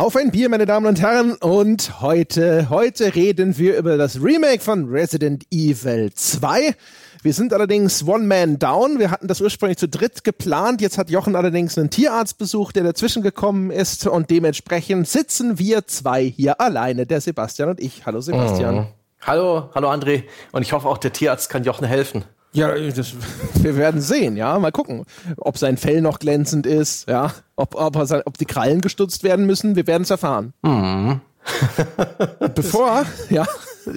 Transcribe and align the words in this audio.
Auf 0.00 0.16
ein 0.16 0.30
Bier, 0.30 0.48
meine 0.48 0.64
Damen 0.64 0.86
und 0.86 0.98
Herren. 0.98 1.34
Und 1.34 2.00
heute, 2.00 2.70
heute 2.70 3.14
reden 3.14 3.58
wir 3.58 3.76
über 3.76 3.98
das 3.98 4.16
Remake 4.22 4.60
von 4.60 4.88
Resident 4.88 5.44
Evil 5.50 6.10
2. 6.14 6.74
Wir 7.22 7.34
sind 7.34 7.52
allerdings 7.52 8.08
One 8.08 8.24
Man 8.24 8.58
Down. 8.58 8.98
Wir 8.98 9.10
hatten 9.10 9.28
das 9.28 9.42
ursprünglich 9.42 9.76
zu 9.76 9.90
dritt 9.90 10.24
geplant. 10.24 10.80
Jetzt 10.80 10.96
hat 10.96 11.10
Jochen 11.10 11.36
allerdings 11.36 11.76
einen 11.76 11.90
Tierarztbesuch, 11.90 12.72
der 12.72 12.84
dazwischen 12.84 13.22
gekommen 13.22 13.70
ist. 13.70 14.06
Und 14.06 14.30
dementsprechend 14.30 15.06
sitzen 15.06 15.58
wir 15.58 15.86
zwei 15.86 16.24
hier 16.24 16.62
alleine, 16.62 17.04
der 17.04 17.20
Sebastian 17.20 17.68
und 17.68 17.78
ich. 17.78 18.06
Hallo 18.06 18.22
Sebastian. 18.22 18.74
Mhm. 18.74 18.86
Hallo, 19.20 19.68
hallo 19.74 19.90
André. 19.90 20.22
Und 20.52 20.62
ich 20.62 20.72
hoffe 20.72 20.88
auch, 20.88 20.96
der 20.96 21.12
Tierarzt 21.12 21.50
kann 21.50 21.62
Jochen 21.62 21.86
helfen. 21.86 22.24
Ja, 22.52 22.74
das, 22.76 23.14
wir 23.54 23.76
werden 23.76 24.00
sehen, 24.00 24.36
ja. 24.36 24.58
Mal 24.58 24.72
gucken, 24.72 25.04
ob 25.36 25.58
sein 25.58 25.76
Fell 25.76 26.00
noch 26.00 26.18
glänzend 26.18 26.66
ist, 26.66 27.08
ja. 27.08 27.32
Ob, 27.56 27.74
ob, 27.74 27.96
er, 27.96 28.22
ob 28.26 28.38
die 28.38 28.46
Krallen 28.46 28.80
gestutzt 28.80 29.22
werden 29.22 29.46
müssen, 29.46 29.76
wir 29.76 29.86
werden 29.86 30.02
es 30.02 30.10
erfahren. 30.10 30.52
Mhm. 30.62 31.20
Bevor, 32.54 33.04
ja. 33.28 33.46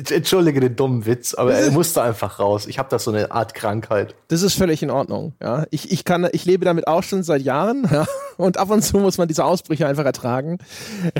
Entschuldige 0.09 0.59
den 0.59 0.75
dummen 0.75 1.05
Witz, 1.05 1.33
aber 1.33 1.53
er 1.53 1.71
musste 1.71 2.01
einfach 2.01 2.39
raus. 2.39 2.67
Ich 2.67 2.79
habe 2.79 2.89
da 2.89 2.99
so 2.99 3.11
eine 3.11 3.31
Art 3.31 3.53
Krankheit. 3.53 4.15
Das 4.29 4.41
ist 4.41 4.55
völlig 4.55 4.81
in 4.81 4.89
Ordnung. 4.89 5.33
Ja, 5.41 5.65
ich, 5.71 5.91
ich 5.91 6.05
kann, 6.05 6.27
ich 6.31 6.45
lebe 6.45 6.63
damit 6.63 6.87
auch 6.87 7.03
schon 7.03 7.21
seit 7.23 7.41
Jahren. 7.41 7.87
Ja, 7.91 8.05
und 8.37 8.57
ab 8.57 8.69
und 8.69 8.81
zu 8.81 8.97
muss 8.97 9.17
man 9.17 9.27
diese 9.27 9.43
Ausbrüche 9.43 9.85
einfach 9.85 10.05
ertragen. 10.05 10.57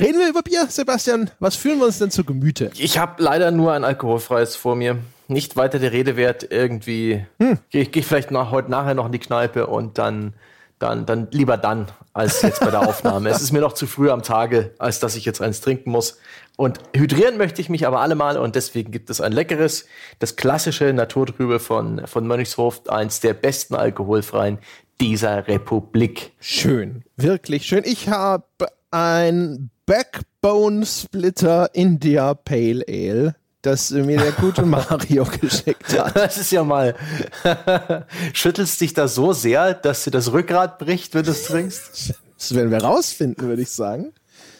Reden 0.00 0.18
wir 0.18 0.28
über 0.28 0.42
Bier, 0.42 0.66
Sebastian. 0.68 1.30
Was 1.40 1.56
fühlen 1.56 1.78
wir 1.78 1.86
uns 1.86 1.98
denn 1.98 2.10
zu 2.10 2.24
Gemüte? 2.24 2.70
Ich 2.76 2.98
habe 2.98 3.22
leider 3.22 3.50
nur 3.50 3.72
ein 3.72 3.84
alkoholfreies 3.84 4.56
vor 4.56 4.76
mir. 4.76 4.98
Nicht 5.28 5.56
weiter 5.56 5.78
der 5.78 5.92
Rede 5.92 6.16
wert. 6.16 6.46
Irgendwie 6.50 7.24
hm. 7.38 7.58
gehe 7.70 7.82
ich 7.82 7.92
geh 7.92 8.02
vielleicht 8.02 8.30
nach, 8.30 8.50
heute 8.50 8.70
nachher 8.70 8.94
noch 8.94 9.06
in 9.06 9.12
die 9.12 9.18
Kneipe 9.18 9.66
und 9.66 9.98
dann 9.98 10.34
dann, 10.78 11.06
dann 11.06 11.28
lieber 11.30 11.56
dann 11.56 11.86
als 12.12 12.42
jetzt 12.42 12.60
bei 12.60 12.70
der 12.70 12.80
Aufnahme. 12.88 13.30
es 13.30 13.40
ist 13.40 13.52
mir 13.52 13.60
noch 13.60 13.72
zu 13.72 13.86
früh 13.86 14.10
am 14.10 14.22
Tage, 14.22 14.74
als 14.78 15.00
dass 15.00 15.16
ich 15.16 15.24
jetzt 15.24 15.40
eins 15.40 15.60
trinken 15.60 15.90
muss. 15.90 16.18
Und 16.56 16.78
hydrieren 16.94 17.38
möchte 17.38 17.60
ich 17.60 17.68
mich 17.68 17.86
aber 17.86 18.00
allemal 18.00 18.38
und 18.38 18.54
deswegen 18.54 18.92
gibt 18.92 19.10
es 19.10 19.20
ein 19.20 19.32
leckeres, 19.32 19.86
das 20.18 20.36
klassische 20.36 20.92
Naturtrübe 20.92 21.58
von, 21.58 22.06
von 22.06 22.26
Mönchshof, 22.26 22.88
eins 22.88 23.20
der 23.20 23.34
besten 23.34 23.74
alkoholfreien 23.74 24.58
dieser 25.00 25.48
Republik. 25.48 26.32
Schön, 26.38 27.02
wirklich 27.16 27.66
schön. 27.66 27.82
Ich 27.84 28.08
habe 28.08 28.44
ein 28.90 29.70
Backbone 29.86 30.86
Splitter 30.86 31.70
India 31.74 32.34
Pale 32.34 32.84
Ale 32.88 33.34
das 33.66 33.90
mir 33.90 34.18
der 34.18 34.32
gute 34.32 34.62
Mario 34.66 35.24
geschickt 35.24 35.98
hat. 35.98 36.16
Das 36.16 36.36
ist 36.36 36.52
ja 36.52 36.64
mal. 36.64 36.94
Schüttelst 38.32 38.80
dich 38.80 38.94
da 38.94 39.08
so 39.08 39.32
sehr, 39.32 39.74
dass 39.74 40.04
dir 40.04 40.10
das 40.10 40.32
Rückgrat 40.32 40.78
bricht, 40.78 41.14
wenn 41.14 41.24
du 41.24 41.30
es 41.30 41.44
trinkst? 41.44 42.14
Das 42.38 42.54
werden 42.54 42.70
wir 42.70 42.82
rausfinden, 42.82 43.48
würde 43.48 43.62
ich 43.62 43.70
sagen. 43.70 44.12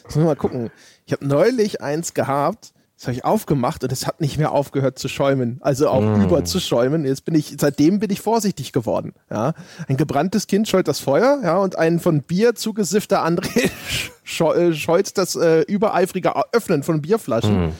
Müssen 0.05 0.21
wir 0.21 0.25
mal 0.25 0.35
gucken. 0.35 0.71
Ich 1.05 1.13
habe 1.13 1.25
neulich 1.25 1.81
eins 1.81 2.13
gehabt, 2.13 2.73
das 2.97 3.07
habe 3.07 3.17
ich 3.17 3.25
aufgemacht 3.25 3.83
und 3.83 3.91
es 3.91 4.07
hat 4.07 4.21
nicht 4.21 4.37
mehr 4.37 4.51
aufgehört 4.51 4.97
zu 4.97 5.09
schäumen. 5.09 5.59
Also 5.61 5.89
auch 5.89 6.01
mm. 6.01 6.23
über 6.23 6.45
zu 6.45 6.59
schäumen. 6.59 7.05
Jetzt 7.05 7.25
bin 7.25 7.35
ich, 7.35 7.57
seitdem 7.59 7.99
bin 7.99 8.09
ich 8.09 8.21
vorsichtig 8.21 8.71
geworden. 8.71 9.13
Ja. 9.29 9.53
Ein 9.87 9.97
gebranntes 9.97 10.47
Kind 10.47 10.67
scheut 10.67 10.87
das 10.87 10.99
Feuer, 10.99 11.41
ja, 11.43 11.57
und 11.57 11.77
ein 11.77 11.99
von 11.99 12.21
Bier 12.21 12.55
zugesiffter 12.55 13.25
André 13.25 13.69
äh, 14.55 14.73
scheut 14.73 15.17
das 15.17 15.35
äh, 15.35 15.61
übereifrige 15.63 16.33
Öffnen 16.53 16.83
von 16.83 17.01
Bierflaschen. 17.01 17.67
Mm. 17.67 17.71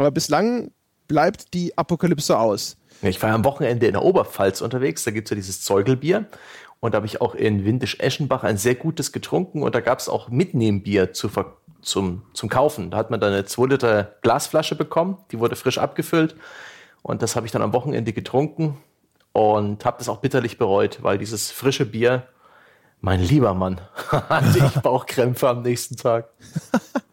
Aber 0.00 0.10
bislang 0.10 0.70
bleibt 1.08 1.52
die 1.52 1.76
Apokalypse 1.76 2.38
aus. 2.38 2.78
Ich 3.02 3.22
war 3.22 3.32
am 3.32 3.44
Wochenende 3.44 3.86
in 3.86 3.92
der 3.92 4.02
Oberpfalz 4.02 4.62
unterwegs, 4.62 5.04
da 5.04 5.10
gibt 5.10 5.26
es 5.26 5.30
ja 5.30 5.34
dieses 5.34 5.62
Zeugelbier. 5.62 6.24
Und 6.80 6.94
da 6.94 6.96
habe 6.96 7.06
ich 7.06 7.20
auch 7.20 7.34
in 7.34 7.66
Windisch-Eschenbach 7.66 8.42
ein 8.42 8.56
sehr 8.56 8.74
gutes 8.74 9.12
getrunken 9.12 9.62
und 9.62 9.74
da 9.74 9.80
gab 9.80 9.98
es 9.98 10.08
auch 10.08 10.30
Mitnehmbier 10.30 11.12
zu, 11.12 11.28
zum, 11.82 12.22
zum 12.32 12.48
Kaufen. 12.48 12.90
Da 12.90 12.96
hat 12.96 13.10
man 13.10 13.20
dann 13.20 13.34
eine 13.34 13.44
2 13.44 13.66
Liter 13.66 14.16
Glasflasche 14.22 14.74
bekommen, 14.74 15.18
die 15.30 15.38
wurde 15.38 15.54
frisch 15.54 15.76
abgefüllt. 15.76 16.34
Und 17.02 17.20
das 17.20 17.36
habe 17.36 17.44
ich 17.44 17.52
dann 17.52 17.60
am 17.60 17.74
Wochenende 17.74 18.14
getrunken 18.14 18.78
und 19.32 19.84
habe 19.84 19.98
das 19.98 20.08
auch 20.08 20.18
bitterlich 20.18 20.56
bereut, 20.56 21.02
weil 21.02 21.18
dieses 21.18 21.50
frische 21.50 21.84
Bier, 21.84 22.26
mein 23.02 23.20
lieber 23.20 23.52
Mann, 23.52 23.82
hatte 24.08 24.58
ich 24.58 24.80
Bauchkrämpfe 24.82 25.46
am 25.46 25.60
nächsten 25.60 25.96
Tag. 25.96 26.30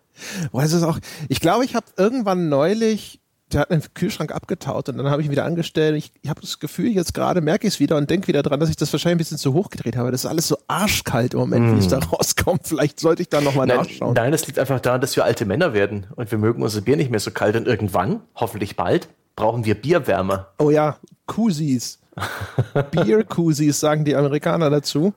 Boah, 0.51 0.63
es 0.63 0.73
ist 0.73 0.83
auch, 0.83 0.99
ich 1.29 1.39
glaube, 1.39 1.65
ich 1.65 1.75
habe 1.75 1.85
irgendwann 1.97 2.49
neulich, 2.49 3.21
der 3.51 3.61
hat 3.61 3.71
einen 3.71 3.83
Kühlschrank 3.93 4.33
abgetaut 4.33 4.89
und 4.89 4.97
dann 4.97 5.09
habe 5.09 5.21
ich 5.21 5.27
ihn 5.27 5.31
wieder 5.31 5.45
angestellt. 5.45 5.95
Ich, 5.95 6.11
ich 6.21 6.29
habe 6.29 6.41
das 6.41 6.59
Gefühl, 6.59 6.87
jetzt 6.87 7.13
gerade 7.13 7.41
merke 7.41 7.65
ich 7.67 7.75
es 7.75 7.79
wieder 7.79 7.95
und 7.95 8.09
denke 8.09 8.27
wieder 8.27 8.43
dran, 8.43 8.59
dass 8.59 8.69
ich 8.69 8.75
das 8.75 8.91
wahrscheinlich 8.91 9.15
ein 9.15 9.19
bisschen 9.19 9.37
zu 9.37 9.53
hoch 9.53 9.69
gedreht 9.69 9.95
habe. 9.95 10.11
Das 10.11 10.23
ist 10.23 10.29
alles 10.29 10.47
so 10.47 10.57
arschkalt 10.67 11.33
im 11.33 11.39
Moment, 11.39 11.71
mm. 11.71 11.75
wie 11.75 11.79
es 11.79 11.87
da 11.87 11.99
rauskommt. 11.99 12.67
Vielleicht 12.67 12.99
sollte 12.99 13.21
ich 13.21 13.29
da 13.29 13.39
nochmal 13.39 13.67
nachschauen. 13.67 14.13
Nein, 14.13 14.31
das 14.31 14.45
liegt 14.47 14.59
einfach 14.59 14.79
daran, 14.79 15.01
dass 15.01 15.15
wir 15.15 15.23
alte 15.23 15.45
Männer 15.45 15.73
werden 15.73 16.07
und 16.15 16.29
wir 16.29 16.37
mögen 16.37 16.61
unser 16.61 16.81
Bier 16.81 16.97
nicht 16.97 17.09
mehr 17.09 17.19
so 17.19 17.31
kalt. 17.31 17.55
Und 17.55 17.67
irgendwann, 17.67 18.21
hoffentlich 18.35 18.75
bald, 18.75 19.07
brauchen 19.35 19.63
wir 19.63 19.75
Bierwärme. 19.75 20.47
Oh 20.59 20.69
ja, 20.69 20.97
Kusis. 21.25 21.99
Bier-Kusis 22.91 23.79
sagen 23.79 24.03
die 24.03 24.15
Amerikaner 24.15 24.69
dazu. 24.69 25.13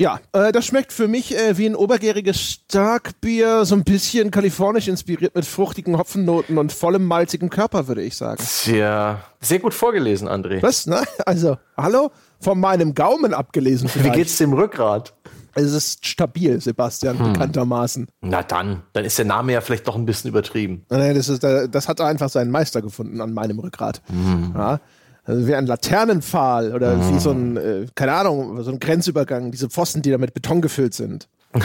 Ja, 0.00 0.18
äh, 0.32 0.50
das 0.50 0.64
schmeckt 0.64 0.94
für 0.94 1.08
mich 1.08 1.36
äh, 1.36 1.58
wie 1.58 1.66
ein 1.66 1.76
obergäriges 1.76 2.40
Starkbier, 2.40 3.66
so 3.66 3.74
ein 3.74 3.84
bisschen 3.84 4.30
kalifornisch 4.30 4.88
inspiriert 4.88 5.34
mit 5.34 5.44
fruchtigen 5.44 5.98
Hopfennoten 5.98 6.56
und 6.56 6.72
vollem 6.72 7.04
malzigen 7.04 7.50
Körper, 7.50 7.86
würde 7.86 8.00
ich 8.00 8.16
sagen. 8.16 8.42
Tja, 8.42 9.22
sehr 9.40 9.58
gut 9.58 9.74
vorgelesen, 9.74 10.26
André. 10.26 10.62
Was? 10.62 10.86
Ne? 10.86 11.02
Also, 11.26 11.58
hallo? 11.76 12.12
Von 12.40 12.58
meinem 12.58 12.94
Gaumen 12.94 13.34
abgelesen 13.34 13.90
vielleicht. 13.90 14.14
Wie 14.14 14.18
geht's 14.18 14.38
dem 14.38 14.54
Rückgrat? 14.54 15.12
Es 15.54 15.70
ist 15.70 16.06
stabil, 16.06 16.58
Sebastian, 16.62 17.18
hm. 17.18 17.32
bekanntermaßen. 17.34 18.08
Na 18.22 18.42
dann, 18.42 18.84
dann 18.94 19.04
ist 19.04 19.18
der 19.18 19.26
Name 19.26 19.52
ja 19.52 19.60
vielleicht 19.60 19.86
doch 19.86 19.96
ein 19.96 20.06
bisschen 20.06 20.30
übertrieben. 20.30 20.86
Nein, 20.88 21.14
das, 21.14 21.28
ist, 21.28 21.44
das 21.44 21.88
hat 21.88 22.00
einfach 22.00 22.30
seinen 22.30 22.50
Meister 22.50 22.80
gefunden 22.80 23.20
an 23.20 23.34
meinem 23.34 23.58
Rückgrat. 23.58 24.00
Hm. 24.06 24.54
Ja. 24.56 24.80
Also 25.24 25.46
wie 25.46 25.54
ein 25.54 25.66
Laternenpfahl 25.66 26.74
oder 26.74 26.96
mhm. 26.96 27.14
wie 27.14 27.18
so 27.20 27.30
ein, 27.30 27.56
äh, 27.56 27.86
keine 27.94 28.12
Ahnung, 28.12 28.62
so 28.62 28.70
ein 28.70 28.80
Grenzübergang, 28.80 29.50
diese 29.50 29.68
Pfosten, 29.68 30.02
die 30.02 30.10
da 30.10 30.18
mit 30.18 30.34
Beton 30.34 30.60
gefüllt 30.60 30.94
sind. 30.94 31.28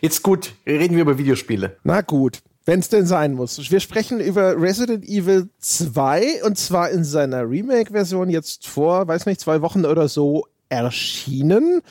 Jetzt 0.00 0.22
gut, 0.22 0.52
reden 0.66 0.94
wir 0.94 1.02
über 1.02 1.18
Videospiele. 1.18 1.76
Na 1.82 2.02
gut, 2.02 2.42
wenn 2.64 2.80
es 2.80 2.88
denn 2.88 3.06
sein 3.06 3.34
muss. 3.34 3.70
Wir 3.70 3.80
sprechen 3.80 4.20
über 4.20 4.60
Resident 4.60 5.04
Evil 5.04 5.48
2 5.58 6.44
und 6.44 6.58
zwar 6.58 6.90
in 6.90 7.04
seiner 7.04 7.48
Remake-Version 7.48 8.30
jetzt 8.30 8.68
vor, 8.68 9.08
weiß 9.08 9.26
nicht, 9.26 9.40
zwei 9.40 9.62
Wochen 9.62 9.84
oder 9.84 10.08
so 10.08 10.46
erschienen 10.68 11.82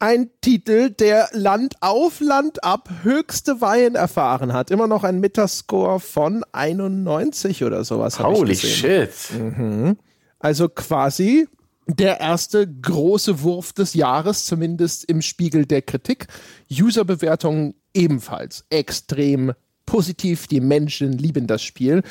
ein 0.00 0.30
Titel, 0.40 0.90
der 0.90 1.28
Land 1.32 1.74
auf 1.80 2.20
Land 2.20 2.64
ab 2.64 2.88
höchste 3.02 3.60
Weihen 3.60 3.94
erfahren 3.94 4.52
hat. 4.52 4.70
Immer 4.70 4.86
noch 4.86 5.04
ein 5.04 5.20
Metascore 5.20 6.00
von 6.00 6.42
91 6.52 7.62
oder 7.64 7.84
sowas. 7.84 8.18
Holy 8.18 8.56
shit. 8.56 9.10
Mhm. 9.38 9.96
Also 10.38 10.68
quasi 10.68 11.46
der 11.86 12.20
erste 12.20 12.66
große 12.66 13.42
Wurf 13.42 13.72
des 13.72 13.94
Jahres, 13.94 14.46
zumindest 14.46 15.04
im 15.04 15.22
Spiegel 15.22 15.66
der 15.66 15.82
Kritik. 15.82 16.26
Userbewertungen 16.70 17.74
ebenfalls 17.94 18.64
extrem 18.70 19.52
positiv. 19.84 20.46
Die 20.46 20.60
Menschen 20.60 21.12
lieben 21.12 21.46
das 21.46 21.62
Spiel. 21.62 22.02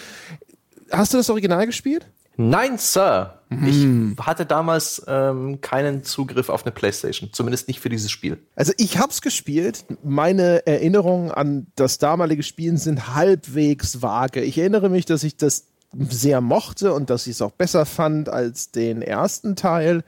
Hast 0.91 1.13
du 1.13 1.17
das 1.17 1.29
Original 1.29 1.66
gespielt? 1.66 2.06
Nein, 2.41 2.77
Sir. 2.77 3.41
Mhm. 3.50 4.16
Ich 4.17 4.25
hatte 4.25 4.45
damals 4.45 5.03
ähm, 5.07 5.59
keinen 5.59 6.05
Zugriff 6.05 6.47
auf 6.47 6.63
eine 6.63 6.72
Playstation, 6.72 7.31
zumindest 7.33 7.67
nicht 7.67 7.81
für 7.81 7.89
dieses 7.89 8.09
Spiel. 8.09 8.38
Also 8.55 8.72
ich 8.77 8.97
hab's 8.97 9.22
gespielt. 9.22 9.83
Meine 10.05 10.66
Erinnerungen 10.66 11.31
an 11.31 11.67
das 11.75 11.97
damalige 11.97 12.44
Spielen 12.44 12.77
sind 12.77 13.13
halbwegs 13.13 14.01
vage. 14.01 14.41
Ich 14.41 14.57
erinnere 14.57 14.88
mich, 14.88 15.03
dass 15.03 15.25
ich 15.25 15.35
das 15.35 15.66
sehr 15.97 16.39
mochte 16.39 16.94
und 16.94 17.09
dass 17.09 17.27
ich 17.27 17.33
es 17.33 17.41
auch 17.41 17.51
besser 17.51 17.85
fand 17.85 18.30
als 18.30 18.71
den 18.71 19.01
ersten 19.01 19.57
Teil. 19.57 20.06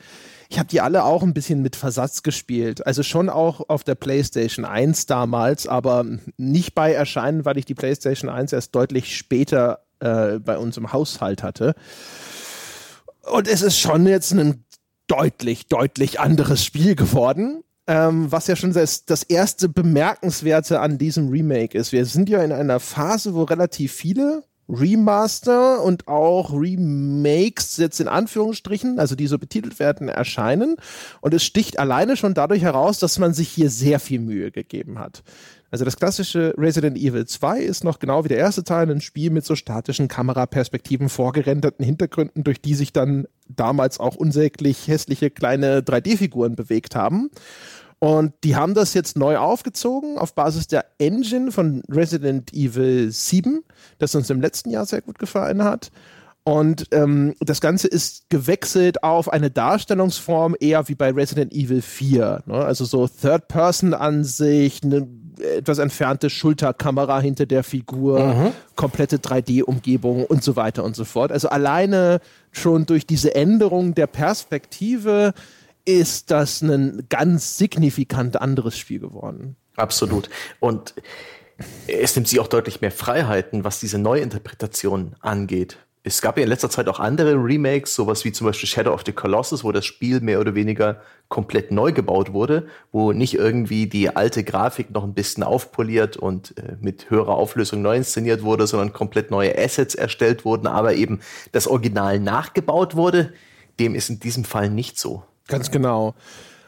Ich 0.48 0.57
habe 0.57 0.69
die 0.69 0.80
alle 0.80 1.04
auch 1.04 1.24
ein 1.24 1.34
bisschen 1.34 1.62
mit 1.62 1.75
Versatz 1.75 2.24
gespielt. 2.24 2.88
Also 2.88 3.04
schon 3.04 3.27
auch 3.27 3.68
auf 3.68 3.84
der 3.84 3.95
PlayStation 3.95 4.63
1 4.63 5.06
damals, 5.06 5.68
aber 5.68 6.06
nicht 6.38 6.75
bei 6.75 6.94
Erscheinen, 6.94 7.44
weil 7.44 7.57
ich 7.57 7.66
die 7.66 7.75
PlayStation 7.75 8.30
1 8.30 8.54
erst 8.54 8.74
deutlich 8.74 9.18
später 9.18 9.80
äh, 10.01 10.39
bei 10.39 10.57
uns 10.57 10.77
im 10.77 10.92
Haushalt 10.92 11.44
hatte. 11.44 11.75
Und 13.31 13.48
es 13.48 13.62
ist 13.62 13.80
schon 13.80 14.06
jetzt 14.06 14.31
ein 14.33 14.65
deutlich, 15.07 15.68
deutlich 15.68 16.19
anderes 16.19 16.65
Spiel 16.65 16.95
geworden. 16.95 17.63
Ähm, 17.88 18.31
was 18.31 18.48
ja 18.48 18.56
schon 18.56 18.74
das, 18.74 19.06
das 19.06 19.24
erste 19.24 19.68
Bemerkenswerte 19.68 20.80
an 20.80 20.98
diesem 20.98 21.30
Remake 21.30 21.77
ist. 21.77 21.92
Wir 21.92 22.06
sind 22.06 22.30
ja 22.30 22.44
in 22.44 22.51
einer 22.51 22.80
Phase, 22.80 23.33
wo 23.33 23.44
relativ 23.44 23.92
viele 23.92 24.44
Remaster 24.72 25.84
und 25.84 26.08
auch 26.08 26.54
Remakes 26.54 27.78
jetzt 27.78 28.00
in 28.00 28.08
Anführungsstrichen, 28.08 29.00
also 29.00 29.16
die 29.16 29.28
so 29.28 29.38
betitelt 29.38 29.80
werden, 29.80 30.08
erscheinen. 30.08 30.78
Und 31.20 31.34
es 31.34 31.44
sticht 31.44 31.80
alleine 31.80 32.16
schon 32.16 32.34
dadurch 32.34 32.62
heraus, 32.62 33.00
dass 33.00 33.20
man 33.20 33.34
sich 33.34 33.50
hier 33.50 33.70
sehr 33.70 34.00
viel 34.00 34.20
Mühe 34.20 34.52
gegeben 34.52 35.00
hat. 35.00 35.24
Also 35.72 35.86
das 35.86 35.96
klassische 35.96 36.54
Resident 36.58 36.98
Evil 36.98 37.26
2 37.26 37.62
ist 37.62 37.86
noch 37.86 38.00
genau 38.00 38.26
wie 38.26 38.30
der 38.30 38.38
erste 38.38 38.66
Teil 38.66 38.92
ein 38.92 39.00
Spiel 39.00 39.30
mit 39.30 39.46
so 39.46 39.56
statischen 39.56 40.10
Kameraperspektiven, 40.10 41.08
vorgerenderten 41.08 41.86
Hintergründen, 41.86 42.44
durch 42.44 42.62
die 42.62 42.76
sich 42.76 42.92
dann 42.92 43.26
damals 43.48 43.98
auch 43.98 44.16
unsäglich 44.16 44.90
hässliche 44.90 45.30
kleine 45.30 45.80
3D-Figuren 45.80 46.58
bewegt 46.58 46.96
haben. 46.96 47.30
Und 48.03 48.33
die 48.44 48.56
haben 48.56 48.74
das 48.74 48.95
jetzt 48.95 49.15
neu 49.15 49.38
aufgezogen 49.38 50.18
auf 50.18 50.33
Basis 50.33 50.65
der 50.65 50.86
Engine 50.98 51.51
von 51.51 51.83
Resident 51.88 52.51
Evil 52.51 53.12
7, 53.12 53.63
das 54.00 54.15
uns 54.15 54.27
im 54.31 54.42
letzten 54.42 54.71
Jahr 54.71 54.88
sehr 54.88 55.01
gut 55.01 55.19
gefallen 55.19 55.63
hat. 55.63 55.92
Und 56.44 56.88
ähm, 56.89 57.36
das 57.39 57.62
Ganze 57.62 57.88
ist 57.88 58.27
gewechselt 58.31 59.03
auf 59.03 59.31
eine 59.31 59.51
Darstellungsform 59.51 60.56
eher 60.59 60.88
wie 60.88 60.95
bei 60.95 61.12
Resident 61.12 61.53
Evil 61.53 61.83
4. 61.83 62.42
Ne? 62.48 62.56
Also 62.56 62.86
so 62.86 63.07
Third-Person-Ansicht, 63.07 64.83
eine 64.83 65.07
etwas 65.39 65.77
entfernte 65.77 66.31
Schulterkamera 66.31 67.19
hinter 67.19 67.45
der 67.45 67.63
Figur, 67.63 68.19
mhm. 68.19 68.51
komplette 68.75 69.18
3D-Umgebung 69.18 70.25
und 70.25 70.44
so 70.44 70.56
weiter 70.56 70.83
und 70.83 70.95
so 70.95 71.06
fort. 71.06 71.31
Also 71.31 71.50
alleine 71.50 72.19
schon 72.51 72.88
durch 72.88 73.06
diese 73.06 73.36
Änderung 73.36 73.94
der 73.94 74.07
Perspektive 74.07 75.33
ist 75.86 76.31
das 76.31 76.62
ein 76.62 77.06
ganz 77.10 77.57
signifikant 77.57 78.39
anderes 78.39 78.78
Spiel 78.78 79.00
geworden. 79.00 79.56
Absolut. 79.75 80.30
Und 80.60 80.94
es 81.88 82.16
nimmt 82.16 82.28
sich 82.28 82.39
auch 82.39 82.48
deutlich 82.48 82.81
mehr 82.81 82.92
Freiheiten, 82.92 83.63
was 83.63 83.80
diese 83.80 83.98
Neuinterpretation 83.98 85.16
angeht 85.19 85.78
es 86.04 86.22
gab 86.22 86.38
ja 86.38 86.44
in 86.44 86.50
letzter 86.50 86.69
Zeit 86.69 86.88
auch 86.88 87.00
andere 87.00 87.36
Remakes, 87.36 87.94
sowas 87.94 88.25
wie 88.25 88.31
zum 88.31 88.48
Beispiel 88.48 88.68
Shadow 88.68 88.92
of 88.92 89.04
the 89.06 89.12
Colossus, 89.12 89.63
wo 89.63 89.72
das 89.72 89.86
Spiel 89.86 90.19
mehr 90.19 90.39
oder 90.39 90.56
weniger 90.56 91.01
komplett 91.30 91.72
neu 91.72 91.92
gebaut 91.92 92.34
wurde, 92.34 92.68
wo 92.92 93.12
nicht 93.12 93.36
irgendwie 93.36 93.86
die 93.86 94.16
alte 94.16 94.44
Grafik 94.44 94.89
noch 94.89 95.04
ein 95.04 95.13
bisschen 95.13 95.44
aufpoliert 95.44 96.18
und 96.18 96.57
äh, 96.57 96.75
mit 96.81 97.12
höherer 97.12 97.36
Auflösung 97.36 97.84
neu 97.84 97.98
inszeniert 97.98 98.42
wurde, 98.42 98.66
sondern 98.66 98.94
komplett 98.94 99.30
neue 99.30 99.56
Assets 99.57 99.94
erstellt 99.94 100.44
wurden, 100.44 100.66
aber 100.66 100.95
eben 100.95 101.19
das 101.51 101.68
Original 101.68 102.19
nachgebaut 102.19 102.95
wurde. 102.95 103.34
Dem 103.80 103.94
ist 103.94 104.10
in 104.10 104.19
diesem 104.19 104.44
Fall 104.44 104.72
nicht 104.72 104.98
so. 104.98 105.24
Ganz 105.51 105.69
genau. 105.69 106.15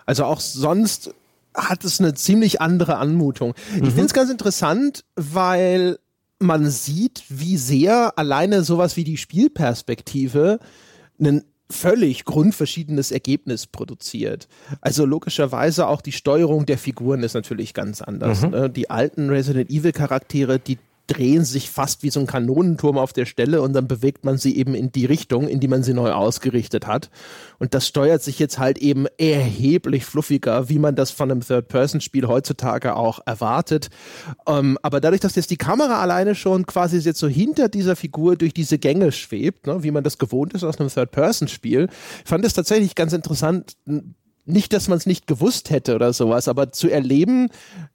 Also 0.06 0.26
auch 0.26 0.40
sonst 0.40 1.14
hat 1.56 1.84
es 1.84 2.00
eine 2.00 2.14
ziemlich 2.14 2.62
andere 2.62 2.98
Anmutung. 2.98 3.54
Ich 3.76 3.82
mhm. 3.82 3.88
finde 3.88 4.06
es 4.06 4.14
ganz 4.14 4.30
interessant, 4.30 5.06
weil 5.16 6.00
man 6.40 6.70
sieht, 6.70 7.24
wie 7.30 7.58
sehr 7.58 8.18
alleine 8.18 8.64
sowas 8.64 8.98
wie 8.98 9.04
die 9.04 9.18
Spielperspektive 9.18 10.60
ein 11.20 11.44
völlig 11.70 12.26
grundverschiedenes 12.26 13.12
Ergebnis 13.12 13.66
produziert. 13.68 14.48
Also 14.82 15.06
logischerweise 15.06 15.88
auch 15.88 16.02
die 16.02 16.12
Steuerung 16.12 16.66
der 16.66 16.78
Figuren 16.78 17.24
ist 17.24 17.34
natürlich 17.34 17.74
ganz 17.74 18.02
anders. 18.02 18.42
Mhm. 18.42 18.50
Ne? 18.50 18.70
Die 18.70 18.90
alten 18.90 19.30
Resident 19.30 19.70
Evil 19.70 19.94
Charaktere, 19.94 20.60
die 20.60 20.78
drehen 21.08 21.44
sich 21.44 21.70
fast 21.70 22.02
wie 22.04 22.10
so 22.10 22.20
ein 22.22 22.28
Kanonenturm 22.28 22.98
auf 22.98 23.12
der 23.12 23.26
Stelle 23.26 23.62
und 23.62 23.74
dann 23.74 23.88
bewegt 23.88 24.24
man 24.24 24.38
sie 24.38 24.56
eben 24.56 24.74
in 24.74 24.92
die 24.92 25.06
Richtung, 25.06 25.50
in 25.50 25.60
die 25.60 25.68
man 25.68 25.84
sie 25.84 25.94
neu 25.94 26.12
ausgerichtet 26.12 26.88
hat. 26.88 27.10
Und 27.60 27.74
das 27.74 27.88
steuert 27.88 28.24
sich 28.24 28.40
jetzt 28.40 28.58
halt 28.58 28.78
eben 28.78 29.06
erheblich 29.18 30.06
fluffiger, 30.06 30.70
wie 30.70 30.80
man 30.80 30.96
das 30.96 31.12
von 31.12 31.30
einem 31.30 31.42
Third-Person-Spiel 31.42 32.28
heutzutage 32.28 32.96
auch 32.96 33.20
erwartet. 33.26 33.90
Ähm, 34.48 34.78
aber 34.82 35.02
dadurch, 35.02 35.22
dass 35.22 35.36
jetzt 35.36 35.52
die 35.52 35.58
Kamera 35.58 36.02
alleine 36.02 36.36
schon 36.36 36.66
quasi 36.66 36.98
jetzt 36.98 37.20
so 37.20 37.28
hinter 37.28 37.68
dieser 37.68 37.96
Figur 37.96 38.38
durch 38.38 38.54
diese 38.54 38.78
Gänge 38.78 39.12
schwebt, 39.12 39.68
ne, 39.68 39.84
wie 39.84 39.92
man 39.92 40.04
das 40.04 40.18
gewohnt 40.18 40.54
ist 40.54 40.64
aus 40.64 40.80
einem 40.80 40.90
Third-Person-Spiel, 40.90 41.90
fand 42.24 42.46
es 42.46 42.54
tatsächlich 42.54 42.96
ganz 42.96 43.12
interessant, 43.12 43.76
nicht, 44.46 44.74
dass 44.74 44.88
man 44.88 44.98
es 44.98 45.06
nicht 45.06 45.28
gewusst 45.28 45.70
hätte 45.70 45.96
oder 45.96 46.14
sowas, 46.14 46.48
aber 46.48 46.72
zu 46.72 46.90
erleben, 46.90 47.50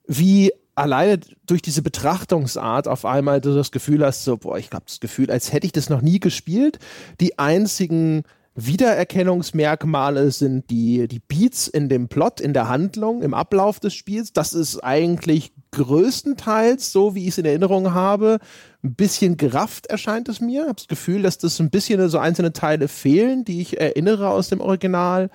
wie 0.06 0.52
alleine 0.78 1.20
durch 1.46 1.62
diese 1.62 1.82
Betrachtungsart 1.82 2.88
auf 2.88 3.04
einmal 3.04 3.40
du 3.40 3.54
das 3.54 3.70
Gefühl 3.70 4.04
hast, 4.04 4.24
so, 4.24 4.36
boah, 4.36 4.58
ich 4.58 4.70
habe 4.72 4.84
das 4.86 5.00
Gefühl, 5.00 5.30
als 5.30 5.52
hätte 5.52 5.66
ich 5.66 5.72
das 5.72 5.90
noch 5.90 6.00
nie 6.00 6.20
gespielt. 6.20 6.78
Die 7.20 7.38
einzigen 7.38 8.22
Wiedererkennungsmerkmale 8.54 10.32
sind 10.32 10.68
die, 10.70 11.06
die 11.06 11.20
Beats 11.20 11.68
in 11.68 11.88
dem 11.88 12.08
Plot, 12.08 12.40
in 12.40 12.52
der 12.52 12.68
Handlung, 12.68 13.22
im 13.22 13.32
Ablauf 13.32 13.78
des 13.78 13.94
Spiels. 13.94 14.32
Das 14.32 14.52
ist 14.52 14.80
eigentlich 14.80 15.52
größtenteils 15.70 16.90
so, 16.90 17.14
wie 17.14 17.22
ich 17.22 17.28
es 17.28 17.38
in 17.38 17.44
Erinnerung 17.44 17.94
habe. 17.94 18.38
Ein 18.82 18.94
bisschen 18.94 19.36
gerafft 19.36 19.86
erscheint 19.86 20.28
es 20.28 20.40
mir. 20.40 20.62
Ich 20.62 20.68
habe 20.68 20.74
das 20.74 20.88
Gefühl, 20.88 21.22
dass 21.22 21.38
das 21.38 21.60
ein 21.60 21.70
bisschen 21.70 22.08
so 22.08 22.18
einzelne 22.18 22.52
Teile 22.52 22.88
fehlen, 22.88 23.44
die 23.44 23.60
ich 23.60 23.80
erinnere 23.80 24.30
aus 24.30 24.48
dem 24.48 24.60
Original. 24.60 25.30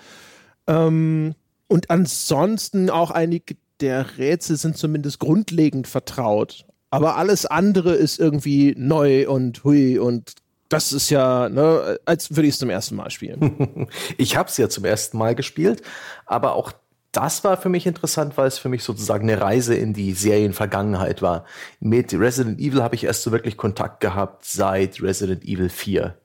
Ähm, 0.68 1.36
und 1.68 1.90
ansonsten 1.90 2.90
auch 2.90 3.10
einige 3.10 3.56
der 3.84 4.18
Rätsel 4.18 4.56
sind 4.56 4.78
zumindest 4.78 5.20
grundlegend 5.20 5.88
vertraut. 5.88 6.66
Aber 6.90 7.18
alles 7.18 7.46
andere 7.46 7.94
ist 7.94 8.18
irgendwie 8.18 8.74
neu 8.78 9.28
und 9.28 9.64
hui 9.66 10.00
und 10.00 10.36
das 10.70 10.94
ist 10.94 11.10
ja, 11.10 11.50
ne, 11.50 12.00
als 12.06 12.32
würde 12.32 12.48
ich 12.48 12.54
es 12.54 12.60
zum 12.60 12.70
ersten 12.70 12.96
Mal 12.96 13.12
spielen. 13.12 13.88
ich 14.18 14.38
habe 14.38 14.48
es 14.48 14.56
ja 14.56 14.70
zum 14.70 14.86
ersten 14.86 15.18
Mal 15.18 15.36
gespielt, 15.36 15.82
aber 16.26 16.56
auch 16.56 16.72
das 17.12 17.44
war 17.44 17.58
für 17.58 17.70
mich 17.70 17.86
interessant, 17.86 18.38
weil 18.38 18.48
es 18.48 18.58
für 18.58 18.70
mich 18.70 18.84
sozusagen 18.84 19.30
eine 19.30 19.42
Reise 19.42 19.76
in 19.76 19.94
die 19.94 20.14
Serienvergangenheit 20.14 21.22
war. 21.22 21.46
Mit 21.82 22.14
Resident 22.14 22.60
Evil 22.60 22.82
habe 22.82 22.96
ich 22.96 23.04
erst 23.04 23.24
so 23.24 23.32
wirklich 23.32 23.58
Kontakt 23.58 24.00
gehabt 24.00 24.46
seit 24.46 25.02
Resident 25.02 25.44
Evil 25.44 25.70
4. 25.70 26.18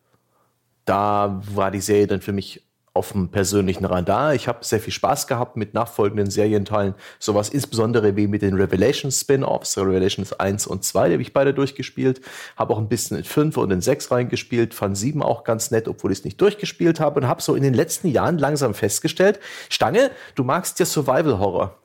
Da 0.85 1.43
war 1.53 1.71
die 1.73 1.81
Serie 1.81 2.07
dann 2.07 2.21
für 2.21 2.33
mich 2.33 2.68
auf 2.99 3.13
dem 3.13 3.29
persönlichen 3.29 3.85
Radar. 3.85 4.35
Ich 4.35 4.49
habe 4.49 4.65
sehr 4.65 4.81
viel 4.81 4.93
Spaß 4.93 5.29
gehabt 5.29 5.57
mit 5.57 5.73
nachfolgenden 5.73 6.31
Serienteilen. 6.31 6.95
Sowas 7.21 7.49
insbesondere 7.49 8.17
wie 8.17 8.27
mit 8.27 8.43
den 8.43 8.55
Revelations 8.55 9.21
Spin-Offs, 9.21 9.79
Revelations 9.79 10.33
1 10.33 10.67
und 10.67 10.85
2, 10.85 11.07
die 11.07 11.13
habe 11.15 11.23
ich 11.23 11.33
beide 11.33 11.55
durchgespielt. 11.55 12.21
Habe 12.57 12.75
auch 12.75 12.79
ein 12.79 12.89
bisschen 12.89 13.17
in 13.17 13.25
5 13.25 13.57
und 13.57 13.71
in 13.71 13.81
6 13.81 14.11
reingespielt, 14.11 14.75
fand 14.75 14.99
7 14.99 15.23
auch 15.23 15.45
ganz 15.45 15.71
nett, 15.71 15.87
obwohl 15.87 16.11
ich 16.11 16.19
es 16.19 16.25
nicht 16.25 16.41
durchgespielt 16.41 16.99
habe 16.99 17.21
und 17.21 17.29
habe 17.29 17.41
so 17.41 17.55
in 17.55 17.63
den 17.63 17.75
letzten 17.75 18.09
Jahren 18.09 18.37
langsam 18.37 18.75
festgestellt, 18.75 19.39
Stange, 19.69 20.11
du 20.35 20.43
magst 20.43 20.81
ja 20.81 20.87
Survival 20.87 21.39
Horror. 21.39 21.79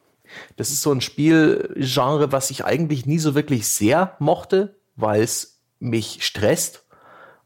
Das 0.56 0.72
ist 0.72 0.82
so 0.82 0.92
ein 0.92 1.02
Spielgenre, 1.02 2.32
was 2.32 2.50
ich 2.50 2.66
eigentlich 2.66 3.06
nie 3.06 3.20
so 3.20 3.36
wirklich 3.36 3.68
sehr 3.68 4.16
mochte, 4.18 4.76
weil 4.96 5.22
es 5.22 5.62
mich 5.80 6.26
stresst 6.26 6.83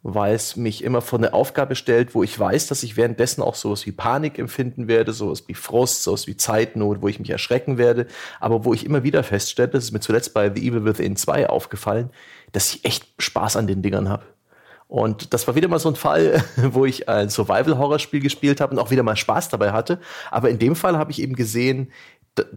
weil 0.04 0.36
es 0.36 0.56
mich 0.56 0.84
immer 0.84 1.02
vor 1.02 1.20
eine 1.20 1.34
Aufgabe 1.34 1.76
stellt, 1.76 2.16
wo 2.16 2.24
ich 2.24 2.38
weiß, 2.40 2.68
dass 2.68 2.84
ich 2.84 2.98
währenddessen 2.98 3.42
auch 3.42 3.56
sowas 3.56 3.86
wie 3.86 3.92
Panik 3.92 4.40
empfinden 4.40 4.88
werde, 4.88 5.12
sowas 5.12 5.44
wie 5.48 5.54
Frust, 5.54 6.04
sowas 6.04 6.28
wie 6.28 6.38
Zeitnot, 6.38 7.02
wo 7.02 7.08
ich 7.08 7.20
mich 7.20 7.30
erschrecken 7.30 7.78
werde, 7.78 8.08
aber 8.40 8.64
wo 8.64 8.74
ich 8.74 8.86
immer 8.86 9.04
wieder 9.04 9.24
feststelle, 9.24 9.70
das 9.70 9.86
ist 9.86 9.92
mir 9.92 10.00
zuletzt 10.00 10.34
bei 10.34 10.54
The 10.54 10.68
Evil 10.68 10.86
Within 10.86 11.16
2 11.16 11.50
aufgefallen, 11.50 12.12
dass 12.52 12.74
ich 12.74 12.86
echt 12.86 13.08
Spaß 13.20 13.58
an 13.58 13.68
den 13.68 13.82
Dingern 13.82 14.10
habe. 14.10 14.24
Und 14.88 15.34
das 15.34 15.46
war 15.48 15.56
wieder 15.56 15.68
mal 15.68 15.80
so 15.80 15.90
ein 15.90 15.96
Fall, 15.96 16.44
wo 16.56 16.86
ich 16.86 17.10
ein 17.10 17.30
Survival-Horror-Spiel 17.30 18.22
gespielt 18.22 18.62
habe 18.62 18.74
und 18.74 18.80
auch 18.80 18.92
wieder 18.92 19.04
mal 19.04 19.18
Spaß 19.18 19.50
dabei 19.50 19.72
hatte. 19.72 20.00
Aber 20.32 20.50
in 20.50 20.60
dem 20.60 20.76
Fall 20.76 20.98
habe 20.98 21.12
ich 21.12 21.22
eben 21.22 21.36
gesehen, 21.36 21.92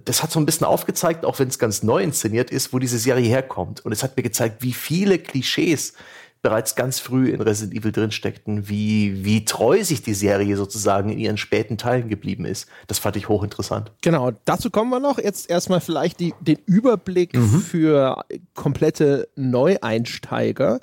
das 0.04 0.22
hat 0.22 0.30
so 0.30 0.38
ein 0.38 0.46
bisschen 0.46 0.66
aufgezeigt, 0.66 1.24
auch 1.24 1.38
wenn 1.38 1.48
es 1.48 1.58
ganz 1.58 1.82
neu 1.82 2.02
inszeniert 2.02 2.50
ist, 2.50 2.72
wo 2.72 2.78
diese 2.78 2.98
Serie 2.98 3.26
herkommt. 3.26 3.84
Und 3.84 3.92
es 3.92 4.02
hat 4.02 4.16
mir 4.16 4.22
gezeigt, 4.22 4.62
wie 4.62 4.72
viele 4.74 5.18
Klischees 5.18 5.94
bereits 6.42 6.74
ganz 6.74 7.00
früh 7.00 7.28
in 7.28 7.40
Resident 7.40 7.78
Evil 7.78 7.92
drin 7.92 8.10
steckten, 8.10 8.68
wie, 8.68 9.24
wie 9.24 9.44
treu 9.44 9.84
sich 9.84 10.02
die 10.02 10.14
Serie 10.14 10.56
sozusagen 10.56 11.10
in 11.10 11.18
ihren 11.18 11.36
späten 11.36 11.76
Teilen 11.76 12.08
geblieben 12.08 12.44
ist. 12.44 12.68
Das 12.86 12.98
fand 12.98 13.16
ich 13.16 13.28
hochinteressant. 13.28 13.92
Genau, 14.02 14.32
dazu 14.44 14.70
kommen 14.70 14.90
wir 14.90 15.00
noch. 15.00 15.18
Jetzt 15.18 15.50
erstmal 15.50 15.80
vielleicht 15.80 16.20
die, 16.20 16.34
den 16.40 16.58
Überblick 16.66 17.34
mhm. 17.34 17.60
für 17.60 18.24
komplette 18.54 19.28
Neueinsteiger. 19.36 20.80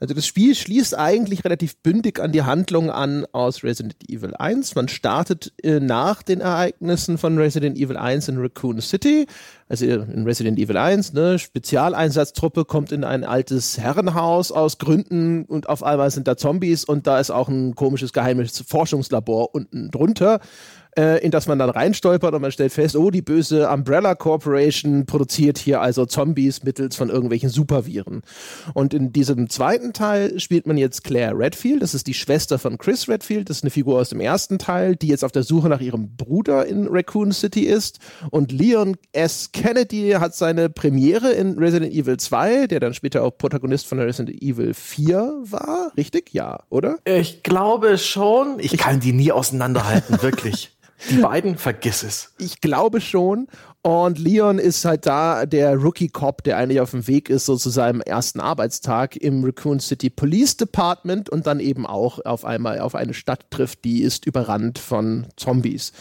Also 0.00 0.14
das 0.14 0.26
Spiel 0.26 0.54
schließt 0.54 0.96
eigentlich 0.96 1.44
relativ 1.44 1.76
bündig 1.78 2.20
an 2.20 2.32
die 2.32 2.42
Handlung 2.42 2.90
an 2.90 3.26
aus 3.32 3.62
Resident 3.62 3.96
Evil 4.08 4.34
1. 4.34 4.74
Man 4.74 4.88
startet 4.88 5.52
äh, 5.62 5.80
nach 5.80 6.22
den 6.22 6.40
Ereignissen 6.40 7.18
von 7.18 7.38
Resident 7.38 7.76
Evil 7.76 7.96
1 7.96 8.28
in 8.28 8.38
Raccoon 8.38 8.80
City. 8.80 9.26
Also 9.68 9.86
in 9.86 10.24
Resident 10.24 10.58
Evil 10.58 10.76
1, 10.76 11.14
ne, 11.14 11.38
Spezialeinsatztruppe 11.38 12.64
kommt 12.66 12.92
in 12.92 13.02
ein 13.02 13.24
altes 13.24 13.78
Herrenhaus 13.78 14.52
aus 14.52 14.78
Gründen 14.78 15.44
und 15.46 15.68
auf 15.68 15.82
einmal 15.82 16.10
sind 16.10 16.28
da 16.28 16.36
Zombies 16.36 16.84
und 16.84 17.06
da 17.06 17.18
ist 17.18 17.30
auch 17.30 17.48
ein 17.48 17.74
komisches 17.74 18.12
geheimes 18.12 18.62
Forschungslabor 18.66 19.54
unten 19.54 19.90
drunter 19.90 20.40
äh, 20.96 21.24
in 21.24 21.30
das 21.30 21.46
man 21.46 21.58
dann 21.58 21.70
reinstolpert 21.70 22.34
und 22.34 22.42
man 22.42 22.52
stellt 22.52 22.72
fest, 22.72 22.96
oh, 22.96 23.10
die 23.10 23.22
böse 23.22 23.68
Umbrella 23.68 24.14
Corporation 24.14 25.06
produziert 25.06 25.58
hier 25.58 25.80
also 25.80 26.06
Zombies 26.06 26.62
mittels 26.62 26.96
von 26.96 27.10
irgendwelchen 27.10 27.48
Superviren. 27.48 28.22
Und 28.74 28.94
in 28.94 29.12
diesem 29.12 29.48
zweiten 29.50 29.92
Teil 29.92 30.38
spielt 30.40 30.66
man 30.66 30.76
jetzt 30.76 31.04
Claire 31.04 31.38
Redfield, 31.38 31.82
das 31.82 31.94
ist 31.94 32.06
die 32.06 32.14
Schwester 32.14 32.58
von 32.58 32.78
Chris 32.78 33.08
Redfield, 33.08 33.50
das 33.50 33.58
ist 33.58 33.64
eine 33.64 33.70
Figur 33.70 34.00
aus 34.00 34.10
dem 34.10 34.20
ersten 34.20 34.58
Teil, 34.58 34.96
die 34.96 35.08
jetzt 35.08 35.24
auf 35.24 35.32
der 35.32 35.42
Suche 35.42 35.68
nach 35.68 35.80
ihrem 35.80 36.16
Bruder 36.16 36.66
in 36.66 36.86
Raccoon 36.88 37.32
City 37.32 37.62
ist. 37.62 37.98
Und 38.30 38.52
Leon 38.52 38.96
S. 39.12 39.50
Kennedy 39.52 40.16
hat 40.18 40.34
seine 40.34 40.70
Premiere 40.70 41.32
in 41.32 41.58
Resident 41.58 41.92
Evil 41.92 42.16
2, 42.16 42.66
der 42.66 42.80
dann 42.80 42.94
später 42.94 43.22
auch 43.22 43.36
Protagonist 43.36 43.86
von 43.86 43.98
Resident 43.98 44.42
Evil 44.42 44.74
4 44.74 45.42
war. 45.42 45.92
Richtig? 45.96 46.32
Ja, 46.32 46.62
oder? 46.70 46.98
Ich 47.04 47.42
glaube 47.42 47.98
schon. 47.98 48.58
Ich 48.58 48.76
kann 48.76 49.00
die 49.00 49.12
nie 49.12 49.32
auseinanderhalten, 49.32 50.22
wirklich. 50.22 50.70
Die 51.10 51.16
beiden, 51.18 51.56
vergiss 51.56 52.02
es. 52.02 52.32
Ich 52.38 52.60
glaube 52.60 53.00
schon. 53.00 53.48
Und 53.82 54.18
Leon 54.18 54.58
ist 54.58 54.84
halt 54.84 55.04
da 55.04 55.44
der 55.44 55.76
Rookie 55.76 56.08
Cop, 56.08 56.42
der 56.42 56.56
eigentlich 56.56 56.80
auf 56.80 56.92
dem 56.92 57.06
Weg 57.06 57.28
ist, 57.28 57.44
so 57.44 57.56
zu 57.56 57.68
seinem 57.68 58.00
ersten 58.00 58.40
Arbeitstag 58.40 59.16
im 59.16 59.44
Raccoon 59.44 59.78
City 59.78 60.08
Police 60.08 60.56
Department 60.56 61.28
und 61.28 61.46
dann 61.46 61.60
eben 61.60 61.86
auch 61.86 62.24
auf 62.24 62.46
einmal 62.46 62.80
auf 62.80 62.94
eine 62.94 63.12
Stadt 63.12 63.50
trifft, 63.50 63.84
die 63.84 64.02
ist 64.02 64.24
überrannt 64.26 64.78
von 64.78 65.26
Zombies. 65.36 65.92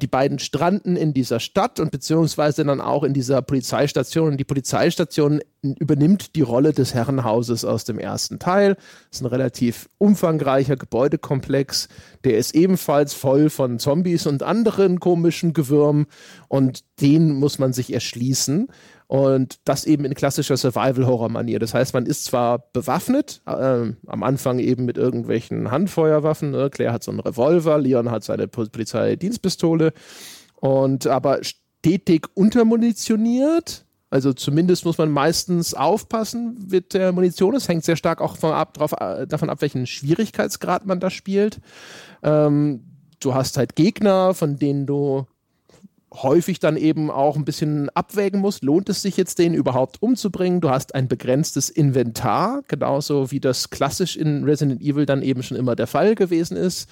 Die 0.00 0.06
beiden 0.06 0.38
stranden 0.38 0.94
in 0.94 1.12
dieser 1.12 1.40
Stadt 1.40 1.80
und 1.80 1.90
beziehungsweise 1.90 2.64
dann 2.64 2.80
auch 2.80 3.02
in 3.02 3.14
dieser 3.14 3.42
Polizeistation. 3.42 4.28
Und 4.28 4.36
die 4.36 4.44
Polizeistation 4.44 5.40
übernimmt 5.60 6.36
die 6.36 6.42
Rolle 6.42 6.72
des 6.72 6.94
Herrenhauses 6.94 7.64
aus 7.64 7.84
dem 7.84 7.98
ersten 7.98 8.38
Teil. 8.38 8.76
Das 8.76 9.18
ist 9.18 9.22
ein 9.22 9.26
relativ 9.26 9.88
umfangreicher 9.98 10.76
Gebäudekomplex. 10.76 11.88
Der 12.22 12.38
ist 12.38 12.54
ebenfalls 12.54 13.12
voll 13.12 13.50
von 13.50 13.80
Zombies 13.80 14.28
und 14.28 14.44
anderen 14.44 15.00
komischen 15.00 15.52
Gewürmen 15.52 16.06
und 16.46 16.84
den 17.00 17.32
muss 17.32 17.58
man 17.58 17.72
sich 17.72 17.92
erschließen. 17.92 18.68
Und 19.12 19.58
das 19.66 19.84
eben 19.84 20.06
in 20.06 20.14
klassischer 20.14 20.56
Survival-Horror-Manier. 20.56 21.58
Das 21.58 21.74
heißt, 21.74 21.92
man 21.92 22.06
ist 22.06 22.24
zwar 22.24 22.70
bewaffnet, 22.72 23.42
äh, 23.44 23.92
am 24.06 24.22
Anfang 24.22 24.58
eben 24.58 24.86
mit 24.86 24.96
irgendwelchen 24.96 25.70
Handfeuerwaffen. 25.70 26.52
Ne? 26.52 26.70
Claire 26.70 26.94
hat 26.94 27.04
so 27.04 27.10
einen 27.10 27.20
Revolver, 27.20 27.76
Leon 27.76 28.10
hat 28.10 28.24
seine 28.24 28.48
Polizeidienstpistole. 28.48 29.92
Und 30.54 31.06
aber 31.06 31.40
stetig 31.44 32.28
untermunitioniert. 32.32 33.84
Also 34.08 34.32
zumindest 34.32 34.86
muss 34.86 34.96
man 34.96 35.10
meistens 35.10 35.74
aufpassen 35.74 36.66
mit 36.70 36.94
der 36.94 37.12
Munition. 37.12 37.54
Es 37.54 37.68
hängt 37.68 37.84
sehr 37.84 37.96
stark 37.96 38.22
auch 38.22 38.38
von 38.38 38.54
ab, 38.54 38.72
drauf, 38.72 38.94
äh, 38.98 39.26
davon 39.26 39.50
ab, 39.50 39.60
welchen 39.60 39.86
Schwierigkeitsgrad 39.86 40.86
man 40.86 41.00
da 41.00 41.10
spielt. 41.10 41.60
Ähm, 42.22 42.84
du 43.20 43.34
hast 43.34 43.58
halt 43.58 43.76
Gegner, 43.76 44.32
von 44.32 44.56
denen 44.56 44.86
du 44.86 45.26
häufig 46.12 46.58
dann 46.60 46.76
eben 46.76 47.10
auch 47.10 47.36
ein 47.36 47.44
bisschen 47.44 47.88
abwägen 47.90 48.40
musst, 48.40 48.62
lohnt 48.62 48.88
es 48.88 49.02
sich 49.02 49.16
jetzt, 49.16 49.38
den 49.38 49.54
überhaupt 49.54 50.02
umzubringen? 50.02 50.60
Du 50.60 50.70
hast 50.70 50.94
ein 50.94 51.08
begrenztes 51.08 51.70
Inventar, 51.70 52.62
genauso 52.68 53.30
wie 53.30 53.40
das 53.40 53.70
klassisch 53.70 54.16
in 54.16 54.44
Resident 54.44 54.82
Evil 54.82 55.06
dann 55.06 55.22
eben 55.22 55.42
schon 55.42 55.56
immer 55.56 55.76
der 55.76 55.86
Fall 55.86 56.14
gewesen 56.14 56.56
ist. 56.56 56.88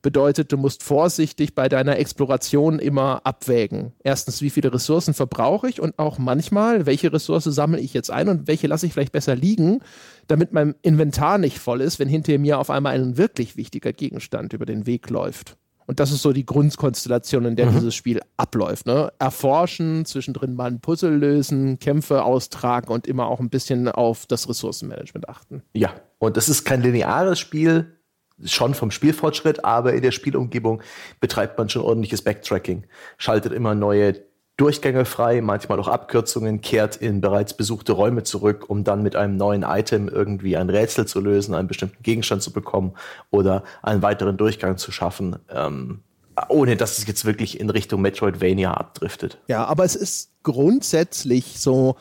Bedeutet, 0.00 0.50
du 0.50 0.56
musst 0.56 0.82
vorsichtig 0.82 1.54
bei 1.54 1.68
deiner 1.68 1.96
Exploration 1.96 2.80
immer 2.80 3.20
abwägen. 3.24 3.92
Erstens, 4.02 4.42
wie 4.42 4.50
viele 4.50 4.74
Ressourcen 4.74 5.14
verbrauche 5.14 5.68
ich 5.68 5.80
und 5.80 5.96
auch 6.00 6.18
manchmal, 6.18 6.86
welche 6.86 7.12
Ressource 7.12 7.44
sammle 7.44 7.78
ich 7.78 7.94
jetzt 7.94 8.10
ein 8.10 8.28
und 8.28 8.48
welche 8.48 8.66
lasse 8.66 8.86
ich 8.86 8.94
vielleicht 8.94 9.12
besser 9.12 9.36
liegen, 9.36 9.78
damit 10.26 10.52
mein 10.52 10.74
Inventar 10.82 11.38
nicht 11.38 11.58
voll 11.58 11.80
ist, 11.80 12.00
wenn 12.00 12.08
hinter 12.08 12.36
mir 12.38 12.58
auf 12.58 12.68
einmal 12.68 12.94
ein 12.94 13.16
wirklich 13.16 13.56
wichtiger 13.56 13.92
Gegenstand 13.92 14.54
über 14.54 14.66
den 14.66 14.86
Weg 14.86 15.08
läuft. 15.08 15.56
Und 15.86 16.00
das 16.00 16.12
ist 16.12 16.22
so 16.22 16.32
die 16.32 16.46
Grundkonstellation, 16.46 17.44
in 17.44 17.56
der 17.56 17.66
mhm. 17.66 17.74
dieses 17.74 17.94
Spiel 17.94 18.20
abläuft. 18.36 18.86
Ne? 18.86 19.12
Erforschen, 19.18 20.04
zwischendrin 20.04 20.54
mal 20.54 20.70
ein 20.70 20.80
Puzzle 20.80 21.16
lösen, 21.16 21.78
Kämpfe 21.78 22.24
austragen 22.24 22.92
und 22.92 23.06
immer 23.06 23.26
auch 23.26 23.40
ein 23.40 23.50
bisschen 23.50 23.88
auf 23.88 24.26
das 24.26 24.48
Ressourcenmanagement 24.48 25.28
achten. 25.28 25.62
Ja, 25.74 25.94
und 26.18 26.36
das 26.36 26.48
ist 26.48 26.64
kein 26.64 26.82
lineares 26.82 27.38
Spiel, 27.38 27.96
schon 28.44 28.74
vom 28.74 28.90
Spielfortschritt, 28.90 29.64
aber 29.64 29.92
in 29.92 30.02
der 30.02 30.10
Spielumgebung 30.10 30.82
betreibt 31.20 31.58
man 31.58 31.68
schon 31.68 31.82
ordentliches 31.82 32.22
Backtracking, 32.22 32.84
schaltet 33.18 33.52
immer 33.52 33.74
neue 33.74 34.14
Durchgänge 34.62 35.04
frei, 35.04 35.40
manchmal 35.40 35.80
auch 35.80 35.88
Abkürzungen, 35.88 36.60
kehrt 36.60 36.94
in 36.94 37.20
bereits 37.20 37.52
besuchte 37.52 37.90
Räume 37.90 38.22
zurück, 38.22 38.66
um 38.68 38.84
dann 38.84 39.02
mit 39.02 39.16
einem 39.16 39.36
neuen 39.36 39.64
Item 39.64 40.06
irgendwie 40.06 40.56
ein 40.56 40.70
Rätsel 40.70 41.04
zu 41.04 41.18
lösen, 41.18 41.52
einen 41.56 41.66
bestimmten 41.66 42.00
Gegenstand 42.04 42.42
zu 42.42 42.52
bekommen 42.52 42.92
oder 43.32 43.64
einen 43.82 44.02
weiteren 44.02 44.36
Durchgang 44.36 44.76
zu 44.76 44.92
schaffen, 44.92 45.34
ähm, 45.52 45.98
ohne 46.48 46.76
dass 46.76 46.98
es 46.98 47.08
jetzt 47.08 47.24
wirklich 47.24 47.58
in 47.58 47.70
Richtung 47.70 48.02
Metroidvania 48.02 48.72
abdriftet. 48.72 49.38
Ja, 49.48 49.64
aber 49.64 49.82
es 49.82 49.96
ist 49.96 50.30
grundsätzlich 50.44 51.58
so, 51.58 51.96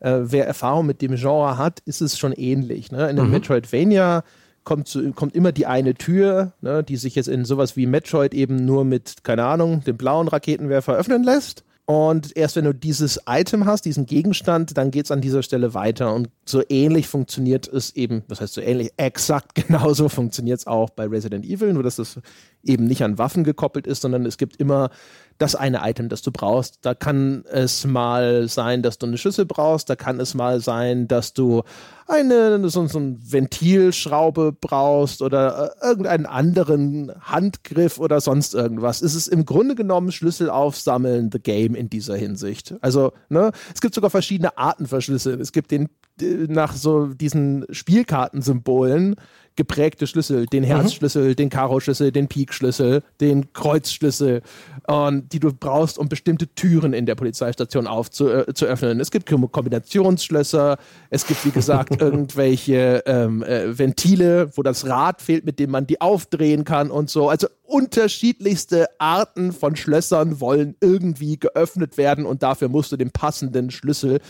äh, 0.00 0.18
wer 0.20 0.46
Erfahrung 0.46 0.84
mit 0.84 1.00
dem 1.00 1.16
Genre 1.16 1.56
hat, 1.56 1.80
ist 1.86 2.02
es 2.02 2.18
schon 2.18 2.32
ähnlich. 2.32 2.92
Ne? 2.92 3.08
In 3.08 3.18
einem 3.18 3.28
mhm. 3.28 3.32
Metroidvania 3.32 4.22
kommt, 4.64 4.86
zu, 4.86 5.12
kommt 5.12 5.34
immer 5.34 5.52
die 5.52 5.64
eine 5.64 5.94
Tür, 5.94 6.52
ne, 6.60 6.82
die 6.82 6.96
sich 6.96 7.14
jetzt 7.14 7.28
in 7.28 7.46
sowas 7.46 7.74
wie 7.74 7.86
Metroid 7.86 8.34
eben 8.34 8.56
nur 8.66 8.84
mit, 8.84 9.24
keine 9.24 9.46
Ahnung, 9.46 9.82
dem 9.84 9.96
blauen 9.96 10.28
Raketenwerfer 10.28 10.94
öffnen 10.94 11.24
lässt. 11.24 11.64
Und 11.92 12.34
erst 12.38 12.56
wenn 12.56 12.64
du 12.64 12.72
dieses 12.72 13.20
Item 13.28 13.66
hast, 13.66 13.84
diesen 13.84 14.06
Gegenstand, 14.06 14.78
dann 14.78 14.90
geht 14.90 15.04
es 15.04 15.10
an 15.10 15.20
dieser 15.20 15.42
Stelle 15.42 15.74
weiter. 15.74 16.14
Und 16.14 16.30
so 16.46 16.62
ähnlich 16.70 17.06
funktioniert 17.06 17.68
es 17.68 17.94
eben, 17.94 18.22
das 18.28 18.40
heißt 18.40 18.54
so 18.54 18.62
ähnlich, 18.62 18.92
exakt 18.96 19.54
genauso 19.66 20.08
funktioniert 20.08 20.60
es 20.60 20.66
auch 20.66 20.88
bei 20.88 21.06
Resident 21.06 21.44
Evil, 21.44 21.74
nur 21.74 21.82
dass 21.82 21.96
das 21.96 22.18
eben 22.64 22.84
nicht 22.84 23.02
an 23.02 23.18
Waffen 23.18 23.44
gekoppelt 23.44 23.86
ist, 23.86 24.02
sondern 24.02 24.26
es 24.26 24.38
gibt 24.38 24.56
immer 24.56 24.90
das 25.38 25.54
eine 25.54 25.80
Item, 25.82 26.08
das 26.08 26.22
du 26.22 26.30
brauchst. 26.30 26.78
Da 26.82 26.94
kann 26.94 27.44
es 27.50 27.84
mal 27.84 28.48
sein, 28.48 28.82
dass 28.82 28.98
du 28.98 29.06
eine 29.06 29.18
Schüssel 29.18 29.44
brauchst, 29.44 29.90
da 29.90 29.96
kann 29.96 30.20
es 30.20 30.34
mal 30.34 30.60
sein, 30.60 31.08
dass 31.08 31.32
du 31.32 31.62
eine 32.06 32.68
so, 32.68 32.86
so 32.86 32.98
eine 32.98 33.16
Ventilschraube 33.20 34.52
brauchst 34.52 35.22
oder 35.22 35.72
äh, 35.80 35.86
irgendeinen 35.86 36.26
anderen 36.26 37.12
Handgriff 37.20 37.98
oder 37.98 38.20
sonst 38.20 38.54
irgendwas. 38.54 39.02
Es 39.02 39.14
ist 39.14 39.28
im 39.28 39.44
Grunde 39.44 39.74
genommen 39.74 40.12
Schlüssel 40.12 40.50
aufsammeln, 40.50 41.30
the 41.32 41.40
game 41.40 41.74
in 41.74 41.88
dieser 41.90 42.16
Hinsicht. 42.16 42.74
Also, 42.80 43.12
ne, 43.28 43.52
es 43.74 43.80
gibt 43.80 43.94
sogar 43.94 44.10
verschiedene 44.10 44.56
Arten 44.58 44.86
Schlüssel. 45.00 45.40
Es 45.40 45.52
gibt 45.52 45.70
den 45.70 45.88
nach 46.20 46.74
so 46.74 47.06
diesen 47.06 47.64
Spielkartensymbolen 47.70 49.16
geprägte 49.56 50.06
Schlüssel, 50.06 50.46
den 50.46 50.62
mhm. 50.62 50.68
Herzschlüssel, 50.68 51.30
mhm. 51.30 51.36
den 51.36 51.50
Karo-Schlüssel, 51.50 52.12
den 52.12 52.28
Pik-Schlüssel, 52.28 53.02
den 53.20 53.52
Kreuzschlüssel, 53.52 54.42
und 54.86 55.32
die 55.32 55.40
du 55.40 55.52
brauchst, 55.52 55.98
um 55.98 56.08
bestimmte 56.08 56.48
Türen 56.48 56.92
in 56.92 57.06
der 57.06 57.14
Polizeistation 57.14 57.86
aufzuöffnen. 57.86 58.98
Äh, 58.98 59.02
es 59.02 59.10
gibt 59.10 59.26
Kombinationsschlösser, 59.26 60.78
es 61.10 61.26
gibt, 61.26 61.44
wie 61.44 61.50
gesagt, 61.50 62.00
irgendwelche 62.00 63.02
ähm, 63.06 63.42
äh, 63.42 63.78
Ventile, 63.78 64.50
wo 64.56 64.62
das 64.62 64.86
Rad 64.86 65.22
fehlt, 65.22 65.44
mit 65.44 65.58
dem 65.58 65.70
man 65.70 65.86
die 65.86 66.00
aufdrehen 66.00 66.64
kann 66.64 66.90
und 66.90 67.10
so. 67.10 67.28
Also 67.28 67.48
unterschiedlichste 67.72 68.86
Arten 68.98 69.52
von 69.52 69.76
Schlössern 69.76 70.40
wollen 70.40 70.76
irgendwie 70.80 71.38
geöffnet 71.38 71.96
werden 71.96 72.26
und 72.26 72.42
dafür 72.42 72.68
musst 72.68 72.92
du 72.92 72.96
den 72.96 73.10
passenden 73.10 73.70
Schlüssel 73.70 74.20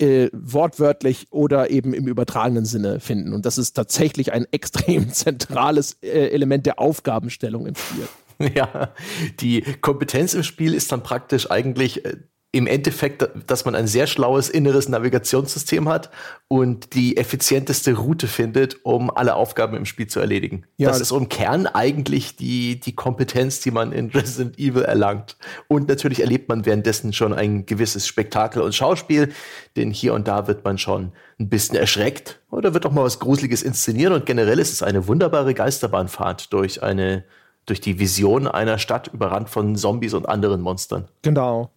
äh, 0.00 0.30
wortwörtlich 0.32 1.26
oder 1.30 1.70
eben 1.70 1.92
im 1.94 2.08
übertragenen 2.08 2.64
Sinne 2.64 3.00
finden. 3.00 3.32
Und 3.32 3.46
das 3.46 3.58
ist 3.58 3.74
tatsächlich 3.74 4.32
ein 4.32 4.46
extrem 4.50 5.12
zentrales 5.12 5.98
äh, 6.02 6.28
Element 6.30 6.66
der 6.66 6.78
Aufgabenstellung 6.78 7.66
im 7.66 7.74
Spiel. 7.74 8.08
Ja, 8.54 8.94
die 9.40 9.60
Kompetenz 9.82 10.32
im 10.32 10.44
Spiel 10.44 10.72
ist 10.72 10.90
dann 10.92 11.02
praktisch 11.02 11.50
eigentlich 11.50 12.06
äh, 12.06 12.16
im 12.52 12.66
Endeffekt, 12.66 13.28
dass 13.46 13.64
man 13.64 13.76
ein 13.76 13.86
sehr 13.86 14.08
schlaues 14.08 14.48
inneres 14.48 14.88
Navigationssystem 14.88 15.88
hat 15.88 16.10
und 16.48 16.94
die 16.94 17.16
effizienteste 17.16 17.94
Route 17.94 18.26
findet, 18.26 18.84
um 18.84 19.08
alle 19.08 19.36
Aufgaben 19.36 19.76
im 19.76 19.84
Spiel 19.84 20.08
zu 20.08 20.18
erledigen. 20.18 20.64
Ja. 20.76 20.88
Das 20.88 21.00
ist 21.00 21.12
im 21.12 21.28
Kern 21.28 21.68
eigentlich 21.68 22.34
die, 22.34 22.80
die 22.80 22.94
Kompetenz, 22.94 23.60
die 23.60 23.70
man 23.70 23.92
in 23.92 24.10
Resident 24.10 24.58
Evil 24.58 24.82
erlangt. 24.82 25.36
Und 25.68 25.88
natürlich 25.88 26.20
erlebt 26.20 26.48
man 26.48 26.66
währenddessen 26.66 27.12
schon 27.12 27.32
ein 27.32 27.66
gewisses 27.66 28.08
Spektakel 28.08 28.62
und 28.62 28.74
Schauspiel, 28.74 29.32
denn 29.76 29.92
hier 29.92 30.12
und 30.14 30.26
da 30.26 30.48
wird 30.48 30.64
man 30.64 30.76
schon 30.76 31.12
ein 31.38 31.48
bisschen 31.48 31.76
erschreckt 31.76 32.40
oder 32.50 32.74
wird 32.74 32.84
auch 32.84 32.92
mal 32.92 33.04
was 33.04 33.20
Gruseliges 33.20 33.62
inszenieren 33.62 34.12
und 34.12 34.26
generell 34.26 34.58
ist 34.58 34.72
es 34.72 34.82
eine 34.82 35.06
wunderbare 35.06 35.54
Geisterbahnfahrt 35.54 36.52
durch 36.52 36.82
eine 36.82 37.24
durch 37.66 37.80
die 37.80 38.00
Vision 38.00 38.48
einer 38.48 38.78
Stadt 38.78 39.08
überrannt 39.08 39.48
von 39.48 39.76
Zombies 39.76 40.14
und 40.14 40.28
anderen 40.28 40.60
Monstern. 40.60 41.06
Genau. 41.22 41.70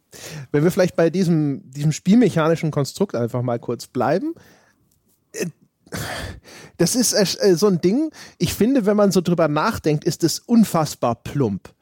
Wenn 0.52 0.64
wir 0.64 0.72
vielleicht 0.72 0.96
bei 0.96 1.10
diesem, 1.10 1.70
diesem 1.72 1.92
spielmechanischen 1.92 2.72
Konstrukt 2.72 3.16
einfach 3.16 3.42
mal 3.42 3.60
kurz 3.60 3.88
bleiben. 3.88 4.34
Äh, 5.34 5.48
das 6.78 6.96
ist 6.96 7.14
äh, 7.14 7.56
so 7.56 7.68
ein 7.68 7.82
Ding, 7.82 8.12
ich 8.40 8.54
finde, 8.54 8.86
wenn 8.86 8.98
man 8.98 9.12
so 9.12 9.22
drüber 9.22 9.48
nachdenkt, 9.48 10.04
ist 10.04 10.24
es 10.24 10.40
unfassbar 10.40 11.16
plump. 11.16 11.74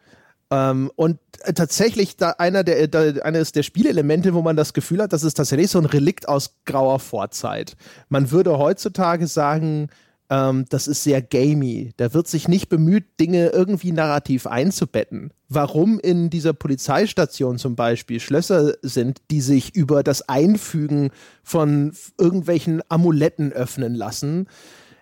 Ähm, 0.52 0.92
und 0.96 1.18
äh, 1.44 1.54
tatsächlich 1.54 2.18
da 2.18 2.32
einer 2.32 2.64
der, 2.64 2.88
da, 2.90 3.22
eines 3.22 3.54
der 3.54 3.64
Spielelemente, 3.64 4.34
wo 4.34 4.42
man 4.42 4.58
das 4.58 4.74
Gefühl 4.74 5.02
hat, 5.02 5.14
das 5.14 5.24
ist 5.24 5.36
tatsächlich 5.36 5.72
so 5.72 5.80
ein 5.80 5.86
Relikt 5.86 6.28
aus 6.28 6.56
grauer 6.66 7.00
Vorzeit. 7.00 7.78
Man 8.10 8.32
würde 8.32 8.58
heutzutage 8.58 9.28
sagen, 9.28 9.88
ähm, 10.32 10.66
das 10.70 10.88
ist 10.88 11.04
sehr 11.04 11.22
gamey. 11.22 11.92
Da 11.98 12.14
wird 12.14 12.28
sich 12.28 12.48
nicht 12.48 12.70
bemüht, 12.70 13.20
Dinge 13.20 13.50
irgendwie 13.50 13.92
narrativ 13.92 14.48
einzubetten. 14.48 15.34
Warum 15.50 16.00
in 16.00 16.30
dieser 16.30 16.54
Polizeistation 16.54 17.58
zum 17.58 17.76
Beispiel 17.76 18.22
Schlösser 18.22 18.74
sind, 18.82 19.22
die 19.30 19.42
sich 19.42 19.76
über 19.76 20.04
das 20.04 20.30
Einfügen 20.30 21.12
von 21.44 21.92
irgendwelchen 22.18 22.82
Amuletten 22.88 23.52
öffnen 23.52 23.94
lassen, 23.94 24.48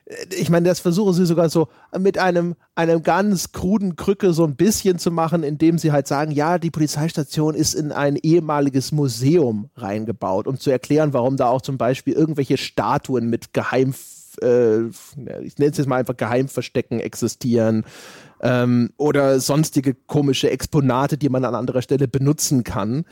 äh, 0.06 0.16
ich 0.36 0.50
meine, 0.50 0.68
das 0.68 0.80
versuchen 0.80 1.14
sie 1.14 1.28
sogar 1.28 1.52
so 1.52 1.68
mit 1.96 2.18
einem, 2.18 2.56
einem 2.74 3.04
ganz 3.04 3.52
kruden 3.52 3.96
Krücke 3.96 4.34
so 4.34 4.46
ein 4.46 4.56
bisschen 4.56 4.98
zu 4.98 5.12
machen, 5.12 5.44
indem 5.44 5.78
sie 5.78 5.92
halt 5.92 6.08
sagen, 6.08 6.32
ja, 6.32 6.58
die 6.58 6.72
Polizeistation 6.72 7.54
ist 7.54 7.76
in 7.76 7.92
ein 7.92 8.16
ehemaliges 8.16 8.92
Museum 8.92 9.70
reingebaut, 9.76 10.48
um 10.48 10.60
zu 10.60 10.72
erklären, 10.72 11.14
warum 11.14 11.38
da 11.38 11.50
auch 11.50 11.62
zum 11.62 11.78
Beispiel 11.78 12.16
irgendwelche 12.16 12.58
Statuen 12.58 13.30
mit 13.30 13.54
geheim 13.54 13.94
äh, 14.41 14.88
ich 15.43 15.58
nenne 15.58 15.72
es 15.72 15.77
jetzt 15.77 15.88
mal 15.88 15.98
einfach 15.98 16.17
Geheimverstecken 16.17 17.00
existieren 17.00 17.86
ähm, 18.41 18.91
oder 18.98 19.39
sonstige 19.39 19.93
komische 19.93 20.50
Exponate, 20.50 21.17
die 21.17 21.29
man 21.29 21.46
an 21.46 21.55
anderer 21.55 21.81
Stelle 21.81 22.08
benutzen 22.08 22.63
kann. 22.63 23.05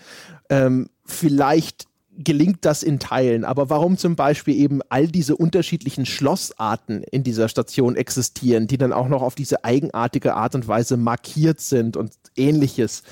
Ähm, 0.50 0.90
vielleicht 1.06 1.88
gelingt 2.20 2.66
das 2.66 2.82
in 2.82 3.00
Teilen, 3.00 3.46
aber 3.46 3.70
warum 3.70 3.98
zum 3.98 4.16
Beispiel 4.16 4.56
eben 4.56 4.82
all 4.90 5.08
diese 5.08 5.36
unterschiedlichen 5.36 6.06
Schlossarten 6.06 7.04
in 7.04 7.24
dieser 7.24 7.48
Station 7.48 7.96
existieren, 7.96 8.66
die 8.66 8.78
dann 8.80 8.92
auch 8.92 9.08
noch 9.08 9.22
auf 9.22 9.36
diese 9.36 9.64
eigenartige 9.64 10.34
Art 10.34 10.56
und 10.56 10.68
Weise 10.68 10.98
markiert 10.98 11.62
sind 11.62 11.96
und 11.96 12.14
ähnliches 12.36 13.04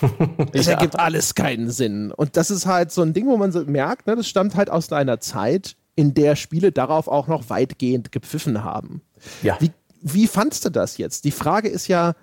Es 0.52 0.66
ja. 0.66 0.72
ergibt 0.72 0.98
alles 0.98 1.34
keinen 1.34 1.70
Sinn. 1.70 2.12
Und 2.12 2.36
das 2.36 2.50
ist 2.50 2.66
halt 2.66 2.92
so 2.92 3.02
ein 3.02 3.12
Ding, 3.12 3.26
wo 3.26 3.36
man 3.36 3.52
so 3.52 3.64
merkt, 3.64 4.06
ne, 4.06 4.16
das 4.16 4.28
stammt 4.28 4.54
halt 4.54 4.70
aus 4.70 4.92
einer 4.92 5.20
Zeit, 5.20 5.76
in 5.94 6.14
der 6.14 6.36
Spiele 6.36 6.72
darauf 6.72 7.08
auch 7.08 7.28
noch 7.28 7.50
weitgehend 7.50 8.12
gepfiffen 8.12 8.64
haben. 8.64 9.02
Ja. 9.42 9.56
Wie, 9.60 9.70
wie 10.00 10.26
fandst 10.26 10.64
du 10.64 10.70
das 10.70 10.98
jetzt? 10.98 11.24
Die 11.24 11.30
Frage 11.30 11.68
ist 11.68 11.88
ja, 11.88 12.14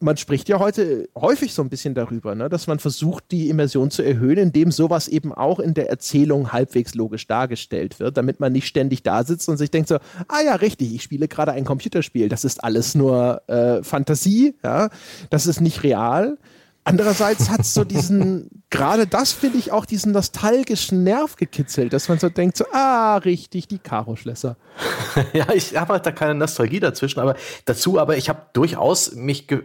man 0.00 0.16
spricht 0.16 0.48
ja 0.48 0.58
heute 0.58 1.08
häufig 1.16 1.54
so 1.54 1.62
ein 1.62 1.70
bisschen 1.70 1.94
darüber, 1.94 2.34
ne, 2.34 2.48
dass 2.48 2.66
man 2.66 2.78
versucht, 2.78 3.24
die 3.30 3.48
Immersion 3.48 3.90
zu 3.90 4.02
erhöhen, 4.02 4.38
indem 4.38 4.70
sowas 4.70 5.08
eben 5.08 5.32
auch 5.32 5.58
in 5.58 5.74
der 5.74 5.88
Erzählung 5.88 6.52
halbwegs 6.52 6.94
logisch 6.94 7.26
dargestellt 7.26 8.00
wird, 8.00 8.16
damit 8.16 8.38
man 8.38 8.52
nicht 8.52 8.66
ständig 8.66 9.02
da 9.02 9.24
sitzt 9.24 9.48
und 9.48 9.56
sich 9.56 9.70
denkt 9.70 9.88
so, 9.88 9.96
ah 10.28 10.40
ja, 10.44 10.56
richtig, 10.56 10.94
ich 10.94 11.02
spiele 11.02 11.26
gerade 11.26 11.52
ein 11.52 11.64
Computerspiel, 11.64 12.28
das 12.28 12.44
ist 12.44 12.62
alles 12.62 12.94
nur 12.94 13.42
äh, 13.48 13.82
Fantasie, 13.82 14.54
ja, 14.62 14.90
das 15.30 15.46
ist 15.46 15.60
nicht 15.60 15.82
real. 15.82 16.38
Andererseits 16.84 17.48
hat 17.48 17.60
es 17.60 17.74
so 17.74 17.84
diesen, 17.84 18.64
gerade 18.70 19.06
das 19.06 19.32
finde 19.32 19.58
ich 19.58 19.72
auch 19.72 19.86
diesen 19.86 20.12
nostalgischen 20.12 21.02
Nerv 21.02 21.36
gekitzelt, 21.36 21.92
dass 21.92 22.08
man 22.08 22.18
so 22.18 22.28
denkt, 22.28 22.56
so, 22.56 22.66
ah, 22.72 23.16
richtig, 23.16 23.68
die 23.68 23.78
Karo-Schlösser. 23.78 24.56
ja, 25.32 25.46
ich 25.52 25.76
habe 25.76 25.94
halt 25.94 26.06
da 26.06 26.12
keine 26.12 26.34
Nostalgie 26.34 26.80
dazwischen, 26.80 27.20
aber 27.20 27.36
dazu, 27.64 27.98
aber 27.98 28.16
ich 28.16 28.28
habe 28.28 28.42
durchaus 28.52 29.12
mich 29.12 29.48
ge 29.48 29.62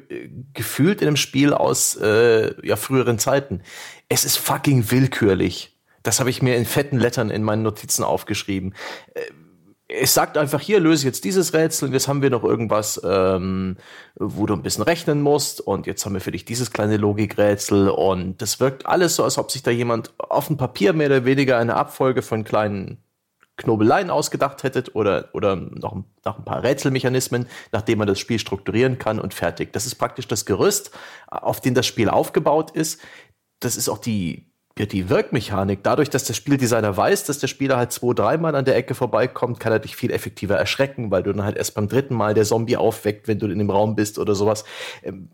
gefühlt 0.54 1.02
in 1.02 1.08
einem 1.08 1.18
Spiel 1.18 1.54
aus 1.54 1.96
äh, 1.96 2.54
ja, 2.66 2.76
früheren 2.76 3.20
Zeiten. 3.20 3.62
Es 4.08 4.26
ist 4.26 4.38
fucking 4.38 4.92
willkürlich. 4.92 5.76
Das 6.04 6.20
habe 6.20 6.30
ich 6.30 6.42
mir 6.42 6.56
in 6.56 6.66
fetten 6.66 6.98
Lettern 6.98 7.30
in 7.30 7.44
meinen 7.44 7.62
Notizen 7.62 8.04
aufgeschrieben. 8.04 8.74
Es 9.92 10.14
sagt 10.14 10.38
einfach, 10.38 10.62
hier 10.62 10.80
löse 10.80 11.08
jetzt 11.08 11.24
dieses 11.24 11.54
Rätsel 11.54 11.88
und 11.88 11.94
jetzt 11.94 12.08
haben 12.08 12.22
wir 12.22 12.30
noch 12.30 12.44
irgendwas, 12.44 13.02
ähm, 13.04 13.76
wo 14.16 14.46
du 14.46 14.54
ein 14.54 14.62
bisschen 14.62 14.84
rechnen 14.84 15.22
musst 15.22 15.62
und 15.62 15.88
jetzt 15.88 16.06
haben 16.06 16.14
wir 16.14 16.22
für 16.22 16.32
dich 16.32 16.46
dieses 16.46 16.70
kleine 16.70 16.98
Logikrätsel 16.98 17.90
und 17.90 18.40
das 18.40 18.60
wirkt 18.60 18.86
alles 18.86 19.16
so, 19.16 19.24
als 19.24 19.40
ob 19.40 19.50
sich 19.50 19.64
da 19.64 19.72
jemand 19.72 20.14
auf 20.20 20.46
dem 20.46 20.58
Papier 20.58 20.94
mehr 20.94 21.08
oder 21.08 21.26
weniger 21.26 21.58
eine 21.58 21.76
Abfolge 21.76 22.22
von 22.22 22.44
kleinen 22.44 23.04
Knobeleien 23.60 24.10
ausgedacht 24.10 24.64
hättet 24.64 24.96
oder, 24.96 25.30
oder 25.34 25.56
noch, 25.56 25.96
noch 26.24 26.38
ein 26.38 26.46
paar 26.46 26.64
Rätselmechanismen, 26.64 27.48
nachdem 27.72 28.00
man 28.00 28.08
das 28.08 28.20
Spiel 28.20 28.40
strukturieren 28.40 29.00
kann 29.00 29.20
und 29.20 29.34
fertig. 29.34 29.74
Das 29.74 29.86
ist 29.86 29.96
praktisch 29.96 30.28
das 30.28 30.46
Gerüst, 30.46 30.92
auf 31.28 31.62
dem 31.62 31.74
das 31.74 31.86
Spiel 31.86 32.10
aufgebaut 32.10 32.72
ist. 32.72 33.02
Das 33.60 33.76
ist 33.76 33.90
auch 33.90 33.98
die, 33.98 34.49
ja, 34.80 34.86
die 34.86 35.10
Wirkmechanik, 35.10 35.84
dadurch, 35.84 36.10
dass 36.10 36.24
der 36.24 36.34
Spieldesigner 36.34 36.96
weiß, 36.96 37.26
dass 37.26 37.40
der 37.40 37.48
Spieler 37.48 37.76
halt 37.76 37.92
zwei, 37.92 38.14
dreimal 38.14 38.56
an 38.56 38.64
der 38.64 38.78
Ecke 38.78 38.96
vorbeikommt, 38.96 39.60
kann 39.60 39.74
er 39.74 39.80
dich 39.80 39.98
viel 39.98 40.10
effektiver 40.10 40.56
erschrecken, 40.56 41.12
weil 41.12 41.22
du 41.22 41.34
dann 41.34 41.44
halt 41.44 41.58
erst 41.58 41.76
beim 41.76 41.90
dritten 41.90 42.16
Mal 42.16 42.34
der 42.34 42.46
Zombie 42.46 42.78
aufweckt, 42.78 43.28
wenn 43.28 43.40
du 43.40 43.48
in 43.48 43.60
dem 43.60 43.70
Raum 43.70 43.98
bist 43.98 44.18
oder 44.18 44.36
sowas. 44.36 44.64
Ähm, 45.04 45.32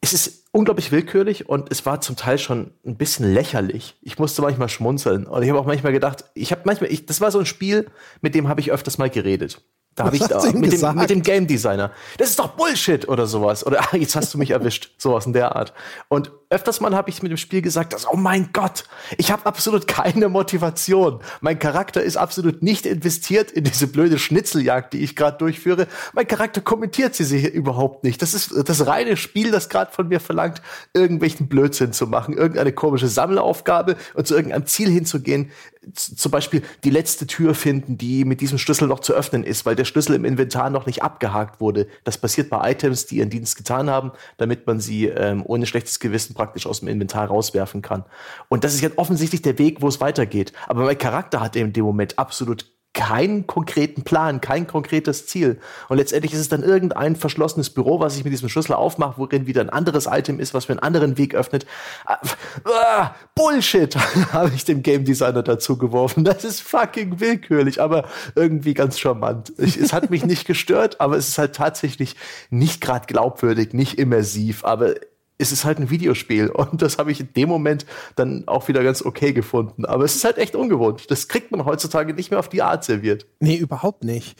es 0.00 0.12
ist 0.12 0.48
unglaublich 0.50 0.90
willkürlich 0.90 1.48
und 1.48 1.70
es 1.70 1.86
war 1.86 2.00
zum 2.00 2.16
Teil 2.16 2.38
schon 2.38 2.72
ein 2.84 2.96
bisschen 2.96 3.32
lächerlich. 3.32 3.94
Ich 4.02 4.18
musste 4.18 4.42
manchmal 4.42 4.68
schmunzeln 4.68 5.26
und 5.26 5.42
ich 5.44 5.48
habe 5.48 5.60
auch 5.60 5.66
manchmal 5.66 5.92
gedacht, 5.92 6.24
ich 6.34 6.50
habe 6.50 6.62
manchmal, 6.64 6.90
ich, 6.90 7.06
das 7.06 7.20
war 7.20 7.30
so 7.30 7.38
ein 7.38 7.46
Spiel, 7.46 7.88
mit 8.20 8.34
dem 8.34 8.48
habe 8.48 8.60
ich 8.60 8.72
öfters 8.72 8.98
mal 8.98 9.10
geredet. 9.10 9.62
Da 9.94 10.04
habe 10.04 10.16
ich 10.16 10.22
da 10.22 10.42
mit 10.52 10.72
dem, 10.72 10.94
mit 10.94 11.10
dem, 11.10 11.22
Game 11.22 11.46
Designer. 11.46 11.90
Das 12.16 12.30
ist 12.30 12.38
doch 12.38 12.48
Bullshit 12.48 13.06
oder 13.08 13.26
sowas. 13.26 13.66
Oder 13.66 13.80
ah, 13.80 13.96
jetzt 13.96 14.16
hast 14.16 14.32
du 14.32 14.38
mich 14.38 14.50
erwischt. 14.50 14.90
Sowas 14.98 15.26
in 15.26 15.34
der 15.34 15.54
Art. 15.54 15.74
Und 16.08 16.32
öfters 16.48 16.80
mal 16.80 16.94
habe 16.94 17.10
ich 17.10 17.22
mit 17.22 17.30
dem 17.30 17.36
Spiel 17.36 17.60
gesagt, 17.60 17.92
dass, 17.92 18.06
oh 18.10 18.16
mein 18.16 18.50
Gott, 18.52 18.84
ich 19.18 19.30
habe 19.30 19.44
absolut 19.44 19.86
keine 19.86 20.30
Motivation. 20.30 21.20
Mein 21.40 21.58
Charakter 21.58 22.02
ist 22.02 22.16
absolut 22.16 22.62
nicht 22.62 22.86
investiert 22.86 23.50
in 23.50 23.64
diese 23.64 23.86
blöde 23.86 24.18
Schnitzeljagd, 24.18 24.94
die 24.94 25.00
ich 25.00 25.14
gerade 25.14 25.36
durchführe. 25.36 25.86
Mein 26.14 26.26
Charakter 26.26 26.62
kommentiert 26.62 27.14
sie 27.14 27.24
sich 27.24 27.52
überhaupt 27.52 28.02
nicht. 28.04 28.22
Das 28.22 28.32
ist 28.32 28.52
das 28.66 28.86
reine 28.86 29.18
Spiel, 29.18 29.50
das 29.50 29.68
gerade 29.68 29.92
von 29.92 30.08
mir 30.08 30.20
verlangt, 30.20 30.62
irgendwelchen 30.94 31.48
Blödsinn 31.48 31.92
zu 31.92 32.06
machen, 32.06 32.36
irgendeine 32.36 32.72
komische 32.72 33.08
Sammelaufgabe 33.08 33.96
und 34.14 34.26
zu 34.26 34.34
irgendeinem 34.34 34.66
Ziel 34.66 34.88
hinzugehen. 34.88 35.50
Zum 35.94 36.30
Beispiel 36.30 36.62
die 36.84 36.90
letzte 36.90 37.26
Tür 37.26 37.54
finden, 37.54 37.98
die 37.98 38.24
mit 38.24 38.40
diesem 38.40 38.58
Schlüssel 38.58 38.86
noch 38.86 39.00
zu 39.00 39.14
öffnen 39.14 39.42
ist, 39.42 39.66
weil 39.66 39.74
der 39.74 39.84
Schlüssel 39.84 40.14
im 40.14 40.24
Inventar 40.24 40.70
noch 40.70 40.86
nicht 40.86 41.02
abgehakt 41.02 41.60
wurde. 41.60 41.88
Das 42.04 42.18
passiert 42.18 42.50
bei 42.50 42.70
Items, 42.70 43.06
die 43.06 43.16
ihren 43.16 43.30
Dienst 43.30 43.56
getan 43.56 43.90
haben, 43.90 44.12
damit 44.36 44.66
man 44.66 44.78
sie 44.80 45.06
ähm, 45.06 45.42
ohne 45.44 45.66
schlechtes 45.66 45.98
Gewissen 45.98 46.34
praktisch 46.34 46.66
aus 46.66 46.80
dem 46.80 46.88
Inventar 46.88 47.26
rauswerfen 47.26 47.82
kann. 47.82 48.04
Und 48.48 48.64
das 48.64 48.74
ist 48.74 48.80
jetzt 48.80 48.98
offensichtlich 48.98 49.42
der 49.42 49.58
Weg, 49.58 49.82
wo 49.82 49.88
es 49.88 50.00
weitergeht. 50.00 50.52
Aber 50.68 50.84
mein 50.84 50.98
Charakter 50.98 51.40
hat 51.40 51.56
in 51.56 51.72
dem 51.72 51.84
Moment 51.84 52.18
absolut 52.18 52.66
keinen 52.94 53.46
konkreten 53.46 54.02
Plan, 54.02 54.40
kein 54.40 54.66
konkretes 54.66 55.26
Ziel. 55.26 55.58
Und 55.88 55.96
letztendlich 55.96 56.34
ist 56.34 56.40
es 56.40 56.48
dann 56.48 56.62
irgendein 56.62 57.16
verschlossenes 57.16 57.70
Büro, 57.70 58.00
was 58.00 58.16
ich 58.16 58.24
mit 58.24 58.32
diesem 58.32 58.50
Schlüssel 58.50 58.74
aufmache, 58.74 59.14
worin 59.16 59.46
wieder 59.46 59.62
ein 59.62 59.70
anderes 59.70 60.06
Item 60.06 60.38
ist, 60.38 60.52
was 60.52 60.68
mir 60.68 60.74
einen 60.74 60.80
anderen 60.80 61.16
Weg 61.16 61.34
öffnet. 61.34 61.64
Ah, 62.04 62.18
ah 62.64 63.14
Bullshit, 63.34 63.96
habe 64.32 64.52
ich 64.54 64.64
dem 64.64 64.82
Game 64.82 65.04
Designer 65.04 65.42
dazu 65.42 65.78
geworfen. 65.78 66.24
Das 66.24 66.44
ist 66.44 66.60
fucking 66.60 67.18
willkürlich, 67.20 67.80
aber 67.80 68.04
irgendwie 68.34 68.74
ganz 68.74 68.98
charmant. 68.98 69.52
Ich, 69.56 69.76
es 69.78 69.92
hat 69.92 70.10
mich 70.10 70.24
nicht 70.24 70.46
gestört, 70.46 71.00
aber 71.00 71.16
es 71.16 71.28
ist 71.28 71.38
halt 71.38 71.54
tatsächlich 71.54 72.16
nicht 72.50 72.80
gerade 72.80 73.06
glaubwürdig, 73.06 73.72
nicht 73.72 73.98
immersiv, 73.98 74.64
aber 74.64 74.94
es 75.42 75.52
ist 75.52 75.64
halt 75.64 75.78
ein 75.78 75.90
Videospiel 75.90 76.48
und 76.50 76.80
das 76.80 76.98
habe 76.98 77.12
ich 77.12 77.20
in 77.20 77.32
dem 77.34 77.48
Moment 77.48 77.84
dann 78.16 78.44
auch 78.46 78.68
wieder 78.68 78.82
ganz 78.82 79.02
okay 79.02 79.32
gefunden. 79.32 79.84
Aber 79.84 80.04
es 80.04 80.16
ist 80.16 80.24
halt 80.24 80.38
echt 80.38 80.54
ungewohnt. 80.54 81.10
Das 81.10 81.28
kriegt 81.28 81.50
man 81.50 81.64
heutzutage 81.64 82.14
nicht 82.14 82.30
mehr 82.30 82.38
auf 82.38 82.48
die 82.48 82.62
Art 82.62 82.84
serviert. 82.84 83.26
Nee, 83.40 83.56
überhaupt 83.56 84.04
nicht. 84.04 84.38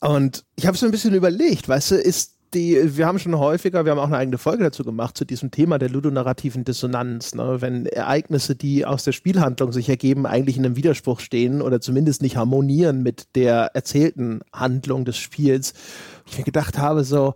Und 0.00 0.44
ich 0.56 0.66
habe 0.66 0.76
so 0.76 0.86
ein 0.86 0.92
bisschen 0.92 1.14
überlegt, 1.14 1.68
weißt 1.68 1.92
du, 1.92 1.94
ist 1.96 2.34
die, 2.54 2.96
wir 2.96 3.06
haben 3.06 3.18
schon 3.18 3.36
häufiger, 3.36 3.84
wir 3.84 3.92
haben 3.92 3.98
auch 3.98 4.06
eine 4.06 4.18
eigene 4.18 4.38
Folge 4.38 4.62
dazu 4.62 4.84
gemacht, 4.84 5.16
zu 5.16 5.24
diesem 5.24 5.50
Thema 5.50 5.78
der 5.78 5.90
ludonarrativen 5.90 6.64
Dissonanz. 6.64 7.34
Ne? 7.34 7.60
Wenn 7.60 7.86
Ereignisse, 7.86 8.54
die 8.54 8.86
aus 8.86 9.04
der 9.04 9.12
Spielhandlung 9.12 9.72
sich 9.72 9.88
ergeben, 9.88 10.26
eigentlich 10.26 10.56
in 10.56 10.64
einem 10.64 10.76
Widerspruch 10.76 11.20
stehen 11.20 11.60
oder 11.60 11.80
zumindest 11.80 12.22
nicht 12.22 12.36
harmonieren 12.36 13.02
mit 13.02 13.34
der 13.34 13.72
erzählten 13.74 14.40
Handlung 14.52 15.04
des 15.04 15.16
Spiels. 15.16 15.74
Ich 16.24 16.38
mir 16.38 16.44
gedacht 16.44 16.78
habe, 16.78 17.04
so, 17.04 17.34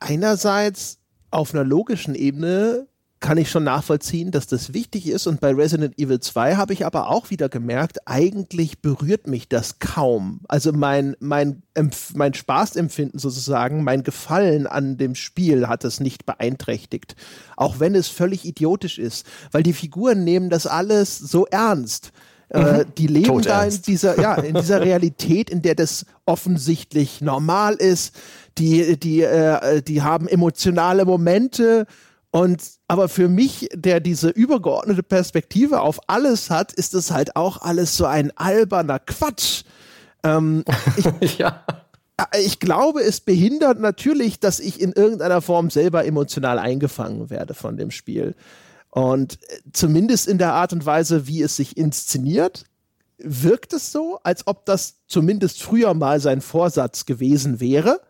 einerseits 0.00 0.98
auf 1.30 1.54
einer 1.54 1.64
logischen 1.64 2.14
Ebene 2.14 2.86
kann 3.20 3.38
ich 3.38 3.50
schon 3.50 3.64
nachvollziehen, 3.64 4.30
dass 4.30 4.46
das 4.46 4.74
wichtig 4.74 5.08
ist. 5.08 5.26
Und 5.26 5.40
bei 5.40 5.52
Resident 5.52 5.98
Evil 5.98 6.20
2 6.20 6.56
habe 6.56 6.72
ich 6.72 6.84
aber 6.84 7.08
auch 7.08 7.30
wieder 7.30 7.48
gemerkt, 7.48 7.98
eigentlich 8.06 8.82
berührt 8.82 9.26
mich 9.26 9.48
das 9.48 9.78
kaum. 9.78 10.40
Also 10.48 10.72
mein, 10.72 11.16
mein, 11.18 11.62
mein 12.14 12.34
Spaßempfinden 12.34 13.18
sozusagen, 13.18 13.82
mein 13.82 14.02
Gefallen 14.02 14.66
an 14.66 14.98
dem 14.98 15.14
Spiel 15.14 15.66
hat 15.66 15.84
es 15.84 15.98
nicht 15.98 16.26
beeinträchtigt. 16.26 17.16
Auch 17.56 17.80
wenn 17.80 17.94
es 17.94 18.08
völlig 18.08 18.44
idiotisch 18.44 18.98
ist, 18.98 19.26
weil 19.50 19.62
die 19.62 19.72
Figuren 19.72 20.22
nehmen 20.22 20.50
das 20.50 20.66
alles 20.66 21.18
so 21.18 21.46
ernst. 21.46 22.12
Äh, 22.50 22.84
mhm. 22.84 22.94
die 22.96 23.06
leben 23.08 23.42
da 23.42 23.64
in 23.64 23.82
dieser, 23.82 24.20
ja, 24.20 24.34
in 24.34 24.54
dieser 24.54 24.80
Realität, 24.80 25.50
in 25.50 25.62
der 25.62 25.74
das 25.74 26.06
offensichtlich 26.26 27.20
normal 27.20 27.74
ist. 27.74 28.14
Die, 28.58 28.98
die, 28.98 29.22
äh, 29.22 29.82
die 29.82 30.02
haben 30.02 30.28
emotionale 30.28 31.04
Momente. 31.04 31.86
Und 32.30 32.62
aber 32.86 33.08
für 33.08 33.28
mich, 33.28 33.68
der 33.74 33.98
diese 33.98 34.28
übergeordnete 34.28 35.02
Perspektive 35.02 35.80
auf 35.80 35.98
alles 36.06 36.50
hat, 36.50 36.72
ist 36.72 36.94
es 36.94 37.10
halt 37.10 37.34
auch 37.34 37.62
alles 37.62 37.96
so 37.96 38.04
ein 38.06 38.30
alberner 38.36 39.00
Quatsch. 39.00 39.64
Ähm, 40.22 40.64
ich, 41.20 41.38
ja. 41.38 41.64
Äh, 42.16 42.42
ich 42.42 42.60
glaube, 42.60 43.02
es 43.02 43.20
behindert 43.20 43.80
natürlich, 43.80 44.38
dass 44.38 44.60
ich 44.60 44.80
in 44.80 44.92
irgendeiner 44.92 45.40
Form 45.40 45.70
selber 45.70 46.04
emotional 46.04 46.58
eingefangen 46.58 47.30
werde 47.30 47.54
von 47.54 47.76
dem 47.76 47.90
Spiel. 47.90 48.34
Und 48.96 49.34
äh, 49.50 49.58
zumindest 49.74 50.26
in 50.26 50.38
der 50.38 50.54
Art 50.54 50.72
und 50.72 50.86
Weise, 50.86 51.26
wie 51.26 51.42
es 51.42 51.54
sich 51.56 51.76
inszeniert, 51.76 52.64
wirkt 53.18 53.74
es 53.74 53.92
so, 53.92 54.18
als 54.22 54.46
ob 54.46 54.64
das 54.64 55.02
zumindest 55.06 55.62
früher 55.62 55.92
mal 55.92 56.18
sein 56.18 56.40
Vorsatz 56.40 57.04
gewesen 57.04 57.60
wäre, 57.60 58.00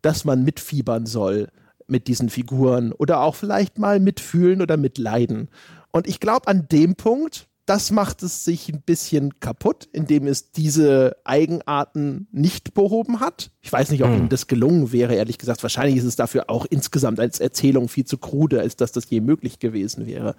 dass 0.00 0.24
man 0.24 0.42
mitfiebern 0.42 1.06
soll 1.06 1.48
mit 1.86 2.08
diesen 2.08 2.28
Figuren 2.28 2.90
oder 2.90 3.20
auch 3.20 3.36
vielleicht 3.36 3.78
mal 3.78 4.00
mitfühlen 4.00 4.62
oder 4.62 4.76
mitleiden. 4.76 5.48
Und 5.92 6.08
ich 6.08 6.18
glaube, 6.18 6.48
an 6.48 6.66
dem 6.66 6.96
Punkt 6.96 7.46
das 7.66 7.90
macht 7.90 8.22
es 8.22 8.44
sich 8.44 8.68
ein 8.68 8.82
bisschen 8.82 9.38
kaputt, 9.38 9.88
indem 9.92 10.26
es 10.26 10.50
diese 10.50 11.16
Eigenarten 11.24 12.26
nicht 12.32 12.74
behoben 12.74 13.20
hat. 13.20 13.50
Ich 13.60 13.72
weiß 13.72 13.90
nicht, 13.90 14.02
ob 14.02 14.10
mhm. 14.10 14.16
ihm 14.16 14.28
das 14.28 14.48
gelungen 14.48 14.92
wäre, 14.92 15.14
ehrlich 15.14 15.38
gesagt. 15.38 15.62
Wahrscheinlich 15.62 15.96
ist 15.96 16.04
es 16.04 16.16
dafür 16.16 16.50
auch 16.50 16.66
insgesamt 16.68 17.20
als 17.20 17.38
Erzählung 17.38 17.88
viel 17.88 18.04
zu 18.04 18.18
krude, 18.18 18.60
als 18.60 18.76
dass 18.76 18.90
das 18.92 19.08
je 19.08 19.20
möglich 19.20 19.60
gewesen 19.60 20.06
wäre. 20.06 20.34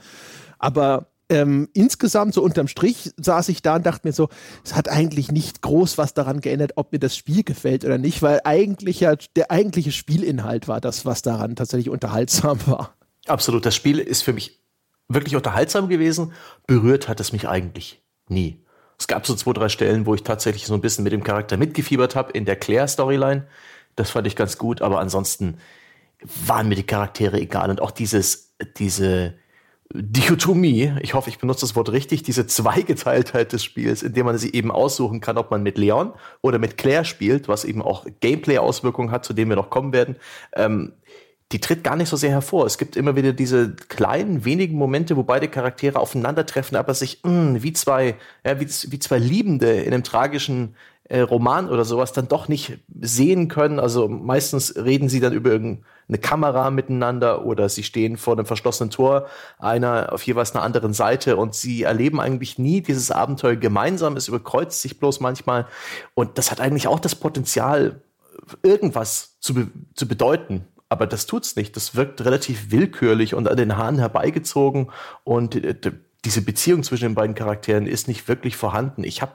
Aber 0.60 1.08
ähm, 1.30 1.70
insgesamt, 1.74 2.34
so 2.34 2.44
unterm 2.44 2.68
Strich, 2.68 3.12
saß 3.18 3.48
ich 3.50 3.62
da 3.62 3.78
und 3.78 3.86
dachte 3.86 4.08
mir 4.08 4.14
so, 4.14 4.28
es 4.66 4.76
hat 4.76 4.90
eigentlich 4.90 5.32
nicht 5.32 5.62
groß 5.62 5.98
was 5.98 6.14
daran 6.14 6.42
geändert, 6.42 6.74
ob 6.76 6.92
mir 6.92 7.00
das 7.00 7.16
Spiel 7.16 7.44
gefällt 7.44 7.86
oder 7.86 7.98
nicht, 7.98 8.22
weil 8.22 8.42
eigentlich 8.44 9.00
ja 9.00 9.16
der 9.36 9.50
eigentliche 9.50 9.94
Spielinhalt 9.94 10.68
war 10.68 10.82
das, 10.82 11.06
was 11.06 11.22
daran 11.22 11.56
tatsächlich 11.56 11.90
unterhaltsam 11.90 12.60
war. 12.66 12.96
Absolut. 13.26 13.66
Das 13.66 13.76
Spiel 13.76 14.00
ist 14.00 14.22
für 14.22 14.34
mich 14.34 14.63
wirklich 15.08 15.36
unterhaltsam 15.36 15.90
gewesen. 15.90 16.34
Berührt 16.68 17.08
hat 17.08 17.20
es 17.20 17.32
mich 17.32 17.48
eigentlich 17.48 18.02
nie. 18.28 18.64
Es 18.98 19.08
gab 19.08 19.26
so 19.26 19.36
zwei, 19.36 19.54
drei 19.54 19.70
Stellen, 19.70 20.06
wo 20.06 20.16
ich 20.16 20.24
tatsächlich 20.24 20.66
so 20.66 20.74
ein 20.74 20.82
bisschen 20.82 21.04
mit 21.04 21.14
dem 21.14 21.24
Charakter 21.24 21.58
mitgefiebert 21.58 22.16
habe 22.16 22.32
in 22.32 22.46
der 22.46 22.56
Claire-Storyline. 22.56 23.48
Das 23.96 24.12
fand 24.12 24.28
ich 24.28 24.36
ganz 24.36 24.58
gut, 24.58 24.82
aber 24.82 25.00
ansonsten 25.00 25.58
waren 26.46 26.70
mir 26.70 26.76
die 26.76 26.86
Charaktere 26.86 27.40
egal. 27.40 27.70
Und 27.70 27.82
auch 27.82 27.92
dieses 27.92 28.54
diese 28.78 29.36
Dichotomie, 29.96 30.94
ich 31.02 31.14
hoffe, 31.14 31.30
ich 31.30 31.38
benutze 31.38 31.62
das 31.62 31.76
Wort 31.76 31.92
richtig, 31.92 32.24
diese 32.24 32.48
Zweigeteiltheit 32.48 33.54
des 33.54 33.64
Spiels, 33.64 34.02
indem 34.02 34.26
man 34.26 34.38
sie 34.38 34.52
eben 34.54 34.72
aussuchen 34.72 35.22
kann, 35.22 35.38
ob 35.38 35.52
man 35.52 35.62
mit 35.62 35.78
Leon 35.78 36.14
oder 36.42 36.58
mit 36.58 36.78
Claire 36.78 37.06
spielt, 37.06 37.48
was 37.48 37.64
eben 37.64 37.82
auch 37.82 38.06
Gameplay-Auswirkungen 38.20 39.12
hat, 39.12 39.24
zu 39.24 39.34
denen 39.34 39.50
wir 39.50 39.56
noch 39.56 39.70
kommen 39.70 39.94
werden. 39.94 40.16
Ähm, 40.56 40.94
die 41.54 41.60
tritt 41.60 41.84
gar 41.84 41.96
nicht 41.96 42.10
so 42.10 42.18
sehr 42.18 42.32
hervor. 42.32 42.66
Es 42.66 42.80
gibt 42.80 42.96
immer 42.96 43.16
wieder 43.16 43.32
diese 43.32 43.76
kleinen, 43.88 44.44
wenigen 44.44 44.76
Momente, 44.76 45.16
wo 45.16 45.24
beide 45.24 45.48
Charaktere 45.48 46.00
aufeinandertreffen, 46.00 46.76
aber 46.76 46.94
sich 46.96 47.22
mh, 47.24 47.30
hm, 47.30 47.64
wie 47.64 47.74
zwei, 47.74 48.16
ja, 48.44 48.60
wie, 48.60 48.66
wie 48.66 49.00
zwei 49.00 49.20
Liebende 49.20 49.72
in 49.72 49.94
einem 49.94 50.04
tragischen 50.04 50.76
äh, 51.04 51.20
Roman 51.20 51.70
oder 51.70 51.86
sowas 51.86 52.12
dann 52.12 52.28
doch 52.28 52.48
nicht 52.48 52.80
sehen 53.00 53.50
können. 53.50 53.80
Also 53.80 54.08
meistens 54.08 54.76
reden 54.76 55.10
sie 55.10 55.20
dann 55.20 55.34
über 55.34 55.52
irgendeine 55.52 56.18
Kamera 56.20 56.72
miteinander 56.72 57.46
oder 57.46 57.70
sie 57.70 57.84
stehen 57.84 58.18
vor 58.18 58.34
einem 58.34 58.48
verschlossenen 58.48 58.90
Tor, 58.90 59.28
einer 59.60 60.12
auf 60.12 60.24
jeweils 60.24 60.56
einer 60.56 60.64
anderen 60.64 60.94
Seite 60.94 61.38
und 61.38 61.54
sie 61.54 61.84
erleben 61.84 62.20
eigentlich 62.20 62.58
nie 62.58 62.82
dieses 62.82 63.12
Abenteuer 63.12 63.58
gemeinsam. 63.58 64.18
Es 64.18 64.28
überkreuzt 64.28 64.82
sich 64.82 65.00
bloß 65.00 65.20
manchmal 65.20 65.68
und 66.16 66.40
das 66.40 66.50
hat 66.50 66.60
eigentlich 66.60 66.88
auch 66.88 67.00
das 67.00 67.14
Potenzial, 67.14 68.02
irgendwas 68.64 69.40
zu, 69.40 69.54
be 69.54 69.68
zu 69.94 70.08
bedeuten. 70.08 70.66
Aber 70.94 71.08
das 71.08 71.26
tut's 71.26 71.56
nicht. 71.56 71.76
Das 71.76 71.96
wirkt 71.96 72.24
relativ 72.24 72.70
willkürlich 72.70 73.34
und 73.34 73.48
an 73.48 73.58
den 73.58 73.78
Haaren 73.78 73.98
herbeigezogen 73.98 74.92
und 75.24 75.56
äh, 75.56 75.74
diese 76.24 76.44
Beziehung 76.44 76.84
zwischen 76.84 77.06
den 77.06 77.16
beiden 77.16 77.34
Charakteren 77.34 77.88
ist 77.88 78.08
nicht 78.08 78.28
wirklich 78.28 78.56
vorhanden. 78.56 79.04
Ich 79.04 79.24
habe 79.24 79.34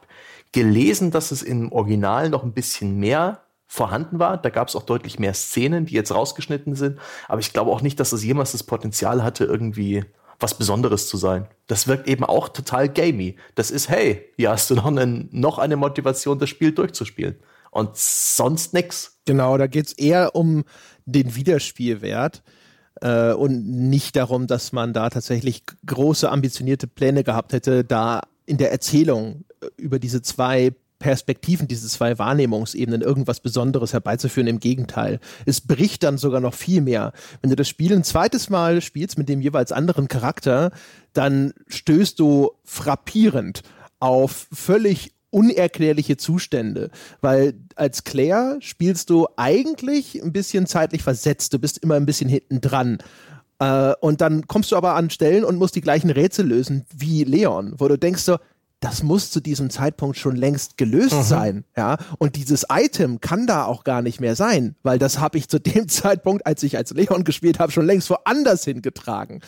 gelesen, 0.53 1.11
dass 1.11 1.33
es 1.33 1.43
im 1.43 1.73
Original 1.73 2.31
noch 2.31 2.45
ein 2.45 2.53
bisschen 2.53 3.01
mehr 3.01 3.41
vorhanden 3.67 4.21
war. 4.21 4.37
Da 4.37 4.51
gab 4.51 4.69
es 4.69 4.77
auch 4.77 4.85
deutlich 4.85 5.19
mehr 5.19 5.35
Szenen, 5.35 5.85
die 5.85 5.95
jetzt 5.95 6.15
rausgeschnitten 6.15 6.77
sind. 6.77 7.01
Aber 7.27 7.41
ich 7.41 7.53
glaube 7.53 7.73
auch 7.73 7.83
nicht, 7.83 7.99
dass 7.99 8.13
es 8.13 8.23
jemals 8.23 8.53
das 8.53 8.63
Potenzial 8.63 9.25
hatte, 9.25 9.45
irgendwie 9.45 10.05
was 10.39 10.57
Besonderes 10.57 11.09
zu 11.09 11.17
sein. 11.17 11.49
Das 11.67 11.89
wirkt 11.89 12.07
eben 12.07 12.23
auch 12.23 12.49
total 12.51 12.89
gamey. 12.89 13.35
Das 13.57 13.73
ist, 13.73 13.89
hey, 13.89 14.25
hier 14.37 14.51
hast 14.51 14.71
du 14.71 14.77
noch, 14.77 14.87
einen, 14.87 15.29
noch 15.33 15.59
eine 15.59 15.75
Motivation, 15.75 16.39
das 16.39 16.51
Spiel 16.51 16.71
durchzuspielen. 16.71 17.35
Und 17.71 17.97
sonst 17.97 18.75
nix. 18.75 19.19
Genau, 19.25 19.59
da 19.59 19.67
geht's 19.67 19.93
eher 19.93 20.35
um 20.35 20.65
den 21.07 21.35
Wiederspielwert 21.35 22.43
äh, 23.01 23.33
und 23.33 23.67
nicht 23.67 24.17
darum, 24.17 24.47
dass 24.47 24.73
man 24.73 24.93
da 24.93 25.11
tatsächlich 25.11 25.63
große 25.87 26.31
ambitionierte 26.31 26.87
Pläne 26.87 27.25
gehabt 27.25 27.53
hätte, 27.53 27.85
da 27.85 28.23
in 28.47 28.57
der 28.57 28.73
Erzählung 28.73 29.45
über 29.77 29.99
diese 29.99 30.23
zwei 30.23 30.73
Perspektiven, 30.99 31.69
diese 31.69 31.89
zwei 31.89 32.19
Wahrnehmungsebenen 32.19 33.03
irgendwas 33.03 33.41
Besonderes 33.41 33.93
herbeizuführen. 33.93 34.49
Im 34.49 34.59
Gegenteil. 34.59 35.21
Es 35.47 35.61
bricht 35.61 36.03
dann 36.03 36.19
sogar 36.19 36.41
noch 36.41 36.55
viel 36.55 36.81
mehr. 36.81 37.13
Wenn 37.41 37.51
du 37.51 37.57
das 37.57 37.69
Spiel 37.69 37.95
ein 37.95 38.05
zweites 38.05 38.51
Mal 38.51 38.81
spielst 38.81 39.17
mit 39.17 39.29
dem 39.29 39.41
jeweils 39.41 39.71
anderen 39.71 40.09
Charakter, 40.09 40.73
dann 41.13 41.53
stößt 41.69 42.19
du 42.19 42.51
frappierend 42.65 43.63
auf 44.01 44.49
völlig 44.53 45.13
unerklärliche 45.31 46.17
Zustände, 46.17 46.91
weil 47.21 47.55
als 47.75 48.05
Claire 48.05 48.59
spielst 48.61 49.11
du 49.11 49.27
eigentlich 49.37 50.23
ein 50.23 50.33
bisschen 50.33 50.67
zeitlich 50.67 51.03
versetzt, 51.03 51.53
du 51.53 51.59
bist 51.59 51.79
immer 51.79 51.95
ein 51.95 52.07
bisschen 52.07 52.29
hinten 52.29 52.61
dran. 52.61 52.99
Äh, 53.59 53.93
und 54.01 54.21
dann 54.21 54.47
kommst 54.47 54.73
du 54.73 54.77
aber 54.77 54.95
an 54.95 55.11
Stellen 55.11 55.45
und 55.45 55.57
musst 55.57 55.75
die 55.77 55.81
gleichen 55.81 56.11
Rätsel 56.11 56.47
lösen 56.47 56.85
wie 56.97 57.25
Leon, 57.25 57.75
wo 57.79 57.89
du 57.89 57.99
denkst 57.99 58.23
so, 58.23 58.39
das 58.81 59.03
muss 59.03 59.31
zu 59.31 59.41
diesem 59.41 59.71
Zeitpunkt 59.71 60.17
schon 60.17 60.37
längst 60.37 60.77
gelöst 60.77 61.15
mhm. 61.15 61.23
sein, 61.23 61.65
ja. 61.77 61.97
Und 62.19 62.37
dieses 62.37 62.65
Item 62.71 63.21
kann 63.21 63.47
da 63.47 63.65
auch 63.65 63.83
gar 63.83 64.03
nicht 64.03 64.21
mehr 64.21 64.37
sein, 64.37 64.77
weil 64.85 65.01
das 65.01 65.19
habe 65.19 65.37
ich 65.37 65.49
zu 65.49 65.59
dem 65.59 65.89
Zeitpunkt, 65.89 66.47
als 66.47 66.63
ich 66.63 66.77
als 66.77 66.93
Leon 66.93 67.25
gespielt 67.25 67.59
habe, 67.59 67.73
schon 67.73 67.87
längst 67.87 68.09
woanders 68.09 68.65
hingetragen. 68.65 69.41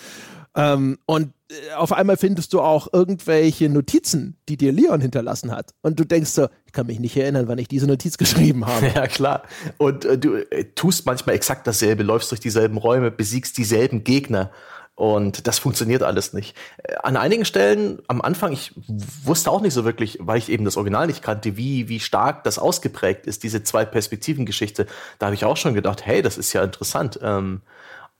Ähm, 0.56 0.98
und 1.06 1.32
äh, 1.50 1.74
auf 1.74 1.92
einmal 1.92 2.16
findest 2.16 2.52
du 2.52 2.60
auch 2.60 2.88
irgendwelche 2.92 3.68
Notizen, 3.68 4.36
die 4.48 4.56
dir 4.56 4.72
Leon 4.72 5.00
hinterlassen 5.00 5.52
hat. 5.52 5.74
Und 5.82 5.98
du 6.00 6.04
denkst 6.04 6.30
so, 6.30 6.48
ich 6.66 6.72
kann 6.72 6.86
mich 6.86 6.98
nicht 6.98 7.16
erinnern, 7.16 7.48
wann 7.48 7.58
ich 7.58 7.68
diese 7.68 7.86
Notiz 7.86 8.18
geschrieben 8.18 8.66
habe. 8.66 8.88
Ja, 8.94 9.06
klar. 9.06 9.42
Und 9.78 10.04
äh, 10.04 10.18
du 10.18 10.36
äh, 10.36 10.64
tust 10.74 11.06
manchmal 11.06 11.36
exakt 11.36 11.66
dasselbe, 11.66 12.02
läufst 12.02 12.30
durch 12.30 12.40
dieselben 12.40 12.78
Räume, 12.78 13.10
besiegst 13.10 13.58
dieselben 13.58 14.04
Gegner. 14.04 14.50
Und 14.96 15.46
das 15.46 15.58
funktioniert 15.58 16.02
alles 16.02 16.34
nicht. 16.34 16.54
Äh, 16.82 16.96
an 17.02 17.16
einigen 17.16 17.44
Stellen 17.44 18.00
am 18.08 18.20
Anfang, 18.20 18.52
ich 18.52 18.72
wusste 19.24 19.50
auch 19.50 19.62
nicht 19.62 19.72
so 19.72 19.84
wirklich, 19.84 20.18
weil 20.20 20.38
ich 20.38 20.50
eben 20.50 20.64
das 20.64 20.76
Original 20.76 21.06
nicht 21.06 21.22
kannte, 21.22 21.56
wie, 21.56 21.88
wie 21.88 22.00
stark 22.00 22.44
das 22.44 22.58
ausgeprägt 22.58 23.26
ist, 23.26 23.42
diese 23.44 23.62
zwei 23.62 23.84
Perspektiven-Geschichte. 23.84 24.86
Da 25.18 25.26
habe 25.26 25.34
ich 25.34 25.44
auch 25.44 25.56
schon 25.56 25.74
gedacht, 25.74 26.04
hey, 26.04 26.22
das 26.22 26.36
ist 26.36 26.52
ja 26.52 26.62
interessant. 26.62 27.18
Ähm, 27.22 27.62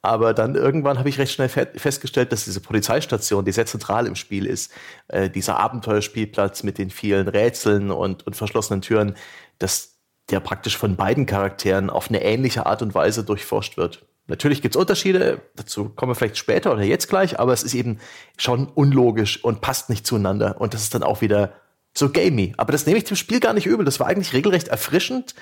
aber 0.02 0.32
dann 0.32 0.54
irgendwann 0.54 0.98
habe 0.98 1.08
ich 1.08 1.18
recht 1.18 1.32
schnell 1.32 1.48
festgestellt, 1.48 2.32
dass 2.32 2.44
diese 2.44 2.60
Polizeistation, 2.60 3.44
die 3.44 3.52
sehr 3.52 3.66
zentral 3.66 4.06
im 4.06 4.16
Spiel 4.16 4.46
ist, 4.46 4.72
äh, 5.08 5.28
dieser 5.28 5.58
Abenteuerspielplatz 5.58 6.62
mit 6.62 6.78
den 6.78 6.90
vielen 6.90 7.28
Rätseln 7.28 7.90
und, 7.90 8.26
und 8.26 8.34
verschlossenen 8.34 8.80
Türen, 8.80 9.14
dass 9.58 9.98
der 10.30 10.40
praktisch 10.40 10.78
von 10.78 10.96
beiden 10.96 11.26
Charakteren 11.26 11.90
auf 11.90 12.08
eine 12.08 12.22
ähnliche 12.22 12.66
Art 12.66 12.82
und 12.82 12.94
Weise 12.94 13.24
durchforscht 13.24 13.76
wird. 13.76 14.06
Natürlich 14.26 14.62
gibt 14.62 14.76
es 14.76 14.80
Unterschiede, 14.80 15.42
dazu 15.56 15.88
kommen 15.88 16.10
wir 16.10 16.14
vielleicht 16.14 16.38
später 16.38 16.72
oder 16.72 16.82
jetzt 16.82 17.08
gleich, 17.08 17.40
aber 17.40 17.52
es 17.52 17.64
ist 17.64 17.74
eben 17.74 17.98
schon 18.38 18.68
unlogisch 18.68 19.44
und 19.44 19.60
passt 19.60 19.90
nicht 19.90 20.06
zueinander. 20.06 20.60
Und 20.60 20.72
das 20.72 20.82
ist 20.82 20.94
dann 20.94 21.02
auch 21.02 21.20
wieder 21.20 21.52
so 21.94 22.10
gamey. 22.10 22.54
Aber 22.56 22.70
das 22.70 22.86
nehme 22.86 22.98
ich 22.98 23.04
dem 23.04 23.16
Spiel 23.16 23.40
gar 23.40 23.52
nicht 23.52 23.66
übel. 23.66 23.84
Das 23.84 23.98
war 23.98 24.06
eigentlich 24.06 24.32
regelrecht 24.32 24.68
erfrischend, 24.68 25.34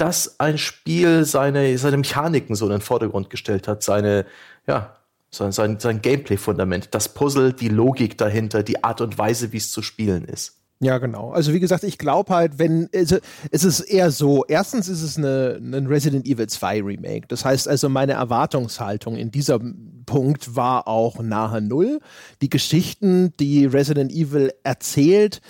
dass 0.00 0.40
ein 0.40 0.56
Spiel 0.56 1.24
seine, 1.24 1.76
seine 1.76 1.98
Mechaniken 1.98 2.56
so 2.56 2.64
in 2.64 2.72
den 2.72 2.80
Vordergrund 2.80 3.28
gestellt 3.28 3.68
hat, 3.68 3.82
seine, 3.82 4.24
ja, 4.66 4.96
sein, 5.30 5.52
sein, 5.52 5.78
sein 5.78 6.00
Gameplay-Fundament, 6.00 6.88
das 6.92 7.12
Puzzle, 7.12 7.52
die 7.52 7.68
Logik 7.68 8.16
dahinter, 8.16 8.62
die 8.62 8.82
Art 8.82 9.02
und 9.02 9.18
Weise, 9.18 9.52
wie 9.52 9.58
es 9.58 9.70
zu 9.70 9.82
spielen 9.82 10.24
ist. 10.24 10.56
Ja, 10.82 10.96
genau. 10.96 11.30
Also 11.32 11.52
wie 11.52 11.60
gesagt, 11.60 11.84
ich 11.84 11.98
glaube 11.98 12.34
halt, 12.34 12.58
wenn 12.58 12.88
also, 12.94 13.18
es 13.50 13.64
ist 13.64 13.80
eher 13.80 14.10
so, 14.10 14.46
erstens 14.48 14.88
ist 14.88 15.02
es 15.02 15.18
eine, 15.18 15.60
ein 15.60 15.86
Resident 15.86 16.26
Evil 16.26 16.46
2 16.46 16.82
Remake. 16.82 17.26
Das 17.28 17.44
heißt 17.44 17.68
also, 17.68 17.90
meine 17.90 18.12
Erwartungshaltung 18.12 19.16
in 19.16 19.30
diesem 19.30 20.04
Punkt 20.06 20.56
war 20.56 20.88
auch 20.88 21.20
nahe 21.20 21.60
Null. 21.60 22.00
Die 22.40 22.48
Geschichten, 22.48 23.34
die 23.38 23.66
Resident 23.66 24.10
Evil 24.10 24.54
erzählt, 24.64 25.42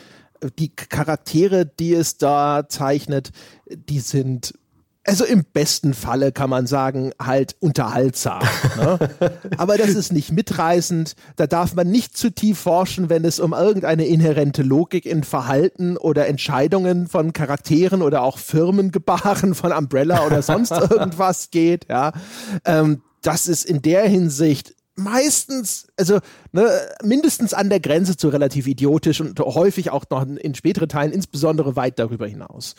die 0.58 0.74
Charaktere, 0.74 1.66
die 1.66 1.94
es 1.94 2.18
da 2.18 2.68
zeichnet, 2.68 3.30
die 3.66 4.00
sind 4.00 4.54
also 5.06 5.24
im 5.24 5.44
besten 5.44 5.94
Falle 5.94 6.30
kann 6.30 6.50
man 6.50 6.66
sagen, 6.66 7.12
halt 7.20 7.56
unterhaltsam. 7.58 8.42
Ne? 8.76 8.98
Aber 9.56 9.78
das 9.78 9.90
ist 9.90 10.12
nicht 10.12 10.30
mitreißend. 10.30 11.16
Da 11.36 11.46
darf 11.46 11.74
man 11.74 11.90
nicht 11.90 12.16
zu 12.16 12.30
tief 12.30 12.60
forschen, 12.60 13.08
wenn 13.08 13.24
es 13.24 13.40
um 13.40 13.52
irgendeine 13.52 14.04
inhärente 14.04 14.62
Logik 14.62 15.06
in 15.06 15.24
Verhalten 15.24 15.96
oder 15.96 16.28
Entscheidungen 16.28 17.08
von 17.08 17.32
Charakteren 17.32 18.02
oder 18.02 18.22
auch 18.22 18.38
Firmengebaren 18.38 19.54
von 19.54 19.72
Umbrella 19.72 20.26
oder 20.26 20.42
sonst 20.42 20.70
irgendwas 20.90 21.50
geht. 21.50 21.86
Ja, 21.88 22.12
ähm, 22.64 23.02
das 23.22 23.48
ist 23.48 23.64
in 23.64 23.82
der 23.82 24.02
Hinsicht 24.02 24.74
meistens, 25.00 25.88
also 25.96 26.18
ne, 26.52 26.70
mindestens 27.02 27.54
an 27.54 27.68
der 27.70 27.80
Grenze 27.80 28.16
zu 28.16 28.28
relativ 28.28 28.66
idiotisch 28.66 29.20
und 29.20 29.38
häufig 29.40 29.90
auch 29.90 30.04
noch 30.10 30.26
in 30.26 30.54
späteren 30.54 30.88
Teilen, 30.88 31.12
insbesondere 31.12 31.76
weit 31.76 31.98
darüber 31.98 32.26
hinaus. 32.26 32.74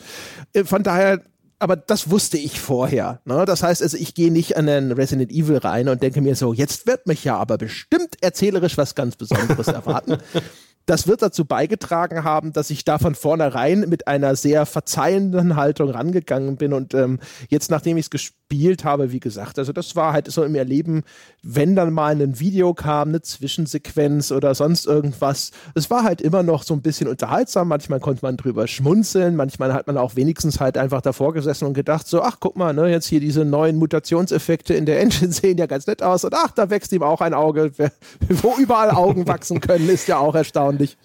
Äh, 0.52 0.64
von 0.64 0.82
daher 0.82 1.20
aber 1.62 1.76
das 1.76 2.10
wusste 2.10 2.38
ich 2.38 2.58
vorher. 2.58 3.20
Ne? 3.24 3.44
Das 3.44 3.62
heißt 3.62 3.84
also, 3.84 3.96
ich 3.96 4.14
gehe 4.14 4.32
nicht 4.32 4.56
an 4.56 4.66
den 4.66 4.90
Resident 4.90 5.30
Evil 5.30 5.58
rein 5.58 5.88
und 5.88 6.02
denke 6.02 6.20
mir 6.20 6.34
so, 6.34 6.52
jetzt 6.52 6.88
wird 6.88 7.06
mich 7.06 7.22
ja 7.22 7.36
aber 7.36 7.56
bestimmt 7.56 8.20
erzählerisch 8.20 8.76
was 8.76 8.96
ganz 8.96 9.14
Besonderes 9.14 9.68
erwarten. 9.68 10.18
Das 10.86 11.06
wird 11.06 11.22
dazu 11.22 11.44
beigetragen 11.44 12.24
haben, 12.24 12.52
dass 12.52 12.70
ich 12.70 12.84
da 12.84 12.98
von 12.98 13.14
vornherein 13.14 13.80
mit 13.88 14.08
einer 14.08 14.34
sehr 14.36 14.66
verzeihenden 14.66 15.56
Haltung 15.56 15.90
rangegangen 15.90 16.56
bin. 16.56 16.72
Und 16.72 16.94
ähm, 16.94 17.20
jetzt, 17.48 17.70
nachdem 17.70 17.96
ich 17.96 18.06
es 18.06 18.10
gespielt 18.10 18.84
habe, 18.84 19.12
wie 19.12 19.20
gesagt, 19.20 19.58
also 19.58 19.72
das 19.72 19.96
war 19.96 20.12
halt 20.12 20.30
so 20.30 20.42
im 20.42 20.54
Erleben, 20.54 21.04
wenn 21.42 21.76
dann 21.76 21.92
mal 21.92 22.20
ein 22.20 22.40
Video 22.40 22.74
kam, 22.74 23.08
eine 23.08 23.22
Zwischensequenz 23.22 24.32
oder 24.32 24.54
sonst 24.54 24.86
irgendwas, 24.86 25.52
es 25.74 25.90
war 25.90 26.02
halt 26.02 26.20
immer 26.20 26.42
noch 26.42 26.62
so 26.62 26.74
ein 26.74 26.82
bisschen 26.82 27.08
unterhaltsam, 27.08 27.68
manchmal 27.68 28.00
konnte 28.00 28.24
man 28.24 28.36
drüber 28.36 28.66
schmunzeln, 28.66 29.36
manchmal 29.36 29.72
hat 29.72 29.86
man 29.86 29.96
auch 29.96 30.16
wenigstens 30.16 30.60
halt 30.60 30.76
einfach 30.76 31.00
davor 31.00 31.32
gesessen 31.32 31.66
und 31.66 31.74
gedacht 31.74 32.06
so, 32.06 32.22
ach 32.22 32.38
guck 32.40 32.56
mal, 32.56 32.74
ne, 32.74 32.88
jetzt 32.88 33.06
hier 33.06 33.20
diese 33.20 33.44
neuen 33.44 33.76
Mutationseffekte 33.76 34.74
in 34.74 34.84
der 34.86 35.00
Engine 35.00 35.32
sehen 35.32 35.58
ja 35.58 35.66
ganz 35.66 35.86
nett 35.86 36.02
aus. 36.02 36.24
Und 36.24 36.34
ach, 36.34 36.50
da 36.50 36.70
wächst 36.70 36.92
ihm 36.92 37.02
auch 37.02 37.20
ein 37.20 37.34
Auge, 37.34 37.72
wo 38.28 38.56
überall 38.58 38.90
Augen 38.90 39.26
wachsen 39.26 39.60
können, 39.60 39.88
ist 39.88 40.08
ja 40.08 40.18
auch 40.18 40.34
erstaunlich 40.34 40.71
erstaunlich. 40.72 40.96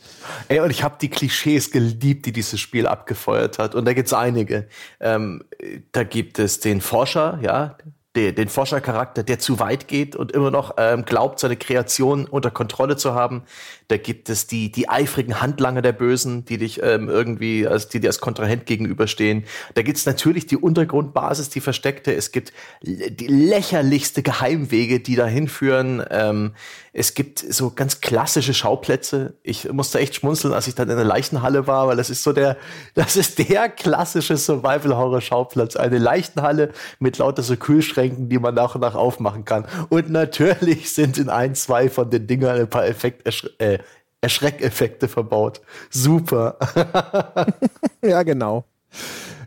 Ey, 0.47 0.59
und 0.59 0.71
ich 0.71 0.83
habe 0.83 0.95
die 1.01 1.09
Klischees 1.09 1.71
geliebt, 1.71 2.25
die 2.25 2.31
dieses 2.31 2.59
Spiel 2.59 2.87
abgefeuert 2.87 3.59
hat. 3.59 3.75
Und 3.75 3.85
da 3.85 3.93
gibt's 3.93 4.13
einige. 4.13 4.67
Ähm, 4.99 5.43
da 5.91 6.03
gibt 6.03 6.39
es 6.39 6.59
den 6.59 6.81
Forscher, 6.81 7.39
ja, 7.41 7.77
den, 8.15 8.35
den 8.35 8.49
Forschercharakter, 8.49 9.23
der 9.23 9.39
zu 9.39 9.59
weit 9.59 9.87
geht 9.87 10.15
und 10.15 10.31
immer 10.31 10.49
noch 10.49 10.75
ähm, 10.77 11.05
glaubt, 11.05 11.39
seine 11.39 11.55
Kreation 11.55 12.25
unter 12.25 12.51
Kontrolle 12.51 12.97
zu 12.97 13.13
haben. 13.13 13.43
Da 13.89 13.97
gibt 13.97 14.29
es 14.29 14.47
die, 14.47 14.69
die 14.69 14.89
eifrigen 14.89 15.39
Handlanger 15.39 15.81
der 15.81 15.93
Bösen, 15.93 16.43
die 16.43 16.57
dich 16.57 16.81
ähm, 16.83 17.07
irgendwie, 17.07 17.65
als, 17.65 17.87
die 17.87 18.01
dir 18.01 18.07
als 18.07 18.19
Kontrahent 18.19 18.65
gegenüberstehen. 18.65 19.45
Da 19.75 19.81
gibt 19.81 19.97
es 19.97 20.05
natürlich 20.05 20.45
die 20.45 20.57
Untergrundbasis, 20.57 21.49
die 21.49 21.61
versteckte. 21.61 22.13
Es 22.13 22.33
gibt 22.33 22.51
die 22.81 23.27
lächerlichste 23.27 24.23
Geheimwege, 24.23 24.99
die 24.99 25.15
dahin 25.15 25.47
führen. 25.47 26.03
Ähm, 26.09 26.51
es 26.99 27.13
gibt 27.13 27.39
so 27.39 27.69
ganz 27.69 28.01
klassische 28.01 28.55
Schauplätze. 28.55 29.35
Ich 29.43 29.71
musste 29.71 29.99
echt 29.99 30.15
schmunzeln, 30.15 30.51
als 30.51 30.67
ich 30.67 30.73
dann 30.73 30.89
in 30.89 30.95
der 30.95 31.05
Leichenhalle 31.05 31.67
war, 31.67 31.87
weil 31.87 31.95
das 31.95 32.09
ist 32.09 32.23
so 32.23 32.33
der, 32.33 32.57
das 32.95 33.15
ist 33.15 33.37
der 33.37 33.69
klassische 33.69 34.35
Survival-Horror-Schauplatz. 34.35 35.75
Eine 35.75 35.99
Leichenhalle 35.99 36.71
mit 36.99 37.19
lauter 37.19 37.43
so 37.43 37.55
Kühlschränken, 37.55 38.29
die 38.29 38.39
man 38.39 38.55
nach 38.55 38.75
und 38.75 38.81
nach 38.81 38.95
aufmachen 38.95 39.45
kann. 39.45 39.65
Und 39.89 40.09
natürlich 40.09 40.91
sind 40.91 41.19
in 41.19 41.29
ein, 41.29 41.53
zwei 41.53 41.87
von 41.87 42.09
den 42.09 42.25
Dingern 42.25 42.59
ein 42.59 42.69
paar 42.69 42.87
Effekt, 42.87 43.27
äh, 43.61 43.76
Erschreckeffekte 44.21 45.07
verbaut. 45.07 45.61
Super. 45.89 46.57
ja, 48.01 48.23
genau. 48.23 48.65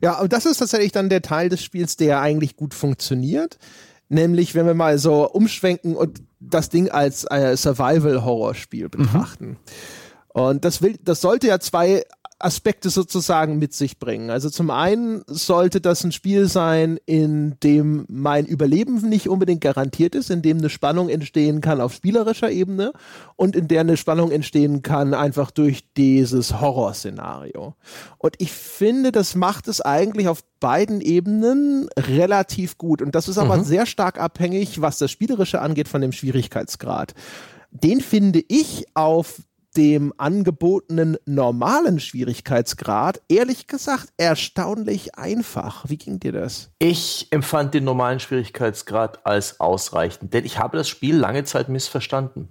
Ja, 0.00 0.20
und 0.20 0.32
das 0.32 0.46
ist 0.46 0.58
tatsächlich 0.58 0.92
dann 0.92 1.08
der 1.08 1.22
Teil 1.22 1.48
des 1.48 1.62
Spiels, 1.62 1.96
der 1.96 2.20
eigentlich 2.20 2.56
gut 2.56 2.74
funktioniert. 2.74 3.58
Nämlich, 4.08 4.54
wenn 4.54 4.66
wir 4.66 4.74
mal 4.74 4.98
so 4.98 5.30
umschwenken 5.30 5.96
und 5.96 6.22
das 6.40 6.68
Ding 6.68 6.90
als 6.90 7.24
äh, 7.24 7.56
Survival-Horror-Spiel 7.56 8.86
mhm. 8.86 8.90
betrachten. 8.90 9.46
Mhm. 9.46 9.56
Und 10.28 10.64
das 10.64 10.80
will, 10.82 10.96
das 11.02 11.20
sollte 11.20 11.48
ja 11.48 11.58
zwei 11.60 12.04
Aspekte 12.40 12.90
sozusagen 12.90 13.58
mit 13.58 13.74
sich 13.74 13.98
bringen. 13.98 14.30
Also 14.30 14.50
zum 14.50 14.70
einen 14.70 15.22
sollte 15.26 15.80
das 15.80 16.02
ein 16.04 16.12
Spiel 16.12 16.48
sein, 16.48 16.98
in 17.04 17.56
dem 17.62 18.06
mein 18.08 18.46
Überleben 18.46 18.96
nicht 19.08 19.28
unbedingt 19.28 19.60
garantiert 19.60 20.14
ist, 20.14 20.30
in 20.30 20.42
dem 20.42 20.58
eine 20.58 20.70
Spannung 20.70 21.08
entstehen 21.08 21.60
kann 21.60 21.80
auf 21.80 21.92
spielerischer 21.92 22.50
Ebene 22.50 22.92
und 23.36 23.56
in 23.56 23.68
der 23.68 23.80
eine 23.80 23.96
Spannung 23.96 24.30
entstehen 24.30 24.82
kann 24.82 25.14
einfach 25.14 25.50
durch 25.50 25.84
dieses 25.96 26.60
Horrorszenario. 26.60 27.74
Und 28.18 28.34
ich 28.38 28.52
finde, 28.52 29.12
das 29.12 29.34
macht 29.34 29.68
es 29.68 29.80
eigentlich 29.80 30.28
auf 30.28 30.42
beiden 30.60 31.00
Ebenen 31.00 31.88
relativ 31.96 32.78
gut. 32.78 33.02
Und 33.02 33.14
das 33.14 33.28
ist 33.28 33.38
aber 33.38 33.58
mhm. 33.58 33.64
sehr 33.64 33.86
stark 33.86 34.18
abhängig, 34.18 34.80
was 34.80 34.98
das 34.98 35.10
Spielerische 35.10 35.60
angeht, 35.60 35.88
von 35.88 36.00
dem 36.00 36.12
Schwierigkeitsgrad. 36.12 37.14
Den 37.70 38.00
finde 38.00 38.42
ich 38.48 38.86
auf 38.94 39.42
dem 39.76 40.12
angebotenen 40.16 41.16
normalen 41.26 42.00
Schwierigkeitsgrad 42.00 43.20
ehrlich 43.28 43.66
gesagt 43.66 44.08
erstaunlich 44.16 45.14
einfach. 45.16 45.84
Wie 45.88 45.96
ging 45.96 46.18
dir 46.18 46.32
das? 46.32 46.70
Ich 46.78 47.28
empfand 47.30 47.74
den 47.74 47.84
normalen 47.84 48.20
Schwierigkeitsgrad 48.20 49.24
als 49.26 49.60
ausreichend, 49.60 50.34
denn 50.34 50.44
ich 50.44 50.58
habe 50.58 50.76
das 50.76 50.88
Spiel 50.88 51.16
lange 51.16 51.44
Zeit 51.44 51.68
missverstanden. 51.68 52.48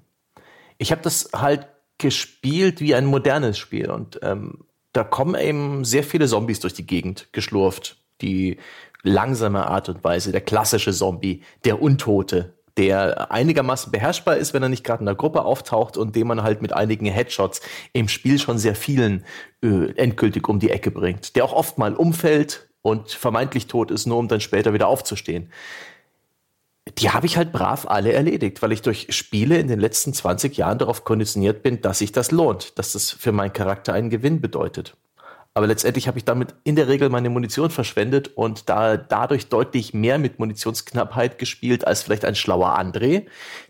Ich 0.77 0.91
habe 0.91 1.01
das 1.01 1.29
halt 1.35 1.67
gespielt 1.97 2.79
wie 2.79 2.95
ein 2.95 3.05
modernes 3.05 3.57
Spiel 3.57 3.91
und 3.91 4.19
ähm, 4.23 4.65
da 4.93 5.03
kommen 5.03 5.35
eben 5.35 5.85
sehr 5.85 6.03
viele 6.03 6.27
Zombies 6.27 6.61
durch 6.61 6.73
die 6.73 6.87
Gegend 6.87 7.31
geschlurft. 7.33 7.97
Die 8.21 8.57
langsame 9.03 9.67
Art 9.67 9.89
und 9.89 10.03
Weise, 10.03 10.31
der 10.31 10.41
klassische 10.41 10.91
Zombie, 10.91 11.43
der 11.63 11.81
Untote, 11.81 12.58
der 12.79 13.29
einigermaßen 13.29 13.91
beherrschbar 13.91 14.37
ist, 14.37 14.53
wenn 14.53 14.63
er 14.63 14.69
nicht 14.69 14.85
gerade 14.85 15.01
in 15.01 15.05
der 15.05 15.15
Gruppe 15.15 15.43
auftaucht 15.43 15.97
und 15.97 16.15
den 16.15 16.27
man 16.27 16.43
halt 16.43 16.61
mit 16.61 16.71
einigen 16.71 17.07
Headshots 17.07 17.59
im 17.91 18.07
Spiel 18.07 18.39
schon 18.39 18.57
sehr 18.57 18.73
vielen 18.73 19.25
äh, 19.61 19.91
endgültig 19.97 20.47
um 20.47 20.59
die 20.59 20.69
Ecke 20.69 20.89
bringt. 20.89 21.35
Der 21.35 21.43
auch 21.43 21.51
oft 21.51 21.77
mal 21.77 21.93
umfällt 21.93 22.69
und 22.81 23.11
vermeintlich 23.11 23.67
tot 23.67 23.91
ist, 23.91 24.05
nur 24.05 24.17
um 24.17 24.29
dann 24.29 24.39
später 24.39 24.73
wieder 24.73 24.87
aufzustehen. 24.87 25.51
Die 26.97 27.09
habe 27.09 27.25
ich 27.25 27.35
halt 27.35 27.51
brav 27.51 27.85
alle 27.85 28.13
erledigt, 28.13 28.61
weil 28.61 28.71
ich 28.71 28.81
durch 28.81 29.07
Spiele 29.09 29.57
in 29.57 29.67
den 29.67 29.81
letzten 29.81 30.13
20 30.13 30.55
Jahren 30.55 30.77
darauf 30.77 31.03
konditioniert 31.03 31.61
bin, 31.61 31.81
dass 31.81 31.99
sich 31.99 32.13
das 32.13 32.31
lohnt, 32.31 32.79
dass 32.79 32.93
das 32.93 33.11
für 33.11 33.33
meinen 33.33 33.51
Charakter 33.51 33.93
einen 33.93 34.09
Gewinn 34.09 34.39
bedeutet. 34.39 34.95
Aber 35.59 35.67
letztendlich 35.67 36.07
habe 36.07 36.17
ich 36.17 36.23
damit 36.23 36.55
in 36.63 36.77
der 36.77 36.87
Regel 36.87 37.09
meine 37.09 37.29
Munition 37.29 37.69
verschwendet 37.69 38.29
und 38.37 38.69
da 38.69 38.95
dadurch 38.95 39.49
deutlich 39.49 39.93
mehr 39.93 40.17
mit 40.17 40.39
Munitionsknappheit 40.39 41.37
gespielt 41.37 41.85
als 41.85 42.01
vielleicht 42.01 42.23
ein 42.23 42.35
schlauer 42.35 42.79
André, 42.79 43.25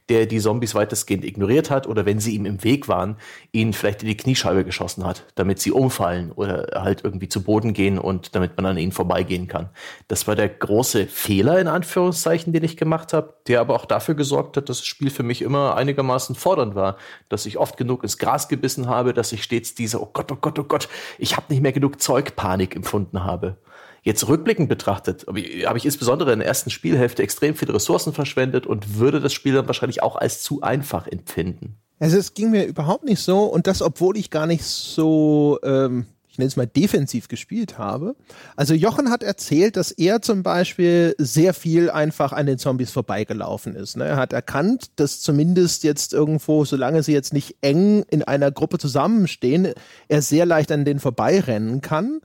der 0.09 0.25
die 0.25 0.39
Zombies 0.39 0.75
weitestgehend 0.75 1.23
ignoriert 1.23 1.69
hat 1.69 1.87
oder 1.87 2.05
wenn 2.05 2.19
sie 2.19 2.35
ihm 2.35 2.45
im 2.45 2.63
Weg 2.63 2.87
waren, 2.87 3.17
ihn 3.51 3.73
vielleicht 3.73 4.01
in 4.01 4.09
die 4.09 4.17
Kniescheibe 4.17 4.65
geschossen 4.65 5.05
hat, 5.05 5.23
damit 5.35 5.59
sie 5.59 5.71
umfallen 5.71 6.31
oder 6.31 6.81
halt 6.81 7.03
irgendwie 7.03 7.29
zu 7.29 7.43
Boden 7.43 7.73
gehen 7.73 7.99
und 7.99 8.35
damit 8.35 8.57
man 8.57 8.65
an 8.65 8.77
ihnen 8.77 8.91
vorbeigehen 8.91 9.47
kann. 9.47 9.69
Das 10.07 10.27
war 10.27 10.35
der 10.35 10.49
große 10.49 11.07
Fehler 11.07 11.59
in 11.59 11.67
Anführungszeichen, 11.67 12.51
den 12.51 12.63
ich 12.63 12.75
gemacht 12.75 13.13
habe, 13.13 13.35
der 13.47 13.61
aber 13.61 13.75
auch 13.75 13.85
dafür 13.85 14.15
gesorgt 14.15 14.57
hat, 14.57 14.69
dass 14.69 14.79
das 14.79 14.87
Spiel 14.87 15.11
für 15.11 15.23
mich 15.23 15.41
immer 15.41 15.75
einigermaßen 15.75 16.35
fordernd 16.35 16.75
war, 16.75 16.97
dass 17.29 17.45
ich 17.45 17.57
oft 17.57 17.77
genug 17.77 18.03
ins 18.03 18.17
Gras 18.17 18.47
gebissen 18.47 18.87
habe, 18.87 19.13
dass 19.13 19.31
ich 19.31 19.43
stets 19.43 19.75
diese 19.75 20.01
oh 20.01 20.09
Gott, 20.11 20.31
oh 20.31 20.37
Gott, 20.39 20.57
oh 20.57 20.63
Gott, 20.63 20.89
ich 21.17 21.37
habe 21.37 21.47
nicht 21.49 21.61
mehr 21.61 21.71
genug 21.71 22.01
Zeug 22.01 22.35
Panik 22.35 22.75
empfunden 22.75 23.23
habe. 23.23 23.57
Jetzt 24.01 24.27
rückblickend 24.27 24.69
betrachtet, 24.69 25.25
habe 25.27 25.77
ich 25.77 25.85
insbesondere 25.85 26.33
in 26.33 26.39
der 26.39 26.47
ersten 26.47 26.69
Spielhälfte 26.69 27.23
extrem 27.23 27.55
viele 27.55 27.73
Ressourcen 27.73 28.13
verschwendet 28.13 28.65
und 28.65 28.97
würde 28.97 29.19
das 29.19 29.33
Spiel 29.33 29.53
dann 29.53 29.67
wahrscheinlich 29.67 30.01
auch 30.01 30.15
als 30.15 30.41
zu 30.41 30.61
einfach 30.61 31.07
empfinden. 31.07 31.75
Also 31.99 32.17
es 32.17 32.33
ging 32.33 32.51
mir 32.51 32.65
überhaupt 32.65 33.03
nicht 33.03 33.21
so 33.21 33.43
und 33.43 33.67
das, 33.67 33.81
obwohl 33.81 34.15
ich 34.17 34.29
gar 34.29 34.47
nicht 34.47 34.63
so, 34.63 35.59
ähm, 35.63 36.05
ich 36.29 36.37
nenne 36.37 36.47
es 36.47 36.55
mal 36.55 36.65
defensiv 36.65 37.27
gespielt 37.27 37.77
habe. 37.77 38.15
Also 38.55 38.73
Jochen 38.73 39.09
hat 39.09 39.21
erzählt, 39.21 39.75
dass 39.75 39.91
er 39.91 40.21
zum 40.21 40.41
Beispiel 40.41 41.13
sehr 41.17 41.53
viel 41.53 41.89
einfach 41.89 42.31
an 42.31 42.45
den 42.45 42.57
Zombies 42.57 42.91
vorbeigelaufen 42.91 43.75
ist. 43.75 43.97
Ne? 43.97 44.05
Er 44.05 44.15
hat 44.15 44.31
erkannt, 44.31 44.91
dass 44.95 45.19
zumindest 45.19 45.83
jetzt 45.83 46.13
irgendwo, 46.13 46.63
solange 46.63 47.03
sie 47.03 47.11
jetzt 47.11 47.33
nicht 47.33 47.57
eng 47.59 48.05
in 48.09 48.23
einer 48.23 48.51
Gruppe 48.51 48.77
zusammenstehen, 48.77 49.73
er 50.07 50.21
sehr 50.21 50.45
leicht 50.45 50.71
an 50.71 50.85
denen 50.85 51.01
vorbeirennen 51.01 51.81
kann 51.81 52.21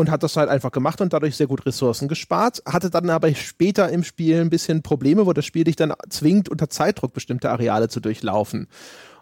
und 0.00 0.10
hat 0.10 0.22
das 0.22 0.36
halt 0.36 0.48
einfach 0.48 0.72
gemacht 0.72 1.00
und 1.00 1.12
dadurch 1.12 1.36
sehr 1.36 1.46
gut 1.46 1.64
Ressourcen 1.66 2.08
gespart. 2.08 2.62
Hatte 2.66 2.90
dann 2.90 3.10
aber 3.10 3.34
später 3.34 3.88
im 3.90 4.02
Spiel 4.02 4.40
ein 4.40 4.50
bisschen 4.50 4.82
Probleme, 4.82 5.26
wo 5.26 5.32
das 5.32 5.44
Spiel 5.44 5.64
dich 5.64 5.76
dann 5.76 5.92
zwingt, 6.08 6.48
unter 6.48 6.68
Zeitdruck 6.68 7.12
bestimmte 7.12 7.50
Areale 7.50 7.88
zu 7.88 8.00
durchlaufen. 8.00 8.66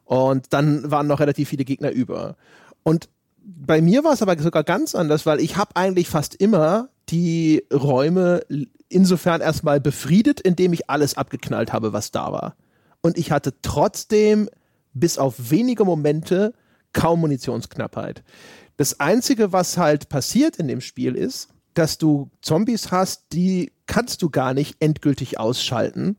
Und 0.05 0.53
dann 0.53 0.91
waren 0.91 1.07
noch 1.07 1.21
relativ 1.21 1.51
viele 1.51 1.65
Gegner 1.65 1.91
über. 1.91 2.37
Und 2.83 3.09
bei 3.37 3.81
mir 3.81 4.05
war 4.05 4.13
es 4.13 4.23
aber 4.23 4.39
sogar 4.39 4.65
ganz 4.65 4.95
anders, 4.95 5.27
weil 5.27 5.41
ich 5.41 5.57
habe 5.57 5.77
eigentlich 5.77 6.09
fast 6.09 6.35
immer 6.35 6.89
die 7.09 7.65
Räume 7.73 8.43
insofern 8.89 9.41
erstmal 9.41 9.81
befriedet, 9.81 10.41
indem 10.41 10.73
ich 10.73 10.89
alles 10.89 11.17
abgeknallt 11.17 11.73
habe, 11.73 11.93
was 11.93 12.11
da 12.11 12.33
war. 12.33 12.57
Und 13.01 13.19
ich 13.19 13.33
hatte 13.33 13.55
trotzdem 13.63 14.49
bis 14.95 15.19
auf 15.19 15.51
wenige 15.51 15.85
Momente 15.85 16.55
kaum 16.93 17.21
Munitionsknappheit. 17.21 18.23
Das 18.79 19.01
Einzige, 19.01 19.53
was 19.53 19.77
halt 19.77 20.09
passiert 20.09 20.57
in 20.57 20.69
dem 20.69 20.81
Spiel 20.81 21.17
ist, 21.17 21.49
dass 21.75 21.99
du 21.99 22.31
Zombies 22.43 22.93
hast, 22.93 23.25
die 23.33 23.73
kannst 23.87 24.23
du 24.23 24.31
gar 24.31 24.55
nicht 24.55 24.77
endgültig 24.79 25.41
ausschalten. 25.41 26.17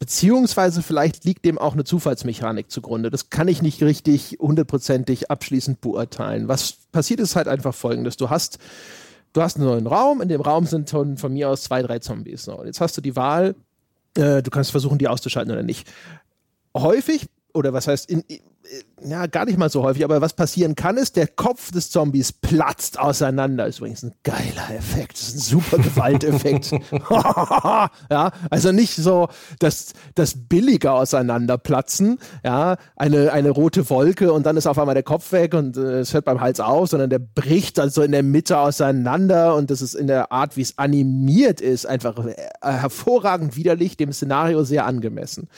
Beziehungsweise 0.00 0.82
vielleicht 0.82 1.24
liegt 1.24 1.44
dem 1.44 1.56
auch 1.56 1.74
eine 1.74 1.84
Zufallsmechanik 1.84 2.68
zugrunde. 2.68 3.10
Das 3.10 3.30
kann 3.30 3.46
ich 3.46 3.62
nicht 3.62 3.80
richtig 3.80 4.38
hundertprozentig 4.40 5.30
abschließend 5.30 5.80
beurteilen. 5.80 6.48
Was 6.48 6.72
passiert 6.90 7.20
ist 7.20 7.36
halt 7.36 7.46
einfach 7.46 7.74
folgendes. 7.74 8.16
Du 8.16 8.28
hast, 8.28 8.58
du 9.32 9.40
hast 9.40 9.56
einen 9.56 9.66
neuen 9.66 9.86
Raum, 9.86 10.20
in 10.20 10.28
dem 10.28 10.40
Raum 10.40 10.66
sind 10.66 10.90
von, 10.90 11.16
von 11.16 11.32
mir 11.32 11.48
aus 11.48 11.62
zwei, 11.62 11.80
drei 11.80 12.00
Zombies. 12.00 12.44
So, 12.44 12.64
jetzt 12.64 12.80
hast 12.80 12.96
du 12.96 13.02
die 13.02 13.14
Wahl, 13.14 13.54
äh, 14.16 14.42
du 14.42 14.50
kannst 14.50 14.72
versuchen, 14.72 14.98
die 14.98 15.06
auszuschalten 15.06 15.52
oder 15.52 15.62
nicht. 15.62 15.88
Häufig, 16.76 17.28
oder 17.52 17.72
was 17.72 17.86
heißt, 17.86 18.10
in, 18.10 18.24
ja, 19.04 19.26
gar 19.26 19.44
nicht 19.44 19.58
mal 19.58 19.68
so 19.68 19.82
häufig, 19.82 20.04
aber 20.04 20.20
was 20.20 20.32
passieren 20.32 20.74
kann, 20.74 20.96
ist, 20.96 21.16
der 21.16 21.26
Kopf 21.26 21.70
des 21.70 21.90
Zombies 21.90 22.32
platzt 22.32 22.98
auseinander. 22.98 23.66
Ist 23.66 23.78
übrigens 23.78 24.02
ein 24.02 24.14
geiler 24.22 24.70
Effekt. 24.74 25.14
Das 25.14 25.28
ist 25.28 25.34
ein 25.34 25.40
super 25.40 25.78
Gewalteffekt. 25.78 26.72
ja, 28.10 28.32
also 28.50 28.72
nicht 28.72 28.96
so 28.96 29.28
das, 29.58 29.92
das 30.14 30.34
billige 30.48 30.92
Auseinanderplatzen, 30.92 32.18
ja, 32.44 32.76
eine, 32.96 33.32
eine 33.32 33.50
rote 33.50 33.88
Wolke 33.90 34.32
und 34.32 34.46
dann 34.46 34.56
ist 34.56 34.66
auf 34.66 34.78
einmal 34.78 34.94
der 34.94 35.02
Kopf 35.02 35.32
weg 35.32 35.54
und 35.54 35.76
äh, 35.76 36.00
es 36.00 36.14
hört 36.14 36.24
beim 36.24 36.40
Hals 36.40 36.60
auf, 36.60 36.88
sondern 36.88 37.10
der 37.10 37.18
bricht 37.18 37.78
also 37.78 38.02
in 38.02 38.12
der 38.12 38.22
Mitte 38.22 38.58
auseinander 38.58 39.54
und 39.54 39.70
das 39.70 39.82
ist 39.82 39.94
in 39.94 40.06
der 40.06 40.32
Art, 40.32 40.56
wie 40.56 40.62
es 40.62 40.78
animiert 40.78 41.60
ist, 41.60 41.86
einfach 41.86 42.24
äh, 42.24 42.34
hervorragend 42.62 43.56
widerlich, 43.56 43.96
dem 43.96 44.12
Szenario 44.12 44.64
sehr 44.64 44.86
angemessen. 44.86 45.48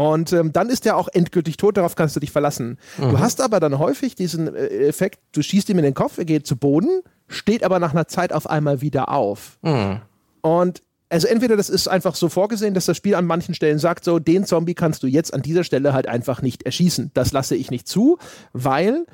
Und 0.00 0.32
ähm, 0.32 0.50
dann 0.50 0.70
ist 0.70 0.86
er 0.86 0.96
auch 0.96 1.08
endgültig 1.12 1.58
tot, 1.58 1.76
darauf 1.76 1.94
kannst 1.94 2.16
du 2.16 2.20
dich 2.20 2.30
verlassen. 2.30 2.78
Mhm. 2.96 3.10
Du 3.10 3.18
hast 3.18 3.42
aber 3.42 3.60
dann 3.60 3.78
häufig 3.78 4.14
diesen 4.14 4.56
äh, 4.56 4.66
Effekt, 4.88 5.20
du 5.32 5.42
schießt 5.42 5.68
ihm 5.68 5.76
in 5.76 5.84
den 5.84 5.92
Kopf, 5.92 6.16
er 6.16 6.24
geht 6.24 6.46
zu 6.46 6.56
Boden, 6.56 7.02
steht 7.28 7.62
aber 7.62 7.78
nach 7.78 7.92
einer 7.92 8.08
Zeit 8.08 8.32
auf 8.32 8.48
einmal 8.48 8.80
wieder 8.80 9.10
auf. 9.10 9.58
Mhm. 9.60 10.00
Und 10.40 10.82
also 11.10 11.26
entweder 11.26 11.54
das 11.54 11.68
ist 11.68 11.86
einfach 11.86 12.14
so 12.14 12.30
vorgesehen, 12.30 12.72
dass 12.72 12.86
das 12.86 12.96
Spiel 12.96 13.14
an 13.14 13.26
manchen 13.26 13.54
Stellen 13.54 13.78
sagt, 13.78 14.04
so 14.06 14.18
den 14.18 14.46
Zombie 14.46 14.72
kannst 14.72 15.02
du 15.02 15.06
jetzt 15.06 15.34
an 15.34 15.42
dieser 15.42 15.64
Stelle 15.64 15.92
halt 15.92 16.08
einfach 16.08 16.40
nicht 16.40 16.62
erschießen. 16.62 17.10
Das 17.12 17.32
lasse 17.32 17.54
ich 17.54 17.70
nicht 17.70 17.86
zu, 17.86 18.16
weil 18.54 19.04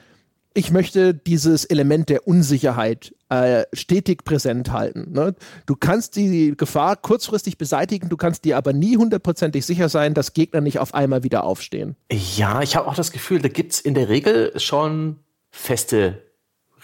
ich 0.57 0.71
möchte 0.71 1.13
dieses 1.13 1.67
Element 1.67 2.09
der 2.09 2.27
Unsicherheit 2.27 3.15
äh, 3.29 3.65
stetig 3.75 4.25
präsent 4.25 4.73
halten. 4.73 5.13
Ne? 5.13 5.35
Du 5.67 5.77
kannst 5.77 6.17
die 6.17 6.57
Gefahr 6.57 6.97
kurzfristig 6.97 7.59
beseitigen, 7.59 8.09
du 8.09 8.17
kannst 8.17 8.45
dir 8.47 8.57
aber 8.57 8.73
nie 8.73 8.97
hundertprozentig 8.97 9.67
sicher 9.67 9.91
sein, 9.91 10.15
dass 10.15 10.33
Gegner 10.33 10.63
nicht 10.63 10.79
auf 10.79 10.95
einmal 10.95 11.23
wieder 11.23 11.45
aufstehen. 11.45 11.97
Ja, 12.11 12.63
ich 12.63 12.75
habe 12.75 12.89
auch 12.89 12.95
das 12.95 13.13
Gefühl, 13.13 13.41
da 13.41 13.49
gibt's 13.49 13.81
in 13.81 13.93
der 13.93 14.09
Regel 14.09 14.59
schon 14.59 15.19
feste 15.51 16.23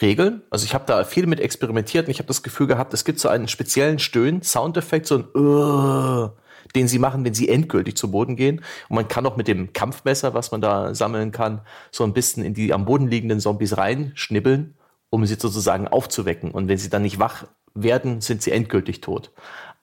Regeln. 0.02 0.42
Also 0.50 0.66
ich 0.66 0.74
habe 0.74 0.84
da 0.86 1.04
viel 1.04 1.26
mit 1.26 1.40
experimentiert 1.40 2.06
und 2.06 2.10
ich 2.10 2.18
habe 2.18 2.28
das 2.28 2.42
Gefühl 2.42 2.66
gehabt, 2.66 2.92
es 2.92 3.06
gibt 3.06 3.20
so 3.20 3.28
einen 3.28 3.48
speziellen 3.48 3.98
Stöhn, 3.98 4.42
Soundeffekt, 4.42 5.06
so 5.06 5.18
ein 5.18 5.24
uh, 5.34 6.30
den 6.74 6.88
sie 6.88 6.98
machen, 6.98 7.24
wenn 7.24 7.34
sie 7.34 7.48
endgültig 7.48 7.96
zu 7.96 8.10
Boden 8.10 8.36
gehen. 8.36 8.60
Und 8.88 8.96
man 8.96 9.08
kann 9.08 9.26
auch 9.26 9.36
mit 9.36 9.48
dem 9.48 9.72
Kampfmesser, 9.72 10.34
was 10.34 10.50
man 10.50 10.60
da 10.60 10.94
sammeln 10.94 11.32
kann, 11.32 11.60
so 11.90 12.04
ein 12.04 12.12
bisschen 12.12 12.44
in 12.44 12.54
die 12.54 12.72
am 12.72 12.84
Boden 12.84 13.08
liegenden 13.08 13.40
Zombies 13.40 13.76
reinschnibbeln, 13.76 14.74
um 15.10 15.26
sie 15.26 15.34
sozusagen 15.34 15.88
aufzuwecken. 15.88 16.50
Und 16.50 16.68
wenn 16.68 16.78
sie 16.78 16.90
dann 16.90 17.02
nicht 17.02 17.18
wach 17.18 17.44
werden, 17.74 18.20
sind 18.20 18.42
sie 18.42 18.52
endgültig 18.52 19.00
tot. 19.00 19.32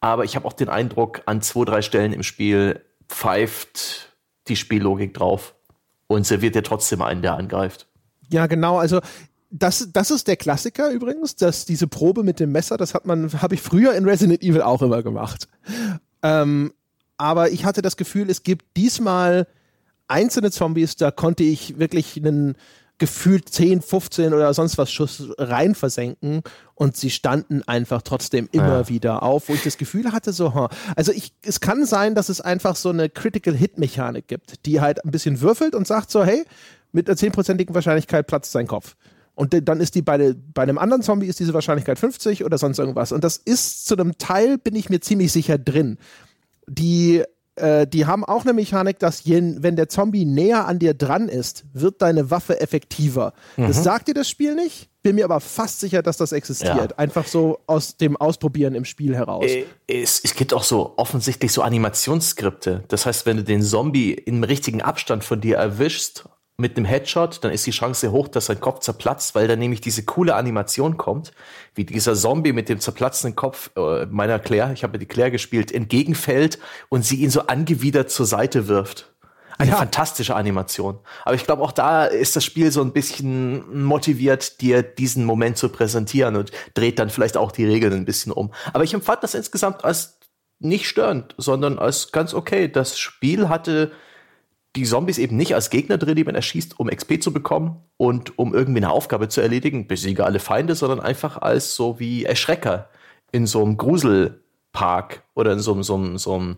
Aber 0.02 0.24
ich 0.24 0.36
habe 0.36 0.48
auch 0.48 0.54
den 0.54 0.70
Eindruck, 0.70 1.22
an 1.26 1.42
zwei, 1.42 1.65
drei 1.65 1.82
Stellen 1.82 2.13
im 2.13 2.24
Spiel 2.24 2.82
pfeift 3.08 4.15
die 4.48 4.56
Spiellogik 4.56 5.13
drauf 5.13 5.56
und 6.08 6.26
serviert 6.26 6.56
ja 6.56 6.62
trotzdem 6.62 7.02
einen, 7.02 7.22
der 7.22 7.36
angreift. 7.36 7.88
Ja, 8.30 8.48
genau. 8.48 8.78
Also 8.78 9.00
das, 9.52 9.89
das 9.92 10.12
ist 10.12 10.28
der 10.28 10.38
Klassiker 10.38 10.92
übrigens, 10.92 11.36
dass 11.36 11.65
diese 11.65 11.88
Probe 11.88 12.24
mit 12.24 12.39
dem 12.39 12.52
Messer, 12.52 12.78
das 12.78 12.94
hat 12.94 13.06
man, 13.06 13.32
habe 13.42 13.56
ich 13.56 13.62
früher 13.62 13.94
in 13.94 14.06
Resident 14.06 14.44
Evil 14.44 14.62
auch 14.62 14.82
immer 14.82 15.04
gemacht. 15.04 15.48
Ähm, 16.24 16.74
aber 17.18 17.52
ich 17.52 17.66
hatte 17.66 17.82
das 17.82 17.98
Gefühl, 17.98 18.30
es 18.30 18.44
gibt 18.44 18.78
diesmal 18.78 19.48
einzelne 20.08 20.52
Zombies, 20.52 20.96
da 20.96 21.12
konnte 21.12 21.44
ich 21.44 21.80
wirklich 21.80 22.18
einen 22.18 22.56
gefühlt 23.00 23.50
10, 23.50 23.82
15 23.82 24.34
oder 24.34 24.54
sonst 24.54 24.78
was 24.78 24.92
Schuss 24.92 25.24
rein 25.38 25.74
versenken 25.74 26.42
und 26.76 26.98
sie 26.98 27.10
standen 27.10 27.64
einfach 27.64 28.02
trotzdem 28.02 28.50
immer 28.52 28.80
ja. 28.80 28.90
wieder 28.90 29.24
auf, 29.24 29.48
wo 29.48 29.54
ich 29.54 29.64
das 29.64 29.78
Gefühl 29.78 30.12
hatte, 30.12 30.34
so, 30.34 30.54
huh. 30.54 30.68
also 30.96 31.14
ich, 31.14 31.34
es 31.44 31.62
kann 31.62 31.86
sein, 31.86 32.14
dass 32.14 32.28
es 32.30 32.42
einfach 32.42 32.76
so 32.76 32.90
eine 32.90 33.10
Critical 33.10 33.56
Hit 33.56 33.78
Mechanik 33.78 34.28
gibt, 34.28 34.66
die 34.66 34.82
halt 34.82 35.04
ein 35.06 35.12
bisschen 35.12 35.40
würfelt 35.40 35.76
und 35.76 35.88
sagt 35.88 36.12
so, 36.12 36.26
hey, 36.26 36.44
mit 36.92 37.10
einer 37.10 37.18
10%igen 37.18 37.74
Wahrscheinlichkeit 37.74 38.28
platzt 38.28 38.52
sein 38.52 38.68
Kopf. 38.68 38.96
Und 39.39 39.67
dann 39.67 39.80
ist 39.80 39.95
die 39.95 40.02
bei, 40.02 40.36
bei 40.54 40.63
einem 40.63 40.78
anderen 40.78 41.02
Zombie 41.02 41.28
ist 41.28 41.39
diese 41.39 41.54
Wahrscheinlichkeit 41.54 41.97
50 41.97 42.43
oder 42.43 42.58
sonst 42.58 42.78
irgendwas. 42.78 43.12
Und 43.12 43.23
das 43.23 43.38
ist 43.38 43.88
zu 43.88 43.95
einem 43.95 44.17
Teil, 44.17 44.58
bin 44.58 44.75
ich 44.75 44.89
mir 44.89 44.99
ziemlich 44.99 45.32
sicher 45.32 45.58
drin 45.58 45.97
die, 46.69 47.23
äh, 47.56 47.88
die 47.88 48.06
haben 48.06 48.23
auch 48.23 48.43
eine 48.43 48.54
Mechanik, 48.54 48.99
dass 48.99 49.23
je, 49.23 49.41
wenn 49.58 49.75
der 49.75 49.89
Zombie 49.89 50.25
näher 50.25 50.67
an 50.67 50.80
dir 50.80 50.93
dran 50.93 51.28
ist, 51.28 51.65
wird 51.73 52.02
deine 52.02 52.32
Waffe 52.32 52.62
effektiver. 52.62 53.34
Mhm. 53.58 53.67
Das 53.67 53.84
sagt 53.84 54.08
dir 54.08 54.13
das 54.13 54.30
Spiel 54.30 54.56
nicht. 54.56 54.89
Bin 55.02 55.15
mir 55.15 55.25
aber 55.25 55.39
fast 55.39 55.80
sicher, 55.80 56.02
dass 56.04 56.17
das 56.17 56.34
existiert. 56.34 56.91
Ja. 56.91 56.97
Einfach 56.97 57.25
so 57.25 57.60
aus 57.67 57.95
dem 57.97 58.17
Ausprobieren 58.17 58.75
im 58.75 58.86
Spiel 58.86 59.15
heraus. 59.15 59.45
Äh, 59.45 59.65
es, 59.88 60.21
es 60.23 60.36
gibt 60.36 60.54
auch 60.54 60.63
so 60.63 60.93
offensichtlich 60.97 61.52
so 61.52 61.62
Animationsskripte. 61.62 62.84
Das 62.88 63.06
heißt, 63.06 63.25
wenn 63.25 63.38
du 63.38 63.43
den 63.43 63.62
Zombie 63.62 64.13
im 64.13 64.43
richtigen 64.43 64.82
Abstand 64.82 65.23
von 65.23 65.41
dir 65.41 65.58
erwischst 65.58 66.25
mit 66.60 66.78
einem 66.78 66.86
Headshot, 66.86 67.43
dann 67.43 67.52
ist 67.52 67.65
die 67.65 67.72
Chance 67.72 68.12
hoch, 68.12 68.28
dass 68.28 68.48
sein 68.48 68.60
Kopf 68.60 68.82
zerplatzt, 68.82 69.34
weil 69.34 69.48
dann 69.48 69.60
nämlich 69.60 69.82
diese 69.82 70.04
coole 70.04 70.36
Animation 70.36 70.98
kommt, 70.98 71.32
wie 71.74 71.86
dieser 71.86 72.15
Zombie 72.15 72.54
mit 72.54 72.69
dem 72.69 72.80
zerplatzenden 72.80 73.36
Kopf 73.36 73.72
äh, 73.76 74.06
meiner 74.08 74.39
Claire, 74.39 74.74
ich 74.74 74.84
habe 74.84 75.00
die 75.00 75.06
Claire 75.06 75.32
gespielt, 75.32 75.72
entgegenfällt 75.72 76.60
und 76.89 77.06
sie 77.06 77.17
ihn 77.17 77.30
so 77.30 77.48
angewidert 77.48 78.12
zur 78.12 78.26
Seite 78.26 78.67
wirft. 78.67 79.13
Eine 79.58 79.72
ja. 79.72 79.78
fantastische 79.78 80.36
Animation. 80.36 81.00
Aber 81.26 81.36
ich 81.36 81.45
glaube, 81.45 81.63
auch 81.63 81.74
da 81.74 82.06
ist 82.06 82.36
das 82.36 82.45
Spiel 82.45 82.72
so 82.72 82.82
ein 82.82 82.93
bisschen 82.93 83.84
motiviert, 83.84 84.62
dir 84.62 84.84
diesen 84.84 85.26
Moment 85.26 85.58
zu 85.58 85.67
präsentieren 85.67 86.38
und 86.38 86.52
dreht 86.76 86.98
dann 86.98 87.10
vielleicht 87.10 87.36
auch 87.36 87.52
die 87.52 87.65
Regeln 87.65 87.93
ein 87.93 88.06
bisschen 88.06 88.32
um. 88.32 88.54
Aber 88.72 88.86
ich 88.86 88.93
empfand 88.93 89.22
das 89.22 89.34
insgesamt 89.34 89.84
als 89.84 90.17
nicht 90.60 90.88
störend, 90.88 91.36
sondern 91.38 91.78
als 91.78 92.12
ganz 92.12 92.34
okay. 92.34 92.69
Das 92.69 93.00
Spiel 93.00 93.50
hatte 93.50 93.91
die 94.80 94.86
Zombies 94.86 95.18
eben 95.18 95.36
nicht 95.36 95.56
als 95.56 95.70
Gegner 95.70 95.98
drin, 95.98 96.15
die 96.15 96.24
man 96.24 96.36
erschießt, 96.36 96.80
um 96.80 96.88
XP 96.89 97.22
zu 97.22 97.34
bekommen 97.34 97.84
und 97.98 98.39
um 98.39 98.54
irgendwie 98.54 98.80
eine 98.80 98.92
Aufgabe 98.92 99.28
zu 99.28 99.42
erledigen, 99.42 99.88
besiege 99.88 100.26
alle 100.26 100.39
Feinde, 100.39 100.76
sondern 100.76 101.00
einfach 101.02 101.38
als 101.42 101.76
so 101.76 102.00
wie 102.00 102.24
Erschrecker 102.24 102.89
in 103.32 103.46
so 103.46 103.62
einem 103.62 103.78
Gruselpark 103.78 105.24
oder 105.36 105.52
in 105.54 105.60
so 105.60 105.74
einem, 105.74 105.84
so 105.84 105.96
einem, 105.96 106.18
so 106.18 106.36
einem 106.36 106.58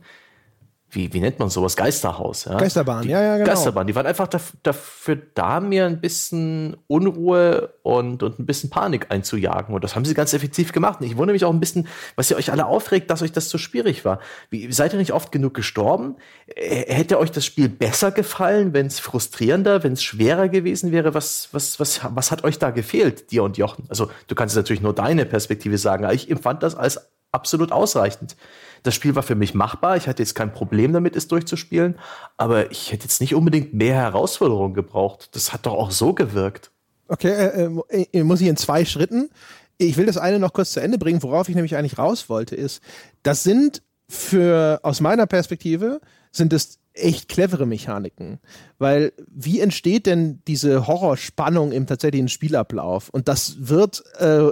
wie, 0.91 1.13
wie 1.13 1.21
nennt 1.21 1.39
man 1.39 1.49
sowas? 1.49 1.75
Geisterhaus. 1.77 2.45
Ja? 2.45 2.57
Geisterbahn, 2.57 3.03
die, 3.03 3.09
ja, 3.09 3.21
ja, 3.21 3.37
genau. 3.37 3.49
Geisterbahn, 3.49 3.87
die 3.87 3.95
waren 3.95 4.05
einfach 4.05 4.27
dafür 4.27 5.17
da, 5.33 5.59
mir 5.61 5.85
ein 5.85 6.01
bisschen 6.01 6.75
Unruhe 6.87 7.73
und, 7.81 8.23
und 8.23 8.39
ein 8.39 8.45
bisschen 8.45 8.69
Panik 8.69 9.07
einzujagen. 9.09 9.73
Und 9.73 9.83
das 9.83 9.95
haben 9.95 10.03
sie 10.03 10.13
ganz 10.13 10.33
effektiv 10.33 10.73
gemacht. 10.73 10.99
Und 10.99 11.07
ich 11.07 11.15
wundere 11.15 11.33
mich 11.33 11.45
auch 11.45 11.53
ein 11.53 11.61
bisschen, 11.61 11.87
was 12.15 12.29
ihr 12.29 12.37
euch 12.37 12.51
alle 12.51 12.65
aufregt, 12.65 13.09
dass 13.09 13.21
euch 13.21 13.31
das 13.31 13.49
so 13.49 13.57
schwierig 13.57 14.03
war. 14.03 14.19
Wie, 14.49 14.71
seid 14.71 14.91
ihr 14.91 14.99
nicht 14.99 15.13
oft 15.13 15.31
genug 15.31 15.53
gestorben? 15.53 16.17
Hätte 16.55 17.19
euch 17.19 17.31
das 17.31 17.45
Spiel 17.45 17.69
besser 17.69 18.11
gefallen, 18.11 18.73
wenn 18.73 18.87
es 18.87 18.99
frustrierender, 18.99 19.83
wenn 19.83 19.93
es 19.93 20.03
schwerer 20.03 20.49
gewesen 20.49 20.91
wäre? 20.91 21.13
Was, 21.13 21.49
was, 21.53 21.79
was, 21.79 22.01
was 22.03 22.31
hat 22.31 22.43
euch 22.43 22.59
da 22.59 22.71
gefehlt, 22.71 23.31
dir 23.31 23.43
und 23.43 23.57
Jochen? 23.57 23.85
Also, 23.87 24.09
du 24.27 24.35
kannst 24.35 24.57
natürlich 24.57 24.81
nur 24.81 24.93
deine 24.93 25.25
Perspektive 25.25 25.77
sagen, 25.77 26.03
aber 26.03 26.13
ich 26.13 26.29
empfand 26.29 26.63
das 26.63 26.75
als 26.75 26.99
absolut 27.31 27.71
ausreichend. 27.71 28.35
Das 28.83 28.95
Spiel 28.95 29.15
war 29.15 29.23
für 29.23 29.35
mich 29.35 29.53
machbar. 29.53 29.97
Ich 29.97 30.07
hatte 30.07 30.23
jetzt 30.23 30.35
kein 30.35 30.51
Problem 30.51 30.93
damit, 30.93 31.15
es 31.15 31.27
durchzuspielen. 31.27 31.99
Aber 32.37 32.71
ich 32.71 32.91
hätte 32.91 33.03
jetzt 33.03 33.21
nicht 33.21 33.35
unbedingt 33.35 33.73
mehr 33.73 33.95
Herausforderungen 33.95 34.73
gebraucht. 34.73 35.29
Das 35.33 35.53
hat 35.53 35.65
doch 35.65 35.73
auch 35.73 35.91
so 35.91 36.13
gewirkt. 36.13 36.71
Okay, 37.07 37.29
äh, 37.29 37.69
äh, 37.89 38.07
äh, 38.13 38.23
muss 38.23 38.41
ich 38.41 38.47
in 38.47 38.57
zwei 38.57 38.85
Schritten. 38.85 39.29
Ich 39.77 39.97
will 39.97 40.05
das 40.05 40.17
eine 40.17 40.39
noch 40.39 40.53
kurz 40.53 40.71
zu 40.71 40.79
Ende 40.79 40.97
bringen. 40.97 41.21
Worauf 41.23 41.49
ich 41.49 41.55
nämlich 41.55 41.75
eigentlich 41.75 41.97
raus 41.97 42.29
wollte, 42.29 42.55
ist, 42.55 42.81
das 43.23 43.43
sind 43.43 43.81
für, 44.09 44.79
aus 44.83 44.99
meiner 44.99 45.25
Perspektive, 45.25 46.01
sind 46.31 46.53
es 46.53 46.79
echt 46.93 47.29
clevere 47.29 47.65
Mechaniken. 47.65 48.39
Weil 48.77 49.13
wie 49.27 49.59
entsteht 49.59 50.05
denn 50.05 50.41
diese 50.47 50.87
Horrorspannung 50.87 51.71
im 51.71 51.87
tatsächlichen 51.87 52.29
Spielablauf? 52.29 53.09
Und 53.09 53.27
das 53.27 53.67
wird 53.67 54.03
äh, 54.17 54.49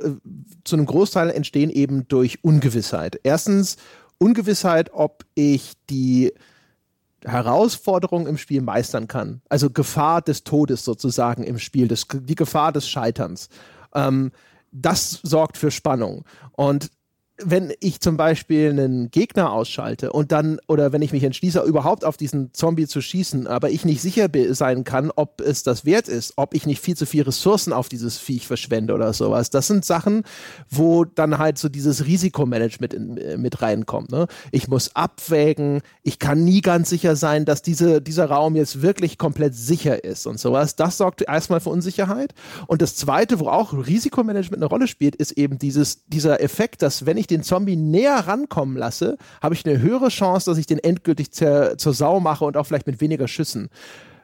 zu 0.63 0.75
einem 0.75 0.86
Großteil 0.86 1.30
entstehen 1.30 1.69
eben 1.69 2.08
durch 2.08 2.43
Ungewissheit. 2.43 3.19
Erstens 3.23 3.78
Ungewissheit, 4.17 4.91
ob 4.93 5.25
ich 5.36 5.73
die 5.89 6.34
Herausforderung 7.25 8.28
im 8.28 8.38
Spiel 8.38 8.62
meistern 8.62 9.08
kann. 9.08 9.41
Also 9.49 9.69
Gefahr 9.69 10.21
des 10.21 10.43
Todes 10.43 10.86
sozusagen 10.86 11.43
im 11.43 11.60
Spiel, 11.60 11.88
des, 11.88 12.08
die 12.12 12.36
Gefahr 12.36 12.71
des 12.71 12.88
Scheiterns. 12.88 13.49
Ähm, 13.93 14.32
das 14.71 15.19
sorgt 15.23 15.58
für 15.58 15.71
Spannung. 15.71 16.25
Und 16.52 16.91
wenn 17.43 17.73
ich 17.80 18.02
zum 18.02 18.17
Beispiel 18.17 18.69
einen 18.69 19.12
Gegner 19.12 19.52
ausschalte 19.52 20.12
und 20.12 20.32
dann, 20.32 20.60
oder 20.67 20.91
wenn 20.91 21.02
ich 21.02 21.12
mich 21.12 21.23
entschließe, 21.23 21.62
überhaupt 21.62 22.06
auf 22.06 22.17
diesen 22.17 22.54
Zombie 22.54 22.88
zu 22.88 23.02
schießen, 23.02 23.47
aber 23.47 23.69
ich 23.69 23.86
nicht 23.86 24.02
sicher 24.02 24.28
sein 24.52 24.84
kann, 24.84 25.12
ob 25.15 25.41
es 25.41 25.63
das 25.63 25.86
wert 25.86 26.08
ist, 26.08 26.34
ob 26.36 26.54
ich 26.54 26.65
nicht 26.65 26.82
viel 26.82 26.97
zu 26.97 27.06
viel 27.06 27.23
Ressourcen 27.23 27.73
auf 27.73 27.89
dieses 27.89 28.17
Viech 28.17 28.47
verschwende 28.47 28.93
oder 28.93 29.13
sowas. 29.13 29.49
Das 29.49 29.67
sind 29.67 29.86
Sachen, 29.86 30.23
wo 30.69 31.06
dann 31.06 31.38
halt 31.38 31.58
so 31.58 31.69
dieses 31.69 32.06
Risikomanagement 32.06 32.93
in, 32.93 33.17
äh, 33.17 33.38
mit 33.38 33.62
reinkommt. 33.62 34.12
Ne? 34.12 34.28
Ich 34.52 34.67
muss 34.67 34.95
abwägen, 34.95 35.82
ich 36.04 36.19
kann 36.19 36.43
nie 36.43 36.62
ganz 36.62 36.89
sicher 36.89 37.15
sein, 37.15 37.45
dass 37.45 37.62
diese, 37.62 38.02
dieser 38.02 38.25
Raum 38.25 38.56
jetzt 38.56 38.82
wirklich 38.82 39.17
komplett 39.17 39.56
sicher 39.56 40.04
ist 40.04 40.28
und 40.28 40.39
sowas. 40.39 40.75
Das 40.75 40.97
sorgt 40.97 41.21
erstmal 41.21 41.60
für 41.60 41.69
Unsicherheit. 41.69 42.34
Und 42.67 42.82
das 42.82 42.95
zweite, 42.95 43.39
wo 43.39 43.47
auch 43.47 43.73
Risikomanagement 43.73 44.62
eine 44.62 44.69
Rolle 44.69 44.88
spielt, 44.88 45.15
ist 45.15 45.32
eben 45.34 45.58
dieses, 45.58 46.06
dieser 46.08 46.41
Effekt, 46.41 46.82
dass 46.82 47.06
wenn 47.06 47.17
ich 47.17 47.28
den 47.29 47.43
Zombie 47.43 47.75
näher 47.75 48.27
rankommen 48.27 48.77
lasse, 48.77 49.17
habe 49.41 49.55
ich 49.55 49.65
eine 49.65 49.79
höhere 49.79 50.09
Chance, 50.09 50.49
dass 50.49 50.57
ich 50.57 50.65
den 50.65 50.79
endgültig 50.79 51.31
zur, 51.31 51.77
zur 51.77 51.93
Sau 51.93 52.19
mache 52.19 52.45
und 52.45 52.57
auch 52.57 52.65
vielleicht 52.65 52.87
mit 52.87 53.01
weniger 53.01 53.27
Schüssen. 53.27 53.69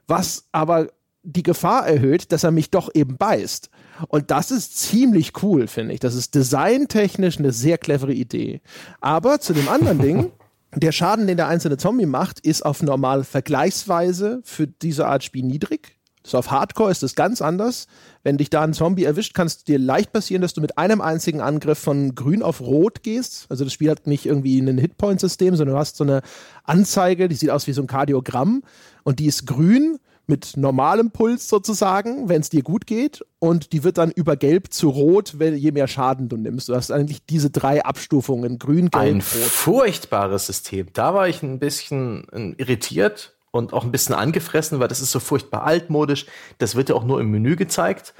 Was 0.07 0.45
aber 0.51 0.87
die 1.25 1.43
Gefahr 1.43 1.87
erhöht, 1.87 2.31
dass 2.31 2.43
er 2.43 2.51
mich 2.51 2.69
doch 2.69 2.89
eben 2.93 3.17
beißt. 3.17 3.69
Und 4.07 4.29
das 4.31 4.51
ist 4.51 4.77
ziemlich 4.77 5.41
cool, 5.41 5.67
finde 5.67 5.93
ich. 5.93 5.99
Das 5.99 6.13
ist 6.13 6.35
designtechnisch 6.35 7.39
eine 7.39 7.51
sehr 7.51 7.77
clevere 7.77 8.13
Idee. 8.13 8.61
Aber 9.01 9.39
zu 9.39 9.53
dem 9.53 9.67
anderen 9.67 9.99
Ding, 9.99 10.31
der 10.75 10.91
Schaden, 10.91 11.27
den 11.27 11.37
der 11.37 11.47
einzelne 11.47 11.77
Zombie 11.77 12.05
macht, 12.05 12.39
ist 12.41 12.63
auf 12.63 12.83
normal 12.83 13.23
vergleichsweise 13.23 14.41
für 14.43 14.67
diese 14.67 15.07
Art 15.07 15.23
Spiel 15.23 15.43
niedrig. 15.43 15.97
Das 16.25 16.33
auf 16.33 16.49
Hardcore 16.49 16.89
ist 16.89 17.03
es 17.03 17.13
ganz 17.13 17.39
anders. 17.39 17.85
Wenn 18.23 18.37
dich 18.37 18.49
da 18.49 18.63
ein 18.63 18.73
Zombie 18.73 19.03
erwischt, 19.03 19.35
kann 19.35 19.45
es 19.45 19.63
dir 19.63 19.77
leicht 19.77 20.11
passieren, 20.11 20.41
dass 20.41 20.55
du 20.55 20.61
mit 20.61 20.79
einem 20.79 20.99
einzigen 20.99 21.39
Angriff 21.39 21.77
von 21.77 22.15
grün 22.15 22.41
auf 22.41 22.61
rot 22.61 23.03
gehst. 23.03 23.45
Also 23.49 23.63
das 23.63 23.71
Spiel 23.71 23.91
hat 23.91 24.07
nicht 24.07 24.25
irgendwie 24.25 24.59
ein 24.59 24.79
Hitpoint-System, 24.79 25.55
sondern 25.55 25.75
du 25.75 25.79
hast 25.79 25.97
so 25.97 26.03
eine 26.03 26.23
Anzeige, 26.63 27.29
die 27.29 27.35
sieht 27.35 27.51
aus 27.51 27.67
wie 27.67 27.73
so 27.73 27.83
ein 27.83 27.87
Kardiogramm 27.87 28.63
und 29.03 29.19
die 29.19 29.27
ist 29.27 29.45
grün 29.45 29.99
mit 30.25 30.57
normalem 30.57 31.11
Puls 31.11 31.47
sozusagen, 31.47 32.27
wenn 32.27 32.41
es 32.41 32.49
dir 32.49 32.63
gut 32.63 32.87
geht. 32.87 33.23
Und 33.37 33.71
die 33.71 33.83
wird 33.83 33.99
dann 33.99 34.09
über 34.09 34.35
gelb 34.35 34.73
zu 34.73 34.89
rot, 34.89 35.35
wenn, 35.37 35.55
je 35.55 35.71
mehr 35.71 35.87
Schaden 35.87 36.27
du 36.27 36.37
nimmst. 36.37 36.69
Du 36.69 36.75
hast 36.75 36.91
eigentlich 36.91 37.23
diese 37.27 37.51
drei 37.51 37.85
Abstufungen, 37.85 38.57
grün, 38.57 38.89
gelb, 38.89 38.95
ein 38.95 39.15
rot. 39.15 39.15
Ein 39.15 39.21
furchtbares 39.21 40.47
System. 40.47 40.87
Da 40.93 41.13
war 41.13 41.27
ich 41.27 41.43
ein 41.43 41.59
bisschen 41.59 42.55
irritiert 42.57 43.34
und 43.55 43.73
auch 43.73 43.83
ein 43.83 43.91
bisschen 43.91 44.15
angefressen, 44.15 44.79
weil 44.79 44.87
das 44.87 45.01
ist 45.01 45.11
so 45.11 45.19
furchtbar 45.19 45.63
altmodisch. 45.63 46.25
Das 46.57 46.75
wird 46.75 46.89
ja 46.89 46.95
auch 46.95 47.03
nur 47.03 47.19
im 47.19 47.31
Menü 47.31 47.55
gezeigt. 47.55 48.13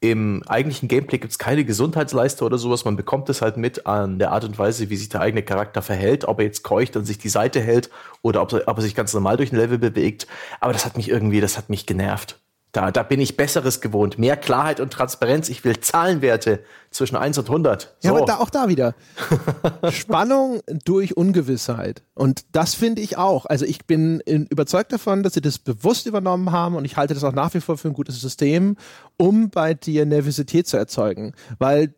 Im 0.00 0.44
eigentlichen 0.46 0.88
Gameplay 0.88 1.18
gibt 1.18 1.32
es 1.32 1.38
keine 1.38 1.64
Gesundheitsleiste 1.64 2.44
oder 2.44 2.56
sowas. 2.56 2.84
Man 2.84 2.96
bekommt 2.96 3.28
es 3.30 3.42
halt 3.42 3.56
mit 3.56 3.86
an 3.86 4.20
der 4.20 4.30
Art 4.30 4.44
und 4.44 4.56
Weise, 4.56 4.90
wie 4.90 4.96
sich 4.96 5.08
der 5.08 5.20
eigene 5.20 5.42
Charakter 5.42 5.82
verhält, 5.82 6.24
ob 6.24 6.38
er 6.38 6.44
jetzt 6.46 6.62
keucht 6.62 6.96
und 6.96 7.04
sich 7.04 7.18
die 7.18 7.28
Seite 7.28 7.60
hält 7.60 7.90
oder 8.22 8.42
ob, 8.42 8.52
ob 8.52 8.78
er 8.78 8.82
sich 8.82 8.94
ganz 8.94 9.12
normal 9.12 9.36
durch 9.36 9.52
ein 9.52 9.56
Level 9.56 9.78
bewegt. 9.78 10.28
Aber 10.60 10.72
das 10.72 10.84
hat 10.86 10.96
mich 10.96 11.08
irgendwie, 11.08 11.40
das 11.40 11.58
hat 11.58 11.68
mich 11.68 11.84
genervt. 11.84 12.38
Da, 12.72 12.90
da 12.90 13.02
bin 13.02 13.18
ich 13.20 13.36
Besseres 13.36 13.80
gewohnt. 13.80 14.18
Mehr 14.18 14.36
Klarheit 14.36 14.78
und 14.78 14.92
Transparenz. 14.92 15.48
Ich 15.48 15.64
will 15.64 15.80
Zahlenwerte 15.80 16.62
zwischen 16.90 17.16
1 17.16 17.38
und 17.38 17.46
100. 17.46 17.96
So. 18.00 18.08
Ja, 18.08 18.14
aber 18.14 18.26
da, 18.26 18.36
auch 18.38 18.50
da 18.50 18.68
wieder. 18.68 18.94
Spannung 19.90 20.60
durch 20.84 21.16
Ungewissheit. 21.16 22.02
Und 22.14 22.44
das 22.52 22.74
finde 22.74 23.00
ich 23.00 23.16
auch. 23.16 23.46
Also 23.46 23.64
ich 23.64 23.86
bin 23.86 24.20
überzeugt 24.20 24.92
davon, 24.92 25.22
dass 25.22 25.34
sie 25.34 25.40
das 25.40 25.58
bewusst 25.58 26.06
übernommen 26.06 26.52
haben 26.52 26.76
und 26.76 26.84
ich 26.84 26.96
halte 26.98 27.14
das 27.14 27.24
auch 27.24 27.32
nach 27.32 27.54
wie 27.54 27.60
vor 27.60 27.78
für 27.78 27.88
ein 27.88 27.94
gutes 27.94 28.20
System, 28.20 28.76
um 29.16 29.48
bei 29.48 29.72
dir 29.72 30.04
Nervosität 30.04 30.66
zu 30.66 30.76
erzeugen. 30.76 31.32
Weil 31.58 31.94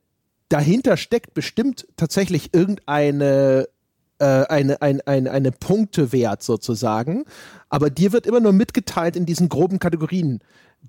dahinter 0.50 0.96
steckt 0.96 1.34
bestimmt 1.34 1.88
tatsächlich 1.96 2.54
irgendeine 2.54 3.68
äh, 4.20 4.44
eine, 4.46 4.82
ein, 4.82 5.00
ein, 5.06 5.26
eine 5.26 5.50
Punktewert 5.50 6.42
sozusagen. 6.42 7.24
Aber 7.70 7.88
dir 7.88 8.12
wird 8.12 8.26
immer 8.26 8.40
nur 8.40 8.52
mitgeteilt 8.52 9.16
in 9.16 9.24
diesen 9.24 9.48
groben 9.48 9.78
Kategorien, 9.78 10.40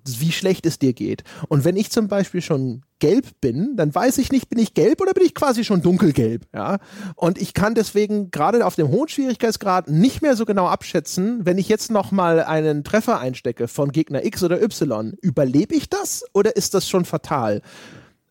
wie 0.06 0.32
schlecht 0.32 0.66
es 0.66 0.80
dir 0.80 0.94
geht. 0.94 1.24
Und 1.48 1.64
wenn 1.64 1.76
ich 1.76 1.92
zum 1.92 2.08
Beispiel 2.08 2.42
schon 2.42 2.84
gelb 3.00 3.28
bin, 3.42 3.76
dann 3.76 3.94
weiß 3.94 4.18
ich 4.20 4.32
nicht, 4.32 4.50
bin 4.50 4.60
ich 4.60 4.74
gelb 4.74 5.02
oder 5.02 5.14
bin 5.14 5.26
ich 5.26 5.36
quasi 5.36 5.64
schon 5.64 5.82
dunkelgelb, 5.82 6.48
ja. 6.54 6.80
Und 7.16 7.40
ich 7.40 7.54
kann 7.54 7.76
deswegen 7.76 8.32
gerade 8.32 8.66
auf 8.66 8.76
dem 8.76 8.88
hohen 8.88 9.10
Schwierigkeitsgrad 9.10 9.90
nicht 9.90 10.22
mehr 10.22 10.36
so 10.36 10.46
genau 10.46 10.68
abschätzen, 10.68 11.46
wenn 11.46 11.58
ich 11.58 11.68
jetzt 11.68 11.92
noch 11.92 12.12
mal 12.12 12.44
einen 12.44 12.84
Treffer 12.84 13.20
einstecke 13.20 13.68
von 13.68 13.92
Gegner 13.92 14.26
X 14.26 14.44
oder 14.44 14.62
Y, 14.62 15.14
überlebe 15.22 15.76
ich 15.76 15.90
das 15.90 16.24
oder 16.34 16.56
ist 16.56 16.74
das 16.74 16.88
schon 16.88 17.06
fatal? 17.06 17.62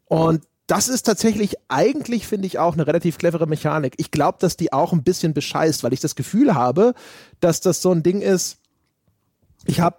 Und 0.06 0.42
das 0.70 0.88
ist 0.88 1.02
tatsächlich 1.02 1.56
eigentlich, 1.66 2.28
finde 2.28 2.46
ich, 2.46 2.60
auch 2.60 2.74
eine 2.74 2.86
relativ 2.86 3.18
clevere 3.18 3.48
Mechanik. 3.48 3.94
Ich 3.96 4.12
glaube, 4.12 4.38
dass 4.40 4.56
die 4.56 4.72
auch 4.72 4.92
ein 4.92 5.02
bisschen 5.02 5.34
bescheißt, 5.34 5.82
weil 5.82 5.92
ich 5.92 5.98
das 5.98 6.14
Gefühl 6.14 6.54
habe, 6.54 6.94
dass 7.40 7.60
das 7.60 7.82
so 7.82 7.92
ein 7.92 8.02
Ding 8.02 8.20
ist. 8.20 8.58
Ich 9.66 9.80
habe 9.80 9.96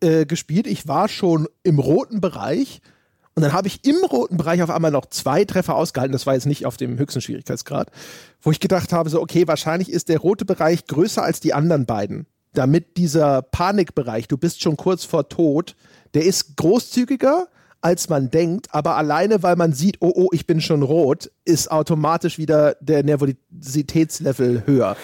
äh, 0.00 0.26
gespielt, 0.26 0.66
ich 0.66 0.88
war 0.88 1.08
schon 1.08 1.48
im 1.62 1.78
roten 1.78 2.20
Bereich 2.20 2.80
und 3.34 3.42
dann 3.42 3.52
habe 3.52 3.68
ich 3.68 3.84
im 3.86 4.04
roten 4.04 4.36
Bereich 4.36 4.62
auf 4.62 4.70
einmal 4.70 4.90
noch 4.90 5.06
zwei 5.06 5.44
Treffer 5.44 5.74
ausgehalten. 5.74 6.12
Das 6.12 6.26
war 6.26 6.34
jetzt 6.34 6.46
nicht 6.46 6.66
auf 6.66 6.76
dem 6.76 6.98
höchsten 6.98 7.20
Schwierigkeitsgrad, 7.20 7.90
wo 8.42 8.50
ich 8.50 8.60
gedacht 8.60 8.92
habe, 8.92 9.08
so, 9.08 9.20
okay, 9.20 9.48
wahrscheinlich 9.48 9.90
ist 9.90 10.08
der 10.08 10.18
rote 10.18 10.44
Bereich 10.44 10.86
größer 10.86 11.22
als 11.22 11.40
die 11.40 11.54
anderen 11.54 11.86
beiden. 11.86 12.26
Damit 12.52 12.98
dieser 12.98 13.40
Panikbereich, 13.40 14.28
du 14.28 14.36
bist 14.36 14.60
schon 14.60 14.76
kurz 14.76 15.04
vor 15.04 15.28
Tod, 15.30 15.74
der 16.12 16.24
ist 16.26 16.56
großzügiger 16.56 17.48
als 17.82 18.08
man 18.08 18.30
denkt, 18.30 18.68
aber 18.72 18.96
alleine, 18.96 19.42
weil 19.42 19.56
man 19.56 19.72
sieht, 19.72 19.96
oh, 20.00 20.12
oh, 20.14 20.28
ich 20.32 20.46
bin 20.46 20.60
schon 20.60 20.82
rot, 20.82 21.30
ist 21.44 21.70
automatisch 21.70 22.38
wieder 22.38 22.76
der 22.80 23.02
Nervositätslevel 23.02 24.62
höher. 24.66 24.96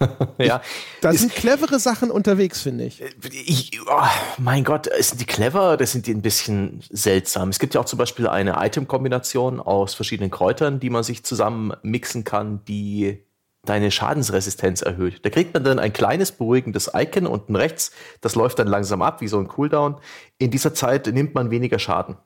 ja. 0.38 0.62
Da 1.02 1.12
sind 1.12 1.34
clevere 1.34 1.78
Sachen 1.78 2.10
unterwegs, 2.10 2.62
finde 2.62 2.84
ich. 2.84 3.02
ich 3.30 3.78
oh, 3.86 4.00
mein 4.38 4.64
Gott, 4.64 4.88
sind 4.98 5.20
die 5.20 5.26
clever 5.26 5.74
oder 5.74 5.86
sind 5.86 6.06
die 6.06 6.14
ein 6.14 6.22
bisschen 6.22 6.82
seltsam? 6.90 7.50
Es 7.50 7.58
gibt 7.58 7.74
ja 7.74 7.82
auch 7.82 7.86
zum 7.86 7.98
Beispiel 7.98 8.26
eine 8.26 8.56
Item-Kombination 8.58 9.60
aus 9.60 9.94
verschiedenen 9.94 10.30
Kräutern, 10.30 10.80
die 10.80 10.90
man 10.90 11.02
sich 11.02 11.22
zusammen 11.22 11.74
mixen 11.82 12.24
kann, 12.24 12.64
die 12.64 13.25
deine 13.68 13.90
Schadensresistenz 13.90 14.82
erhöht. 14.82 15.24
Da 15.24 15.30
kriegt 15.30 15.52
man 15.54 15.64
dann 15.64 15.78
ein 15.78 15.92
kleines 15.92 16.32
beruhigendes 16.32 16.90
Icon 16.94 17.26
unten 17.26 17.56
rechts, 17.56 17.92
das 18.20 18.34
läuft 18.34 18.58
dann 18.58 18.68
langsam 18.68 19.02
ab, 19.02 19.20
wie 19.20 19.28
so 19.28 19.38
ein 19.38 19.48
Cooldown. 19.48 19.96
In 20.38 20.50
dieser 20.50 20.74
Zeit 20.74 21.06
nimmt 21.06 21.34
man 21.34 21.50
weniger 21.50 21.78
Schaden. 21.78 22.16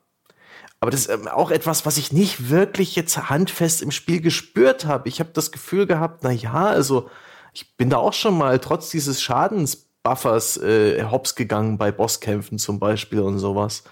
Aber 0.81 0.89
das 0.89 1.01
ist 1.01 1.09
ähm, 1.09 1.27
auch 1.27 1.51
etwas, 1.51 1.85
was 1.85 1.97
ich 1.97 2.11
nicht 2.11 2.49
wirklich 2.49 2.95
jetzt 2.95 3.29
handfest 3.29 3.83
im 3.83 3.91
Spiel 3.91 4.19
gespürt 4.19 4.85
habe. 4.85 5.07
Ich 5.07 5.19
habe 5.19 5.29
das 5.31 5.51
Gefühl 5.51 5.85
gehabt, 5.85 6.23
na 6.23 6.31
ja, 6.31 6.65
also 6.65 7.07
ich 7.53 7.77
bin 7.77 7.89
da 7.91 7.97
auch 7.97 8.13
schon 8.13 8.35
mal 8.35 8.57
trotz 8.57 8.89
dieses 8.89 9.21
Schadensbuffers 9.21 10.57
äh, 10.57 11.03
hops 11.03 11.35
gegangen 11.35 11.77
bei 11.77 11.91
Bosskämpfen 11.91 12.57
zum 12.57 12.79
Beispiel 12.79 13.19
und 13.19 13.37
sowas. 13.37 13.83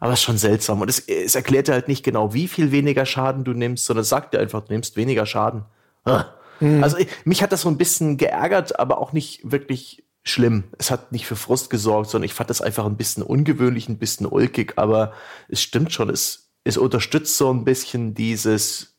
Aber 0.00 0.12
es 0.12 0.18
ist 0.18 0.24
schon 0.24 0.36
seltsam. 0.36 0.82
Und 0.82 0.90
es, 0.90 0.98
es 1.00 1.34
erklärt 1.34 1.70
halt 1.70 1.88
nicht 1.88 2.04
genau, 2.04 2.34
wie 2.34 2.46
viel 2.46 2.72
weniger 2.72 3.06
Schaden 3.06 3.44
du 3.44 3.52
nimmst, 3.52 3.86
sondern 3.86 4.04
sagt 4.04 4.34
dir 4.34 4.40
einfach, 4.40 4.60
du 4.62 4.72
nimmst 4.74 4.96
weniger 4.96 5.24
Schaden. 5.24 5.64
Ah. 6.04 6.26
Mhm. 6.60 6.82
Also 6.82 6.96
ich, 6.98 7.08
mich 7.24 7.42
hat 7.42 7.52
das 7.52 7.62
so 7.62 7.68
ein 7.68 7.78
bisschen 7.78 8.16
geärgert, 8.16 8.78
aber 8.78 8.98
auch 8.98 9.12
nicht 9.12 9.40
wirklich 9.50 10.04
schlimm. 10.22 10.64
Es 10.78 10.90
hat 10.90 11.12
nicht 11.12 11.26
für 11.26 11.36
Frust 11.36 11.70
gesorgt, 11.70 12.10
sondern 12.10 12.26
ich 12.26 12.34
fand 12.34 12.50
das 12.50 12.62
einfach 12.62 12.86
ein 12.86 12.96
bisschen 12.96 13.22
ungewöhnlich, 13.22 13.88
ein 13.88 13.98
bisschen 13.98 14.26
ulkig, 14.26 14.74
aber 14.76 15.12
es 15.48 15.62
stimmt 15.62 15.92
schon, 15.92 16.08
es, 16.08 16.50
es 16.64 16.78
unterstützt 16.78 17.36
so 17.36 17.52
ein 17.52 17.64
bisschen 17.64 18.14
dieses 18.14 18.93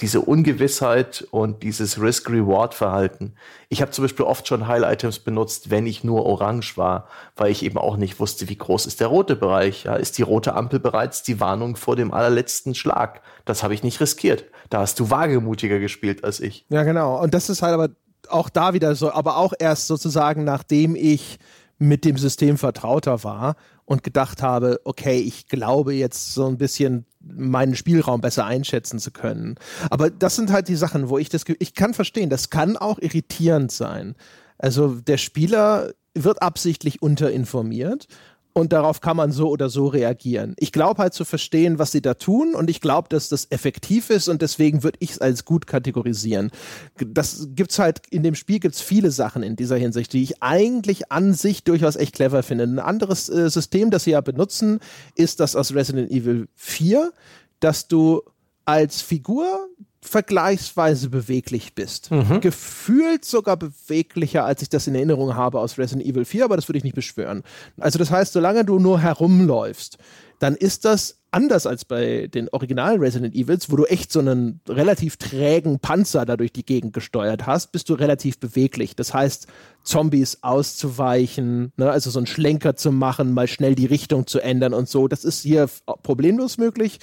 diese 0.00 0.20
Ungewissheit 0.20 1.26
und 1.30 1.62
dieses 1.62 2.00
Risk-Reward-Verhalten. 2.00 3.34
Ich 3.68 3.80
habe 3.80 3.92
zum 3.92 4.04
Beispiel 4.04 4.24
oft 4.24 4.48
schon 4.48 4.66
Heil-Items 4.66 5.20
benutzt, 5.20 5.70
wenn 5.70 5.86
ich 5.86 6.04
nur 6.04 6.26
orange 6.26 6.76
war, 6.76 7.08
weil 7.36 7.50
ich 7.50 7.64
eben 7.64 7.78
auch 7.78 7.96
nicht 7.96 8.18
wusste, 8.20 8.48
wie 8.48 8.56
groß 8.56 8.86
ist 8.86 9.00
der 9.00 9.06
rote 9.08 9.36
Bereich. 9.36 9.84
Ja, 9.84 9.94
ist 9.94 10.18
die 10.18 10.22
rote 10.22 10.54
Ampel 10.54 10.80
bereits 10.80 11.22
die 11.22 11.40
Warnung 11.40 11.76
vor 11.76 11.96
dem 11.96 12.12
allerletzten 12.12 12.74
Schlag? 12.74 13.20
Das 13.44 13.62
habe 13.62 13.74
ich 13.74 13.82
nicht 13.82 14.00
riskiert. 14.00 14.44
Da 14.70 14.80
hast 14.80 14.98
du 14.98 15.10
wagemutiger 15.10 15.78
gespielt 15.78 16.24
als 16.24 16.40
ich. 16.40 16.66
Ja, 16.68 16.82
genau. 16.82 17.22
Und 17.22 17.34
das 17.34 17.48
ist 17.48 17.62
halt 17.62 17.74
aber 17.74 17.90
auch 18.28 18.48
da 18.48 18.74
wieder 18.74 18.94
so, 18.94 19.12
aber 19.12 19.36
auch 19.36 19.52
erst 19.58 19.86
sozusagen, 19.86 20.44
nachdem 20.44 20.96
ich 20.96 21.38
mit 21.78 22.04
dem 22.04 22.16
System 22.16 22.56
vertrauter 22.58 23.24
war 23.24 23.56
und 23.84 24.02
gedacht 24.02 24.42
habe, 24.42 24.80
okay, 24.84 25.18
ich 25.18 25.48
glaube 25.48 25.94
jetzt 25.94 26.34
so 26.34 26.46
ein 26.46 26.58
bisschen 26.58 27.04
meinen 27.20 27.76
Spielraum 27.76 28.20
besser 28.20 28.44
einschätzen 28.44 28.98
zu 28.98 29.10
können. 29.10 29.56
Aber 29.90 30.10
das 30.10 30.36
sind 30.36 30.52
halt 30.52 30.68
die 30.68 30.76
Sachen, 30.76 31.08
wo 31.08 31.18
ich 31.18 31.28
das, 31.28 31.44
ich 31.58 31.74
kann 31.74 31.94
verstehen, 31.94 32.30
das 32.30 32.50
kann 32.50 32.76
auch 32.76 32.98
irritierend 32.98 33.72
sein. 33.72 34.14
Also 34.58 34.94
der 34.94 35.18
Spieler 35.18 35.92
wird 36.14 36.42
absichtlich 36.42 37.02
unterinformiert 37.02 38.06
und 38.54 38.72
darauf 38.72 39.00
kann 39.00 39.16
man 39.16 39.32
so 39.32 39.48
oder 39.50 39.68
so 39.68 39.88
reagieren. 39.88 40.54
Ich 40.58 40.70
glaube 40.70 41.02
halt 41.02 41.12
zu 41.12 41.24
verstehen, 41.24 41.80
was 41.80 41.90
sie 41.90 42.00
da 42.00 42.14
tun 42.14 42.54
und 42.54 42.70
ich 42.70 42.80
glaube, 42.80 43.08
dass 43.08 43.28
das 43.28 43.48
effektiv 43.50 44.10
ist 44.10 44.28
und 44.28 44.40
deswegen 44.42 44.84
würde 44.84 44.98
ich 45.00 45.10
es 45.10 45.18
als 45.18 45.44
gut 45.44 45.66
kategorisieren. 45.66 46.52
Das 47.04 47.48
gibt's 47.50 47.80
halt 47.80 48.02
in 48.10 48.22
dem 48.22 48.36
Spiel 48.36 48.60
gibt's 48.60 48.80
viele 48.80 49.10
Sachen 49.10 49.42
in 49.42 49.56
dieser 49.56 49.76
Hinsicht, 49.76 50.12
die 50.12 50.22
ich 50.22 50.40
eigentlich 50.40 51.10
an 51.10 51.34
sich 51.34 51.64
durchaus 51.64 51.96
echt 51.96 52.14
clever 52.14 52.44
finde. 52.44 52.64
Ein 52.64 52.78
anderes 52.78 53.28
äh, 53.28 53.50
System, 53.50 53.90
das 53.90 54.04
sie 54.04 54.12
ja 54.12 54.20
benutzen, 54.20 54.78
ist 55.16 55.40
das 55.40 55.56
aus 55.56 55.74
Resident 55.74 56.12
Evil 56.12 56.46
4, 56.54 57.12
dass 57.58 57.88
du 57.88 58.22
als 58.64 59.02
Figur 59.02 59.68
vergleichsweise 60.06 61.08
beweglich 61.08 61.74
bist. 61.74 62.10
Mhm. 62.10 62.40
Gefühlt 62.40 63.24
sogar 63.24 63.56
beweglicher, 63.56 64.44
als 64.44 64.62
ich 64.62 64.68
das 64.68 64.86
in 64.86 64.94
Erinnerung 64.94 65.34
habe 65.34 65.58
aus 65.58 65.78
Resident 65.78 66.06
Evil 66.06 66.24
4, 66.24 66.44
aber 66.44 66.56
das 66.56 66.68
würde 66.68 66.78
ich 66.78 66.84
nicht 66.84 66.94
beschwören. 66.94 67.42
Also 67.78 67.98
das 67.98 68.10
heißt, 68.10 68.34
solange 68.34 68.64
du 68.64 68.78
nur 68.78 69.00
herumläufst, 69.00 69.98
dann 70.40 70.56
ist 70.56 70.84
das 70.84 71.22
anders 71.30 71.66
als 71.66 71.84
bei 71.84 72.28
den 72.28 72.48
originalen 72.50 73.00
Resident 73.00 73.34
Evils, 73.34 73.70
wo 73.70 73.76
du 73.76 73.86
echt 73.86 74.12
so 74.12 74.20
einen 74.20 74.60
relativ 74.68 75.16
trägen 75.16 75.80
Panzer 75.80 76.24
da 76.24 76.36
durch 76.36 76.52
die 76.52 76.64
Gegend 76.64 76.92
gesteuert 76.92 77.46
hast, 77.46 77.72
bist 77.72 77.88
du 77.88 77.94
relativ 77.94 78.38
beweglich. 78.38 78.94
Das 78.94 79.12
heißt, 79.12 79.48
Zombies 79.82 80.38
auszuweichen, 80.42 81.72
ne, 81.76 81.90
also 81.90 82.10
so 82.10 82.18
einen 82.18 82.26
Schlenker 82.26 82.76
zu 82.76 82.92
machen, 82.92 83.32
mal 83.32 83.48
schnell 83.48 83.74
die 83.74 83.86
Richtung 83.86 84.26
zu 84.26 84.40
ändern 84.40 84.74
und 84.74 84.88
so, 84.88 85.08
das 85.08 85.24
ist 85.24 85.42
hier 85.42 85.68
problemlos 86.02 86.56
möglich. 86.56 87.00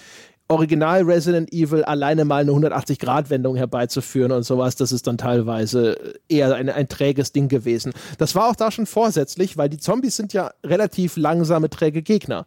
Original 0.52 1.04
Resident 1.04 1.52
Evil 1.54 1.84
alleine 1.84 2.26
mal 2.26 2.42
eine 2.42 2.52
180-Grad-Wendung 2.52 3.56
herbeizuführen 3.56 4.34
und 4.34 4.44
sowas, 4.44 4.76
das 4.76 4.92
ist 4.92 5.08
dann 5.08 5.18
teilweise 5.18 6.16
eher 6.28 6.54
ein, 6.56 6.70
ein 6.70 6.90
träges 6.90 7.32
Ding 7.32 7.48
gewesen. 7.48 7.94
Das 8.18 8.36
war 8.36 8.50
auch 8.50 8.56
da 8.56 8.70
schon 8.70 8.86
vorsätzlich, 8.86 9.58
weil 9.58 9.70
die 9.70 9.78
Zombies 9.78 10.18
sind 10.18 10.34
ja 10.34 10.52
relativ 10.66 11.16
langsame, 11.16 11.70
träge 11.70 12.02
Gegner. 12.02 12.46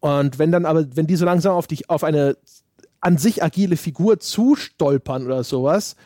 Und 0.00 0.38
wenn 0.38 0.52
dann 0.52 0.66
aber, 0.66 0.94
wenn 0.94 1.06
die 1.06 1.16
so 1.16 1.24
langsam 1.24 1.54
auf 1.54 1.66
dich, 1.66 1.88
auf 1.88 2.04
eine 2.04 2.36
an 3.00 3.16
sich 3.16 3.42
agile 3.42 3.76
Figur 3.76 4.20
zustolpern 4.20 5.24
oder 5.24 5.42
sowas, 5.42 5.96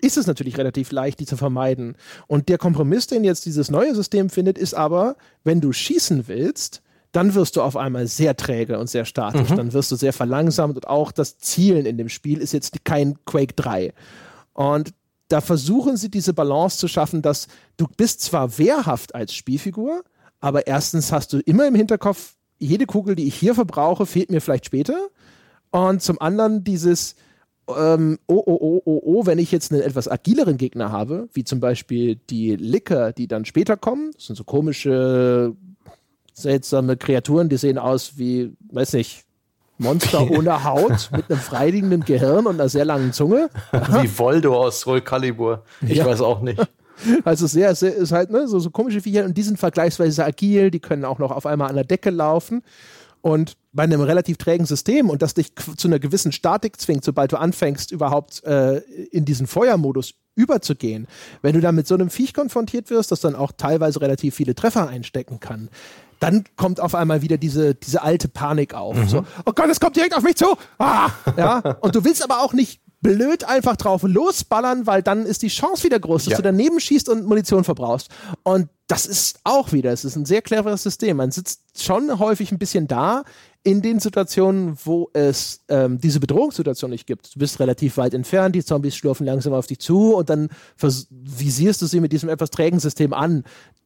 ist 0.00 0.16
es 0.16 0.26
natürlich 0.26 0.56
relativ 0.56 0.92
leicht, 0.92 1.20
die 1.20 1.26
zu 1.26 1.36
vermeiden. 1.36 1.96
Und 2.26 2.48
der 2.48 2.58
Kompromiss, 2.58 3.06
den 3.06 3.24
jetzt 3.24 3.44
dieses 3.46 3.70
neue 3.70 3.94
System 3.94 4.30
findet, 4.30 4.56
ist 4.56 4.74
aber, 4.74 5.16
wenn 5.44 5.60
du 5.60 5.72
schießen 5.72 6.28
willst, 6.28 6.82
dann 7.16 7.34
wirst 7.34 7.56
du 7.56 7.62
auf 7.62 7.78
einmal 7.78 8.06
sehr 8.06 8.36
träge 8.36 8.78
und 8.78 8.90
sehr 8.90 9.06
statisch. 9.06 9.48
Mhm. 9.48 9.56
Dann 9.56 9.72
wirst 9.72 9.90
du 9.90 9.96
sehr 9.96 10.12
verlangsamt 10.12 10.76
und 10.76 10.86
auch 10.86 11.12
das 11.12 11.38
Zielen 11.38 11.86
in 11.86 11.96
dem 11.96 12.10
Spiel 12.10 12.40
ist 12.40 12.52
jetzt 12.52 12.84
kein 12.84 13.16
Quake 13.24 13.54
3. 13.54 13.94
Und 14.52 14.92
da 15.28 15.40
versuchen 15.40 15.96
sie 15.96 16.10
diese 16.10 16.34
Balance 16.34 16.76
zu 16.76 16.88
schaffen, 16.88 17.22
dass 17.22 17.48
du 17.78 17.86
bist 17.96 18.20
zwar 18.20 18.58
wehrhaft 18.58 19.14
als 19.14 19.34
Spielfigur, 19.34 20.04
aber 20.40 20.66
erstens 20.66 21.10
hast 21.10 21.32
du 21.32 21.38
immer 21.38 21.66
im 21.66 21.74
Hinterkopf, 21.74 22.34
jede 22.58 22.84
Kugel, 22.84 23.16
die 23.16 23.26
ich 23.26 23.34
hier 23.34 23.54
verbrauche, 23.54 24.04
fehlt 24.04 24.30
mir 24.30 24.42
vielleicht 24.42 24.66
später. 24.66 25.08
Und 25.70 26.02
zum 26.02 26.20
anderen 26.20 26.64
dieses, 26.64 27.16
ähm, 27.74 28.18
oh, 28.26 28.42
oh, 28.44 28.58
oh, 28.60 28.82
oh, 28.84 29.02
oh, 29.04 29.26
wenn 29.26 29.38
ich 29.38 29.52
jetzt 29.52 29.72
einen 29.72 29.80
etwas 29.80 30.06
agileren 30.06 30.58
Gegner 30.58 30.92
habe, 30.92 31.30
wie 31.32 31.44
zum 31.44 31.60
Beispiel 31.60 32.16
die 32.28 32.56
Licker, 32.56 33.12
die 33.12 33.26
dann 33.26 33.46
später 33.46 33.78
kommen, 33.78 34.12
das 34.12 34.26
sind 34.26 34.36
so 34.36 34.44
komische 34.44 35.56
seltsame 36.36 36.96
Kreaturen, 36.96 37.48
die 37.48 37.56
sehen 37.56 37.78
aus 37.78 38.12
wie, 38.16 38.54
weiß 38.70 38.92
nicht, 38.92 39.24
Monster 39.78 40.30
ohne 40.30 40.64
Haut, 40.64 41.10
mit 41.16 41.30
einem 41.30 41.40
freiliegenden 41.40 42.04
Gehirn 42.04 42.46
und 42.46 42.54
einer 42.54 42.68
sehr 42.68 42.84
langen 42.84 43.12
Zunge. 43.12 43.50
Wie 43.72 44.18
Voldo 44.18 44.64
aus 44.64 44.80
Soul 44.80 45.00
Calibur. 45.00 45.64
Ich 45.82 45.98
ja. 45.98 46.06
weiß 46.06 46.20
auch 46.20 46.40
nicht. 46.40 46.60
Also 47.24 47.46
sehr, 47.46 47.74
sehr 47.74 47.94
ist 47.94 48.10
halt, 48.10 48.30
ne, 48.30 48.48
so, 48.48 48.58
so 48.58 48.70
komische 48.70 49.02
Viecher 49.02 49.26
und 49.26 49.36
die 49.36 49.42
sind 49.42 49.58
vergleichsweise 49.58 50.24
agil, 50.24 50.70
die 50.70 50.80
können 50.80 51.04
auch 51.04 51.18
noch 51.18 51.30
auf 51.30 51.44
einmal 51.44 51.68
an 51.68 51.74
der 51.74 51.84
Decke 51.84 52.08
laufen. 52.08 52.62
Und 53.20 53.58
bei 53.74 53.82
einem 53.82 54.00
relativ 54.00 54.38
trägen 54.38 54.64
System 54.64 55.10
und 55.10 55.20
das 55.20 55.34
dich 55.34 55.52
zu 55.76 55.88
einer 55.88 55.98
gewissen 55.98 56.32
Statik 56.32 56.80
zwingt, 56.80 57.04
sobald 57.04 57.32
du 57.32 57.36
anfängst, 57.36 57.92
überhaupt 57.92 58.42
äh, 58.44 58.78
in 59.10 59.26
diesen 59.26 59.46
Feuermodus 59.46 60.14
überzugehen, 60.36 61.06
wenn 61.42 61.54
du 61.54 61.60
da 61.60 61.70
mit 61.70 61.86
so 61.86 61.94
einem 61.94 62.08
Viech 62.08 62.32
konfrontiert 62.32 62.88
wirst, 62.88 63.10
das 63.10 63.20
dann 63.20 63.34
auch 63.34 63.52
teilweise 63.52 64.00
relativ 64.00 64.34
viele 64.34 64.54
Treffer 64.54 64.88
einstecken 64.88 65.38
kann, 65.38 65.68
dann 66.20 66.44
kommt 66.56 66.80
auf 66.80 66.94
einmal 66.94 67.22
wieder 67.22 67.36
diese, 67.38 67.74
diese 67.74 68.02
alte 68.02 68.28
Panik 68.28 68.74
auf. 68.74 68.96
Mhm. 68.96 69.08
So, 69.08 69.24
oh 69.44 69.52
Gott, 69.52 69.68
es 69.70 69.80
kommt 69.80 69.96
direkt 69.96 70.16
auf 70.16 70.22
mich 70.22 70.36
zu. 70.36 70.46
Ah! 70.78 71.10
Ja? 71.36 71.76
Und 71.80 71.94
du 71.94 72.04
willst 72.04 72.22
aber 72.22 72.42
auch 72.42 72.52
nicht 72.52 72.80
blöd 73.02 73.44
einfach 73.44 73.76
drauf 73.76 74.02
losballern, 74.02 74.86
weil 74.86 75.02
dann 75.02 75.26
ist 75.26 75.42
die 75.42 75.48
Chance 75.48 75.84
wieder 75.84 76.00
groß, 76.00 76.24
dass 76.24 76.32
ja. 76.32 76.36
du 76.38 76.42
daneben 76.42 76.80
schießt 76.80 77.08
und 77.08 77.26
Munition 77.26 77.62
verbrauchst. 77.62 78.08
Und 78.42 78.68
das 78.88 79.06
ist 79.06 79.40
auch 79.44 79.72
wieder, 79.72 79.92
es 79.92 80.04
ist 80.04 80.16
ein 80.16 80.24
sehr 80.24 80.42
cleveres 80.42 80.82
System. 80.82 81.18
Man 81.18 81.30
sitzt 81.30 81.82
schon 81.82 82.18
häufig 82.18 82.52
ein 82.52 82.58
bisschen 82.58 82.86
da 82.86 83.24
in 83.62 83.82
den 83.82 83.98
Situationen, 83.98 84.78
wo 84.84 85.10
es 85.12 85.60
ähm, 85.68 85.98
diese 86.00 86.20
Bedrohungssituation 86.20 86.90
nicht 86.90 87.06
gibt. 87.06 87.34
Du 87.34 87.40
bist 87.40 87.58
relativ 87.58 87.96
weit 87.96 88.14
entfernt, 88.14 88.54
die 88.54 88.64
Zombies 88.64 88.94
schlurfen 88.94 89.26
langsam 89.26 89.52
auf 89.54 89.66
dich 89.66 89.80
zu 89.80 90.14
und 90.14 90.30
dann 90.30 90.50
visierst 91.10 91.82
du 91.82 91.86
sie 91.86 91.98
mit 91.98 92.12
diesem 92.12 92.28
etwas 92.28 92.50
trägen 92.50 92.78
System 92.78 93.12
an 93.12 93.42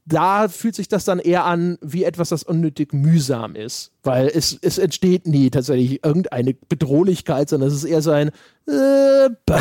da 0.07 0.49
fühlt 0.49 0.75
sich 0.75 0.89
das 0.89 1.05
dann 1.05 1.19
eher 1.19 1.45
an 1.45 1.79
wie 1.81 2.05
etwas, 2.05 2.31
das 2.31 2.43
unnötig 2.43 2.93
mühsam 2.93 3.55
ist, 3.55 3.93
weil 4.03 4.29
es, 4.29 4.59
es 4.61 4.79
entsteht 4.79 5.27
nie 5.27 5.51
tatsächlich 5.51 6.05
irgendeine 6.05 6.55
Bedrohlichkeit, 6.55 7.49
sondern 7.49 7.69
es 7.69 7.77
ist 7.77 7.85
eher 7.85 8.03
so 8.03 8.11
ein 8.11 8.31
äh, 8.67 9.29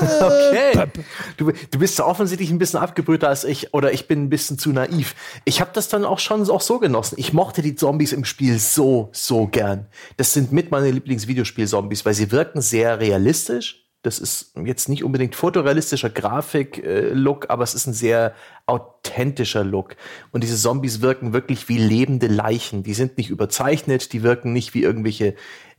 Okay. 0.00 0.90
Du, 1.36 1.52
du 1.70 1.78
bist 1.78 2.00
offensichtlich 2.00 2.50
ein 2.50 2.58
bisschen 2.58 2.80
abgebrühter 2.80 3.28
als 3.28 3.44
ich 3.44 3.74
oder 3.74 3.92
ich 3.92 4.08
bin 4.08 4.24
ein 4.24 4.30
bisschen 4.30 4.58
zu 4.58 4.70
naiv. 4.70 5.14
Ich 5.44 5.60
habe 5.60 5.70
das 5.72 5.88
dann 5.88 6.04
auch 6.04 6.18
schon 6.18 6.48
auch 6.48 6.60
so 6.60 6.78
genossen. 6.78 7.16
Ich 7.18 7.32
mochte 7.32 7.62
die 7.62 7.74
Zombies 7.74 8.12
im 8.12 8.24
Spiel 8.24 8.58
so, 8.58 9.08
so 9.12 9.46
gern. 9.46 9.86
Das 10.16 10.32
sind 10.32 10.52
mit 10.52 10.70
meine 10.70 10.90
Lieblingsvideospiel-Zombies, 10.90 12.04
weil 12.04 12.14
sie 12.14 12.30
wirken 12.30 12.60
sehr 12.60 13.00
realistisch 13.00 13.87
das 14.02 14.20
ist 14.20 14.52
jetzt 14.64 14.88
nicht 14.88 15.02
unbedingt 15.02 15.34
fotorealistischer 15.34 16.08
Grafik-Look, 16.08 17.50
aber 17.50 17.64
es 17.64 17.74
ist 17.74 17.86
ein 17.86 17.92
sehr 17.92 18.32
authentischer 18.66 19.64
Look. 19.64 19.96
Und 20.30 20.44
diese 20.44 20.56
Zombies 20.56 21.00
wirken 21.00 21.32
wirklich 21.32 21.68
wie 21.68 21.78
lebende 21.78 22.28
Leichen. 22.28 22.84
Die 22.84 22.94
sind 22.94 23.18
nicht 23.18 23.30
überzeichnet, 23.30 24.12
die 24.12 24.22
wirken 24.22 24.52
nicht 24.52 24.72
wie 24.74 24.82
irgendwelche 24.82 25.34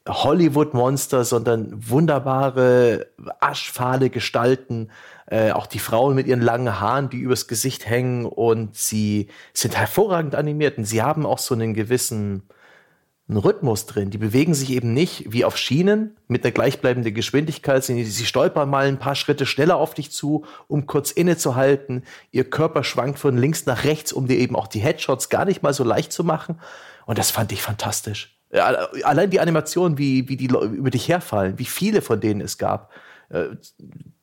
Hollywood-Monster, 0.08 1.24
sondern 1.24 1.90
wunderbare, 1.90 3.08
aschfahle 3.40 4.10
Gestalten. 4.10 4.90
Äh, 5.28 5.52
auch 5.52 5.68
die 5.68 5.80
Frauen 5.80 6.16
mit 6.16 6.28
ihren 6.28 6.42
langen 6.42 6.80
Haaren, 6.80 7.10
die 7.10 7.20
übers 7.20 7.48
Gesicht 7.48 7.88
hängen 7.88 8.26
und 8.26 8.76
sie 8.76 9.28
sind 9.54 9.78
hervorragend 9.78 10.36
animiert 10.36 10.78
und 10.78 10.86
sie 10.86 11.04
haben 11.04 11.26
auch 11.26 11.38
so 11.38 11.54
einen 11.54 11.74
gewissen, 11.74 12.44
einen 13.30 13.38
Rhythmus 13.38 13.86
drin. 13.86 14.10
Die 14.10 14.18
bewegen 14.18 14.56
sich 14.56 14.72
eben 14.72 14.94
nicht 14.94 15.32
wie 15.32 15.46
auf 15.46 15.56
Schienen 15.56 16.18
mit 16.28 16.44
einer 16.44 16.52
gleichbleibenden 16.52 17.14
Geschwindigkeit. 17.14 17.84
Sie, 17.84 18.04
sie 18.04 18.26
stolpern 18.26 18.70
mal 18.70 18.88
ein 18.88 18.98
paar 18.98 19.16
Schritte 19.16 19.46
schneller 19.46 19.78
auf 19.78 19.94
dich 19.94 20.12
zu, 20.12 20.46
um 20.68 20.88
kurz 20.88 21.12
innezuhalten. 21.12 22.04
Ihr 22.32 22.50
Körper 22.50 22.84
schwankt 22.84 23.20
von 23.20 23.38
links 23.38 23.68
nach 23.68 23.84
rechts, 23.84 24.12
um 24.12 24.28
dir 24.28 24.38
eben 24.38 24.56
auch 24.56 24.68
die 24.68 24.80
Headshots 24.80 25.30
gar 25.30 25.46
nicht 25.46 25.62
mal 25.62 25.74
so 25.74 25.84
leicht 25.84 26.12
zu 26.12 26.24
machen. 26.24 26.60
Und 27.06 27.20
das 27.20 27.30
fand 27.30 27.52
ich 27.52 27.62
fantastisch. 27.62 28.36
Allein 28.52 29.30
die 29.30 29.40
Animation, 29.40 30.00
wie, 30.00 30.28
wie 30.28 30.36
die 30.36 30.48
über 30.48 30.90
dich 30.90 31.08
herfallen, 31.08 31.60
wie 31.60 31.66
viele 31.66 32.02
von 32.02 32.20
denen 32.20 32.42
es 32.42 32.58
gab 32.58 32.90
äh, 33.30 33.56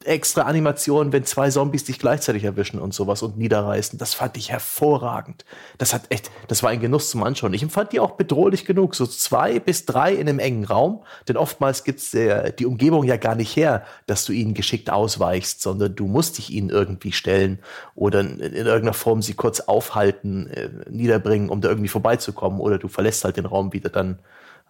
extra 0.04 0.42
Animationen, 0.42 1.12
wenn 1.12 1.24
zwei 1.24 1.50
Zombies 1.50 1.84
dich 1.84 1.98
gleichzeitig 1.98 2.44
erwischen 2.44 2.80
und 2.80 2.94
sowas 2.94 3.22
und 3.22 3.36
niederreißen. 3.36 3.98
Das 3.98 4.14
fand 4.14 4.36
ich 4.36 4.50
hervorragend. 4.50 5.44
Das 5.78 5.94
hat 5.94 6.02
echt, 6.10 6.30
das 6.48 6.62
war 6.62 6.70
ein 6.70 6.80
Genuss 6.80 7.10
zum 7.10 7.22
Anschauen. 7.22 7.54
Ich 7.54 7.62
empfand 7.62 7.92
die 7.92 8.00
auch 8.00 8.12
bedrohlich 8.12 8.64
genug. 8.64 8.94
So 8.94 9.06
zwei 9.06 9.58
bis 9.58 9.84
drei 9.84 10.12
in 10.12 10.28
einem 10.28 10.38
engen 10.38 10.64
Raum. 10.64 11.02
Denn 11.28 11.36
oftmals 11.36 11.84
gibt's 11.84 12.14
äh, 12.14 12.52
die 12.52 12.66
Umgebung 12.66 13.04
ja 13.04 13.16
gar 13.16 13.34
nicht 13.34 13.56
her, 13.56 13.84
dass 14.06 14.24
du 14.24 14.32
ihnen 14.32 14.54
geschickt 14.54 14.90
ausweichst, 14.90 15.60
sondern 15.60 15.94
du 15.94 16.06
musst 16.06 16.38
dich 16.38 16.50
ihnen 16.50 16.70
irgendwie 16.70 17.12
stellen 17.12 17.58
oder 17.94 18.20
in, 18.20 18.38
in 18.38 18.54
irgendeiner 18.54 18.92
Form 18.92 19.22
sie 19.22 19.34
kurz 19.34 19.60
aufhalten, 19.60 20.46
äh, 20.48 20.68
niederbringen, 20.88 21.48
um 21.50 21.60
da 21.60 21.68
irgendwie 21.68 21.88
vorbeizukommen. 21.88 22.60
Oder 22.60 22.78
du 22.78 22.88
verlässt 22.88 23.24
halt 23.24 23.36
den 23.36 23.46
Raum 23.46 23.72
wieder 23.72 23.90
dann 23.90 24.18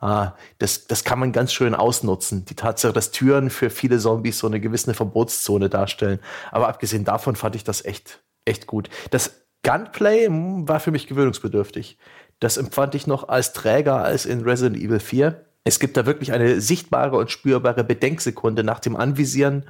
das, 0.01 0.87
das 0.87 1.05
kann 1.05 1.19
man 1.19 1.33
ganz 1.33 1.53
schön 1.53 1.75
ausnutzen. 1.75 2.45
Die 2.45 2.55
Tatsache, 2.55 2.93
dass 2.93 3.13
Türen 3.13 3.51
für 3.51 3.71
viele 3.71 3.99
Zombies 3.99 4.39
so 4.39 4.47
eine 4.47 4.61
gewisse 4.61 4.95
Verbotszone 4.95 5.71
darstellen. 5.71 6.21
Aber 6.51 6.69
abgesehen 6.69 7.05
davon 7.05 7.35
fand 7.35 7.57
ich 7.57 7.65
das 7.65 7.85
echt, 7.85 8.23
echt 8.45 8.67
gut. 8.67 8.91
Das 9.11 9.47
Gunplay 9.63 10.27
hm, 10.27 10.69
war 10.69 10.81
für 10.81 10.91
mich 10.91 11.07
gewöhnungsbedürftig. 11.07 11.99
Das 12.41 12.59
empfand 12.59 12.95
ich 12.95 13.07
noch 13.07 13.29
als 13.29 13.53
träger 13.53 14.03
als 14.03 14.27
in 14.27 14.43
Resident 14.43 14.77
Evil 14.77 15.01
4. 15.01 15.45
Es 15.65 15.81
gibt 15.81 15.97
da 15.97 16.07
wirklich 16.07 16.33
eine 16.33 16.61
sichtbare 16.61 17.17
und 17.17 17.31
spürbare 17.31 17.83
Bedenksekunde 17.83 18.63
nach 18.63 18.79
dem 18.79 18.95
Anvisieren 18.95 19.65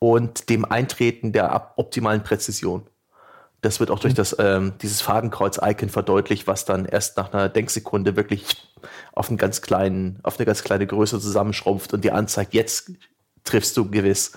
und 0.00 0.50
dem 0.50 0.64
Eintreten 0.64 1.32
der 1.32 1.74
optimalen 1.76 2.22
Präzision. 2.22 2.86
Das 3.60 3.80
wird 3.80 3.90
auch 3.90 3.98
durch 3.98 4.14
mhm. 4.14 4.18
das, 4.18 4.36
ähm, 4.38 4.74
dieses 4.80 5.00
Fadenkreuz-Icon 5.00 5.88
verdeutlicht, 5.88 6.46
was 6.46 6.64
dann 6.64 6.84
erst 6.84 7.16
nach 7.16 7.32
einer 7.32 7.48
Denksekunde 7.48 8.16
wirklich 8.16 8.44
auf, 9.12 9.28
einen 9.28 9.38
ganz 9.38 9.62
kleinen, 9.62 10.20
auf 10.22 10.38
eine 10.38 10.46
ganz 10.46 10.62
kleine 10.62 10.86
Größe 10.86 11.18
zusammenschrumpft 11.20 11.92
und 11.92 12.04
dir 12.04 12.14
anzeigt, 12.14 12.54
jetzt 12.54 12.92
triffst 13.44 13.76
du 13.76 13.90
gewiss. 13.90 14.32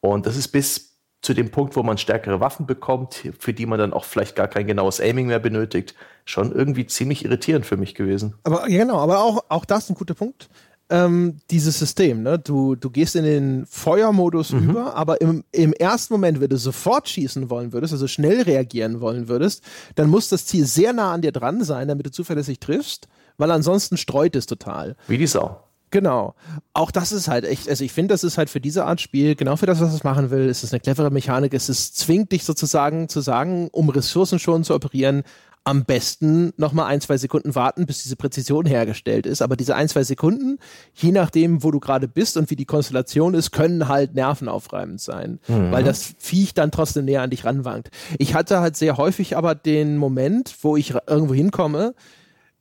Und 0.00 0.26
das 0.26 0.36
ist 0.36 0.48
bis 0.48 0.90
zu 1.22 1.34
dem 1.34 1.50
Punkt, 1.50 1.76
wo 1.76 1.82
man 1.82 1.98
stärkere 1.98 2.40
Waffen 2.40 2.66
bekommt, 2.66 3.28
für 3.38 3.52
die 3.52 3.66
man 3.66 3.78
dann 3.78 3.92
auch 3.92 4.04
vielleicht 4.04 4.36
gar 4.36 4.48
kein 4.48 4.66
genaues 4.66 5.00
Aiming 5.00 5.26
mehr 5.26 5.38
benötigt, 5.38 5.94
schon 6.24 6.52
irgendwie 6.52 6.86
ziemlich 6.86 7.24
irritierend 7.24 7.66
für 7.66 7.76
mich 7.76 7.94
gewesen. 7.94 8.36
Aber 8.44 8.66
genau, 8.66 8.98
aber 8.98 9.22
auch, 9.22 9.44
auch 9.48 9.64
das 9.64 9.90
ein 9.90 9.96
guter 9.96 10.14
Punkt 10.14 10.48
ähm, 10.90 11.36
dieses 11.50 11.78
System. 11.78 12.22
Ne? 12.22 12.38
Du, 12.38 12.74
du 12.74 12.90
gehst 12.90 13.16
in 13.16 13.24
den 13.24 13.66
Feuermodus 13.66 14.52
mhm. 14.52 14.70
über, 14.70 14.94
aber 14.94 15.20
im, 15.20 15.44
im 15.52 15.72
ersten 15.72 16.14
Moment, 16.14 16.40
wenn 16.40 16.50
du 16.50 16.58
sofort 16.58 17.08
schießen 17.08 17.48
wollen 17.48 17.72
würdest, 17.72 17.92
also 17.92 18.06
schnell 18.06 18.42
reagieren 18.42 19.00
wollen 19.00 19.28
würdest, 19.28 19.62
dann 19.94 20.10
muss 20.10 20.28
das 20.28 20.46
Ziel 20.46 20.66
sehr 20.66 20.92
nah 20.92 21.12
an 21.12 21.22
dir 21.22 21.32
dran 21.32 21.64
sein, 21.64 21.88
damit 21.88 22.06
du 22.06 22.10
zuverlässig 22.10 22.58
triffst, 22.58 23.08
weil 23.38 23.50
ansonsten 23.50 23.96
streut 23.96 24.36
es 24.36 24.46
total. 24.46 24.96
Wie 25.06 25.18
die 25.18 25.26
Sau. 25.26 25.62
Genau. 25.92 26.34
Auch 26.72 26.92
das 26.92 27.10
ist 27.10 27.26
halt 27.26 27.44
echt, 27.44 27.68
also 27.68 27.82
ich 27.82 27.92
finde, 27.92 28.14
das 28.14 28.22
ist 28.22 28.38
halt 28.38 28.48
für 28.48 28.60
diese 28.60 28.84
Art 28.84 29.00
Spiel, 29.00 29.34
genau 29.34 29.56
für 29.56 29.66
das, 29.66 29.80
was 29.80 29.92
es 29.92 30.04
machen 30.04 30.30
will, 30.30 30.48
ist 30.48 30.62
es 30.62 30.72
eine 30.72 30.80
clevere 30.80 31.10
Mechanik. 31.10 31.52
Es 31.52 31.68
ist, 31.68 31.96
zwingt 31.96 32.30
dich 32.30 32.44
sozusagen 32.44 33.08
zu 33.08 33.20
sagen, 33.20 33.68
um 33.72 33.88
Ressourcen 33.88 34.38
schon 34.38 34.62
zu 34.62 34.74
operieren, 34.74 35.24
am 35.64 35.84
besten 35.84 36.52
nochmal 36.56 36.86
ein, 36.86 37.00
zwei 37.00 37.18
Sekunden 37.18 37.54
warten, 37.54 37.86
bis 37.86 38.02
diese 38.02 38.16
Präzision 38.16 38.64
hergestellt 38.64 39.26
ist. 39.26 39.42
Aber 39.42 39.56
diese 39.56 39.76
ein, 39.76 39.88
zwei 39.88 40.04
Sekunden, 40.04 40.58
je 40.94 41.12
nachdem, 41.12 41.62
wo 41.62 41.70
du 41.70 41.80
gerade 41.80 42.08
bist 42.08 42.36
und 42.36 42.50
wie 42.50 42.56
die 42.56 42.64
Konstellation 42.64 43.34
ist, 43.34 43.50
können 43.50 43.86
halt 43.86 44.14
nervenaufreibend 44.14 45.00
sein, 45.00 45.38
mhm. 45.48 45.70
weil 45.70 45.84
das 45.84 46.14
Viech 46.18 46.54
dann 46.54 46.70
trotzdem 46.70 47.04
näher 47.04 47.22
an 47.22 47.30
dich 47.30 47.44
ranwankt. 47.44 47.90
Ich 48.18 48.34
hatte 48.34 48.60
halt 48.60 48.76
sehr 48.76 48.96
häufig 48.96 49.36
aber 49.36 49.54
den 49.54 49.98
Moment, 49.98 50.54
wo 50.62 50.76
ich 50.76 50.94
irgendwo 51.06 51.34
hinkomme, 51.34 51.94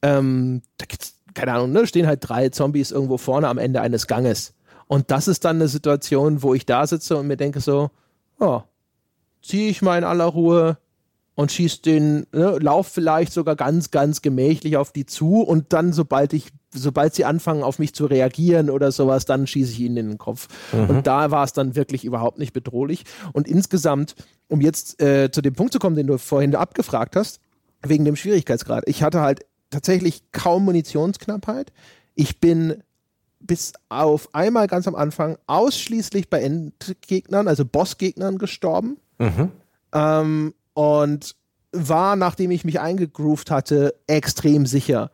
ähm, 0.02 0.62
da 0.78 0.86
gibt's, 0.86 1.16
keine 1.34 1.54
Ahnung, 1.54 1.72
ne, 1.72 1.88
stehen 1.88 2.08
halt 2.08 2.20
drei 2.22 2.50
Zombies 2.50 2.92
irgendwo 2.92 3.18
vorne 3.18 3.48
am 3.48 3.58
Ende 3.58 3.80
eines 3.80 4.08
Ganges. 4.08 4.54
Und 4.88 5.12
das 5.12 5.28
ist 5.28 5.46
dann 5.46 5.58
eine 5.58 5.68
Situation, 5.68 6.44
wo 6.44 6.54
ich 6.54 6.66
da 6.66 6.86
sitze 6.86 7.16
und 7.16 7.28
mir 7.28 7.38
denke 7.38 7.62
so, 7.62 7.92
oh, 8.40 8.62
ziehe 9.42 9.70
ich 9.70 9.82
mal 9.82 9.98
in 9.98 10.04
aller 10.04 10.26
Ruhe 10.26 10.78
und 11.40 11.54
schießt 11.54 11.86
den 11.86 12.28
ne, 12.34 12.58
Lauf 12.60 12.88
vielleicht 12.88 13.32
sogar 13.32 13.56
ganz, 13.56 13.92
ganz 13.92 14.22
gemächlich 14.22 14.76
auf 14.76 14.92
die 14.92 15.06
zu 15.06 15.42
und 15.42 15.72
dann, 15.72 15.94
sobald 15.94 16.34
ich, 16.34 16.50
sobald 16.74 17.16
sie 17.16 17.24
anfangen, 17.24 17.64
auf 17.64 17.80
mich 17.80 17.96
zu 17.96 18.08
reagieren 18.08 18.70
oder 18.70 18.92
sowas, 18.92 19.24
dann 19.24 19.48
schieße 19.48 19.72
ich 19.72 19.80
ihnen 19.80 19.96
in 19.96 20.08
den 20.10 20.18
Kopf. 20.18 20.50
Mhm. 20.74 20.90
Und 20.90 21.08
da 21.08 21.32
war 21.32 21.46
es 21.46 21.54
dann 21.54 21.78
wirklich 21.78 22.04
überhaupt 22.04 22.40
nicht 22.40 22.52
bedrohlich. 22.52 23.06
Und 23.32 23.48
insgesamt, 23.48 24.16
um 24.50 24.60
jetzt 24.60 25.02
äh, 25.02 25.32
zu 25.32 25.42
dem 25.42 25.54
Punkt 25.54 25.72
zu 25.72 25.80
kommen, 25.80 25.96
den 25.96 26.08
du 26.08 26.18
vorhin 26.18 26.54
abgefragt 26.56 27.16
hast, 27.16 27.40
wegen 27.84 28.04
dem 28.04 28.18
Schwierigkeitsgrad. 28.18 28.84
Ich 28.88 29.02
hatte 29.02 29.22
halt 29.22 29.46
tatsächlich 29.70 30.34
kaum 30.34 30.66
Munitionsknappheit. 30.66 31.72
Ich 32.16 32.42
bin 32.42 32.84
bis 33.40 33.72
auf 33.88 34.28
einmal 34.36 34.68
ganz 34.68 34.90
am 34.90 34.96
Anfang 34.96 35.38
ausschließlich 35.48 36.30
bei 36.30 36.42
Endgegnern, 36.42 37.48
also 37.48 37.64
Bossgegnern 37.64 38.40
gestorben. 38.40 38.98
Mhm. 39.20 39.52
Ähm, 39.94 40.54
und 40.80 41.36
war, 41.74 42.16
nachdem 42.16 42.52
ich 42.52 42.64
mich 42.64 42.80
eingegroovt 42.80 43.52
hatte, 43.52 43.96
extrem 44.08 44.66
sicher. 44.66 45.12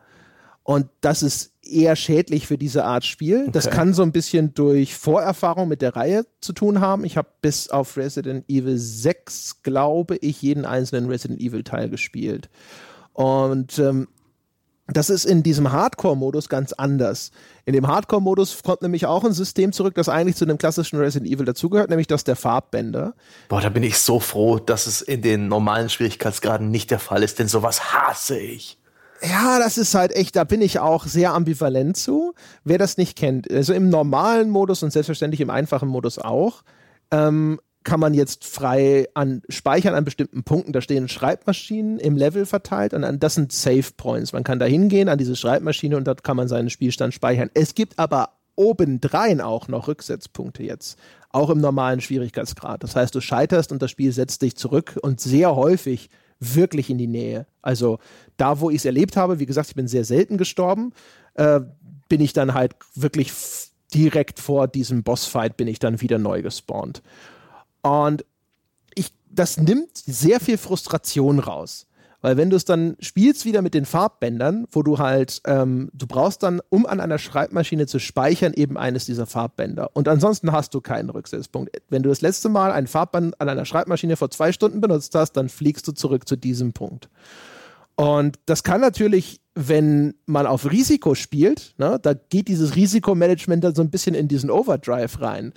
Und 0.62 0.86
das 1.00 1.24
ist 1.24 1.54
eher 1.60 1.96
schädlich 1.96 2.46
für 2.46 2.56
diese 2.56 2.84
Art 2.84 3.04
Spiel. 3.04 3.42
Okay. 3.42 3.50
Das 3.50 3.68
kann 3.68 3.92
so 3.92 4.04
ein 4.04 4.12
bisschen 4.12 4.54
durch 4.54 4.94
Vorerfahrung 4.94 5.66
mit 5.66 5.82
der 5.82 5.96
Reihe 5.96 6.24
zu 6.40 6.52
tun 6.52 6.80
haben. 6.80 7.04
Ich 7.04 7.16
habe 7.16 7.26
bis 7.42 7.68
auf 7.68 7.96
Resident 7.96 8.48
Evil 8.48 8.78
6, 8.78 9.64
glaube 9.64 10.14
ich, 10.18 10.40
jeden 10.40 10.66
einzelnen 10.66 11.10
Resident 11.10 11.40
Evil 11.40 11.64
Teil 11.64 11.90
gespielt. 11.90 12.48
Und 13.12 13.80
ähm, 13.80 14.06
Das 14.88 15.10
ist 15.10 15.24
in 15.24 15.42
diesem 15.42 15.72
Hardcore-Modus 15.72 16.48
ganz 16.48 16.72
anders. 16.72 17.32
In 17.64 17.72
dem 17.72 17.88
Hardcore-Modus 17.88 18.62
kommt 18.62 18.82
nämlich 18.82 19.06
auch 19.06 19.24
ein 19.24 19.32
System 19.32 19.72
zurück, 19.72 19.94
das 19.96 20.08
eigentlich 20.08 20.36
zu 20.36 20.46
dem 20.46 20.58
klassischen 20.58 20.98
Resident 20.98 21.30
Evil 21.30 21.44
dazugehört, 21.44 21.90
nämlich 21.90 22.06
das 22.06 22.22
der 22.22 22.36
Farbbänder. 22.36 23.14
Boah, 23.48 23.60
da 23.60 23.68
bin 23.68 23.82
ich 23.82 23.98
so 23.98 24.20
froh, 24.20 24.60
dass 24.60 24.86
es 24.86 25.02
in 25.02 25.22
den 25.22 25.48
normalen 25.48 25.88
Schwierigkeitsgraden 25.88 26.70
nicht 26.70 26.92
der 26.92 27.00
Fall 27.00 27.24
ist, 27.24 27.40
denn 27.40 27.48
sowas 27.48 27.92
hasse 27.92 28.38
ich. 28.38 28.78
Ja, 29.22 29.58
das 29.58 29.78
ist 29.78 29.94
halt 29.94 30.14
echt, 30.14 30.36
da 30.36 30.44
bin 30.44 30.60
ich 30.60 30.78
auch 30.78 31.04
sehr 31.06 31.32
ambivalent 31.32 31.96
zu. 31.96 32.34
Wer 32.64 32.78
das 32.78 32.96
nicht 32.96 33.16
kennt, 33.16 33.50
also 33.50 33.72
im 33.72 33.88
normalen 33.88 34.50
Modus 34.50 34.82
und 34.82 34.92
selbstverständlich 34.92 35.40
im 35.40 35.50
einfachen 35.50 35.88
Modus 35.88 36.18
auch, 36.18 36.62
ähm, 37.10 37.58
kann 37.86 38.00
man 38.00 38.14
jetzt 38.14 38.44
frei 38.44 39.08
an 39.14 39.42
speichern 39.48 39.94
an 39.94 40.04
bestimmten 40.04 40.42
Punkten. 40.42 40.72
Da 40.72 40.80
stehen 40.80 41.08
Schreibmaschinen 41.08 41.98
im 41.98 42.16
Level 42.16 42.44
verteilt 42.44 42.92
und 42.92 43.22
das 43.22 43.36
sind 43.36 43.52
Save 43.52 43.92
Points. 43.96 44.32
Man 44.32 44.44
kann 44.44 44.58
da 44.58 44.66
hingehen 44.66 45.08
an 45.08 45.18
diese 45.18 45.36
Schreibmaschine 45.36 45.96
und 45.96 46.06
dort 46.06 46.24
kann 46.24 46.36
man 46.36 46.48
seinen 46.48 46.68
Spielstand 46.68 47.14
speichern. 47.14 47.48
Es 47.54 47.74
gibt 47.74 47.98
aber 47.98 48.30
obendrein 48.56 49.40
auch 49.40 49.68
noch 49.68 49.86
Rücksetzpunkte 49.86 50.64
jetzt, 50.64 50.98
auch 51.30 51.48
im 51.48 51.58
normalen 51.58 52.00
Schwierigkeitsgrad. 52.00 52.82
Das 52.82 52.96
heißt, 52.96 53.14
du 53.14 53.20
scheiterst 53.20 53.70
und 53.70 53.80
das 53.80 53.92
Spiel 53.92 54.10
setzt 54.10 54.42
dich 54.42 54.56
zurück 54.56 54.98
und 55.00 55.20
sehr 55.20 55.54
häufig 55.54 56.10
wirklich 56.40 56.90
in 56.90 56.98
die 56.98 57.06
Nähe. 57.06 57.46
Also 57.62 58.00
da, 58.36 58.60
wo 58.60 58.68
ich 58.68 58.78
es 58.78 58.84
erlebt 58.84 59.16
habe, 59.16 59.38
wie 59.38 59.46
gesagt, 59.46 59.68
ich 59.68 59.76
bin 59.76 59.86
sehr 59.86 60.04
selten 60.04 60.38
gestorben, 60.38 60.92
äh, 61.34 61.60
bin 62.08 62.20
ich 62.20 62.32
dann 62.32 62.52
halt 62.52 62.74
wirklich 62.96 63.32
direkt 63.94 64.40
vor 64.40 64.66
diesem 64.66 65.04
Bossfight 65.04 65.56
bin 65.56 65.68
ich 65.68 65.78
dann 65.78 66.00
wieder 66.00 66.18
neu 66.18 66.42
gespawnt. 66.42 67.02
Und 67.86 68.24
ich, 68.96 69.12
das 69.30 69.58
nimmt 69.58 69.96
sehr 69.96 70.40
viel 70.40 70.58
Frustration 70.58 71.38
raus. 71.38 71.86
Weil 72.20 72.36
wenn 72.36 72.50
du 72.50 72.56
es 72.56 72.64
dann 72.64 72.96
spielst 72.98 73.44
wieder 73.44 73.62
mit 73.62 73.74
den 73.74 73.84
Farbbändern, 73.84 74.66
wo 74.72 74.82
du 74.82 74.98
halt, 74.98 75.40
ähm, 75.44 75.90
du 75.92 76.08
brauchst 76.08 76.42
dann, 76.42 76.60
um 76.68 76.84
an 76.84 76.98
einer 76.98 77.18
Schreibmaschine 77.18 77.86
zu 77.86 78.00
speichern, 78.00 78.54
eben 78.54 78.76
eines 78.76 79.04
dieser 79.04 79.26
Farbbänder. 79.26 79.90
Und 79.94 80.08
ansonsten 80.08 80.50
hast 80.50 80.74
du 80.74 80.80
keinen 80.80 81.10
Rücksetzpunkt. 81.10 81.70
Wenn 81.88 82.02
du 82.02 82.08
das 82.08 82.22
letzte 82.22 82.48
Mal 82.48 82.72
ein 82.72 82.88
Farbband 82.88 83.40
an 83.40 83.48
einer 83.48 83.64
Schreibmaschine 83.64 84.16
vor 84.16 84.30
zwei 84.30 84.50
Stunden 84.50 84.80
benutzt 84.80 85.14
hast, 85.14 85.34
dann 85.34 85.48
fliegst 85.48 85.86
du 85.86 85.92
zurück 85.92 86.26
zu 86.26 86.34
diesem 86.34 86.72
Punkt. 86.72 87.08
Und 87.94 88.40
das 88.46 88.64
kann 88.64 88.80
natürlich, 88.80 89.40
wenn 89.54 90.14
man 90.26 90.46
auf 90.46 90.68
Risiko 90.68 91.14
spielt, 91.14 91.74
ne, 91.78 92.00
da 92.02 92.14
geht 92.14 92.48
dieses 92.48 92.74
Risikomanagement 92.74 93.62
dann 93.62 93.76
so 93.76 93.82
ein 93.82 93.90
bisschen 93.90 94.16
in 94.16 94.26
diesen 94.26 94.50
Overdrive 94.50 95.20
rein 95.20 95.52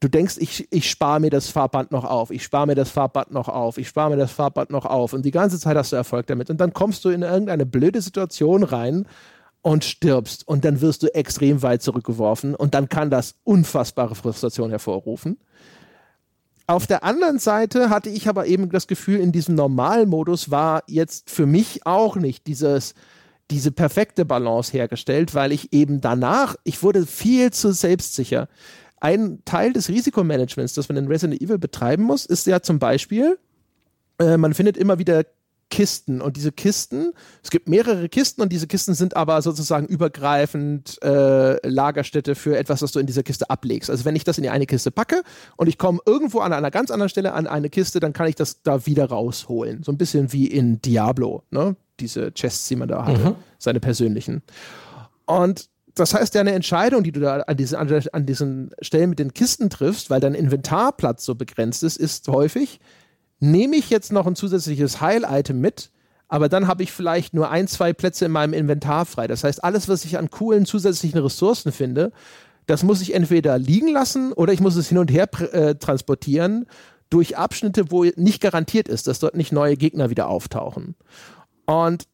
du 0.00 0.08
denkst, 0.08 0.36
ich, 0.38 0.66
ich 0.72 0.90
spare 0.90 1.20
mir 1.20 1.30
das 1.30 1.48
Farbband 1.48 1.92
noch 1.92 2.04
auf, 2.04 2.30
ich 2.30 2.42
spare 2.42 2.66
mir 2.66 2.74
das 2.74 2.90
Farbband 2.90 3.30
noch 3.30 3.48
auf, 3.48 3.76
ich 3.76 3.88
spare 3.88 4.10
mir 4.10 4.16
das 4.16 4.32
Farbband 4.32 4.70
noch 4.70 4.86
auf 4.86 5.12
und 5.12 5.24
die 5.24 5.30
ganze 5.30 5.60
Zeit 5.60 5.76
hast 5.76 5.92
du 5.92 5.96
Erfolg 5.96 6.26
damit 6.26 6.50
und 6.50 6.58
dann 6.58 6.72
kommst 6.72 7.04
du 7.04 7.10
in 7.10 7.22
irgendeine 7.22 7.66
blöde 7.66 8.00
Situation 8.00 8.62
rein 8.62 9.06
und 9.62 9.84
stirbst 9.84 10.48
und 10.48 10.64
dann 10.64 10.80
wirst 10.80 11.02
du 11.02 11.14
extrem 11.14 11.62
weit 11.62 11.82
zurückgeworfen 11.82 12.54
und 12.54 12.74
dann 12.74 12.88
kann 12.88 13.10
das 13.10 13.34
unfassbare 13.44 14.14
Frustration 14.14 14.70
hervorrufen. 14.70 15.38
Auf 16.66 16.86
der 16.86 17.04
anderen 17.04 17.38
Seite 17.38 17.90
hatte 17.90 18.08
ich 18.08 18.28
aber 18.28 18.46
eben 18.46 18.70
das 18.70 18.86
Gefühl, 18.86 19.20
in 19.20 19.32
diesem 19.32 19.54
normalen 19.54 20.08
Modus 20.08 20.50
war 20.50 20.82
jetzt 20.86 21.28
für 21.28 21.44
mich 21.44 21.84
auch 21.84 22.16
nicht 22.16 22.46
dieses, 22.46 22.94
diese 23.50 23.72
perfekte 23.72 24.24
Balance 24.24 24.72
hergestellt, 24.72 25.34
weil 25.34 25.52
ich 25.52 25.72
eben 25.72 26.00
danach, 26.00 26.54
ich 26.64 26.82
wurde 26.82 27.06
viel 27.06 27.52
zu 27.52 27.72
selbstsicher 27.72 28.48
ein 29.00 29.42
Teil 29.44 29.72
des 29.72 29.88
Risikomanagements, 29.88 30.74
das 30.74 30.88
man 30.88 30.96
in 30.96 31.08
Resident 31.08 31.40
Evil 31.40 31.58
betreiben 31.58 32.04
muss, 32.04 32.26
ist 32.26 32.46
ja 32.46 32.60
zum 32.60 32.78
Beispiel, 32.78 33.38
äh, 34.18 34.36
man 34.36 34.54
findet 34.54 34.76
immer 34.76 34.98
wieder 34.98 35.24
Kisten 35.70 36.20
und 36.20 36.36
diese 36.36 36.52
Kisten, 36.52 37.12
es 37.42 37.50
gibt 37.50 37.68
mehrere 37.68 38.08
Kisten 38.08 38.42
und 38.42 38.52
diese 38.52 38.66
Kisten 38.66 38.94
sind 38.94 39.16
aber 39.16 39.40
sozusagen 39.40 39.86
übergreifend 39.86 41.00
äh, 41.02 41.66
Lagerstätte 41.66 42.34
für 42.34 42.58
etwas, 42.58 42.82
was 42.82 42.92
du 42.92 42.98
in 42.98 43.06
dieser 43.06 43.22
Kiste 43.22 43.48
ablegst. 43.48 43.88
Also 43.88 44.04
wenn 44.04 44.16
ich 44.16 44.24
das 44.24 44.36
in 44.36 44.42
die 44.42 44.50
eine 44.50 44.66
Kiste 44.66 44.90
packe 44.90 45.22
und 45.56 45.68
ich 45.68 45.78
komme 45.78 46.00
irgendwo 46.04 46.40
an 46.40 46.52
einer 46.52 46.72
ganz 46.72 46.90
anderen 46.90 47.08
Stelle 47.08 47.32
an 47.32 47.46
eine 47.46 47.70
Kiste, 47.70 48.00
dann 48.00 48.12
kann 48.12 48.26
ich 48.26 48.34
das 48.34 48.62
da 48.62 48.84
wieder 48.84 49.06
rausholen. 49.06 49.84
So 49.84 49.92
ein 49.92 49.98
bisschen 49.98 50.32
wie 50.32 50.48
in 50.48 50.82
Diablo, 50.82 51.44
ne? 51.50 51.76
Diese 52.00 52.32
Chests, 52.32 52.66
die 52.68 52.76
man 52.76 52.88
da 52.88 53.04
hatte, 53.04 53.30
mhm. 53.30 53.34
seine 53.58 53.78
persönlichen. 53.78 54.42
Und 55.26 55.68
das 56.00 56.14
heißt, 56.14 56.34
ja 56.34 56.40
eine 56.40 56.52
Entscheidung, 56.52 57.02
die 57.02 57.12
du 57.12 57.20
da 57.20 57.40
an, 57.40 57.56
diese, 57.56 57.78
an 57.78 58.26
diesen 58.26 58.70
Stellen 58.80 59.10
mit 59.10 59.18
den 59.18 59.34
Kisten 59.34 59.70
triffst, 59.70 60.10
weil 60.10 60.20
dein 60.20 60.34
Inventarplatz 60.34 61.24
so 61.24 61.34
begrenzt 61.34 61.82
ist, 61.82 61.96
ist 61.96 62.26
häufig, 62.28 62.80
nehme 63.38 63.76
ich 63.76 63.90
jetzt 63.90 64.12
noch 64.12 64.26
ein 64.26 64.36
zusätzliches 64.36 65.00
Heil-Item 65.00 65.60
mit, 65.60 65.90
aber 66.28 66.48
dann 66.48 66.66
habe 66.66 66.82
ich 66.82 66.92
vielleicht 66.92 67.34
nur 67.34 67.50
ein, 67.50 67.66
zwei 67.66 67.92
Plätze 67.92 68.26
in 68.26 68.30
meinem 68.30 68.52
Inventar 68.52 69.04
frei. 69.04 69.26
Das 69.26 69.42
heißt, 69.42 69.64
alles, 69.64 69.88
was 69.88 70.04
ich 70.04 70.16
an 70.16 70.30
coolen 70.30 70.64
zusätzlichen 70.64 71.18
Ressourcen 71.18 71.72
finde, 71.72 72.12
das 72.66 72.84
muss 72.84 73.00
ich 73.00 73.14
entweder 73.14 73.58
liegen 73.58 73.88
lassen 73.88 74.32
oder 74.32 74.52
ich 74.52 74.60
muss 74.60 74.76
es 74.76 74.88
hin 74.88 74.98
und 74.98 75.10
her 75.10 75.28
äh, 75.52 75.74
transportieren 75.74 76.66
durch 77.08 77.36
Abschnitte, 77.36 77.90
wo 77.90 78.04
nicht 78.04 78.40
garantiert 78.40 78.88
ist, 78.88 79.08
dass 79.08 79.18
dort 79.18 79.34
nicht 79.34 79.50
neue 79.50 79.76
Gegner 79.76 80.10
wieder 80.10 80.28
auftauchen. 80.28 80.94
Und 81.66 82.04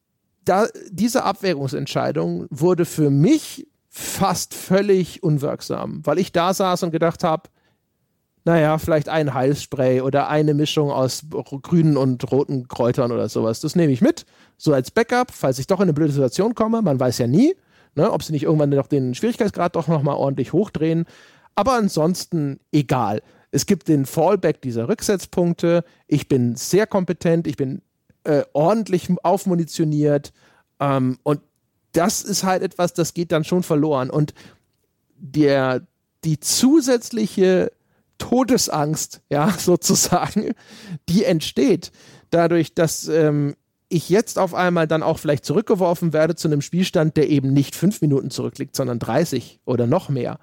da, 0.47 0.67
diese 0.91 1.25
Abwägungsentscheidung 1.25 2.47
wurde 2.51 2.87
für 2.87 3.11
mich 3.11 3.67
fast 3.99 4.53
völlig 4.53 5.23
unwirksam, 5.23 6.03
weil 6.05 6.19
ich 6.19 6.31
da 6.31 6.53
saß 6.53 6.83
und 6.83 6.91
gedacht 6.91 7.25
habe, 7.25 7.49
naja, 8.45 8.77
vielleicht 8.77 9.09
ein 9.09 9.33
Heilspray 9.33 10.03
oder 10.03 10.29
eine 10.29 10.53
Mischung 10.53 10.91
aus 10.91 11.25
grünen 11.63 11.97
und 11.97 12.31
roten 12.31 12.69
Kräutern 12.69 13.11
oder 13.11 13.31
sowas. 13.31 13.61
Das 13.61 13.75
nehme 13.75 13.93
ich 13.93 14.03
mit, 14.03 14.27
so 14.59 14.75
als 14.75 14.91
Backup, 14.91 15.33
falls 15.33 15.59
ich 15.59 15.67
doch 15.67 15.79
in 15.79 15.85
eine 15.85 15.95
blöde 15.95 16.13
Situation 16.13 16.55
komme. 16.55 16.83
Man 16.83 17.01
weiß 17.01 17.17
ja 17.19 17.27
nie, 17.27 17.57
ne, 17.95 18.13
ob 18.13 18.23
sie 18.23 18.33
nicht 18.33 18.43
irgendwann 18.43 18.69
noch 18.69 18.87
den 18.87 19.15
Schwierigkeitsgrad 19.15 19.75
doch 19.75 19.89
nochmal 19.89 20.17
ordentlich 20.17 20.53
hochdrehen. 20.53 21.07
Aber 21.55 21.73
ansonsten 21.73 22.61
egal. 22.73 23.23
Es 23.51 23.65
gibt 23.65 23.89
den 23.89 24.05
Fallback 24.05 24.61
dieser 24.61 24.89
Rücksetzpunkte. 24.89 25.85
Ich 26.07 26.29
bin 26.29 26.55
sehr 26.55 26.87
kompetent, 26.87 27.47
ich 27.47 27.57
bin 27.57 27.81
äh, 28.25 28.43
ordentlich 28.53 29.09
aufmunitioniert. 29.23 30.35
Ähm, 30.81 31.19
und 31.23 31.41
das 31.97 32.23
ist 32.23 32.45
halt 32.45 32.63
etwas, 32.63 32.93
das 32.93 33.15
geht 33.15 33.33
dann 33.33 33.45
schon 33.45 33.63
verloren. 33.63 34.11
Und 34.11 34.35
der, 35.17 35.83
die 36.25 36.41
zusätzliche 36.41 37.73
Todesangst, 38.19 39.21
ja, 39.31 39.51
sozusagen, 39.59 40.53
die 41.09 41.25
entsteht 41.25 41.93
dadurch, 42.31 42.75
dass 42.75 43.09
ähm, 43.09 43.55
ich 43.89 44.09
jetzt 44.09 44.39
auf 44.39 44.53
einmal 44.53 44.87
dann 44.87 45.03
auch 45.03 45.19
vielleicht 45.19 45.45
zurückgeworfen 45.45 46.13
werde 46.13 46.35
zu 46.35 46.49
einem 46.49 46.61
Spielstand, 46.61 47.17
der 47.17 47.31
eben 47.31 47.53
nicht 47.53 47.77
fünf 47.77 48.01
Minuten 48.01 48.31
zurückliegt, 48.31 48.75
sondern 48.75 48.99
30 48.99 49.61
oder 49.65 49.87
noch 49.87 50.09
mehr. 50.09 50.39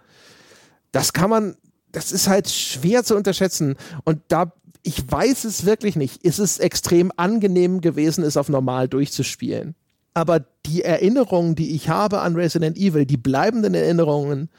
Das 0.91 1.13
kann 1.13 1.29
man, 1.29 1.55
das 1.91 2.11
ist 2.11 2.27
halt 2.27 2.49
schwer 2.49 3.03
zu 3.03 3.15
unterschätzen. 3.15 3.75
Und 4.05 4.21
da 4.29 4.53
ich 4.83 5.09
weiß 5.09 5.45
es 5.45 5.65
wirklich 5.65 5.95
nicht. 5.95 6.23
Ist 6.23 6.39
es 6.39 6.59
extrem 6.59 7.11
angenehm 7.15 7.81
gewesen, 7.81 8.23
es 8.23 8.37
auf 8.37 8.49
normal 8.49 8.89
durchzuspielen. 8.89 9.75
Aber 10.13 10.45
die 10.65 10.83
Erinnerungen, 10.83 11.55
die 11.55 11.75
ich 11.75 11.89
habe 11.89 12.21
an 12.21 12.35
Resident 12.35 12.77
Evil, 12.77 13.05
die 13.05 13.17
bleibenden 13.17 13.73
Erinnerungen, 13.73 14.49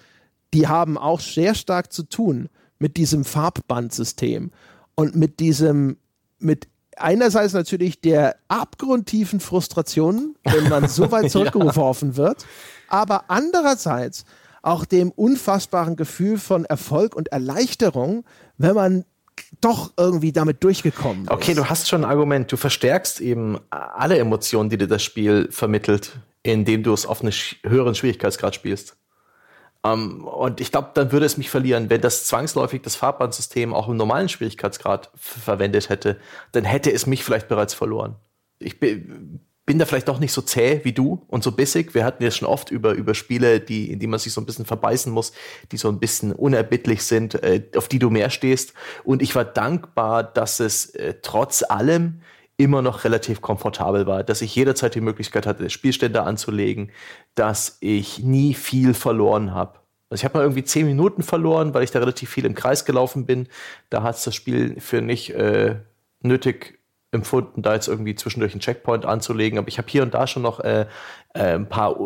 die 0.52 0.68
haben 0.68 0.98
auch 0.98 1.20
sehr 1.20 1.54
stark 1.54 1.92
zu 1.92 2.04
tun 2.04 2.48
mit 2.78 2.96
diesem 2.96 3.24
Farbbandsystem 3.24 4.50
und 4.94 5.16
mit 5.16 5.40
diesem, 5.40 5.96
mit 6.38 6.68
einerseits 6.96 7.52
natürlich 7.52 8.00
der 8.00 8.36
abgrundtiefen 8.48 9.40
Frustration, 9.40 10.36
wenn 10.44 10.68
man 10.68 10.88
so 10.88 11.10
weit 11.10 11.30
zurückgeworfen 11.30 12.12
ja. 12.12 12.16
wird, 12.16 12.46
aber 12.88 13.24
andererseits 13.28 14.24
auch 14.62 14.84
dem 14.84 15.10
unfassbaren 15.10 15.96
Gefühl 15.96 16.38
von 16.38 16.64
Erfolg 16.64 17.14
und 17.14 17.28
Erleichterung, 17.28 18.24
wenn 18.56 18.74
man 18.74 19.04
doch 19.60 19.92
irgendwie 19.96 20.32
damit 20.32 20.62
durchgekommen 20.62 21.28
Okay, 21.28 21.54
du 21.54 21.66
hast 21.66 21.88
schon 21.88 22.04
ein 22.04 22.10
Argument. 22.10 22.50
Du 22.50 22.56
verstärkst 22.56 23.20
eben 23.20 23.58
alle 23.70 24.18
Emotionen, 24.18 24.70
die 24.70 24.78
dir 24.78 24.88
das 24.88 25.02
Spiel 25.02 25.48
vermittelt, 25.50 26.12
indem 26.42 26.82
du 26.82 26.92
es 26.92 27.06
auf 27.06 27.22
einen 27.22 27.32
höheren 27.62 27.94
Schwierigkeitsgrad 27.94 28.54
spielst. 28.54 28.96
Um, 29.82 29.92
ähm, 29.92 30.24
und 30.24 30.60
ich 30.62 30.70
glaube, 30.70 30.92
dann 30.94 31.12
würde 31.12 31.26
es 31.26 31.36
mich 31.36 31.50
verlieren, 31.50 31.90
wenn 31.90 32.00
das 32.00 32.24
zwangsläufig 32.24 32.80
das 32.80 32.96
Fahrbansystem 32.96 33.74
auch 33.74 33.86
im 33.88 33.96
normalen 33.98 34.30
Schwierigkeitsgrad 34.30 35.10
verwendet 35.14 35.90
hätte, 35.90 36.18
dann 36.52 36.64
hätte 36.64 36.90
es 36.90 37.06
mich 37.06 37.22
vielleicht 37.22 37.48
bereits 37.48 37.74
verloren. 37.74 38.16
Ich 38.58 38.80
bin 38.80 39.40
bin 39.66 39.78
da 39.78 39.86
vielleicht 39.86 40.08
doch 40.08 40.20
nicht 40.20 40.32
so 40.32 40.42
zäh 40.42 40.80
wie 40.84 40.92
du 40.92 41.24
und 41.28 41.42
so 41.42 41.52
bissig. 41.52 41.94
Wir 41.94 42.04
hatten 42.04 42.22
ja 42.22 42.30
schon 42.30 42.46
oft 42.46 42.70
über, 42.70 42.92
über 42.92 43.14
Spiele, 43.14 43.60
die, 43.60 43.90
in 43.90 43.98
die 43.98 44.06
man 44.06 44.18
sich 44.18 44.32
so 44.32 44.40
ein 44.40 44.46
bisschen 44.46 44.66
verbeißen 44.66 45.12
muss, 45.12 45.32
die 45.72 45.78
so 45.78 45.88
ein 45.88 45.98
bisschen 45.98 46.32
unerbittlich 46.32 47.02
sind, 47.02 47.42
äh, 47.42 47.62
auf 47.76 47.88
die 47.88 47.98
du 47.98 48.10
mehr 48.10 48.30
stehst. 48.30 48.74
Und 49.04 49.22
ich 49.22 49.34
war 49.34 49.44
dankbar, 49.44 50.22
dass 50.22 50.60
es 50.60 50.94
äh, 50.94 51.14
trotz 51.22 51.62
allem 51.62 52.20
immer 52.56 52.82
noch 52.82 53.04
relativ 53.04 53.40
komfortabel 53.40 54.06
war, 54.06 54.22
dass 54.22 54.42
ich 54.42 54.54
jederzeit 54.54 54.94
die 54.94 55.00
Möglichkeit 55.00 55.46
hatte, 55.46 55.70
Spielstände 55.70 56.22
anzulegen, 56.22 56.92
dass 57.34 57.78
ich 57.80 58.20
nie 58.20 58.54
viel 58.54 58.94
verloren 58.94 59.52
habe. 59.52 59.80
Also 60.10 60.20
ich 60.20 60.24
habe 60.24 60.38
mal 60.38 60.44
irgendwie 60.44 60.62
zehn 60.62 60.86
Minuten 60.86 61.22
verloren, 61.22 61.74
weil 61.74 61.82
ich 61.82 61.90
da 61.90 61.98
relativ 61.98 62.30
viel 62.30 62.44
im 62.44 62.54
Kreis 62.54 62.84
gelaufen 62.84 63.26
bin. 63.26 63.48
Da 63.90 64.02
hat 64.02 64.16
es 64.16 64.24
das 64.24 64.34
Spiel 64.34 64.78
für 64.78 65.00
nicht 65.00 65.30
äh, 65.30 65.76
nötig 66.20 66.78
empfunden, 67.14 67.62
da 67.62 67.74
jetzt 67.74 67.88
irgendwie 67.88 68.14
zwischendurch 68.14 68.52
einen 68.52 68.60
Checkpoint 68.60 69.06
anzulegen, 69.06 69.58
aber 69.58 69.68
ich 69.68 69.78
habe 69.78 69.88
hier 69.88 70.02
und 70.02 70.14
da 70.14 70.26
schon 70.26 70.42
noch 70.42 70.60
äh, 70.60 70.86
äh, 71.34 71.54
ein 71.54 71.68
paar 71.68 71.96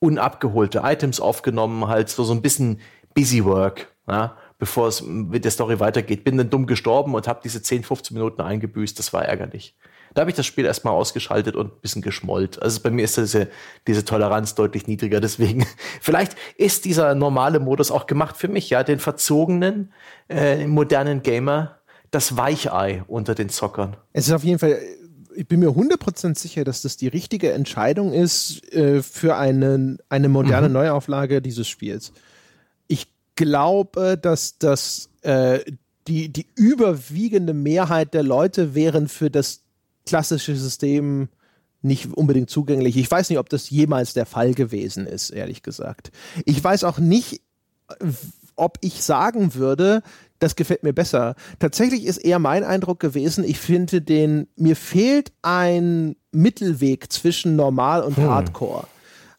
unabgeholte 0.00 0.82
Items 0.84 1.20
aufgenommen, 1.20 1.88
halt 1.88 2.08
so, 2.08 2.24
so 2.24 2.32
ein 2.32 2.42
bisschen 2.42 2.80
Busy 3.14 3.44
Work, 3.44 3.92
ja, 4.08 4.36
bevor 4.58 4.88
es 4.88 5.02
mit 5.02 5.44
der 5.44 5.50
Story 5.50 5.80
weitergeht. 5.80 6.24
Bin 6.24 6.36
dann 6.36 6.50
dumm 6.50 6.66
gestorben 6.66 7.14
und 7.14 7.28
habe 7.28 7.40
diese 7.42 7.62
10, 7.62 7.84
15 7.84 8.14
Minuten 8.16 8.40
eingebüßt. 8.40 8.98
Das 8.98 9.12
war 9.12 9.24
ärgerlich. 9.24 9.76
Da 10.14 10.22
habe 10.22 10.30
ich 10.30 10.36
das 10.36 10.46
Spiel 10.46 10.64
erstmal 10.64 10.94
ausgeschaltet 10.94 11.54
und 11.54 11.74
ein 11.74 11.80
bisschen 11.80 12.02
geschmollt. 12.02 12.60
Also 12.62 12.80
bei 12.80 12.90
mir 12.90 13.04
ist 13.04 13.16
diese, 13.16 13.48
diese 13.86 14.04
Toleranz 14.04 14.54
deutlich 14.54 14.86
niedriger. 14.86 15.20
Deswegen, 15.20 15.66
vielleicht 16.00 16.36
ist 16.56 16.84
dieser 16.84 17.14
normale 17.14 17.60
Modus 17.60 17.90
auch 17.90 18.06
gemacht 18.06 18.36
für 18.36 18.48
mich, 18.48 18.70
ja, 18.70 18.82
den 18.82 18.98
verzogenen, 18.98 19.92
äh, 20.28 20.66
modernen 20.66 21.22
Gamer, 21.22 21.77
das 22.10 22.36
Weichei 22.36 23.02
unter 23.06 23.34
den 23.34 23.48
Zockern. 23.48 23.96
Es 24.12 24.26
ist 24.28 24.32
auf 24.32 24.44
jeden 24.44 24.58
Fall 24.58 24.78
ich 25.38 25.46
bin 25.46 25.60
mir 25.60 25.68
100% 25.68 26.36
sicher, 26.36 26.64
dass 26.64 26.82
das 26.82 26.96
die 26.96 27.06
richtige 27.06 27.52
Entscheidung 27.52 28.12
ist 28.12 28.72
äh, 28.72 29.04
für 29.04 29.36
eine, 29.36 29.98
eine 30.08 30.28
moderne 30.28 30.66
mhm. 30.66 30.74
Neuauflage 30.74 31.40
dieses 31.40 31.68
Spiels. 31.68 32.12
Ich 32.88 33.06
glaube, 33.36 34.18
dass 34.20 34.58
das 34.58 35.10
äh, 35.22 35.60
die, 36.08 36.28
die 36.30 36.46
überwiegende 36.56 37.54
Mehrheit 37.54 38.14
der 38.14 38.24
Leute 38.24 38.74
wären 38.74 39.06
für 39.06 39.30
das 39.30 39.60
klassische 40.06 40.56
System 40.56 41.28
nicht 41.82 42.12
unbedingt 42.14 42.50
zugänglich. 42.50 42.96
Ich 42.96 43.08
weiß 43.08 43.30
nicht, 43.30 43.38
ob 43.38 43.48
das 43.48 43.70
jemals 43.70 44.14
der 44.14 44.26
Fall 44.26 44.54
gewesen 44.54 45.06
ist, 45.06 45.30
ehrlich 45.30 45.62
gesagt. 45.62 46.10
Ich 46.46 46.62
weiß 46.64 46.82
auch 46.82 46.98
nicht, 46.98 47.42
ob 48.56 48.78
ich 48.80 49.04
sagen 49.04 49.54
würde, 49.54 50.02
das 50.38 50.56
gefällt 50.56 50.82
mir 50.82 50.92
besser. 50.92 51.34
Tatsächlich 51.58 52.04
ist 52.04 52.18
eher 52.18 52.38
mein 52.38 52.64
Eindruck 52.64 53.00
gewesen, 53.00 53.44
ich 53.44 53.58
finde 53.58 54.00
den, 54.02 54.48
mir 54.56 54.76
fehlt 54.76 55.32
ein 55.42 56.16
Mittelweg 56.32 57.12
zwischen 57.12 57.56
normal 57.56 58.02
und 58.02 58.16
hm. 58.16 58.28
Hardcore. 58.28 58.86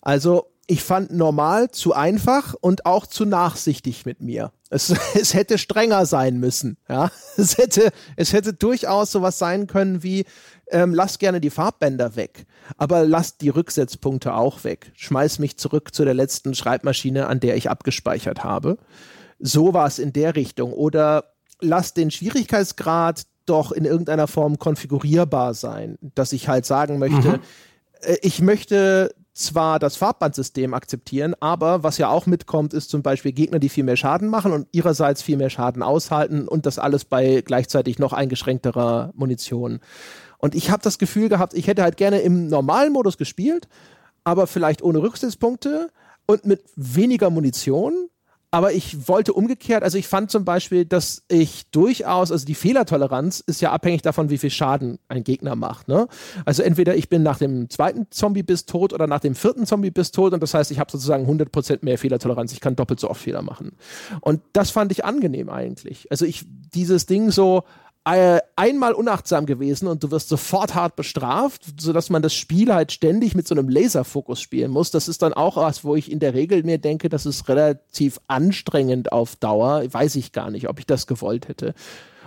Also 0.01 0.45
ich 0.67 0.83
fand 0.83 1.11
normal 1.11 1.71
zu 1.71 1.93
einfach 1.93 2.53
und 2.53 2.85
auch 2.85 3.07
zu 3.07 3.25
nachsichtig 3.25 4.05
mit 4.05 4.21
mir. 4.21 4.51
Es, 4.69 4.93
es 5.19 5.33
hätte 5.33 5.57
strenger 5.57 6.05
sein 6.05 6.39
müssen. 6.39 6.77
Ja, 6.87 7.11
es 7.37 7.57
hätte, 7.57 7.91
es 8.15 8.33
hätte 8.33 8.53
durchaus 8.53 9.11
sowas 9.11 9.39
sein 9.39 9.65
können 9.65 10.03
wie, 10.03 10.25
ähm, 10.69 10.93
lass 10.93 11.17
gerne 11.17 11.41
die 11.41 11.49
Farbbänder 11.49 12.15
weg, 12.15 12.45
aber 12.77 13.03
lass 13.03 13.37
die 13.37 13.49
Rücksetzpunkte 13.49 14.35
auch 14.35 14.63
weg. 14.63 14.91
Schmeiß 14.95 15.39
mich 15.39 15.57
zurück 15.57 15.93
zu 15.93 16.05
der 16.05 16.13
letzten 16.13 16.53
Schreibmaschine, 16.53 17.25
an 17.25 17.39
der 17.39 17.57
ich 17.57 17.69
abgespeichert 17.69 18.43
habe. 18.43 18.77
Sowas 19.39 19.99
in 19.99 20.13
der 20.13 20.35
Richtung. 20.35 20.73
Oder 20.73 21.33
lass 21.61 21.93
den 21.93 22.11
Schwierigkeitsgrad 22.11 23.25
doch 23.45 23.71
in 23.71 23.85
irgendeiner 23.85 24.27
Form 24.27 24.59
konfigurierbar 24.59 25.53
sein, 25.53 25.97
dass 26.01 26.33
ich 26.33 26.47
halt 26.47 26.65
sagen 26.65 26.99
möchte, 26.99 27.29
mhm. 27.29 27.39
äh, 28.01 28.17
ich 28.21 28.41
möchte 28.41 29.13
zwar 29.33 29.79
das 29.79 29.95
Farbbandsystem 29.95 30.73
akzeptieren, 30.73 31.33
aber 31.39 31.81
was 31.81 31.97
ja 31.97 32.09
auch 32.09 32.25
mitkommt, 32.25 32.73
ist 32.73 32.89
zum 32.89 33.01
Beispiel 33.01 33.31
Gegner, 33.31 33.59
die 33.59 33.69
viel 33.69 33.85
mehr 33.85 33.95
Schaden 33.95 34.27
machen 34.27 34.51
und 34.51 34.67
ihrerseits 34.73 35.21
viel 35.21 35.37
mehr 35.37 35.49
Schaden 35.49 35.81
aushalten 35.81 36.47
und 36.47 36.65
das 36.65 36.77
alles 36.77 37.05
bei 37.05 37.41
gleichzeitig 37.41 37.99
noch 37.99 38.11
eingeschränkterer 38.11 39.11
Munition. 39.15 39.79
Und 40.37 40.55
ich 40.55 40.71
habe 40.71 40.83
das 40.83 40.97
Gefühl 40.99 41.29
gehabt, 41.29 41.53
ich 41.53 41.67
hätte 41.67 41.83
halt 41.83 41.97
gerne 41.97 42.19
im 42.19 42.47
normalen 42.47 42.91
Modus 42.91 43.17
gespielt, 43.17 43.67
aber 44.23 44.45
vielleicht 44.45 44.81
ohne 44.81 45.01
Rücksichtspunkte 45.01 45.89
und 46.25 46.45
mit 46.45 46.63
weniger 46.75 47.29
Munition. 47.29 48.09
Aber 48.51 48.73
ich 48.73 49.07
wollte 49.07 49.33
umgekehrt, 49.33 49.83
also 49.83 49.97
ich 49.97 50.07
fand 50.07 50.31
zum 50.31 50.43
Beispiel, 50.43 50.83
dass 50.83 51.23
ich 51.27 51.69
durchaus, 51.69 52.31
also 52.31 52.45
die 52.47 52.55
Fehlertoleranz 52.55 53.41
ist 53.45 53.61
ja 53.61 53.71
abhängig 53.71 54.01
davon, 54.01 54.31
wie 54.31 54.39
viel 54.39 54.49
Schaden 54.49 54.97
ein 55.07 55.23
Gegner 55.23 55.55
macht. 55.55 55.87
Ne? 55.87 56.07
Also 56.45 56.63
entweder 56.63 56.95
ich 56.95 57.09
bin 57.09 57.21
nach 57.21 57.37
dem 57.37 57.69
zweiten 57.69 58.07
Zombie 58.09 58.41
bis 58.41 58.65
tot 58.65 58.91
oder 58.91 59.05
nach 59.05 59.19
dem 59.19 59.35
vierten 59.35 59.67
Zombie 59.67 59.91
bis 59.91 60.11
tot 60.11 60.33
und 60.33 60.41
das 60.41 60.55
heißt, 60.55 60.71
ich 60.71 60.79
habe 60.79 60.91
sozusagen 60.91 61.29
100% 61.29 61.79
mehr 61.81 61.99
Fehlertoleranz. 61.99 62.51
Ich 62.51 62.59
kann 62.59 62.75
doppelt 62.75 62.99
so 62.99 63.09
oft 63.09 63.21
Fehler 63.21 63.43
machen. 63.43 63.73
Und 64.21 64.41
das 64.53 64.71
fand 64.71 64.91
ich 64.91 65.05
angenehm 65.05 65.49
eigentlich. 65.49 66.09
Also 66.09 66.25
ich, 66.25 66.45
dieses 66.73 67.05
Ding 67.05 67.29
so, 67.29 67.65
einmal 68.55 68.93
unachtsam 68.93 69.45
gewesen 69.45 69.87
und 69.87 70.03
du 70.03 70.11
wirst 70.11 70.29
sofort 70.29 70.75
hart 70.75 70.95
bestraft, 70.95 71.63
sodass 71.79 72.09
man 72.09 72.21
das 72.21 72.33
Spiel 72.33 72.73
halt 72.73 72.91
ständig 72.91 73.35
mit 73.35 73.47
so 73.47 73.55
einem 73.55 73.69
Laserfokus 73.69 74.41
spielen 74.41 74.71
muss. 74.71 74.91
Das 74.91 75.07
ist 75.07 75.21
dann 75.21 75.33
auch 75.33 75.57
was, 75.57 75.83
wo 75.83 75.95
ich 75.95 76.11
in 76.11 76.19
der 76.19 76.33
Regel 76.33 76.63
mir 76.63 76.77
denke, 76.77 77.09
das 77.09 77.25
ist 77.25 77.47
relativ 77.49 78.19
anstrengend 78.27 79.11
auf 79.11 79.35
Dauer. 79.35 79.83
Weiß 79.91 80.15
ich 80.15 80.31
gar 80.31 80.49
nicht, 80.49 80.69
ob 80.69 80.79
ich 80.79 80.85
das 80.85 81.07
gewollt 81.07 81.47
hätte. 81.47 81.73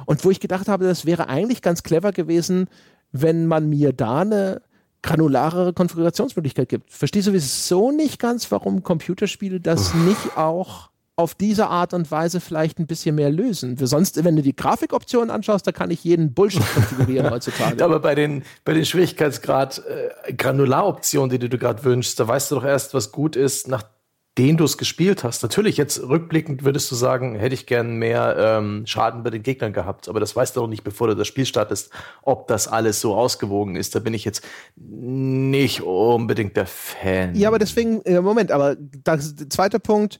Und 0.07 0.24
wo 0.24 0.30
ich 0.30 0.41
gedacht 0.41 0.68
habe, 0.68 0.85
das 0.85 1.07
wäre 1.07 1.28
eigentlich 1.28 1.62
ganz 1.62 1.83
clever 1.83 2.12
gewesen, 2.12 2.68
wenn 3.12 3.47
man 3.47 3.68
mir 3.68 3.93
da 3.93 4.20
eine 4.20 4.62
granularere 5.03 5.72
Konfigurationsmöglichkeit 5.72 6.68
gibt. 6.68 6.91
Verstehst 6.93 7.26
du 7.26 7.33
wieso 7.33 7.91
nicht 7.91 8.18
ganz, 8.20 8.51
warum 8.51 8.83
Computerspiele 8.83 9.61
das 9.61 9.95
nicht 9.95 10.37
auch 10.37 10.91
auf 11.16 11.34
diese 11.34 11.68
Art 11.68 11.92
und 11.92 12.10
Weise 12.10 12.40
vielleicht 12.40 12.78
ein 12.78 12.86
bisschen 12.86 13.14
mehr 13.14 13.30
lösen. 13.30 13.76
Sonst, 13.76 14.24
wenn 14.24 14.34
du 14.34 14.42
die 14.42 14.56
Grafikoptionen 14.56 15.30
anschaust, 15.30 15.66
da 15.66 15.72
kann 15.72 15.90
ich 15.90 16.02
jeden 16.04 16.32
Bullshit 16.32 16.62
konfigurieren 16.72 17.30
heutzutage. 17.30 17.84
Aber 17.84 18.00
bei 18.00 18.14
den, 18.14 18.44
bei 18.64 18.72
den 18.72 18.86
Schwierigkeitsgrad 18.86 19.82
äh, 20.26 20.32
Granularoptionen, 20.32 21.30
die 21.30 21.38
du 21.38 21.50
dir 21.50 21.58
gerade 21.58 21.84
wünschst, 21.84 22.18
da 22.18 22.26
weißt 22.26 22.50
du 22.50 22.54
doch 22.54 22.64
erst, 22.64 22.94
was 22.94 23.12
gut 23.12 23.36
ist, 23.36 23.68
nachdem 23.68 24.56
du 24.56 24.64
es 24.64 24.78
gespielt 24.78 25.22
hast. 25.22 25.42
Natürlich, 25.42 25.76
jetzt 25.76 26.02
rückblickend 26.02 26.64
würdest 26.64 26.90
du 26.90 26.94
sagen, 26.94 27.34
hätte 27.34 27.54
ich 27.54 27.66
gern 27.66 27.96
mehr 27.96 28.34
ähm, 28.38 28.86
Schaden 28.86 29.22
bei 29.22 29.28
den 29.28 29.42
Gegnern 29.42 29.74
gehabt, 29.74 30.08
aber 30.08 30.18
das 30.18 30.34
weißt 30.34 30.56
du 30.56 30.60
doch 30.60 30.66
nicht, 30.66 30.82
bevor 30.82 31.08
du 31.08 31.14
das 31.14 31.28
Spiel 31.28 31.44
startest, 31.44 31.90
ob 32.22 32.48
das 32.48 32.68
alles 32.68 33.02
so 33.02 33.14
ausgewogen 33.14 33.76
ist. 33.76 33.94
Da 33.94 33.98
bin 33.98 34.14
ich 34.14 34.24
jetzt 34.24 34.42
nicht 34.76 35.82
unbedingt 35.82 36.56
der 36.56 36.66
Fan. 36.66 37.34
Ja, 37.34 37.48
aber 37.48 37.58
deswegen, 37.58 38.00
Moment, 38.22 38.50
aber 38.50 38.76
das, 38.78 39.36
zweiter 39.50 39.78
Punkt, 39.78 40.18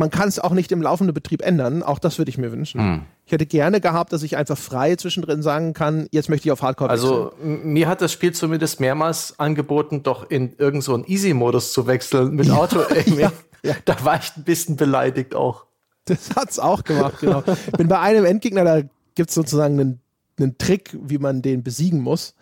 man 0.00 0.10
kann 0.10 0.28
es 0.28 0.38
auch 0.38 0.52
nicht 0.52 0.72
im 0.72 0.80
laufenden 0.80 1.12
Betrieb 1.12 1.42
ändern. 1.42 1.82
Auch 1.82 1.98
das 1.98 2.16
würde 2.16 2.30
ich 2.30 2.38
mir 2.38 2.50
wünschen. 2.50 2.80
Hm. 2.80 3.02
Ich 3.26 3.32
hätte 3.32 3.44
gerne 3.44 3.82
gehabt, 3.82 4.14
dass 4.14 4.22
ich 4.22 4.36
einfach 4.36 4.56
frei 4.56 4.96
zwischendrin 4.96 5.42
sagen 5.42 5.74
kann, 5.74 6.08
jetzt 6.10 6.30
möchte 6.30 6.48
ich 6.48 6.52
auf 6.52 6.62
Hardcore 6.62 6.88
Also 6.88 7.32
mir 7.42 7.86
hat 7.86 8.00
das 8.00 8.10
Spiel 8.10 8.32
zumindest 8.32 8.80
mehrmals 8.80 9.38
angeboten, 9.38 10.02
doch 10.02 10.28
in 10.30 10.54
irgendeinen 10.56 10.80
so 10.80 11.04
Easy-Modus 11.04 11.74
zu 11.74 11.86
wechseln 11.86 12.34
mit 12.34 12.50
Auto. 12.50 12.80
ja, 13.18 13.30
ja. 13.62 13.74
Da 13.84 14.02
war 14.02 14.18
ich 14.18 14.34
ein 14.36 14.44
bisschen 14.44 14.76
beleidigt 14.76 15.34
auch. 15.34 15.66
Das 16.06 16.34
hat 16.34 16.50
es 16.50 16.58
auch 16.58 16.82
gemacht, 16.82 17.20
genau. 17.20 17.44
Bin 17.76 17.86
bei 17.86 18.00
einem 18.00 18.24
Endgegner, 18.24 18.64
da 18.64 18.80
gibt 19.14 19.28
es 19.28 19.34
sozusagen 19.34 19.78
einen, 19.78 20.00
einen 20.38 20.56
Trick, 20.56 20.96
wie 20.98 21.18
man 21.18 21.42
den 21.42 21.62
besiegen 21.62 22.00
muss. 22.00 22.34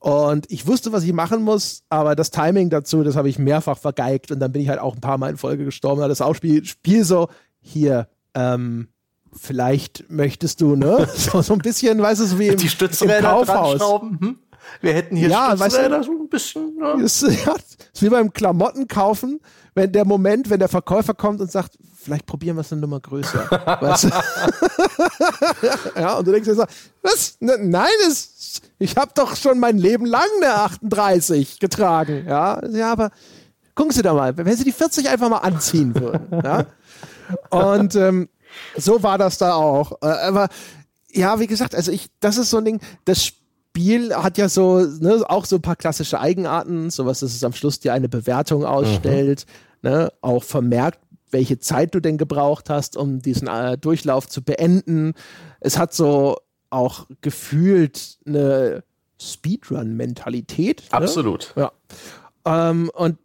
Und 0.00 0.50
ich 0.50 0.66
wusste, 0.66 0.92
was 0.92 1.04
ich 1.04 1.12
machen 1.12 1.42
muss, 1.42 1.82
aber 1.90 2.16
das 2.16 2.30
Timing 2.30 2.70
dazu, 2.70 3.02
das 3.02 3.16
habe 3.16 3.28
ich 3.28 3.38
mehrfach 3.38 3.76
vergeigt 3.76 4.30
und 4.30 4.40
dann 4.40 4.50
bin 4.50 4.62
ich 4.62 4.70
halt 4.70 4.80
auch 4.80 4.94
ein 4.94 5.02
paar 5.02 5.18
Mal 5.18 5.28
in 5.28 5.36
Folge 5.36 5.66
gestorben. 5.66 6.00
Das 6.00 6.22
auch 6.22 6.34
Spiel, 6.34 6.64
Spiel 6.64 7.04
so, 7.04 7.28
hier, 7.60 8.08
ähm, 8.34 8.88
vielleicht 9.30 10.10
möchtest 10.10 10.62
du, 10.62 10.74
ne? 10.74 11.06
So, 11.14 11.42
so 11.42 11.52
ein 11.52 11.58
bisschen, 11.58 12.00
weißt 12.00 12.22
du, 12.22 12.24
so 12.24 12.38
wie 12.38 12.48
im, 12.48 12.56
Die 12.56 12.70
Stützräder 12.70 13.18
im 13.18 13.24
Kaufhaus. 13.24 14.00
Hm? 14.00 14.38
Wir 14.80 14.94
hätten 14.94 15.16
hier 15.16 15.28
ja, 15.28 15.56
Stützräder 15.56 15.98
weißt 15.98 16.08
du, 16.08 16.12
so 16.12 16.22
ein 16.22 16.28
bisschen. 16.28 16.76
Ja. 16.78 16.94
Ist, 16.94 17.22
ja, 17.22 17.54
ist 17.92 18.02
wie 18.02 18.08
beim 18.08 18.32
Klamotten 18.32 18.88
kaufen, 18.88 19.40
wenn 19.74 19.92
der 19.92 20.04
Moment, 20.04 20.50
wenn 20.50 20.58
der 20.58 20.68
Verkäufer 20.68 21.14
kommt 21.14 21.40
und 21.40 21.50
sagt, 21.50 21.78
vielleicht 22.02 22.26
probieren 22.26 22.56
wir 22.56 22.62
es 22.62 22.72
eine 22.72 22.80
Nummer 22.80 23.00
größer. 23.00 23.50
weißt 23.80 24.04
du? 24.04 24.10
ja, 26.00 26.14
und 26.14 26.26
du 26.26 26.32
denkst 26.32 26.48
dir 26.48 26.54
so, 26.54 26.64
was? 27.02 27.36
Ne, 27.40 27.56
nein, 27.60 27.88
es 28.06 28.60
ich 28.78 28.96
habe 28.96 29.12
doch 29.14 29.36
schon 29.36 29.58
mein 29.58 29.78
Leben 29.78 30.06
lang 30.06 30.26
eine 30.40 30.54
38 30.54 31.60
getragen. 31.60 32.24
Ja, 32.26 32.60
ja 32.68 32.90
aber 32.90 33.10
gucken 33.74 33.92
Sie 33.92 34.02
da 34.02 34.14
mal, 34.14 34.36
wenn 34.36 34.56
Sie 34.56 34.64
die 34.64 34.72
40 34.72 35.08
einfach 35.08 35.28
mal 35.28 35.38
anziehen 35.38 35.94
würden. 35.94 36.40
ja? 36.42 36.64
Und 37.50 37.94
ähm, 37.94 38.28
so 38.76 39.02
war 39.02 39.18
das 39.18 39.38
da 39.38 39.54
auch. 39.54 39.92
Äh, 40.02 40.06
aber 40.06 40.48
ja, 41.12 41.38
wie 41.40 41.46
gesagt, 41.46 41.74
also 41.74 41.92
ich, 41.92 42.10
das 42.20 42.38
ist 42.38 42.50
so 42.50 42.58
ein 42.58 42.64
Ding, 42.64 42.80
das 43.04 43.32
Spiel 43.70 44.14
hat 44.14 44.36
ja 44.36 44.48
so, 44.48 44.80
ne, 44.80 45.22
auch 45.28 45.44
so 45.44 45.56
ein 45.56 45.62
paar 45.62 45.76
klassische 45.76 46.20
Eigenarten, 46.20 46.90
sowas, 46.90 47.20
dass 47.20 47.34
es 47.34 47.44
am 47.44 47.52
Schluss 47.52 47.78
dir 47.78 47.92
eine 47.92 48.08
Bewertung 48.08 48.64
ausstellt, 48.64 49.46
mhm. 49.82 49.90
ne, 49.90 50.12
auch 50.22 50.42
vermerkt, 50.42 50.98
welche 51.30 51.60
Zeit 51.60 51.94
du 51.94 52.00
denn 52.00 52.18
gebraucht 52.18 52.68
hast, 52.68 52.96
um 52.96 53.22
diesen 53.22 53.46
äh, 53.46 53.78
Durchlauf 53.78 54.28
zu 54.28 54.42
beenden. 54.42 55.14
Es 55.60 55.78
hat 55.78 55.94
so 55.94 56.38
auch 56.70 57.06
gefühlt 57.20 58.18
eine 58.26 58.82
Speedrun-Mentalität. 59.20 60.82
Ne? 60.82 60.92
Absolut. 60.92 61.54
Ja. 61.56 61.70
Ähm, 62.44 62.90
und 62.94 63.18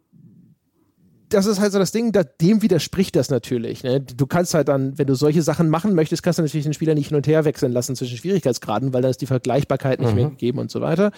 das 1.28 1.46
ist 1.46 1.60
halt 1.60 1.72
so 1.72 1.78
das 1.78 1.92
Ding, 1.92 2.12
da, 2.12 2.22
dem 2.22 2.62
widerspricht 2.62 3.16
das 3.16 3.30
natürlich. 3.30 3.82
Ne? 3.82 4.00
Du 4.00 4.26
kannst 4.26 4.54
halt 4.54 4.68
dann, 4.68 4.98
wenn 4.98 5.06
du 5.06 5.14
solche 5.14 5.42
Sachen 5.42 5.68
machen 5.68 5.94
möchtest, 5.94 6.22
kannst 6.22 6.38
du 6.38 6.42
natürlich 6.42 6.64
den 6.64 6.74
Spieler 6.74 6.94
nicht 6.94 7.08
hin 7.08 7.16
und 7.16 7.26
her 7.26 7.44
wechseln 7.44 7.72
lassen 7.72 7.96
zwischen 7.96 8.16
Schwierigkeitsgraden, 8.16 8.92
weil 8.92 9.02
da 9.02 9.08
ist 9.08 9.20
die 9.20 9.26
Vergleichbarkeit 9.26 10.00
nicht 10.00 10.10
mhm. 10.10 10.16
mehr 10.16 10.30
gegeben 10.30 10.58
und 10.58 10.70
so 10.70 10.80
weiter. 10.80 11.12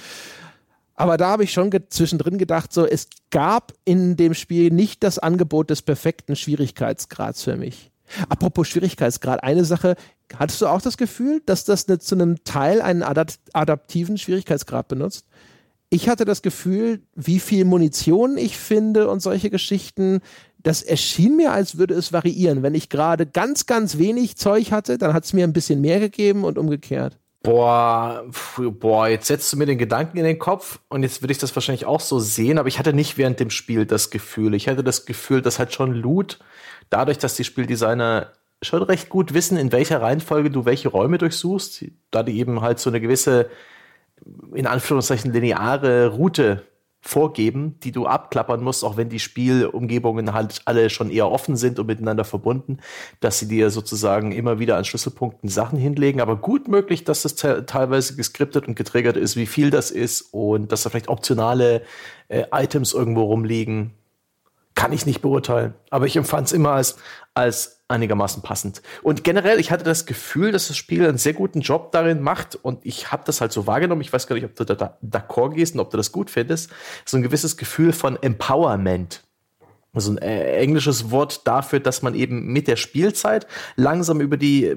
Aber 0.95 1.17
da 1.17 1.29
habe 1.29 1.45
ich 1.45 1.53
schon 1.53 1.71
ge 1.71 1.83
zwischendrin 1.89 2.39
gedacht, 2.39 2.73
so, 2.73 2.85
es 2.85 3.09
gab 3.31 3.73
in 3.85 4.17
dem 4.17 4.35
Spiel 4.35 4.71
nicht 4.71 5.05
das 5.05 5.19
Angebot 5.19 5.71
des 5.71 5.83
perfekten 5.83 6.35
Schwierigkeitsgrads 6.35 7.45
für 7.45 7.57
mich. 7.57 7.91
Apropos 8.29 8.67
Schwierigkeitsgrad, 8.69 9.43
eine 9.43 9.65
Sache, 9.65 9.95
Hattest 10.37 10.61
du 10.61 10.67
auch 10.67 10.83
das 10.83 10.97
Gefühl, 10.97 11.43
dass 11.47 11.65
das 11.65 11.89
ne, 11.89 11.99
zu 11.99 12.15
einem 12.15 12.45
Teil 12.45 12.83
einen 12.83 13.03
adapt 13.03 13.39
adaptiven 13.53 14.19
Schwierigkeitsgrad 14.19 14.89
benutzt? 14.89 15.27
Ich 15.91 16.09
hatte 16.09 16.25
das 16.25 16.43
Gefühl, 16.43 17.03
wie 17.15 17.41
viel 17.41 17.65
Munition 17.65 18.37
ich 18.37 18.59
finde 18.59 19.09
und 19.09 19.21
solche 19.21 19.49
Geschichten, 19.49 20.21
das 20.63 20.83
erschien 20.83 21.37
mir, 21.37 21.53
als 21.53 21.79
würde 21.79 21.95
es 21.95 22.13
variieren. 22.13 22.63
Wenn 22.63 22.75
ich 22.75 22.91
gerade 22.91 23.25
ganz, 23.25 23.67
ganz 23.67 23.97
wenig 23.97 24.37
Zeug 24.37 24.71
hatte, 24.71 24.99
dann 24.99 25.15
hat 25.15 25.25
es 25.25 25.33
mir 25.33 25.45
ein 25.45 25.53
bisschen 25.53 25.81
mehr 25.81 25.99
gegeben 25.99 26.45
und 26.45 26.59
umgekehrt. 26.59 27.19
Boah, 27.43 28.25
boah, 28.59 29.09
jetzt 29.09 29.29
setzt 29.29 29.53
du 29.53 29.57
mir 29.57 29.65
den 29.65 29.79
Gedanken 29.79 30.19
in 30.19 30.25
den 30.25 30.39
Kopf 30.39 30.81
und 30.89 31.05
jetzt 31.05 31.23
würde 31.23 31.33
ich 31.33 31.39
das 31.39 31.55
wahrscheinlich 31.55 31.87
auch 31.87 32.01
so 32.01 32.19
sehen, 32.19 32.59
aber 32.59 32.69
ich 32.69 32.79
hatte 32.79 32.93
nicht 32.93 33.17
während 33.17 33.39
dem 33.41 33.51
Spiel 33.51 33.87
das 33.87 34.11
Gefühl. 34.11 34.55
Ich 34.55 34.69
hatte 34.69 34.83
das 34.83 35.07
Gefühl, 35.07 35.41
dass 35.41 35.59
halt 35.59 35.73
schon 35.73 35.95
Loot, 35.95 36.41
dadurch, 36.91 37.17
dass 37.17 37.37
die 37.37 37.45
Spieldesigner 37.45 38.33
schon 38.61 38.83
recht 38.83 39.09
gut 39.09 39.35
wissen, 39.35 39.57
in 39.57 39.71
welcher 39.71 40.03
Reihenfolge 40.03 40.51
du 40.51 40.65
welche 40.65 40.89
Räume 40.89 41.17
durchsuchst, 41.17 41.85
da 42.11 42.25
die 42.25 42.39
eben 42.39 42.61
halt 42.61 42.81
so 42.81 42.91
eine 42.91 43.01
gewisse, 43.01 43.49
in 44.55 44.67
Anführungszeichen, 44.67 45.33
lineare 45.33 46.09
Route 46.09 46.65
vorgeben, 47.01 47.79
die 47.85 47.93
du 47.93 48.07
abklappern 48.07 48.63
musst, 48.63 48.85
auch 48.85 48.97
wenn 48.97 49.09
die 49.09 49.21
Spielumgebungen 49.21 50.33
halt 50.33 50.63
alle 50.65 50.91
schon 50.91 51.11
eher 51.11 51.31
offen 51.31 51.57
sind 51.57 51.79
und 51.79 51.87
miteinander 51.87 52.25
verbunden, 52.25 52.79
dass 53.21 53.39
sie 53.39 53.47
dir 53.47 53.71
sozusagen 53.71 54.33
immer 54.33 54.59
wieder 54.59 54.77
an 54.77 54.85
Schlüsselpunkten 54.85 55.49
Sachen 55.49 55.79
hinlegen. 55.79 56.21
Aber 56.21 56.37
gut 56.37 56.69
möglich, 56.69 57.05
dass 57.05 57.23
das 57.23 57.37
te 57.37 57.65
teilweise 57.67 58.17
geskriptet 58.17 58.67
und 58.67 58.75
getriggert 58.75 59.17
ist, 59.17 59.37
wie 59.37 59.47
viel 59.47 59.71
das 59.71 59.91
ist 59.91 60.23
und 60.33 60.73
dass 60.73 60.83
da 60.83 60.91
vielleicht 60.91 61.09
optionale 61.09 61.83
äh, 62.29 62.45
Items 62.53 62.93
irgendwo 62.93 63.23
rumliegen. 63.23 63.93
Kann 64.75 64.93
ich 64.93 65.07
nicht 65.07 65.23
beurteilen. 65.23 65.75
Aber 65.91 66.07
ich 66.07 66.17
empfand 66.17 66.49
es 66.49 66.53
immer 66.53 66.73
als, 66.73 66.99
als 67.35 67.78
einigermaßen 67.89 68.43
passend. 68.43 68.83
Und 69.03 69.25
generell, 69.25 69.59
ich 69.59 69.71
hatte 69.71 69.85
das 69.85 70.07
Gefühl, 70.07 70.53
dass 70.53 70.69
das 70.69 70.77
Spiel 70.77 71.07
einen 71.07 71.19
sehr 71.19 71.33
guten 71.33 71.63
Job 71.63 71.91
darin 71.91 72.21
macht 72.21 72.55
und 72.55 72.85
ich 72.85 73.11
habe 73.11 73.23
das 73.25 73.41
halt 73.41 73.53
so 73.53 73.67
wahrgenommen. 73.67 74.03
Ich 74.03 74.13
weiß 74.13 74.27
gar 74.27 74.37
nicht, 74.37 74.45
ob 74.45 74.55
du 74.55 74.65
da 74.65 74.99
d'accord 75.03 75.55
gehst 75.55 75.75
und 75.75 75.81
ob 75.81 75.91
du 75.91 75.97
das 75.97 76.13
gut 76.13 76.31
findest. 76.31 76.71
So 77.07 77.17
ein 77.17 77.23
gewisses 77.23 77.57
Gefühl 77.57 77.93
von 77.93 78.23
Empowerment. 78.23 79.25
Also 79.95 80.13
ein 80.13 80.19
äh, 80.19 80.57
englisches 80.59 81.11
Wort 81.11 81.47
dafür, 81.47 81.81
dass 81.81 82.03
man 82.03 82.15
eben 82.15 82.53
mit 82.53 82.69
der 82.69 82.77
Spielzeit 82.77 83.47
langsam 83.77 84.21
über 84.21 84.37
die 84.37 84.77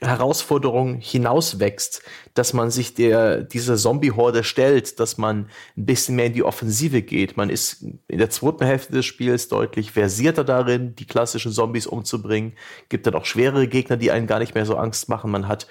Herausforderung 0.00 0.98
hinauswächst, 1.00 2.02
dass 2.34 2.52
man 2.52 2.70
sich 2.70 2.94
der, 2.94 3.42
dieser 3.42 3.76
Zombie-Horde 3.76 4.42
stellt, 4.42 4.98
dass 4.98 5.18
man 5.18 5.48
ein 5.76 5.86
bisschen 5.86 6.16
mehr 6.16 6.26
in 6.26 6.32
die 6.32 6.42
Offensive 6.42 7.02
geht. 7.02 7.36
Man 7.36 7.48
ist 7.48 7.82
in 7.82 8.18
der 8.18 8.30
zweiten 8.30 8.64
Hälfte 8.64 8.92
des 8.92 9.06
Spiels 9.06 9.48
deutlich 9.48 9.92
versierter 9.92 10.44
darin, 10.44 10.94
die 10.96 11.06
klassischen 11.06 11.52
Zombies 11.52 11.86
umzubringen. 11.86 12.54
Gibt 12.88 13.06
dann 13.06 13.14
auch 13.14 13.24
schwerere 13.24 13.68
Gegner, 13.68 13.96
die 13.96 14.10
einen 14.10 14.26
gar 14.26 14.40
nicht 14.40 14.54
mehr 14.54 14.66
so 14.66 14.76
Angst 14.76 15.08
machen. 15.08 15.30
Man 15.30 15.46
hat 15.46 15.68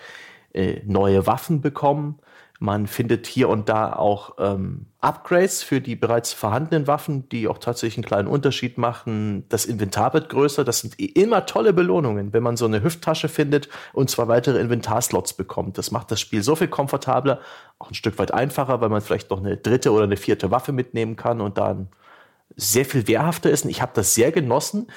äh, 0.54 0.82
neue 0.86 1.28
Waffen 1.28 1.62
bekommen. 1.62 2.20
Man 2.60 2.88
findet 2.88 3.28
hier 3.28 3.50
und 3.50 3.68
da 3.68 3.94
auch 3.94 4.36
ähm, 4.38 4.86
Upgrades 5.02 5.64
für 5.64 5.82
die 5.82 5.96
bereits 5.96 6.32
vorhandenen 6.34 6.88
Waffen, 6.88 7.28
die 7.28 7.48
auch 7.48 7.58
tatsächlich 7.58 7.98
einen 7.98 8.06
kleinen 8.06 8.28
Unterschied 8.28 8.78
machen. 8.78 9.44
Das 9.50 9.66
Inventar 9.66 10.14
wird 10.14 10.30
größer. 10.30 10.64
Das 10.64 10.80
sind 10.80 10.98
immer 10.98 11.46
tolle 11.46 11.74
Belohnungen, 11.74 12.32
wenn 12.32 12.44
man 12.44 12.56
so 12.56 12.66
eine 12.66 12.84
Hüfttasche 12.84 13.28
findet 13.28 13.70
und 13.92 14.10
zwei 14.10 14.28
weitere 14.28 14.60
Inventarslots 14.60 15.34
bekommt. 15.34 15.78
Das 15.78 15.92
macht 15.92 16.12
das 16.12 16.22
Spiel 16.22 16.42
so 16.42 16.56
viel 16.56 16.70
komfortabler, 16.70 17.42
auch 17.80 17.90
ein 17.90 17.96
Stück 17.96 18.18
weit 18.18 18.34
einfacher, 18.34 18.80
weil 18.80 18.90
man 18.90 19.02
vielleicht 19.02 19.30
noch 19.30 19.40
eine 19.40 19.58
dritte 19.58 19.92
oder 19.92 20.04
eine 20.04 20.18
vierte 20.18 20.52
Waffe 20.52 20.72
mitnehmen 20.72 21.16
kann 21.16 21.42
und 21.42 21.58
dann 21.58 21.90
sehr 22.56 22.86
viel 22.86 23.08
wehrhafter 23.08 23.50
ist. 23.50 23.66
Und 23.66 23.72
ich 23.72 23.82
habe 23.82 23.92
das 23.96 24.16
sehr 24.16 24.32
genossen, 24.32 24.88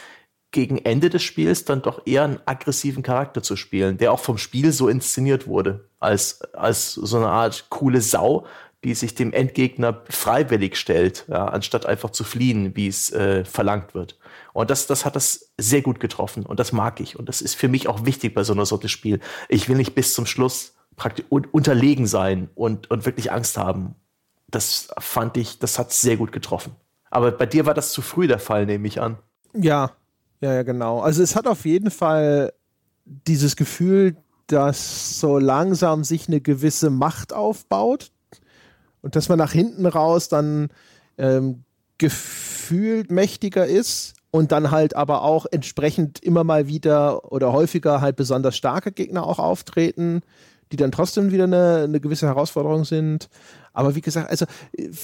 gegen 0.57 0.79
Ende 0.79 1.11
des 1.11 1.23
Spiels 1.23 1.67
dann 1.67 1.83
doch 1.83 2.07
eher 2.07 2.25
einen 2.25 2.41
aggressiven 2.47 3.03
Charakter 3.03 3.43
zu 3.43 3.57
spielen, 3.57 3.99
der 3.99 4.11
auch 4.11 4.21
vom 4.21 4.39
Spiel 4.39 4.73
so 4.73 4.89
inszeniert 4.89 5.47
wurde, 5.47 5.87
als, 6.01 6.41
als 6.55 6.95
so 6.95 7.19
eine 7.19 7.29
Art 7.29 7.67
coole 7.69 8.01
Sau, 8.01 8.47
die 8.83 8.95
sich 8.95 9.15
dem 9.15 9.35
Endgegner 9.35 10.03
freiwillig 10.09 10.77
stellt, 10.77 11.27
ja, 11.29 11.45
anstatt 11.45 11.85
einfach 11.85 12.09
zu 12.09 12.25
fliehen, 12.25 12.75
wie 12.75 12.89
es 12.89 13.13
äh, 13.13 13.45
verlangt 13.45 13.95
wird. 13.95 14.19
Und 14.55 14.71
das, 14.71 14.87
das 14.87 15.05
hat 15.05 15.15
das 15.15 15.53
sehr 15.59 15.83
gut 15.83 16.01
getroffen 16.01 16.47
und 16.47 16.59
das 16.59 16.73
mag 16.73 17.01
ich. 17.01 17.19
Und 17.19 17.29
das 17.29 17.43
ist 17.43 17.55
für 17.55 17.69
mich 17.69 17.87
auch 17.87 18.07
wichtig 18.07 18.33
bei 18.33 18.43
so 18.43 18.55
einer 18.55 18.65
Sorte 18.65 18.89
Spiel. 18.89 19.21
Ich 19.51 19.69
will 19.69 19.77
nicht 19.77 19.95
bis 19.95 20.15
zum 20.15 20.25
Schluss 20.25 20.75
praktisch 20.97 21.27
unterlegen 21.29 22.07
sein 22.07 22.49
und, 22.55 22.91
und 22.91 23.05
wirklich 23.05 23.31
Angst 23.31 23.59
haben. 23.59 23.95
Das 24.49 24.89
fand 24.99 25.37
ich, 25.37 25.59
das 25.59 25.79
hat 25.79 25.93
sehr 25.93 26.17
gut 26.17 26.33
getroffen. 26.33 26.75
Aber 27.11 27.31
bei 27.31 27.45
dir 27.45 27.67
war 27.67 27.75
das 27.75 27.93
zu 27.93 28.01
früh 28.01 28.27
der 28.27 28.39
Fall, 28.39 28.65
nehme 28.65 28.89
ich 28.89 29.03
an. 29.03 29.19
Ja, 29.53 29.93
ja, 30.41 30.55
ja, 30.55 30.63
genau. 30.63 31.01
Also 31.01 31.23
es 31.23 31.37
hat 31.37 31.47
auf 31.47 31.65
jeden 31.65 31.91
Fall 31.91 32.53
dieses 33.05 33.57
Gefühl, 33.57 34.17
dass 34.47 35.19
so 35.19 35.39
langsam 35.39 36.05
sich 36.05 36.29
eine 36.29 36.41
gewisse 36.41 36.91
Macht 36.91 37.33
aufbaut 37.33 38.13
und 39.03 39.17
dass 39.17 39.29
man 39.29 39.39
nach 39.39 39.53
hinten 39.53 39.87
raus 39.87 40.29
dann 40.29 40.69
ähm, 41.19 41.65
gefühlt 41.99 43.11
mächtiger 43.11 43.67
ist 43.67 44.15
und 44.31 44.53
dann 44.53 44.71
halt 44.71 44.95
aber 44.95 45.23
auch 45.23 45.47
entsprechend 45.51 46.19
immer 46.19 46.45
mal 46.45 46.69
wieder 46.69 47.33
oder 47.33 47.53
häufiger 47.53 48.01
halt 48.01 48.17
besonders 48.17 48.57
starke 48.57 48.93
Gegner 48.93 49.27
auch 49.27 49.39
auftreten, 49.39 50.21
die 50.73 50.77
dann 50.77 50.93
trotzdem 50.93 51.31
wieder 51.31 51.45
eine, 51.45 51.85
eine 51.85 52.01
gewisse 52.01 52.27
Herausforderung 52.27 52.85
sind. 52.85 53.29
Aber 53.77 53.95
wie 53.95 54.01
gesagt, 54.01 54.31
also, 54.31 54.47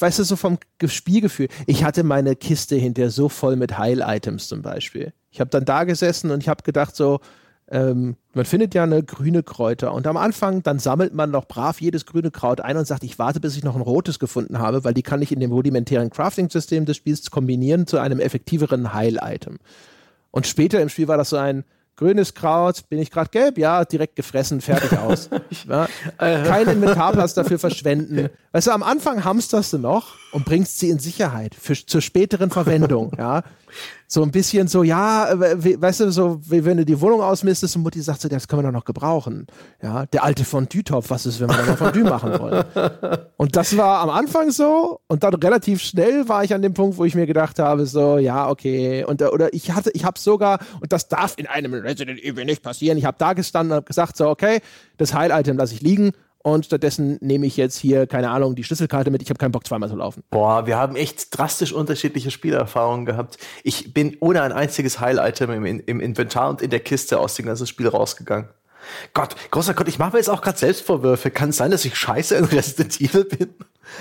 weißt 0.00 0.18
du, 0.18 0.24
so 0.24 0.34
vom 0.34 0.56
Spielgefühl, 0.82 1.48
ich 1.66 1.84
hatte 1.84 2.04
meine 2.04 2.34
Kiste 2.34 2.74
hinterher 2.74 3.10
so 3.10 3.28
voll 3.28 3.56
mit 3.56 3.76
Heil-Items 3.76 4.48
zum 4.48 4.62
Beispiel. 4.62 5.12
Ich 5.30 5.40
habe 5.40 5.50
dann 5.50 5.66
da 5.66 5.84
gesessen 5.84 6.30
und 6.30 6.42
ich 6.42 6.48
habe 6.48 6.62
gedacht 6.62 6.96
so, 6.96 7.20
ähm, 7.70 8.16
man 8.32 8.46
findet 8.46 8.74
ja 8.74 8.84
eine 8.84 9.02
grüne 9.02 9.42
Kräuter 9.42 9.92
und 9.92 10.06
am 10.06 10.16
Anfang 10.16 10.62
dann 10.62 10.78
sammelt 10.78 11.12
man 11.12 11.30
noch 11.30 11.46
brav 11.46 11.82
jedes 11.82 12.06
grüne 12.06 12.30
Kraut 12.30 12.62
ein 12.62 12.78
und 12.78 12.86
sagt, 12.86 13.04
ich 13.04 13.18
warte, 13.18 13.40
bis 13.40 13.58
ich 13.58 13.62
noch 13.62 13.76
ein 13.76 13.82
rotes 13.82 14.18
gefunden 14.18 14.58
habe, 14.58 14.84
weil 14.84 14.94
die 14.94 15.02
kann 15.02 15.20
ich 15.20 15.32
in 15.32 15.40
dem 15.40 15.52
rudimentären 15.52 16.08
Crafting-System 16.08 16.86
des 16.86 16.96
Spiels 16.96 17.30
kombinieren 17.30 17.86
zu 17.86 17.98
einem 17.98 18.20
effektiveren 18.20 18.94
Heil-Item. 18.94 19.58
Und 20.30 20.46
später 20.46 20.80
im 20.80 20.88
Spiel 20.88 21.08
war 21.08 21.18
das 21.18 21.28
so 21.28 21.36
ein, 21.36 21.64
grünes 21.96 22.34
Kraut, 22.34 22.88
bin 22.88 22.98
ich 22.98 23.10
gerade 23.10 23.30
gelb? 23.30 23.58
Ja, 23.58 23.84
direkt 23.84 24.16
gefressen, 24.16 24.60
fertig 24.60 24.98
aus. 24.98 25.28
ja, 25.68 25.88
kein 26.18 26.68
Inventarplatz 26.68 27.34
dafür 27.34 27.58
verschwenden. 27.58 28.30
Weißt 28.52 28.66
du, 28.66 28.70
am 28.72 28.82
Anfang 28.82 29.24
hamsterst 29.24 29.72
du 29.72 29.78
noch 29.78 30.21
und 30.32 30.44
bringst 30.44 30.78
sie 30.78 30.90
in 30.90 30.98
Sicherheit 30.98 31.54
für, 31.54 31.74
zur 31.74 32.00
späteren 32.00 32.50
Verwendung. 32.50 33.12
ja, 33.18 33.42
so 34.06 34.22
ein 34.22 34.30
bisschen 34.30 34.68
so, 34.68 34.82
ja, 34.82 35.28
weißt 35.34 36.00
du, 36.00 36.12
so, 36.12 36.40
wie 36.44 36.64
wenn 36.64 36.76
du 36.76 36.84
die 36.84 37.00
Wohnung 37.00 37.22
ausmistest 37.22 37.76
und 37.76 37.82
Mutti 37.82 38.02
sagt 38.02 38.20
so, 38.20 38.28
das 38.28 38.46
können 38.46 38.62
wir 38.62 38.68
doch 38.68 38.78
noch 38.78 38.84
gebrauchen. 38.84 39.46
Ja, 39.82 40.04
der 40.06 40.24
alte 40.24 40.44
Fondue-Topf, 40.44 41.08
was 41.08 41.24
ist, 41.24 41.40
wenn 41.40 41.48
wir 41.48 41.56
da 41.56 41.66
noch 41.66 41.78
Fondue 41.78 42.04
machen 42.04 42.38
wollen? 42.38 42.64
Und 43.36 43.56
das 43.56 43.76
war 43.76 44.00
am 44.00 44.10
Anfang 44.10 44.50
so 44.50 45.00
und 45.08 45.24
dann 45.24 45.34
relativ 45.34 45.82
schnell 45.82 46.28
war 46.28 46.44
ich 46.44 46.54
an 46.54 46.62
dem 46.62 46.74
Punkt, 46.74 46.96
wo 46.96 47.04
ich 47.04 47.16
mir 47.16 47.26
gedacht 47.26 47.58
habe, 47.58 47.86
so, 47.86 48.18
ja, 48.18 48.48
okay. 48.48 49.04
Und, 49.04 49.20
oder 49.20 49.52
ich 49.52 49.72
hatte, 49.72 49.90
ich 49.94 50.04
habe 50.04 50.18
sogar, 50.18 50.60
und 50.80 50.92
das 50.92 51.08
darf 51.08 51.34
in 51.38 51.48
einem 51.48 51.74
Resident 51.74 52.22
Evil 52.22 52.44
nicht 52.44 52.62
passieren, 52.62 52.98
ich 52.98 53.04
habe 53.04 53.16
da 53.18 53.32
gestanden 53.32 53.72
und 53.72 53.76
habe 53.76 53.86
gesagt, 53.86 54.16
so, 54.16 54.28
okay, 54.28 54.60
das 54.96 55.12
Heil-Item 55.12 55.56
lasse 55.56 55.74
ich 55.74 55.80
liegen 55.80 56.12
und 56.42 56.66
stattdessen 56.66 57.18
nehme 57.20 57.46
ich 57.46 57.56
jetzt 57.56 57.76
hier, 57.76 58.06
keine 58.06 58.30
Ahnung, 58.30 58.54
die 58.54 58.64
Schlüsselkarte 58.64 59.10
mit. 59.10 59.22
Ich 59.22 59.30
habe 59.30 59.38
keinen 59.38 59.52
Bock, 59.52 59.66
zweimal 59.66 59.88
zu 59.88 59.96
laufen. 59.96 60.22
Boah, 60.30 60.66
wir 60.66 60.76
haben 60.76 60.96
echt 60.96 61.36
drastisch 61.36 61.72
unterschiedliche 61.72 62.30
Spielerfahrungen 62.30 63.06
gehabt. 63.06 63.38
Ich 63.62 63.94
bin 63.94 64.16
ohne 64.20 64.42
ein 64.42 64.52
einziges 64.52 65.00
Heil-Item 65.00 65.64
im, 65.64 65.80
im, 65.86 66.00
Inventar 66.00 66.50
und 66.50 66.62
in 66.62 66.70
der 66.70 66.80
Kiste 66.80 67.18
aus 67.20 67.34
dem 67.34 67.46
ganzen 67.46 67.66
Spiel 67.66 67.88
rausgegangen. 67.88 68.48
Gott, 69.14 69.36
großer 69.50 69.74
Gott, 69.74 69.88
ich 69.88 69.98
mache 69.98 70.12
mir 70.12 70.18
jetzt 70.18 70.30
auch 70.30 70.42
gerade 70.42 70.58
Selbstvorwürfe. 70.58 71.30
Kann 71.30 71.50
es 71.50 71.56
sein, 71.56 71.70
dass 71.70 71.84
ich 71.84 71.96
scheiße 71.96 72.34
in 72.34 72.44
Resident 72.44 73.00
Evil 73.00 73.24
bin? 73.24 73.54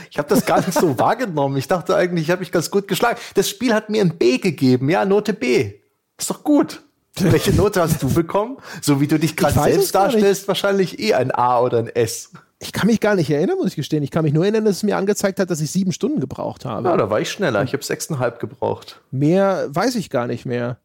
Ich 0.09 0.17
habe 0.17 0.29
das 0.29 0.45
gar 0.45 0.59
nicht 0.65 0.73
so 0.73 0.97
wahrgenommen. 0.99 1.57
Ich 1.57 1.67
dachte 1.67 1.95
eigentlich, 1.95 2.25
ich 2.25 2.31
habe 2.31 2.39
mich 2.39 2.51
ganz 2.51 2.71
gut 2.71 2.87
geschlagen. 2.87 3.19
Das 3.35 3.49
Spiel 3.49 3.73
hat 3.73 3.89
mir 3.89 4.01
ein 4.01 4.17
B 4.17 4.37
gegeben. 4.39 4.89
Ja, 4.89 5.05
Note 5.05 5.33
B. 5.33 5.73
Ist 6.17 6.29
doch 6.29 6.43
gut. 6.43 6.81
Welche 7.19 7.51
Note 7.53 7.81
hast 7.81 8.01
du 8.01 8.13
bekommen? 8.13 8.57
So 8.81 9.01
wie 9.01 9.07
du 9.07 9.19
dich 9.19 9.35
gerade 9.35 9.53
selbst 9.53 9.93
darstellst, 9.93 10.47
wahrscheinlich 10.47 10.99
eh 10.99 11.13
ein 11.13 11.31
A 11.31 11.59
oder 11.59 11.79
ein 11.79 11.87
S. 11.87 12.31
Ich 12.59 12.71
kann 12.71 12.87
mich 12.87 12.99
gar 12.99 13.15
nicht 13.15 13.29
erinnern, 13.29 13.57
muss 13.57 13.69
ich 13.69 13.75
gestehen. 13.75 14.03
Ich 14.03 14.11
kann 14.11 14.23
mich 14.23 14.33
nur 14.33 14.43
erinnern, 14.43 14.65
dass 14.65 14.77
es 14.77 14.83
mir 14.83 14.95
angezeigt 14.95 15.39
hat, 15.39 15.49
dass 15.49 15.61
ich 15.61 15.71
sieben 15.71 15.91
Stunden 15.91 16.19
gebraucht 16.19 16.63
habe. 16.63 16.87
Ja, 16.87 16.95
da 16.95 17.09
war 17.09 17.19
ich 17.19 17.31
schneller. 17.31 17.63
Ich 17.63 17.73
habe 17.73 17.83
sechseinhalb 17.83 18.39
gebraucht. 18.39 19.01
Mehr 19.09 19.67
weiß 19.69 19.95
ich 19.95 20.09
gar 20.09 20.27
nicht 20.27 20.45
mehr. 20.45 20.77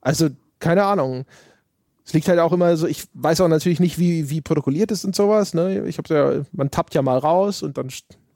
Also, 0.00 0.28
keine 0.60 0.84
Ahnung. 0.84 1.24
Es 2.06 2.12
liegt 2.12 2.28
halt 2.28 2.38
auch 2.38 2.52
immer 2.52 2.76
so, 2.76 2.86
ich 2.86 3.06
weiß 3.14 3.40
auch 3.40 3.48
natürlich 3.48 3.80
nicht, 3.80 3.98
wie, 3.98 4.30
wie 4.30 4.40
protokolliert 4.40 4.92
ist 4.92 5.04
und 5.04 5.16
sowas. 5.16 5.52
Ne? 5.52 5.84
Ich 5.86 5.98
hab's 5.98 6.10
ja, 6.10 6.42
man 6.52 6.70
tappt 6.70 6.94
ja 6.94 7.02
mal 7.02 7.18
raus 7.18 7.62
und 7.62 7.76
dann 7.76 7.88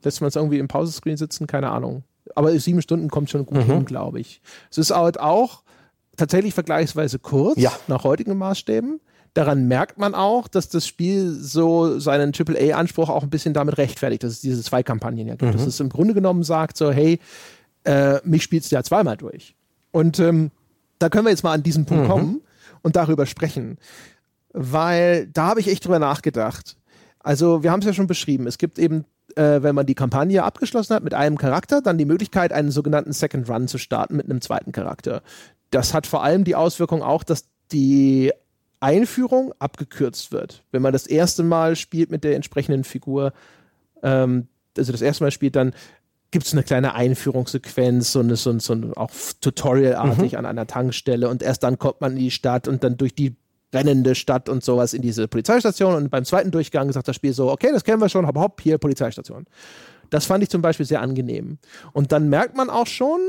lässt 0.02 0.20
man 0.20 0.28
es 0.28 0.36
irgendwie 0.36 0.58
im 0.58 0.68
Pausescreen 0.68 1.16
sitzen, 1.16 1.46
keine 1.46 1.70
Ahnung. 1.70 2.02
Aber 2.34 2.58
sieben 2.58 2.82
Stunden 2.82 3.08
kommt 3.08 3.30
schon 3.30 3.46
gut 3.46 3.58
mhm. 3.58 3.72
hin, 3.72 3.84
glaube 3.84 4.20
ich. 4.20 4.40
Es 4.70 4.78
ist 4.78 4.90
halt 4.90 5.20
auch 5.20 5.62
tatsächlich 6.18 6.54
vergleichsweise 6.54 7.18
kurz 7.18 7.58
ja. 7.58 7.72
nach 7.86 8.04
heutigen 8.04 8.36
Maßstäben. 8.36 9.00
Daran 9.34 9.68
merkt 9.68 9.98
man 9.98 10.14
auch, 10.14 10.48
dass 10.48 10.68
das 10.68 10.86
Spiel 10.86 11.30
so 11.30 11.98
seinen 11.98 12.32
AAA-Anspruch 12.34 13.08
auch 13.08 13.22
ein 13.22 13.30
bisschen 13.30 13.54
damit 13.54 13.78
rechtfertigt, 13.78 14.22
dass 14.24 14.32
es 14.32 14.40
diese 14.40 14.62
zwei 14.62 14.82
Kampagnen 14.82 15.26
ja 15.26 15.34
gibt. 15.34 15.52
Mhm. 15.52 15.56
Dass 15.56 15.66
es 15.66 15.80
im 15.80 15.88
Grunde 15.88 16.14
genommen 16.14 16.42
sagt, 16.42 16.76
so, 16.76 16.90
hey, 16.90 17.20
äh, 17.84 18.18
mich 18.24 18.42
spielst 18.42 18.70
du 18.70 18.76
ja 18.76 18.82
zweimal 18.82 19.16
durch. 19.16 19.54
Und 19.92 20.18
ähm, 20.18 20.50
da 20.98 21.08
können 21.08 21.24
wir 21.24 21.30
jetzt 21.30 21.44
mal 21.44 21.52
an 21.52 21.62
diesen 21.62 21.86
Punkt 21.86 22.04
mhm. 22.04 22.08
kommen 22.08 22.40
und 22.82 22.96
darüber 22.96 23.26
sprechen. 23.26 23.78
weil 24.52 25.26
da 25.28 25.48
habe 25.48 25.60
ich 25.60 25.68
echt 25.68 25.84
drüber 25.84 25.98
nachgedacht. 25.98 26.76
Also 27.20 27.62
wir 27.62 27.70
haben 27.70 27.80
es 27.80 27.86
ja 27.86 27.92
schon 27.92 28.06
beschrieben. 28.06 28.46
Es 28.46 28.58
gibt 28.58 28.78
eben, 28.78 29.04
äh, 29.36 29.62
wenn 29.62 29.74
man 29.74 29.86
die 29.86 29.94
Kampagne 29.94 30.42
abgeschlossen 30.42 30.94
hat 30.94 31.04
mit 31.04 31.14
einem 31.14 31.36
Charakter, 31.38 31.82
dann 31.82 31.98
die 31.98 32.06
Möglichkeit, 32.06 32.52
einen 32.52 32.70
sogenannten 32.70 33.12
Second 33.12 33.48
Run 33.48 33.68
zu 33.68 33.78
starten 33.78 34.16
mit 34.16 34.26
einem 34.26 34.40
zweiten 34.40 34.72
Charakter. 34.72 35.22
Das 35.70 35.94
hat 35.94 36.06
vor 36.06 36.22
allem 36.22 36.44
die 36.44 36.54
Auswirkung 36.54 37.02
auch, 37.02 37.22
dass 37.22 37.48
die 37.72 38.32
Einführung 38.80 39.52
abgekürzt 39.58 40.32
wird. 40.32 40.62
Wenn 40.70 40.82
man 40.82 40.92
das 40.92 41.06
erste 41.06 41.42
Mal 41.42 41.76
spielt 41.76 42.10
mit 42.10 42.24
der 42.24 42.36
entsprechenden 42.36 42.84
Figur, 42.84 43.32
ähm, 44.02 44.48
also 44.76 44.92
das 44.92 45.02
erste 45.02 45.24
Mal 45.24 45.30
spielt, 45.30 45.56
dann 45.56 45.72
gibt 46.30 46.46
es 46.46 46.52
eine 46.52 46.62
kleine 46.62 46.94
Einführungssequenz, 46.94 48.12
so, 48.12 48.20
eine, 48.20 48.36
so, 48.36 48.56
so 48.58 48.74
auch 48.96 49.10
Tutorial-artig 49.40 50.32
mhm. 50.32 50.38
an 50.38 50.46
einer 50.46 50.66
Tankstelle 50.66 51.28
und 51.28 51.42
erst 51.42 51.62
dann 51.62 51.78
kommt 51.78 52.00
man 52.00 52.12
in 52.12 52.18
die 52.18 52.30
Stadt 52.30 52.68
und 52.68 52.84
dann 52.84 52.96
durch 52.96 53.14
die 53.14 53.34
brennende 53.70 54.14
Stadt 54.14 54.48
und 54.48 54.64
sowas 54.64 54.94
in 54.94 55.02
diese 55.02 55.28
Polizeistation 55.28 55.94
und 55.94 56.10
beim 56.10 56.24
zweiten 56.24 56.50
Durchgang 56.50 56.92
sagt 56.92 57.08
das 57.08 57.16
Spiel 57.16 57.32
so, 57.32 57.50
okay, 57.50 57.70
das 57.72 57.84
kennen 57.84 58.00
wir 58.00 58.08
schon, 58.08 58.26
hopp, 58.26 58.36
hopp, 58.36 58.60
hier 58.60 58.78
Polizeistation. 58.78 59.46
Das 60.10 60.24
fand 60.24 60.42
ich 60.42 60.48
zum 60.48 60.62
Beispiel 60.62 60.86
sehr 60.86 61.02
angenehm. 61.02 61.58
Und 61.92 62.12
dann 62.12 62.30
merkt 62.30 62.56
man 62.56 62.70
auch 62.70 62.86
schon, 62.86 63.20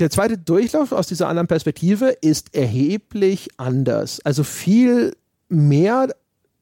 der 0.00 0.10
zweite 0.10 0.38
Durchlauf 0.38 0.92
aus 0.92 1.06
dieser 1.06 1.28
anderen 1.28 1.46
Perspektive 1.46 2.08
ist 2.08 2.54
erheblich 2.54 3.50
anders. 3.58 4.20
Also 4.24 4.44
viel 4.44 5.14
mehr 5.48 6.08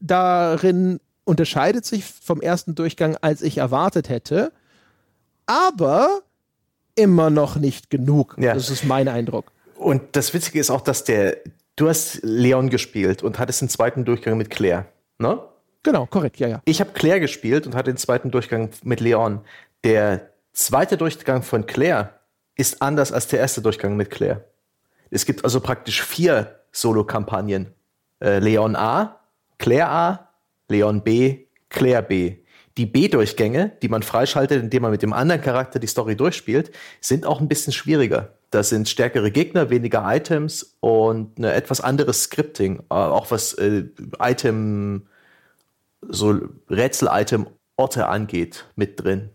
darin 0.00 1.00
unterscheidet 1.24 1.84
sich 1.84 2.04
vom 2.04 2.40
ersten 2.40 2.74
Durchgang, 2.74 3.16
als 3.20 3.42
ich 3.42 3.58
erwartet 3.58 4.08
hätte. 4.08 4.52
Aber 5.46 6.22
immer 6.94 7.30
noch 7.30 7.56
nicht 7.56 7.90
genug. 7.90 8.36
Ja. 8.38 8.54
Das 8.54 8.70
ist 8.70 8.84
mein 8.84 9.08
Eindruck. 9.08 9.52
Und 9.76 10.02
das 10.12 10.34
Witzige 10.34 10.58
ist 10.58 10.70
auch, 10.70 10.80
dass 10.80 11.04
der, 11.04 11.36
du 11.76 11.88
hast 11.88 12.20
Leon 12.22 12.70
gespielt 12.70 13.22
und 13.22 13.38
hattest 13.38 13.60
den 13.60 13.68
zweiten 13.68 14.04
Durchgang 14.04 14.36
mit 14.36 14.50
Claire, 14.50 14.86
ne? 15.18 15.40
Genau, 15.84 16.06
korrekt, 16.06 16.38
ja, 16.40 16.48
ja. 16.48 16.62
Ich 16.64 16.80
habe 16.80 16.90
Claire 16.92 17.20
gespielt 17.20 17.66
und 17.66 17.76
hatte 17.76 17.92
den 17.92 17.96
zweiten 17.96 18.32
Durchgang 18.32 18.70
mit 18.82 19.00
Leon. 19.00 19.40
Der 19.84 20.28
zweite 20.52 20.96
Durchgang 20.96 21.42
von 21.42 21.66
Claire 21.66 22.17
ist 22.58 22.82
anders 22.82 23.12
als 23.12 23.28
der 23.28 23.38
erste 23.38 23.62
Durchgang 23.62 23.96
mit 23.96 24.10
Claire. 24.10 24.44
Es 25.10 25.24
gibt 25.24 25.44
also 25.44 25.60
praktisch 25.60 26.02
vier 26.02 26.60
Solo-Kampagnen. 26.72 27.72
Äh, 28.20 28.40
Leon 28.40 28.76
A, 28.76 29.20
Claire 29.58 29.88
A, 29.88 30.28
Leon 30.68 31.02
B, 31.02 31.46
Claire 31.70 32.02
B. 32.02 32.38
Die 32.76 32.86
B-Durchgänge, 32.86 33.72
die 33.82 33.88
man 33.88 34.02
freischaltet, 34.02 34.62
indem 34.62 34.82
man 34.82 34.90
mit 34.90 35.02
dem 35.02 35.12
anderen 35.12 35.40
Charakter 35.40 35.78
die 35.78 35.86
Story 35.86 36.16
durchspielt, 36.16 36.70
sind 37.00 37.26
auch 37.26 37.40
ein 37.40 37.48
bisschen 37.48 37.72
schwieriger. 37.72 38.34
Da 38.50 38.62
sind 38.62 38.88
stärkere 38.88 39.30
Gegner, 39.30 39.70
weniger 39.70 40.04
Items 40.06 40.76
und 40.80 41.38
ein 41.38 41.44
etwas 41.44 41.80
anderes 41.80 42.24
Scripting. 42.24 42.80
Äh, 42.90 42.94
auch 42.94 43.30
was 43.30 43.54
äh, 43.54 43.84
Item, 44.20 45.06
so 46.02 46.40
Rätsel-Item-Orte 46.68 48.08
angeht, 48.08 48.66
mit 48.74 49.02
drin. 49.02 49.30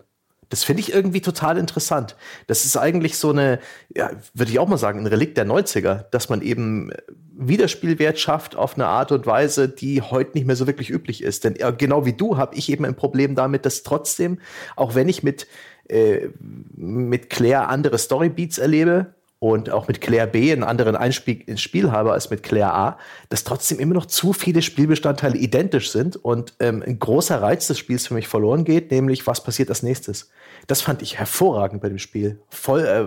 Das 0.54 0.64
finde 0.64 0.82
ich 0.82 0.94
irgendwie 0.94 1.22
total 1.22 1.58
interessant. 1.58 2.16
Das 2.46 2.64
ist 2.64 2.78
eigentlich 2.78 3.18
so 3.18 3.32
eine, 3.32 3.58
ja, 3.90 4.12
würde 4.36 4.52
ich 4.52 4.60
auch 4.60 4.68
mal 4.68 4.78
sagen, 4.78 5.00
ein 5.00 5.08
Relikt 5.08 5.36
der 5.36 5.48
90er, 5.48 6.06
dass 6.12 6.30
man 6.30 6.44
eben 6.44 6.92
Wiederspielwert 7.36 8.20
schafft 8.20 8.56
auf 8.56 8.76
eine 8.76 8.86
Art 8.86 9.12
und 9.12 9.26
Weise, 9.26 9.68
die 9.68 10.04
heute 10.04 10.34
nicht 10.36 10.46
mehr 10.46 10.56
so 10.56 10.68
wirklich 10.68 10.92
üblich 10.92 11.24
ist. 11.24 11.44
Denn 11.44 11.58
genau 11.80 12.06
wie 12.06 12.14
du 12.14 12.38
habe 12.38 12.56
ich 12.56 12.72
eben 12.72 12.86
ein 12.86 12.94
Problem 12.94 13.34
damit, 13.34 13.66
dass 13.66 13.82
trotzdem, 13.82 14.38
auch 14.76 14.94
wenn 14.94 15.10
ich 15.10 15.24
mit, 15.24 15.48
äh, 15.90 16.28
mit 16.76 17.32
Claire 17.32 17.70
andere 17.70 17.98
Storybeats 17.98 18.60
erlebe, 18.60 19.16
und 19.44 19.70
auch 19.70 19.90
mit 19.90 20.00
Claire 20.00 20.26
B 20.26 20.54
einen 20.54 20.64
anderen 20.64 20.96
Einspiel 20.96 21.42
ins 21.42 21.60
Spiel 21.60 21.92
habe 21.92 22.14
als 22.14 22.30
mit 22.30 22.44
Claire 22.44 22.74
A, 22.74 22.98
dass 23.28 23.44
trotzdem 23.44 23.78
immer 23.78 23.94
noch 23.94 24.06
zu 24.06 24.32
viele 24.32 24.62
Spielbestandteile 24.62 25.36
identisch 25.36 25.92
sind 25.92 26.16
und 26.16 26.54
ähm, 26.62 26.82
ein 26.82 26.98
großer 26.98 27.42
Reiz 27.42 27.68
des 27.68 27.78
Spiels 27.78 28.08
für 28.08 28.14
mich 28.14 28.30
verloren 28.30 28.64
geht, 28.64 28.90
nämlich 28.90 29.28
was 29.28 29.44
passiert 29.44 29.68
als 29.68 29.84
nächstes. 29.84 30.30
Das 30.68 30.82
fand 30.82 31.02
ich 31.02 31.20
hervorragend 31.20 31.82
bei 31.82 31.90
dem 31.90 31.98
Spiel. 31.98 32.40
Voll, 32.48 32.86
äh, 32.86 33.06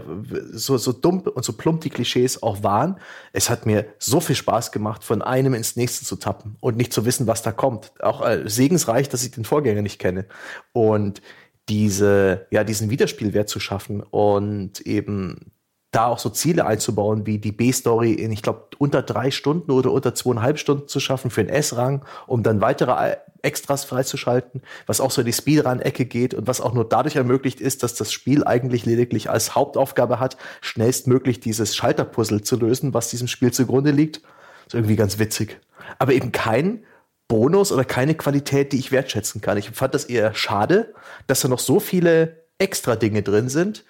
so, 0.53 0.76
so 0.76 0.93
dumm 0.93 1.20
und 1.20 1.43
so 1.43 1.55
plump 1.55 1.80
die 1.80 1.89
Klischees 1.89 2.43
auch 2.43 2.62
waren. 2.62 3.01
Es 3.32 3.49
hat 3.49 3.64
mir 3.64 3.87
so 3.99 4.20
viel 4.20 4.37
Spaß 4.37 4.72
gemacht, 4.72 5.05
von 5.05 5.22
einem 5.22 5.55
ins 5.55 5.74
nächste 5.76 6.05
zu 6.05 6.16
tappen 6.16 6.59
und 6.61 6.76
nicht 6.76 6.93
zu 6.93 7.07
wissen, 7.07 7.26
was 7.26 7.41
da 7.41 7.51
kommt. 7.51 7.95
Auch 8.03 8.20
äh, 8.20 8.43
segensreich, 8.45 9.09
dass 9.09 9.24
ich 9.24 9.30
den 9.30 9.47
Vorgänger 9.47 9.80
nicht 9.80 9.99
kenne. 9.99 10.26
Und 10.74 11.22
diese, 11.70 12.47
ja, 12.51 12.62
diesen 12.62 12.91
Wiederspielwert 12.91 13.49
zu 13.49 13.59
schaffen 13.59 14.03
und 14.03 14.82
eben 14.82 15.55
da 15.93 16.07
auch 16.07 16.18
so 16.18 16.30
Ziele 16.30 16.66
einzubauen, 16.66 17.26
wie 17.26 17.39
die 17.39 17.53
B-Story 17.53 18.12
in, 18.12 18.32
ich 18.32 18.43
glaube, 18.43 18.66
unter 18.78 19.03
drei 19.03 19.30
Stunden 19.30 19.70
oder 19.70 19.93
unter 19.93 20.14
zweieinhalb 20.14 20.59
Stunden 20.59 20.89
zu 20.89 21.01
schaffen 21.01 21.30
für 21.30 21.41
einen 21.41 21.51
S-Rang, 21.51 22.05
um 22.26 22.43
dann 22.43 22.61
weitere 22.61 23.16
Extras 23.43 23.84
freizuschalten, 23.84 24.62
was 24.87 25.01
auch 25.01 25.11
so 25.11 25.22
in 25.22 25.26
die 25.26 25.32
Speedrun-Ecke 25.32 26.05
geht 26.05 26.34
und 26.34 26.47
was 26.47 26.61
auch 26.61 26.74
nur 26.74 26.87
dadurch 26.87 27.16
ermöglicht 27.16 27.61
ist, 27.61 27.82
dass 27.82 27.95
das 27.95 28.12
Spiel 28.12 28.45
eigentlich 28.45 28.84
lediglich 28.84 29.30
als 29.30 29.55
Hauptaufgabe 29.55 30.18
hat, 30.18 30.37
schnellstmöglich 30.61 31.41
dieses 31.41 31.76
Schalterpuzzle 31.76 32.43
zu 32.43 32.57
lösen, 32.57 32.93
was 32.93 33.09
diesem 33.09 33.28
Spiel 33.28 33.53
zugrunde 33.53 33.93
liegt. 33.93 34.20
ist 34.66 34.74
irgendwie 34.74 34.97
ganz 34.97 35.18
witzig. 35.18 35.61
Aber 35.99 36.12
eben 36.12 36.32
kein 36.32 36.84
Bonus 37.28 37.72
oder 37.72 37.84
keine 37.84 38.14
Qualität, 38.14 38.72
die 38.72 38.78
ich 38.78 38.93
wertschätzen 38.93 39.41
kann. 39.41 39.57
Ich 39.57 39.70
fand 39.70 39.95
das 39.95 40.05
eher 40.05 40.34
schade, 40.34 40.95
dass 41.26 41.41
da 41.41 41.49
noch 41.49 41.59
so 41.59 41.80
viele 41.80 42.45
extra 42.59 42.97
Dinge 42.97 43.22
drin 43.22 43.49
sind, 43.49 43.84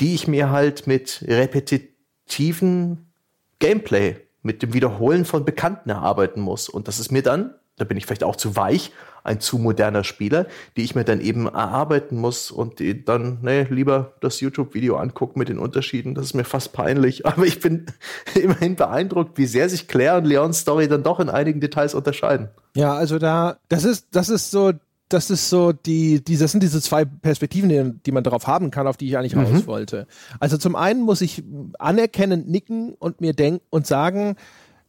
die 0.00 0.14
ich 0.14 0.28
mir 0.28 0.50
halt 0.50 0.86
mit 0.86 1.24
repetitiven 1.26 3.12
Gameplay, 3.58 4.16
mit 4.42 4.62
dem 4.62 4.74
Wiederholen 4.74 5.24
von 5.24 5.44
Bekannten 5.44 5.90
erarbeiten 5.90 6.40
muss. 6.40 6.68
Und 6.68 6.88
das 6.88 6.98
ist 6.98 7.10
mir 7.10 7.22
dann, 7.22 7.54
da 7.76 7.84
bin 7.84 7.96
ich 7.96 8.06
vielleicht 8.06 8.24
auch 8.24 8.36
zu 8.36 8.56
weich, 8.56 8.92
ein 9.24 9.40
zu 9.40 9.58
moderner 9.58 10.04
Spieler, 10.04 10.46
die 10.76 10.84
ich 10.84 10.94
mir 10.94 11.04
dann 11.04 11.20
eben 11.20 11.46
erarbeiten 11.46 12.18
muss 12.18 12.50
und 12.50 12.80
dann, 13.06 13.38
nee, 13.40 13.62
lieber 13.62 14.12
das 14.20 14.40
YouTube-Video 14.40 14.96
angucken 14.96 15.38
mit 15.38 15.48
den 15.48 15.58
Unterschieden. 15.58 16.14
Das 16.14 16.26
ist 16.26 16.34
mir 16.34 16.44
fast 16.44 16.74
peinlich. 16.74 17.24
Aber 17.26 17.44
ich 17.46 17.60
bin 17.60 17.86
immerhin 18.34 18.76
beeindruckt, 18.76 19.38
wie 19.38 19.46
sehr 19.46 19.68
sich 19.68 19.88
Claire 19.88 20.18
und 20.18 20.26
Leons 20.26 20.60
Story 20.60 20.88
dann 20.88 21.02
doch 21.02 21.20
in 21.20 21.30
einigen 21.30 21.60
Details 21.60 21.94
unterscheiden. 21.94 22.50
Ja, 22.76 22.94
also 22.94 23.18
da, 23.18 23.56
das 23.68 23.84
ist, 23.84 24.08
das 24.12 24.28
ist 24.28 24.50
so 24.50 24.72
das 25.08 25.30
ist 25.30 25.48
so 25.50 25.72
die, 25.72 26.24
die, 26.24 26.36
das 26.36 26.52
sind 26.52 26.62
diese 26.62 26.80
zwei 26.80 27.04
Perspektiven, 27.04 27.68
die, 27.68 27.92
die 28.04 28.12
man 28.12 28.24
darauf 28.24 28.46
haben 28.46 28.70
kann, 28.70 28.86
auf 28.86 28.96
die 28.96 29.06
ich 29.06 29.18
eigentlich 29.18 29.34
mhm. 29.34 29.44
raus 29.44 29.66
wollte. 29.66 30.06
Also 30.40 30.56
zum 30.56 30.76
einen 30.76 31.02
muss 31.02 31.20
ich 31.20 31.42
anerkennend 31.78 32.48
nicken 32.48 32.94
und 32.94 33.20
mir 33.20 33.34
denken 33.34 33.64
und 33.70 33.86
sagen, 33.86 34.36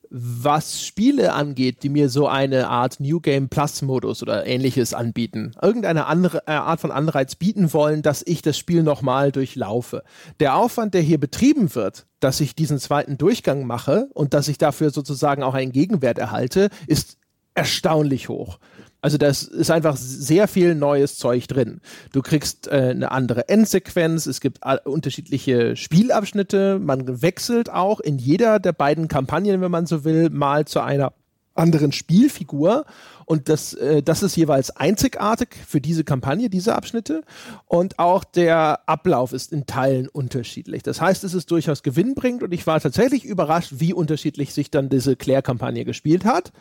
was 0.09 0.81
Spiele 0.85 1.33
angeht, 1.33 1.83
die 1.83 1.89
mir 1.89 2.09
so 2.09 2.27
eine 2.27 2.69
Art 2.69 2.99
New 2.99 3.19
Game 3.19 3.49
Plus 3.49 3.81
Modus 3.81 4.21
oder 4.21 4.45
ähnliches 4.45 4.93
anbieten, 4.93 5.53
irgendeine 5.61 6.05
andere 6.05 6.43
äh, 6.47 6.51
Art 6.51 6.79
von 6.79 6.91
Anreiz 6.91 7.35
bieten 7.35 7.73
wollen, 7.73 8.01
dass 8.01 8.23
ich 8.25 8.41
das 8.41 8.57
Spiel 8.57 8.83
nochmal 8.83 9.31
durchlaufe. 9.31 10.03
Der 10.39 10.55
Aufwand, 10.55 10.93
der 10.93 11.01
hier 11.01 11.19
betrieben 11.19 11.75
wird, 11.75 12.05
dass 12.19 12.39
ich 12.39 12.55
diesen 12.55 12.79
zweiten 12.79 13.17
Durchgang 13.17 13.65
mache 13.65 14.07
und 14.13 14.33
dass 14.33 14.47
ich 14.47 14.57
dafür 14.57 14.89
sozusagen 14.91 15.43
auch 15.43 15.53
einen 15.53 15.71
Gegenwert 15.71 16.17
erhalte, 16.17 16.69
ist 16.87 17.17
erstaunlich 17.53 18.29
hoch. 18.29 18.59
Also 19.05 19.19
das 19.19 19.43
ist 19.43 19.69
einfach 19.69 19.97
sehr 19.97 20.47
viel 20.47 20.73
neues 20.73 21.15
Zeug 21.15 21.47
drin. 21.47 21.79
Du 22.11 22.23
kriegst 22.23 22.65
äh, 22.65 22.89
eine 22.89 23.11
andere 23.11 23.49
Endsequenz, 23.49 24.25
es 24.25 24.41
gibt 24.41 24.61
unterschiedliche 24.83 25.75
Spielabschnitte, 25.75 26.79
man 26.79 27.21
wechselt 27.21 27.69
auch 27.69 27.99
in 27.99 28.17
jeder 28.17 28.59
der 28.59 28.73
beiden 28.73 29.07
Kampagnen, 29.07 29.61
wenn 29.61 29.69
man 29.69 29.85
so 29.85 30.05
will, 30.05 30.31
mal 30.31 30.65
zu 30.65 30.79
einer 30.79 31.13
anderen 31.53 31.91
Spielfigur 31.91 32.85
und 33.25 33.47
das, 33.47 33.75
äh, 33.75 34.01
das 34.01 34.23
ist 34.23 34.35
jeweils 34.37 34.75
einzigartig 34.75 35.49
für 35.67 35.81
diese 35.81 36.03
Kampagne, 36.03 36.49
diese 36.49 36.73
Abschnitte 36.73 37.21
und 37.67 37.99
auch 37.99 38.23
der 38.23 38.89
Ablauf 38.89 39.33
ist 39.33 39.53
in 39.53 39.67
Teilen 39.67 40.07
unterschiedlich. 40.07 40.81
Das 40.81 40.99
heißt, 40.99 41.23
es 41.23 41.35
ist 41.35 41.51
durchaus 41.51 41.83
gewinnbringend 41.83 42.41
und 42.41 42.51
ich 42.53 42.65
war 42.65 42.79
tatsächlich 42.79 43.23
überrascht, 43.23 43.73
wie 43.75 43.93
unterschiedlich 43.93 44.51
sich 44.51 44.71
dann 44.71 44.89
diese 44.89 45.15
Claire-Kampagne 45.15 45.85
gespielt 45.85 46.25
hat. 46.25 46.53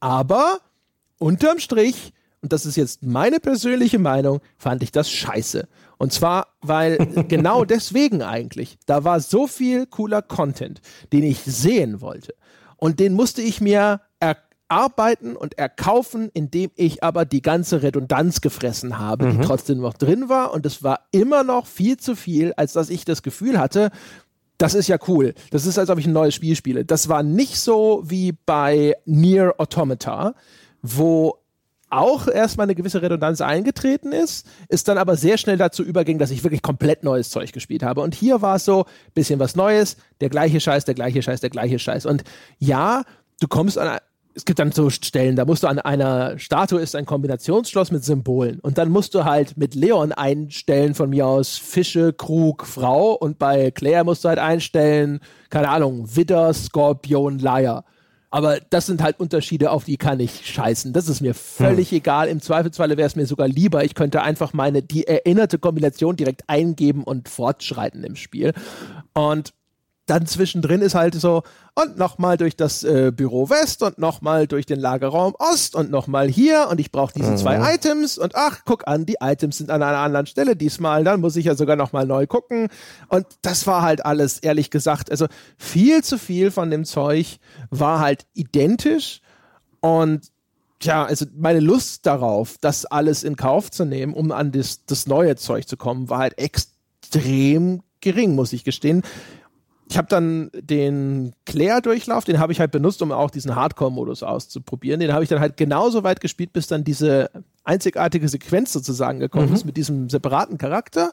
Aber 0.00 0.60
unterm 1.18 1.58
Strich, 1.58 2.12
und 2.40 2.52
das 2.52 2.66
ist 2.66 2.76
jetzt 2.76 3.02
meine 3.02 3.40
persönliche 3.40 3.98
Meinung, 3.98 4.40
fand 4.56 4.82
ich 4.82 4.92
das 4.92 5.10
scheiße. 5.10 5.68
Und 5.98 6.12
zwar, 6.12 6.48
weil 6.60 6.98
genau 7.28 7.64
deswegen 7.64 8.22
eigentlich, 8.22 8.78
da 8.86 9.04
war 9.04 9.20
so 9.20 9.46
viel 9.46 9.86
cooler 9.86 10.22
Content, 10.22 10.80
den 11.12 11.24
ich 11.24 11.40
sehen 11.42 12.00
wollte. 12.00 12.34
Und 12.76 13.00
den 13.00 13.12
musste 13.14 13.42
ich 13.42 13.60
mir 13.60 14.00
erarbeiten 14.20 15.34
und 15.34 15.58
erkaufen, 15.58 16.30
indem 16.32 16.70
ich 16.76 17.02
aber 17.02 17.24
die 17.24 17.42
ganze 17.42 17.82
Redundanz 17.82 18.40
gefressen 18.40 18.98
habe, 18.98 19.26
mhm. 19.26 19.30
die 19.40 19.46
trotzdem 19.46 19.78
noch 19.78 19.94
drin 19.94 20.28
war. 20.28 20.52
Und 20.52 20.64
es 20.64 20.84
war 20.84 21.00
immer 21.10 21.42
noch 21.42 21.66
viel 21.66 21.96
zu 21.96 22.14
viel, 22.14 22.52
als 22.56 22.72
dass 22.72 22.88
ich 22.88 23.04
das 23.04 23.22
Gefühl 23.22 23.58
hatte, 23.58 23.90
das 24.58 24.74
ist 24.74 24.88
ja 24.88 24.98
cool. 25.06 25.34
Das 25.50 25.66
ist, 25.66 25.78
als 25.78 25.88
ob 25.88 25.98
ich 25.98 26.06
ein 26.06 26.12
neues 26.12 26.34
Spiel 26.34 26.56
spiele. 26.56 26.84
Das 26.84 27.08
war 27.08 27.22
nicht 27.22 27.58
so 27.58 28.02
wie 28.04 28.32
bei 28.44 28.96
Near 29.06 29.54
Automata, 29.58 30.34
wo 30.82 31.38
auch 31.90 32.28
erstmal 32.28 32.66
eine 32.66 32.74
gewisse 32.74 33.00
Redundanz 33.00 33.40
eingetreten 33.40 34.12
ist, 34.12 34.46
ist 34.68 34.88
dann 34.88 34.98
aber 34.98 35.16
sehr 35.16 35.38
schnell 35.38 35.56
dazu 35.56 35.82
überging, 35.82 36.18
dass 36.18 36.30
ich 36.30 36.44
wirklich 36.44 36.62
komplett 36.62 37.02
neues 37.02 37.30
Zeug 37.30 37.52
gespielt 37.52 37.82
habe. 37.82 38.02
Und 38.02 38.14
hier 38.14 38.42
war 38.42 38.56
es 38.56 38.64
so, 38.64 38.84
bisschen 39.14 39.40
was 39.40 39.56
Neues, 39.56 39.96
der 40.20 40.28
gleiche 40.28 40.60
Scheiß, 40.60 40.84
der 40.84 40.94
gleiche 40.94 41.22
Scheiß, 41.22 41.40
der 41.40 41.50
gleiche 41.50 41.78
Scheiß. 41.78 42.04
Und 42.04 42.24
ja, 42.58 43.04
du 43.40 43.48
kommst 43.48 43.78
an 43.78 43.98
es 44.38 44.44
gibt 44.44 44.60
dann 44.60 44.70
so 44.70 44.88
Stellen, 44.88 45.34
da 45.34 45.44
musst 45.44 45.64
du 45.64 45.66
an 45.66 45.80
einer 45.80 46.38
Statue 46.38 46.80
ist 46.80 46.94
ein 46.94 47.06
Kombinationsschloss 47.06 47.90
mit 47.90 48.04
Symbolen 48.04 48.60
und 48.60 48.78
dann 48.78 48.88
musst 48.88 49.16
du 49.16 49.24
halt 49.24 49.56
mit 49.56 49.74
Leon 49.74 50.12
einstellen 50.12 50.94
von 50.94 51.10
mir 51.10 51.26
aus 51.26 51.56
Fische, 51.56 52.12
Krug, 52.12 52.64
Frau 52.64 53.14
und 53.14 53.40
bei 53.40 53.72
Claire 53.72 54.04
musst 54.04 54.22
du 54.22 54.28
halt 54.28 54.38
einstellen, 54.38 55.18
keine 55.50 55.70
Ahnung, 55.70 56.14
Widder, 56.14 56.54
Skorpion, 56.54 57.40
Leier. 57.40 57.84
Aber 58.30 58.58
das 58.70 58.86
sind 58.86 59.02
halt 59.02 59.20
Unterschiede, 59.20 59.70
auf 59.70 59.84
die 59.84 59.96
kann 59.96 60.20
ich 60.20 60.46
scheißen. 60.46 60.92
Das 60.92 61.08
ist 61.08 61.20
mir 61.20 61.34
völlig 61.34 61.90
hm. 61.90 61.98
egal. 61.98 62.28
Im 62.28 62.42
Zweifelsfalle 62.42 62.96
wäre 62.96 63.06
es 63.06 63.16
mir 63.16 63.26
sogar 63.26 63.48
lieber, 63.48 63.84
ich 63.84 63.94
könnte 63.94 64.22
einfach 64.22 64.52
meine, 64.52 64.82
die 64.82 65.06
erinnerte 65.06 65.58
Kombination 65.58 66.16
direkt 66.16 66.42
eingeben 66.46 67.04
und 67.04 67.28
fortschreiten 67.28 68.04
im 68.04 68.16
Spiel. 68.16 68.52
Und 69.14 69.54
dann 70.08 70.26
zwischendrin 70.26 70.80
ist 70.80 70.94
halt 70.94 71.14
so, 71.14 71.42
und 71.74 71.98
nochmal 71.98 72.38
durch 72.38 72.56
das 72.56 72.82
äh, 72.82 73.12
Büro 73.14 73.50
West 73.50 73.82
und 73.82 73.98
nochmal 73.98 74.46
durch 74.46 74.64
den 74.64 74.80
Lagerraum 74.80 75.34
Ost 75.38 75.74
und 75.74 75.90
nochmal 75.90 76.28
hier 76.28 76.68
und 76.70 76.80
ich 76.80 76.90
brauche 76.90 77.12
diese 77.12 77.32
mhm. 77.32 77.36
zwei 77.36 77.74
Items 77.74 78.16
und 78.16 78.34
ach, 78.34 78.62
guck 78.64 78.88
an, 78.88 79.04
die 79.04 79.16
Items 79.20 79.58
sind 79.58 79.70
an 79.70 79.82
einer 79.82 79.98
anderen 79.98 80.26
Stelle 80.26 80.56
diesmal, 80.56 81.04
dann 81.04 81.20
muss 81.20 81.36
ich 81.36 81.44
ja 81.44 81.54
sogar 81.54 81.76
nochmal 81.76 82.06
neu 82.06 82.26
gucken. 82.26 82.68
Und 83.08 83.26
das 83.42 83.66
war 83.66 83.82
halt 83.82 84.04
alles, 84.04 84.38
ehrlich 84.38 84.70
gesagt, 84.70 85.10
also 85.10 85.26
viel 85.58 86.02
zu 86.02 86.18
viel 86.18 86.50
von 86.50 86.70
dem 86.70 86.84
Zeug 86.84 87.38
war 87.70 88.00
halt 88.00 88.26
identisch. 88.32 89.20
Und 89.80 90.28
ja, 90.82 91.04
also 91.04 91.26
meine 91.36 91.60
Lust 91.60 92.06
darauf, 92.06 92.56
das 92.60 92.86
alles 92.86 93.24
in 93.24 93.36
Kauf 93.36 93.70
zu 93.70 93.84
nehmen, 93.84 94.14
um 94.14 94.32
an 94.32 94.52
das, 94.52 94.86
das 94.86 95.06
neue 95.06 95.36
Zeug 95.36 95.68
zu 95.68 95.76
kommen, 95.76 96.08
war 96.08 96.20
halt 96.20 96.38
extrem 96.38 97.82
gering, 98.00 98.34
muss 98.34 98.52
ich 98.52 98.64
gestehen 98.64 99.02
ich 99.90 99.96
habe 99.96 100.08
dann 100.08 100.50
den 100.54 101.32
Claire-Durchlauf, 101.46 102.24
den 102.24 102.38
habe 102.38 102.52
ich 102.52 102.60
halt 102.60 102.70
benutzt, 102.70 103.00
um 103.00 103.10
auch 103.10 103.30
diesen 103.30 103.56
Hardcore-Modus 103.56 104.22
auszuprobieren. 104.22 105.00
Den 105.00 105.14
habe 105.14 105.22
ich 105.22 105.30
dann 105.30 105.40
halt 105.40 105.56
genauso 105.56 106.02
weit 106.02 106.20
gespielt, 106.20 106.52
bis 106.52 106.66
dann 106.66 106.84
diese 106.84 107.30
einzigartige 107.64 108.28
Sequenz 108.28 108.72
sozusagen 108.72 109.18
gekommen 109.18 109.48
mhm. 109.48 109.54
ist 109.54 109.64
mit 109.64 109.78
diesem 109.78 110.10
separaten 110.10 110.58
Charakter. 110.58 111.12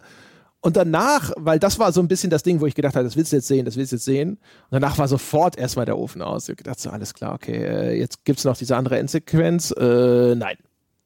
Und 0.59 0.75
danach, 0.75 1.31
weil 1.37 1.59
das 1.59 1.79
war 1.79 1.93
so 1.93 2.01
ein 2.01 2.07
bisschen 2.07 2.29
das 2.29 2.43
Ding, 2.43 2.59
wo 2.59 2.65
ich 2.65 2.75
gedacht 2.75 2.95
habe, 2.95 3.05
das 3.05 3.15
willst 3.15 3.31
du 3.31 3.37
jetzt 3.37 3.47
sehen, 3.47 3.65
das 3.65 3.77
willst 3.77 3.93
du 3.93 3.97
jetzt 3.97 4.05
sehen. 4.05 4.31
Und 4.31 4.71
danach 4.71 4.97
war 4.97 5.07
sofort 5.07 5.57
erstmal 5.57 5.85
der 5.85 5.97
Ofen 5.97 6.21
aus. 6.21 6.49
Ich 6.49 6.57
gedacht, 6.57 6.79
so 6.79 6.89
alles 6.89 7.13
klar, 7.13 7.35
okay, 7.35 7.63
äh, 7.63 7.97
jetzt 7.97 8.25
gibt's 8.25 8.43
noch 8.43 8.57
diese 8.57 8.75
andere 8.75 8.97
Endsequenz. 8.97 9.71
Äh, 9.71 10.35
nein. 10.35 10.57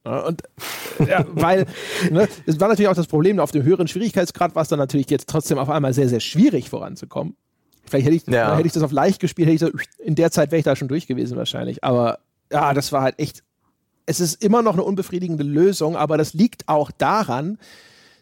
Und 0.06 0.42
ja, 1.06 1.24
weil 1.34 1.68
ne, 2.10 2.28
es 2.48 2.60
war 2.60 2.70
natürlich 2.70 2.88
auch 2.88 2.96
das 2.96 3.08
Problem, 3.08 3.40
auf 3.40 3.52
dem 3.52 3.64
höheren 3.64 3.88
Schwierigkeitsgrad 3.88 4.56
war 4.56 4.64
es 4.64 4.70
dann 4.70 4.80
natürlich 4.80 5.10
jetzt 5.10 5.30
trotzdem 5.30 5.60
auf 5.60 5.70
einmal 5.70 5.94
sehr, 5.94 6.10
sehr 6.10 6.22
schwierig 6.22 6.70
voranzukommen. 6.70 7.36
Vielleicht 7.90 8.06
hätte 8.06 8.16
ich, 8.16 8.28
ja. 8.28 8.56
hätte 8.56 8.68
ich 8.68 8.74
das 8.74 8.84
auf 8.84 8.92
leicht 8.92 9.20
gespielt, 9.20 9.48
hätte 9.50 9.66
ich 9.66 9.72
so, 9.72 9.80
in 10.04 10.16
der 10.16 10.32
Zeit 10.32 10.52
wäre 10.52 10.60
ich 10.60 10.66
da 10.66 10.76
schon 10.76 10.88
durch 10.88 11.08
gewesen 11.08 11.38
wahrscheinlich. 11.38 11.84
Aber 11.84 12.20
ja, 12.52 12.74
das 12.74 12.92
war 12.92 13.02
halt 13.02 13.20
echt. 13.20 13.44
Es 14.06 14.20
ist 14.20 14.44
immer 14.44 14.62
noch 14.62 14.74
eine 14.74 14.84
unbefriedigende 14.84 15.44
Lösung, 15.44 15.96
aber 15.96 16.18
das 16.18 16.34
liegt 16.34 16.68
auch 16.68 16.90
daran, 16.90 17.60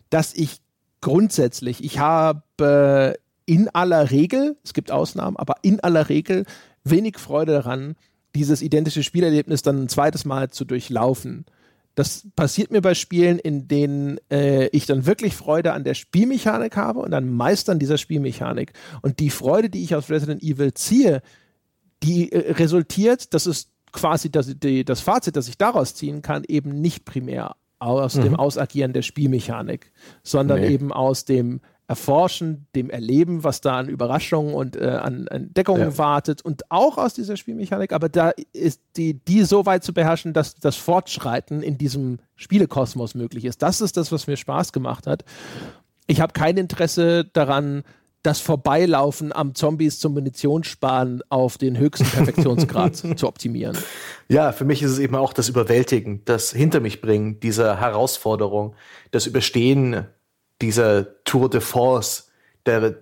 dass 0.09 0.33
ich 0.33 0.57
grundsätzlich, 0.99 1.83
ich 1.83 1.99
habe 1.99 3.15
in 3.45 3.69
aller 3.69 4.11
Regel, 4.11 4.57
es 4.63 4.73
gibt 4.73 4.91
Ausnahmen, 4.91 5.37
aber 5.37 5.55
in 5.61 5.79
aller 5.79 6.09
Regel 6.09 6.45
wenig 6.83 7.17
Freude 7.17 7.53
daran, 7.53 7.95
dieses 8.35 8.61
identische 8.61 9.03
Spielerlebnis 9.03 9.61
dann 9.61 9.83
ein 9.83 9.89
zweites 9.89 10.25
Mal 10.25 10.49
zu 10.49 10.65
durchlaufen. 10.65 11.45
Das 11.97 12.27
passiert 12.35 12.69
mir 12.69 12.81
bei 12.81 12.93
Spielen, 12.93 13.39
in 13.39 13.67
denen 13.67 14.19
äh, 14.29 14.67
ich 14.67 14.85
dann 14.85 15.07
wirklich 15.07 15.35
Freude 15.35 15.73
an 15.73 15.83
der 15.83 15.95
Spielmechanik 15.95 16.77
habe 16.77 16.99
und 16.99 17.11
an 17.11 17.27
Meistern 17.27 17.79
dieser 17.79 17.97
Spielmechanik. 17.97 18.73
Und 19.01 19.17
die 19.19 19.31
Freude, 19.31 19.71
die 19.71 19.83
ich 19.83 19.95
aus 19.95 20.11
Resident 20.11 20.43
Evil 20.43 20.75
ziehe, 20.75 21.23
die 22.03 22.31
äh, 22.31 22.51
resultiert, 22.51 23.33
das 23.33 23.47
ist 23.47 23.71
quasi 23.91 24.29
das, 24.29 24.53
die, 24.59 24.85
das 24.85 25.01
Fazit, 25.01 25.35
das 25.35 25.47
ich 25.47 25.57
daraus 25.57 25.95
ziehen 25.95 26.21
kann, 26.21 26.43
eben 26.47 26.79
nicht 26.81 27.03
primär 27.03 27.55
aus 27.79 28.13
mhm. 28.13 28.21
dem 28.25 28.35
Ausagieren 28.35 28.93
der 28.93 29.01
Spielmechanik, 29.01 29.91
sondern 30.21 30.61
nee. 30.61 30.67
eben 30.67 30.93
aus 30.93 31.25
dem 31.25 31.61
Erforschen, 31.89 32.67
dem 32.75 32.89
Erleben, 32.89 33.45
was 33.45 33.61
da 33.61 33.77
an 33.77 33.87
Überraschungen 33.87 34.53
und 34.53 34.75
äh, 34.75 34.87
an 34.87 35.27
Entdeckungen 35.27 35.91
ja. 35.91 35.97
wartet 35.97 36.41
und 36.41 36.69
auch 36.69 36.97
aus 36.97 37.13
dieser 37.13 37.37
Spielmechanik, 37.37 37.93
aber 37.93 38.09
da 38.09 38.31
ist 38.51 38.81
die, 38.97 39.13
die 39.13 39.43
so 39.43 39.65
weit 39.65 39.85
zu 39.85 39.93
beherrschen, 39.93 40.33
dass 40.33 40.55
das 40.55 40.75
Fortschreiten 40.75 41.63
in 41.63 41.77
diesem 41.77 42.19
Spielekosmos 42.35 43.15
möglich 43.15 43.45
ist. 43.45 43.61
Das 43.61 43.79
ist 43.79 43.95
das, 43.95 44.11
was 44.11 44.27
mir 44.27 44.35
Spaß 44.35 44.73
gemacht 44.73 45.07
hat. 45.07 45.23
Ich 46.07 46.19
habe 46.19 46.33
kein 46.33 46.57
Interesse 46.57 47.23
daran, 47.23 47.83
das 48.21 48.41
Vorbeilaufen 48.41 49.31
am 49.31 49.55
Zombies 49.55 49.99
zum 49.99 50.13
Munitionssparen 50.13 51.21
auf 51.29 51.57
den 51.57 51.77
höchsten 51.77 52.05
Perfektionsgrad 52.05 52.95
zu 53.17 53.27
optimieren. 53.27 53.77
Ja, 54.27 54.51
für 54.51 54.65
mich 54.65 54.83
ist 54.83 54.91
es 54.91 54.99
eben 54.99 55.15
auch 55.15 55.31
das 55.31 55.47
Überwältigen, 55.47 56.23
das 56.25 56.51
Hinter 56.51 56.81
mich 56.81 56.99
bringen, 56.99 57.39
diese 57.39 57.79
Herausforderung, 57.79 58.75
das 59.11 59.27
Überstehen 59.27 60.07
dieser 60.61 61.23
Tour 61.23 61.49
de 61.49 61.61
Force, 61.61 62.31
der, 62.65 62.95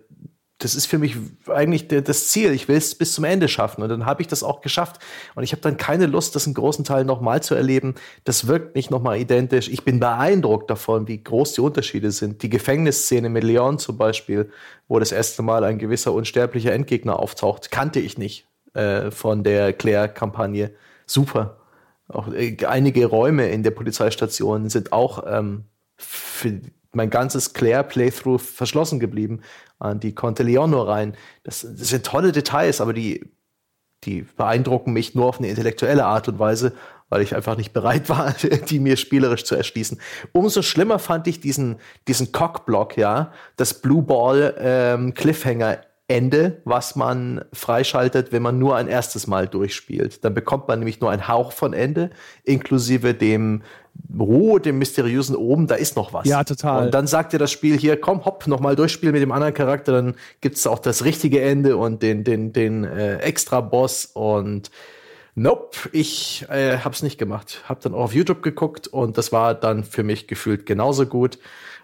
das 0.59 0.73
ist 0.73 0.85
für 0.85 0.97
mich 0.97 1.17
eigentlich 1.47 1.87
der, 1.89 2.01
das 2.01 2.29
Ziel. 2.29 2.51
Ich 2.51 2.67
will 2.67 2.77
es 2.77 2.95
bis 2.95 3.13
zum 3.13 3.25
Ende 3.25 3.47
schaffen. 3.47 3.83
Und 3.83 3.89
dann 3.89 4.05
habe 4.05 4.21
ich 4.21 4.27
das 4.27 4.41
auch 4.41 4.61
geschafft. 4.61 5.01
Und 5.35 5.43
ich 5.43 5.51
habe 5.51 5.61
dann 5.61 5.77
keine 5.77 6.05
Lust, 6.05 6.35
das 6.35 6.47
in 6.47 6.53
großen 6.53 6.85
Teilen 6.85 7.07
nochmal 7.07 7.43
zu 7.43 7.55
erleben. 7.55 7.95
Das 8.23 8.47
wirkt 8.47 8.75
nicht 8.75 8.89
nochmal 8.89 9.17
identisch. 9.17 9.67
Ich 9.67 9.83
bin 9.83 9.99
beeindruckt 9.99 10.69
davon, 10.69 11.07
wie 11.07 11.21
groß 11.21 11.53
die 11.53 11.61
Unterschiede 11.61 12.11
sind. 12.11 12.41
Die 12.41 12.49
Gefängnisszene 12.49 13.29
mit 13.29 13.43
Leon 13.43 13.79
zum 13.79 13.97
Beispiel, 13.97 14.49
wo 14.87 14.97
das 14.97 15.11
erste 15.11 15.41
Mal 15.41 15.63
ein 15.65 15.77
gewisser 15.77 16.13
unsterblicher 16.13 16.71
Endgegner 16.71 17.19
auftaucht, 17.19 17.69
kannte 17.69 17.99
ich 17.99 18.17
nicht 18.17 18.47
äh, 18.73 19.11
von 19.11 19.43
der 19.43 19.73
Claire-Kampagne. 19.73 20.71
Super. 21.05 21.57
Auch 22.07 22.29
äh, 22.31 22.55
einige 22.65 23.07
Räume 23.07 23.49
in 23.49 23.63
der 23.63 23.71
Polizeistation 23.71 24.69
sind 24.69 24.93
auch 24.93 25.23
ähm, 25.27 25.65
für 25.97 26.61
mein 26.95 27.09
ganzes 27.09 27.53
Claire-Playthrough 27.53 28.41
verschlossen 28.41 28.99
geblieben. 28.99 29.41
Äh, 29.81 29.95
die 29.95 30.15
konnte 30.15 30.43
Leon 30.43 30.71
nur 30.71 30.87
rein. 30.87 31.15
Das, 31.43 31.61
das, 31.61 31.89
sind 31.89 32.05
tolle 32.05 32.31
Details, 32.31 32.81
aber 32.81 32.93
die, 32.93 33.25
die 34.03 34.21
beeindrucken 34.21 34.93
mich 34.93 35.15
nur 35.15 35.25
auf 35.25 35.39
eine 35.39 35.49
intellektuelle 35.49 36.05
Art 36.05 36.27
und 36.27 36.39
Weise, 36.39 36.73
weil 37.09 37.21
ich 37.21 37.35
einfach 37.35 37.57
nicht 37.57 37.73
bereit 37.73 38.09
war, 38.09 38.33
die 38.69 38.79
mir 38.79 38.97
spielerisch 38.97 39.45
zu 39.45 39.55
erschließen. 39.55 39.99
Umso 40.31 40.61
schlimmer 40.61 40.99
fand 40.99 41.27
ich 41.27 41.39
diesen, 41.39 41.77
diesen 42.07 42.31
Cockblock, 42.31 42.97
ja, 42.97 43.31
das 43.57 43.81
Blue 43.81 44.01
Ball 44.01 44.55
ähm, 44.59 45.13
Cliffhanger 45.13 45.79
Ende, 46.07 46.61
was 46.65 46.95
man 46.95 47.43
freischaltet, 47.51 48.31
wenn 48.31 48.43
man 48.43 48.59
nur 48.59 48.75
ein 48.75 48.87
erstes 48.87 49.25
Mal 49.25 49.47
durchspielt. 49.47 50.23
Dann 50.23 50.35
bekommt 50.35 50.67
man 50.67 50.79
nämlich 50.79 51.01
nur 51.01 51.09
einen 51.09 51.27
Hauch 51.27 51.51
von 51.51 51.73
Ende, 51.73 52.11
inklusive 52.43 53.15
dem 53.15 53.63
oh, 54.17 54.59
dem 54.59 54.77
mysteriösen 54.77 55.35
oben, 55.35 55.67
da 55.67 55.75
ist 55.75 55.95
noch 55.95 56.13
was. 56.13 56.27
Ja, 56.27 56.43
total. 56.43 56.85
Und 56.85 56.93
dann 56.93 57.07
sagt 57.07 57.33
dir 57.33 57.39
das 57.39 57.51
Spiel 57.51 57.77
hier, 57.77 57.99
komm, 57.99 58.25
hopp, 58.25 58.45
nochmal 58.47 58.75
durchspielen 58.75 59.13
mit 59.13 59.21
dem 59.21 59.31
anderen 59.31 59.53
Charakter, 59.53 59.93
dann 59.93 60.15
gibt's 60.41 60.67
auch 60.67 60.79
das 60.79 61.05
richtige 61.05 61.41
Ende 61.41 61.77
und 61.77 62.03
den, 62.03 62.23
den, 62.23 62.53
den 62.53 62.83
äh, 62.83 63.17
Extra-Boss 63.17 64.05
und 64.13 64.69
Nope, 65.37 65.89
ich 65.91 66.45
äh, 66.49 66.77
hab's 66.77 67.03
nicht 67.03 67.17
gemacht. 67.17 67.63
Hab 67.67 67.81
dann 67.81 67.93
auch 67.93 68.05
auf 68.05 68.15
YouTube 68.15 68.41
geguckt 68.41 68.87
und 68.87 69.17
das 69.17 69.33
war 69.33 69.53
dann 69.53 69.83
für 69.83 70.03
mich 70.03 70.27
gefühlt 70.27 70.65
genauso 70.65 71.05
gut. 71.05 71.39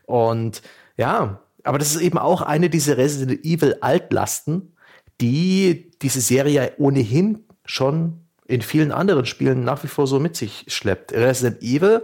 Und 0.06 0.62
ja, 0.96 1.42
aber 1.64 1.78
das 1.78 1.96
ist 1.96 2.02
eben 2.02 2.18
auch 2.18 2.42
eine 2.42 2.70
dieser 2.70 2.98
Resident 2.98 3.44
Evil 3.46 3.76
Altlasten, 3.82 4.76
die 5.20 5.92
diese 6.02 6.22
Serie 6.22 6.74
ohnehin 6.78 7.46
schon 7.66 8.26
in 8.48 8.62
vielen 8.62 8.92
anderen 8.92 9.26
Spielen 9.26 9.64
nach 9.64 9.84
wie 9.84 9.88
vor 9.88 10.08
so 10.08 10.20
mit 10.20 10.36
sich 10.36 10.66
schleppt. 10.68 11.14
Resident 11.14 11.62
Evil 11.62 12.02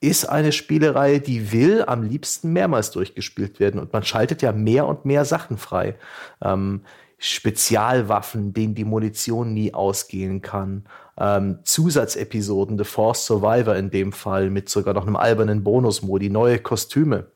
ist 0.00 0.26
eine 0.26 0.52
Spielerei, 0.52 1.18
die 1.18 1.50
will 1.50 1.82
am 1.86 2.02
liebsten 2.02 2.52
mehrmals 2.52 2.92
durchgespielt 2.92 3.58
werden 3.58 3.80
und 3.80 3.92
man 3.92 4.04
schaltet 4.04 4.42
ja 4.42 4.52
mehr 4.52 4.86
und 4.86 5.04
mehr 5.04 5.24
Sachen 5.24 5.58
frei. 5.58 5.96
Ähm, 6.42 6.82
Spezialwaffen, 7.18 8.52
denen 8.52 8.76
die 8.76 8.84
Munition 8.84 9.52
nie 9.52 9.74
ausgehen 9.74 10.40
kann. 10.40 10.84
Ähm, 11.18 11.58
Zusatzepisoden, 11.64 12.78
The 12.78 12.84
Force 12.84 13.26
Survivor 13.26 13.74
in 13.74 13.90
dem 13.90 14.12
Fall, 14.12 14.50
mit 14.50 14.68
sogar 14.68 14.94
noch 14.94 15.04
einem 15.04 15.16
albernen 15.16 15.64
Bonusmodi, 15.64 16.30
neue 16.30 16.60
Kostüme. 16.60 17.26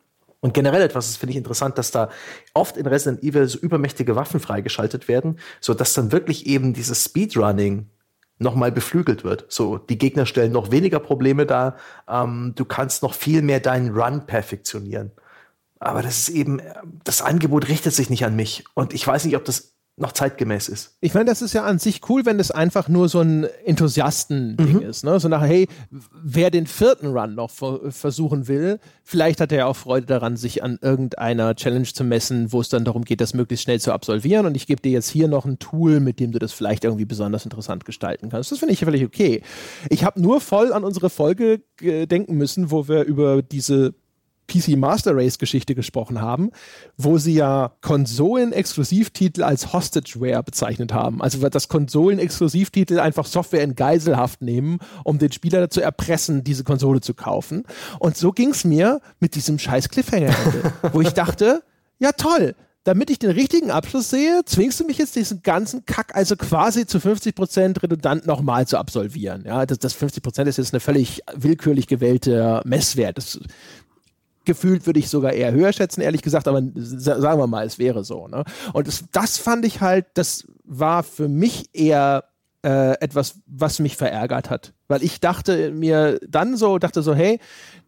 Und 0.42 0.54
generell 0.54 0.82
etwas, 0.82 1.06
das 1.06 1.16
finde 1.16 1.30
ich 1.30 1.36
interessant, 1.36 1.78
dass 1.78 1.92
da 1.92 2.10
oft 2.52 2.76
in 2.76 2.86
Resident 2.86 3.22
Evil 3.22 3.46
so 3.46 3.58
übermächtige 3.58 4.16
Waffen 4.16 4.40
freigeschaltet 4.40 5.06
werden, 5.06 5.38
so 5.60 5.72
dass 5.72 5.94
dann 5.94 6.10
wirklich 6.10 6.46
eben 6.46 6.74
dieses 6.74 7.04
Speedrunning 7.04 7.86
nochmal 8.38 8.72
beflügelt 8.72 9.22
wird. 9.22 9.46
So, 9.48 9.78
die 9.78 9.98
Gegner 9.98 10.26
stellen 10.26 10.50
noch 10.50 10.72
weniger 10.72 10.98
Probleme 10.98 11.46
dar. 11.46 11.76
Ähm, 12.08 12.54
du 12.56 12.64
kannst 12.64 13.04
noch 13.04 13.14
viel 13.14 13.40
mehr 13.40 13.60
deinen 13.60 13.94
Run 13.96 14.26
perfektionieren. 14.26 15.12
Aber 15.78 16.02
das 16.02 16.18
ist 16.18 16.28
eben, 16.30 16.60
das 17.04 17.22
Angebot 17.22 17.68
richtet 17.68 17.94
sich 17.94 18.10
nicht 18.10 18.24
an 18.24 18.34
mich. 18.34 18.64
Und 18.74 18.94
ich 18.94 19.06
weiß 19.06 19.24
nicht, 19.24 19.36
ob 19.36 19.44
das 19.44 19.71
noch 20.02 20.12
zeitgemäß 20.12 20.68
ist. 20.68 20.96
Ich 21.00 21.14
meine, 21.14 21.24
das 21.24 21.40
ist 21.40 21.54
ja 21.54 21.64
an 21.64 21.78
sich 21.78 22.02
cool, 22.10 22.26
wenn 22.26 22.36
das 22.36 22.50
einfach 22.50 22.88
nur 22.88 23.08
so 23.08 23.20
ein 23.20 23.46
Enthusiasten-Ding 23.64 24.74
mhm. 24.74 24.82
ist. 24.82 25.04
Ne? 25.04 25.18
So 25.18 25.28
nach, 25.28 25.42
hey, 25.42 25.68
wer 26.22 26.50
den 26.50 26.66
vierten 26.66 27.06
Run 27.06 27.34
noch 27.34 27.50
versuchen 27.50 28.48
will, 28.48 28.80
vielleicht 29.02 29.40
hat 29.40 29.52
er 29.52 29.58
ja 29.58 29.66
auch 29.66 29.76
Freude 29.76 30.06
daran, 30.06 30.36
sich 30.36 30.62
an 30.62 30.78
irgendeiner 30.82 31.54
Challenge 31.54 31.86
zu 31.86 32.04
messen, 32.04 32.52
wo 32.52 32.60
es 32.60 32.68
dann 32.68 32.84
darum 32.84 33.04
geht, 33.04 33.22
das 33.22 33.32
möglichst 33.32 33.64
schnell 33.64 33.80
zu 33.80 33.92
absolvieren. 33.92 34.44
Und 34.44 34.56
ich 34.56 34.66
gebe 34.66 34.82
dir 34.82 34.92
jetzt 34.92 35.08
hier 35.08 35.28
noch 35.28 35.46
ein 35.46 35.58
Tool, 35.58 36.00
mit 36.00 36.20
dem 36.20 36.32
du 36.32 36.38
das 36.38 36.52
vielleicht 36.52 36.84
irgendwie 36.84 37.06
besonders 37.06 37.44
interessant 37.44 37.86
gestalten 37.86 38.28
kannst. 38.28 38.52
Das 38.52 38.58
finde 38.58 38.74
ich 38.74 38.80
völlig 38.80 39.04
okay. 39.04 39.42
Ich 39.88 40.04
habe 40.04 40.20
nur 40.20 40.42
voll 40.42 40.72
an 40.72 40.84
unsere 40.84 41.08
Folge 41.08 41.62
denken 41.80 42.34
müssen, 42.34 42.70
wo 42.70 42.88
wir 42.88 43.04
über 43.04 43.40
diese 43.40 43.94
PC 44.48 44.76
Master 44.76 45.16
Race 45.16 45.38
Geschichte 45.38 45.74
gesprochen 45.74 46.20
haben, 46.20 46.50
wo 46.96 47.18
sie 47.18 47.34
ja 47.34 47.72
Konsolen-Exklusivtitel 47.80 49.42
als 49.42 49.72
Hostageware 49.72 50.42
bezeichnet 50.42 50.92
haben. 50.92 51.22
Also 51.22 51.48
dass 51.48 51.68
Konsolen-Exklusivtitel 51.68 52.98
einfach 52.98 53.26
Software 53.26 53.62
in 53.62 53.74
Geiselhaft 53.74 54.42
nehmen, 54.42 54.78
um 55.04 55.18
den 55.18 55.32
Spieler 55.32 55.60
dazu 55.60 55.80
erpressen, 55.80 56.44
diese 56.44 56.64
Konsole 56.64 57.00
zu 57.00 57.14
kaufen. 57.14 57.64
Und 57.98 58.16
so 58.16 58.32
ging 58.32 58.50
es 58.50 58.64
mir 58.64 59.00
mit 59.20 59.34
diesem 59.34 59.58
scheiß 59.58 59.88
Cliffhanger, 59.88 60.34
wo 60.92 61.00
ich 61.00 61.10
dachte, 61.10 61.62
ja 61.98 62.12
toll, 62.12 62.54
damit 62.84 63.10
ich 63.10 63.18
den 63.20 63.30
richtigen 63.30 63.70
Abschluss 63.70 64.10
sehe, 64.10 64.42
zwingst 64.44 64.80
du 64.80 64.84
mich 64.84 64.98
jetzt 64.98 65.14
diesen 65.14 65.42
ganzen 65.42 65.86
Kack 65.86 66.16
also 66.16 66.34
quasi 66.34 66.84
zu 66.84 66.98
50% 66.98 67.80
redundant 67.80 68.26
nochmal 68.26 68.66
zu 68.66 68.76
absolvieren. 68.76 69.44
Ja, 69.46 69.66
das, 69.66 69.78
das 69.78 69.96
50% 69.96 70.46
ist 70.46 70.58
jetzt 70.58 70.74
eine 70.74 70.80
völlig 70.80 71.22
willkürlich 71.32 71.86
gewählte 71.86 72.60
Messwert. 72.64 73.18
Das 73.18 73.38
gefühlt 74.44 74.86
würde 74.86 74.98
ich 74.98 75.08
sogar 75.08 75.32
eher 75.32 75.52
höher 75.52 75.72
schätzen, 75.72 76.00
ehrlich 76.00 76.22
gesagt, 76.22 76.48
aber 76.48 76.62
sagen 76.74 77.38
wir 77.38 77.46
mal, 77.46 77.66
es 77.66 77.78
wäre 77.78 78.04
so. 78.04 78.28
Ne? 78.28 78.44
Und 78.72 78.86
das, 78.88 79.04
das 79.12 79.38
fand 79.38 79.64
ich 79.64 79.80
halt, 79.80 80.06
das 80.14 80.46
war 80.64 81.02
für 81.02 81.28
mich 81.28 81.70
eher 81.72 82.24
äh, 82.64 82.98
etwas, 83.00 83.40
was 83.46 83.78
mich 83.78 83.96
verärgert 83.96 84.50
hat. 84.50 84.72
Weil 84.88 85.02
ich 85.02 85.20
dachte 85.20 85.70
mir 85.72 86.18
dann 86.28 86.56
so, 86.56 86.78
dachte 86.78 87.02
so, 87.02 87.14
hey, 87.14 87.40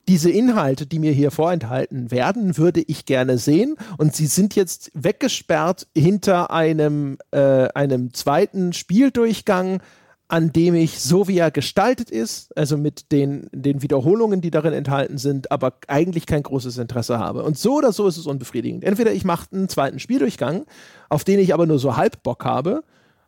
diese 0.09 0.31
Inhalte, 0.31 0.87
die 0.87 0.99
mir 0.99 1.13
hier 1.13 1.31
vorenthalten 1.31 2.11
werden, 2.11 2.59
würde 2.59 2.83
ich 2.83 3.07
gerne 3.07 3.39
sehen. 3.39 3.77
Und 3.97 4.15
sie 4.15 4.27
sind 4.27 4.55
jetzt 4.55 4.91
weggesperrt 4.95 5.87
hinter 5.97 6.51
einem, 6.51 7.19
äh, 7.31 7.69
einem 7.69 8.13
zweiten 8.13 8.73
Spieldurchgang, 8.73 9.81
an 10.29 10.53
dem 10.53 10.75
ich, 10.75 11.01
so 11.01 11.29
wie 11.29 11.39
er 11.39 11.51
gestaltet 11.51 12.11
ist, 12.11 12.57
also 12.57 12.79
mit 12.79 13.13
den, 13.13 13.49
den 13.53 13.83
Wiederholungen, 13.83 14.41
die 14.41 14.51
darin 14.51 14.73
enthalten 14.73 15.19
sind, 15.19 15.53
aber 15.53 15.75
eigentlich 15.87 16.27
kein 16.27 16.43
großes 16.43 16.79
Interesse 16.79 17.19
habe. 17.19 17.43
Und 17.43 17.59
so 17.59 17.75
oder 17.75 17.93
so 17.93 18.09
ist 18.09 18.17
es 18.17 18.27
unbefriedigend. 18.27 18.85
Entweder 18.85 19.13
ich 19.13 19.25
mache 19.25 19.47
einen 19.53 19.69
zweiten 19.69 19.99
Spieldurchgang, 19.99 20.65
auf 21.11 21.25
den 21.25 21.39
ich 21.39 21.53
aber 21.53 21.67
nur 21.67 21.79
so 21.79 21.97
halb 21.97 22.23
Bock 22.23 22.45
habe, 22.45 22.83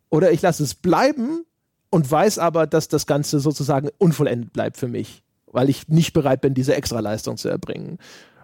oder 0.08 0.32
ich 0.32 0.40
lasse 0.40 0.62
es 0.62 0.74
bleiben 0.74 1.44
und 1.90 2.10
weiß 2.10 2.38
aber, 2.38 2.66
dass 2.66 2.88
das 2.88 3.06
Ganze 3.06 3.40
sozusagen 3.40 3.90
unvollendet 3.98 4.52
bleibt 4.52 4.76
für 4.76 4.88
mich, 4.88 5.22
weil 5.46 5.68
ich 5.68 5.88
nicht 5.88 6.12
bereit 6.12 6.40
bin, 6.40 6.54
diese 6.54 6.74
Extraleistung 6.74 7.36
zu 7.36 7.48
erbringen. 7.48 7.98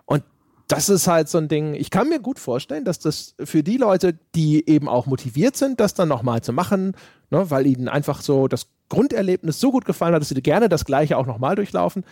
Und 0.04 0.24
das 0.72 0.88
ist 0.88 1.06
halt 1.06 1.28
so 1.28 1.38
ein 1.38 1.48
Ding. 1.48 1.74
Ich 1.74 1.90
kann 1.90 2.08
mir 2.08 2.18
gut 2.18 2.38
vorstellen, 2.38 2.84
dass 2.84 2.98
das 2.98 3.34
für 3.42 3.62
die 3.62 3.76
Leute, 3.76 4.18
die 4.34 4.66
eben 4.68 4.88
auch 4.88 5.06
motiviert 5.06 5.56
sind, 5.56 5.80
das 5.80 5.92
dann 5.92 6.08
nochmal 6.08 6.40
zu 6.42 6.52
machen, 6.52 6.96
ne, 7.30 7.50
weil 7.50 7.66
ihnen 7.66 7.88
einfach 7.88 8.22
so 8.22 8.48
das 8.48 8.68
Grunderlebnis 8.88 9.60
so 9.60 9.70
gut 9.70 9.84
gefallen 9.84 10.14
hat, 10.14 10.22
dass 10.22 10.30
sie 10.30 10.42
gerne 10.42 10.68
das 10.68 10.84
Gleiche 10.84 11.18
auch 11.18 11.26
nochmal 11.26 11.56
durchlaufen, 11.56 12.04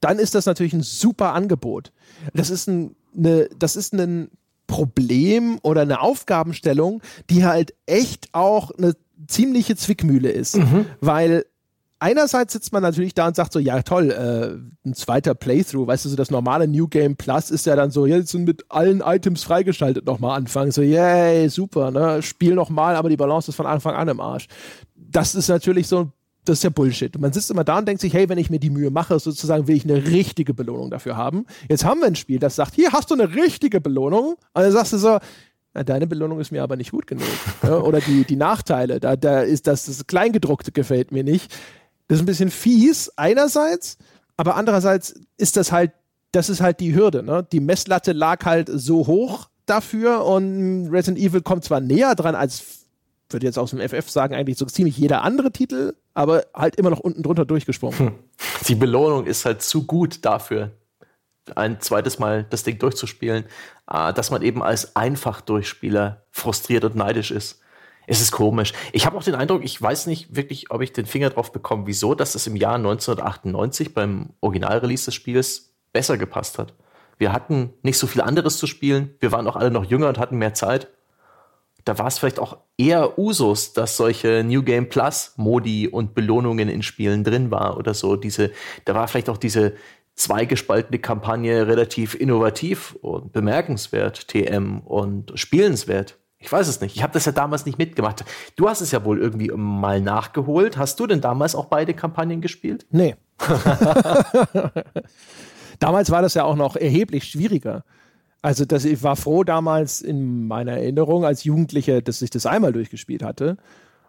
dann 0.00 0.18
ist 0.18 0.34
das 0.34 0.46
natürlich 0.46 0.74
ein 0.74 0.82
super 0.82 1.32
Angebot. 1.32 1.92
Das 2.34 2.50
ist 2.50 2.68
ein, 2.68 2.94
eine, 3.16 3.48
das 3.58 3.74
ist 3.74 3.94
ein 3.94 4.30
Problem 4.66 5.58
oder 5.62 5.80
eine 5.80 6.00
Aufgabenstellung, 6.00 7.00
die 7.30 7.46
halt 7.46 7.74
echt 7.86 8.28
auch 8.32 8.70
eine 8.70 8.94
ziemliche 9.26 9.76
Zwickmühle 9.76 10.30
ist, 10.30 10.56
mhm. 10.56 10.86
weil 11.00 11.46
einerseits 11.98 12.52
sitzt 12.52 12.72
man 12.72 12.82
natürlich 12.82 13.14
da 13.14 13.28
und 13.28 13.36
sagt 13.36 13.52
so, 13.52 13.58
ja 13.58 13.82
toll, 13.82 14.10
äh, 14.10 14.88
ein 14.88 14.94
zweiter 14.94 15.34
Playthrough, 15.34 15.86
weißt 15.86 16.04
du, 16.04 16.08
so 16.08 16.16
das 16.16 16.30
normale 16.30 16.68
New 16.68 16.88
Game 16.88 17.16
Plus 17.16 17.50
ist 17.50 17.66
ja 17.66 17.76
dann 17.76 17.90
so, 17.90 18.06
jetzt 18.06 18.30
sind 18.30 18.44
mit 18.44 18.64
allen 18.68 19.00
Items 19.00 19.44
freigeschaltet 19.44 20.06
nochmal 20.06 20.38
anfangen, 20.38 20.70
so, 20.70 20.82
yay, 20.82 21.48
super, 21.48 21.90
ne, 21.90 22.22
spiel 22.22 22.54
nochmal, 22.54 22.96
aber 22.96 23.08
die 23.08 23.16
Balance 23.16 23.50
ist 23.50 23.56
von 23.56 23.66
Anfang 23.66 23.94
an 23.94 24.08
im 24.08 24.20
Arsch. 24.20 24.46
Das 24.94 25.34
ist 25.34 25.48
natürlich 25.48 25.88
so, 25.88 26.12
das 26.44 26.58
ist 26.58 26.64
ja 26.64 26.70
Bullshit. 26.70 27.18
man 27.20 27.32
sitzt 27.32 27.50
immer 27.50 27.64
da 27.64 27.78
und 27.78 27.86
denkt 27.86 28.00
sich, 28.00 28.14
hey, 28.14 28.28
wenn 28.28 28.38
ich 28.38 28.50
mir 28.50 28.58
die 28.58 28.70
Mühe 28.70 28.90
mache, 28.90 29.18
sozusagen 29.18 29.68
will 29.68 29.76
ich 29.76 29.84
eine 29.84 30.06
richtige 30.06 30.54
Belohnung 30.54 30.90
dafür 30.90 31.16
haben. 31.16 31.44
Jetzt 31.68 31.84
haben 31.84 32.00
wir 32.00 32.06
ein 32.06 32.16
Spiel, 32.16 32.38
das 32.38 32.56
sagt, 32.56 32.74
hier 32.74 32.92
hast 32.92 33.10
du 33.10 33.14
eine 33.14 33.34
richtige 33.34 33.80
Belohnung. 33.80 34.36
Und 34.54 34.62
dann 34.62 34.72
sagst 34.72 34.94
du 34.94 34.98
so, 34.98 35.18
na, 35.74 35.84
deine 35.84 36.06
Belohnung 36.06 36.40
ist 36.40 36.50
mir 36.50 36.62
aber 36.62 36.76
nicht 36.76 36.90
gut 36.90 37.06
genug. 37.06 37.26
ja, 37.62 37.78
oder 37.78 38.00
die, 38.00 38.24
die 38.24 38.36
Nachteile, 38.36 38.98
da, 38.98 39.16
da 39.16 39.40
ist 39.40 39.66
das, 39.66 39.84
das 39.86 40.06
Kleingedruckte 40.06 40.72
gefällt 40.72 41.12
mir 41.12 41.24
nicht. 41.24 41.54
Das 42.08 42.16
ist 42.16 42.22
ein 42.22 42.26
bisschen 42.26 42.50
fies 42.50 43.12
einerseits, 43.16 43.98
aber 44.36 44.56
andererseits 44.56 45.14
ist 45.36 45.56
das 45.56 45.72
halt, 45.72 45.92
das 46.32 46.48
ist 46.48 46.60
halt 46.60 46.80
die 46.80 46.94
Hürde. 46.94 47.22
Ne? 47.22 47.46
Die 47.52 47.60
Messlatte 47.60 48.12
lag 48.12 48.44
halt 48.44 48.70
so 48.72 49.06
hoch 49.06 49.48
dafür 49.66 50.24
und 50.24 50.88
Resident 50.88 51.18
Evil 51.18 51.42
kommt 51.42 51.64
zwar 51.64 51.80
näher 51.80 52.14
dran 52.14 52.34
als, 52.34 52.86
würde 53.30 53.46
jetzt 53.46 53.58
aus 53.58 53.70
dem 53.70 53.80
FF 53.80 54.08
sagen, 54.08 54.34
eigentlich 54.34 54.56
so 54.56 54.64
ziemlich 54.64 54.96
jeder 54.96 55.22
andere 55.22 55.52
Titel, 55.52 55.94
aber 56.14 56.46
halt 56.54 56.76
immer 56.76 56.90
noch 56.90 57.00
unten 57.00 57.22
drunter 57.22 57.44
durchgesprungen. 57.44 57.98
Hm. 57.98 58.14
Die 58.66 58.74
Belohnung 58.74 59.26
ist 59.26 59.44
halt 59.44 59.62
zu 59.62 59.86
gut 59.86 60.24
dafür, 60.24 60.72
ein 61.54 61.80
zweites 61.80 62.18
Mal 62.18 62.44
das 62.48 62.62
Ding 62.62 62.78
durchzuspielen, 62.78 63.44
äh, 63.90 64.12
dass 64.12 64.30
man 64.30 64.42
eben 64.42 64.62
als 64.62 64.96
Einfach-Durchspieler 64.96 66.24
frustriert 66.30 66.84
und 66.84 66.94
neidisch 66.94 67.30
ist. 67.30 67.60
Es 68.10 68.22
ist 68.22 68.32
komisch. 68.32 68.72
Ich 68.92 69.04
habe 69.04 69.18
auch 69.18 69.22
den 69.22 69.34
Eindruck, 69.34 69.62
ich 69.62 69.80
weiß 69.80 70.06
nicht 70.06 70.34
wirklich, 70.34 70.70
ob 70.70 70.80
ich 70.80 70.94
den 70.94 71.04
Finger 71.04 71.28
drauf 71.28 71.52
bekomme, 71.52 71.86
wieso, 71.86 72.14
dass 72.14 72.34
es 72.34 72.46
im 72.46 72.56
Jahr 72.56 72.76
1998 72.76 73.92
beim 73.92 74.30
Originalrelease 74.40 75.04
des 75.04 75.14
Spiels 75.14 75.74
besser 75.92 76.16
gepasst 76.16 76.58
hat. 76.58 76.72
Wir 77.18 77.34
hatten 77.34 77.74
nicht 77.82 77.98
so 77.98 78.06
viel 78.06 78.22
anderes 78.22 78.56
zu 78.56 78.66
spielen. 78.66 79.14
Wir 79.20 79.30
waren 79.30 79.46
auch 79.46 79.56
alle 79.56 79.70
noch 79.70 79.84
jünger 79.84 80.08
und 80.08 80.18
hatten 80.18 80.38
mehr 80.38 80.54
Zeit. 80.54 80.88
Da 81.84 81.98
war 81.98 82.06
es 82.06 82.18
vielleicht 82.18 82.38
auch 82.38 82.56
eher 82.78 83.18
Usus, 83.18 83.74
dass 83.74 83.98
solche 83.98 84.42
New 84.42 84.62
Game 84.62 84.88
Plus 84.88 85.34
Modi 85.36 85.86
und 85.86 86.14
Belohnungen 86.14 86.70
in 86.70 86.82
Spielen 86.82 87.24
drin 87.24 87.50
war 87.50 87.76
oder 87.76 87.92
so. 87.92 88.16
Diese, 88.16 88.52
da 88.86 88.94
war 88.94 89.06
vielleicht 89.08 89.28
auch 89.28 89.36
diese 89.36 89.74
zweigespaltene 90.14 90.98
Kampagne 90.98 91.66
relativ 91.66 92.14
innovativ 92.14 92.96
und 93.02 93.32
bemerkenswert, 93.34 94.28
TM 94.28 94.80
und 94.80 95.32
spielenswert. 95.34 96.16
Ich 96.40 96.50
weiß 96.50 96.68
es 96.68 96.80
nicht. 96.80 96.94
Ich 96.94 97.02
habe 97.02 97.12
das 97.12 97.24
ja 97.24 97.32
damals 97.32 97.66
nicht 97.66 97.78
mitgemacht. 97.78 98.24
Du 98.54 98.68
hast 98.68 98.80
es 98.80 98.92
ja 98.92 99.04
wohl 99.04 99.18
irgendwie 99.18 99.48
mal 99.48 100.00
nachgeholt. 100.00 100.76
Hast 100.76 101.00
du 101.00 101.06
denn 101.06 101.20
damals 101.20 101.54
auch 101.54 101.64
beide 101.66 101.94
Kampagnen 101.94 102.40
gespielt? 102.40 102.86
Nee. 102.90 103.16
damals 105.80 106.10
war 106.10 106.22
das 106.22 106.34
ja 106.34 106.44
auch 106.44 106.56
noch 106.56 106.76
erheblich 106.76 107.24
schwieriger. 107.24 107.84
Also 108.40 108.64
das, 108.64 108.84
ich 108.84 109.02
war 109.02 109.16
froh 109.16 109.42
damals 109.42 110.00
in 110.00 110.46
meiner 110.46 110.72
Erinnerung 110.72 111.24
als 111.24 111.42
Jugendlicher, 111.42 112.02
dass 112.02 112.22
ich 112.22 112.30
das 112.30 112.46
einmal 112.46 112.72
durchgespielt 112.72 113.24
hatte. 113.24 113.56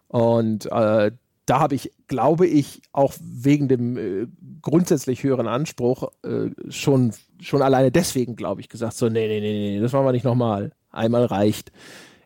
Und 0.06 0.66
äh, 0.66 1.10
da 1.46 1.58
habe 1.58 1.74
ich, 1.74 1.90
glaube 2.06 2.46
ich, 2.46 2.80
auch 2.92 3.12
wegen 3.20 3.66
dem 3.66 3.96
äh, 3.96 4.26
grundsätzlich 4.62 5.24
höheren 5.24 5.48
Anspruch 5.48 6.12
äh, 6.22 6.50
schon, 6.68 7.12
schon 7.40 7.62
alleine 7.62 7.90
deswegen, 7.90 8.36
glaube 8.36 8.60
ich, 8.60 8.68
gesagt, 8.68 8.94
so, 8.94 9.08
nee, 9.08 9.26
nee, 9.26 9.40
nee, 9.40 9.52
nee, 9.52 9.80
das 9.80 9.92
machen 9.92 10.04
wir 10.04 10.12
nicht 10.12 10.24
nochmal. 10.24 10.70
Einmal 10.92 11.24
reicht. 11.24 11.72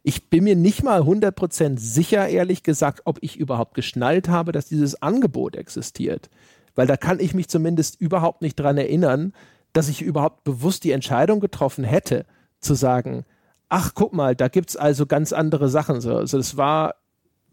Ich 0.07 0.29
bin 0.29 0.45
mir 0.45 0.55
nicht 0.55 0.85
mal 0.85 1.01
100% 1.01 1.79
sicher, 1.79 2.29
ehrlich 2.29 2.63
gesagt, 2.63 3.01
ob 3.07 3.19
ich 3.23 3.39
überhaupt 3.39 3.75
geschnallt 3.75 4.29
habe, 4.29 4.53
dass 4.53 4.67
dieses 4.67 5.01
Angebot 5.01 5.57
existiert. 5.57 6.29
Weil 6.75 6.87
da 6.87 6.99
kann 6.99 7.21
ich 7.21 7.33
mich 7.33 7.49
zumindest 7.49 7.99
überhaupt 8.03 8.43
nicht 8.43 8.57
dran 8.57 8.77
erinnern, 8.77 9.33
dass 9.73 9.89
ich 9.89 10.03
überhaupt 10.03 10.45
bewusst 10.45 10.85
die 10.85 10.91
Entscheidung 10.91 11.41
getroffen 11.41 11.85
hätte, 11.85 12.27
zu 12.61 12.75
sagen, 12.75 13.25
ach, 13.71 13.93
guck 13.95 14.13
mal, 14.13 14.37
da 14.37 14.49
gibt 14.49 14.69
es 14.71 14.77
also 14.77 15.07
ganz 15.07 15.33
andere 15.33 15.71
Sachen. 15.71 16.03
So, 16.03 16.15
also 16.15 16.37
das 16.37 16.59
war, 16.59 16.97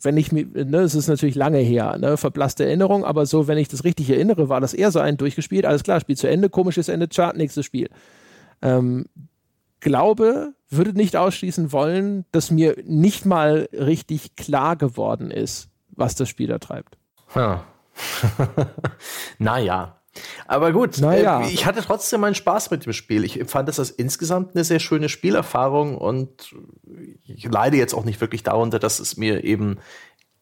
wenn 0.02 0.18
ich 0.18 0.34
mir, 0.34 0.46
ne, 0.46 0.80
es 0.80 0.94
ist 0.94 1.08
natürlich 1.08 1.36
lange 1.36 1.60
her, 1.60 1.98
ne, 2.00 2.18
verblasste 2.18 2.66
Erinnerung, 2.66 3.06
aber 3.06 3.26
so, 3.26 3.48
wenn 3.48 3.58
ich 3.58 3.70
das 3.70 3.86
richtig 3.86 4.10
erinnere, 4.10 4.50
war 4.50 4.60
das 4.60 4.74
eher 4.74 4.92
so 4.92 5.00
ein 5.00 5.16
durchgespielt, 5.16 5.66
alles 5.66 5.84
klar, 5.84 6.02
Spiel 6.02 6.18
zu 6.18 6.28
Ende, 6.28 6.50
komisches 6.50 6.90
Ende, 6.90 7.08
Chart, 7.08 7.38
nächstes 7.38 7.66
Spiel. 7.66 7.90
Ähm, 8.62 9.06
glaube, 9.80 10.54
würde 10.72 10.94
nicht 10.94 11.16
ausschließen 11.16 11.72
wollen, 11.72 12.26
dass 12.32 12.52
mir 12.52 12.78
nicht 12.86 13.26
mal 13.26 13.70
richtig 13.74 14.36
klar 14.36 14.76
geworden 14.76 15.32
ist, 15.32 15.70
was 15.92 16.16
das 16.16 16.30
Spiel 16.30 16.48
da 16.48 16.60
treibt. 16.60 16.98
Ja. 17.36 17.64
naja. 19.38 20.02
Aber 20.48 20.74
gut, 20.74 20.98
naja. 21.00 21.42
äh, 21.42 21.50
ich 21.50 21.66
hatte 21.66 21.82
trotzdem 21.82 22.22
meinen 22.22 22.36
Spaß 22.36 22.72
mit 22.72 22.86
dem 22.86 22.94
Spiel. 22.94 23.24
Ich 23.24 23.42
fand 23.48 23.70
das 23.70 23.80
als 23.80 23.90
insgesamt 23.90 24.56
eine 24.56 24.64
sehr 24.64 24.80
schöne 24.80 25.08
Spielerfahrung 25.08 25.98
und 25.98 26.54
ich 27.24 27.46
leide 27.46 27.78
jetzt 27.78 27.94
auch 27.94 28.04
nicht 28.04 28.20
wirklich 28.20 28.44
darunter, 28.44 28.80
dass 28.80 29.00
es 29.00 29.16
mir 29.16 29.44
eben 29.46 29.78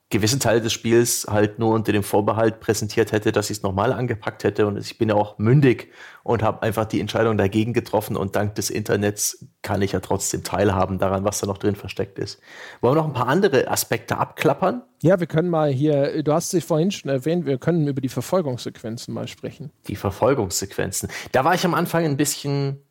gewisse 0.10 0.40
Teile 0.40 0.60
des 0.60 0.74
Spiels 0.74 1.28
halt 1.30 1.60
nur 1.60 1.74
unter 1.74 1.92
dem 1.92 2.02
Vorbehalt 2.02 2.60
präsentiert 2.60 3.12
hätte, 3.12 3.32
dass 3.32 3.52
ich 3.52 3.58
es 3.58 3.64
nochmal 3.64 3.94
angepackt 3.94 4.44
hätte. 4.44 4.66
Und 4.66 4.78
ich 4.78 4.98
bin 4.98 5.10
ja 5.10 5.16
auch 5.16 5.38
mündig 5.38 5.92
und 6.24 6.42
habe 6.42 6.64
einfach 6.64 6.86
die 6.86 7.00
Entscheidung 7.00 7.38
dagegen 7.38 7.74
getroffen. 7.74 8.16
Und 8.18 8.36
dank 8.36 8.56
des 8.56 8.72
Internets 8.72 9.46
kann 9.62 9.84
ich 9.84 9.92
ja 9.92 10.00
trotzdem 10.00 10.44
teilhaben 10.44 10.98
daran, 10.98 11.26
was 11.26 11.40
da 11.40 11.48
noch 11.48 11.60
drin 11.60 11.76
versteckt 11.76 12.18
ist. 12.18 12.40
Wollen 12.82 12.96
wir 12.96 13.02
noch 13.02 13.08
ein 13.08 13.14
paar 13.14 13.28
andere 13.28 13.70
Aspekte 13.70 14.18
abklappern? 14.18 14.82
Ja, 15.04 15.20
wir 15.20 15.28
können 15.28 15.50
mal 15.50 15.70
hier, 15.72 16.24
du 16.24 16.34
hast 16.34 16.52
dich 16.54 16.66
vorhin 16.66 16.90
schon 16.90 17.12
erwähnt, 17.12 17.46
wir 17.46 17.60
können 17.60 17.88
über 17.88 18.02
die 18.02 18.10
Verfolgungssequenzen 18.10 19.14
mal 19.14 19.28
sprechen. 19.28 19.72
Die 19.88 19.96
Verfolgungssequenzen. 19.96 21.10
Da 21.32 21.46
war 21.46 21.54
ich 21.54 21.64
am 21.66 21.76
Anfang 21.76 22.04
ein 22.06 22.18
bisschen 22.18 22.82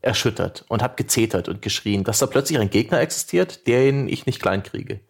erschüttert 0.00 0.64
und 0.68 0.82
habe 0.82 0.96
gezetert 0.96 1.48
und 1.48 1.62
geschrien, 1.62 2.02
dass 2.02 2.18
da 2.18 2.26
plötzlich 2.26 2.58
ein 2.58 2.68
Gegner 2.68 3.00
existiert, 3.00 3.66
den 3.68 4.08
ich 4.08 4.26
nicht 4.26 4.42
klein 4.42 4.62
kriege. 4.62 5.00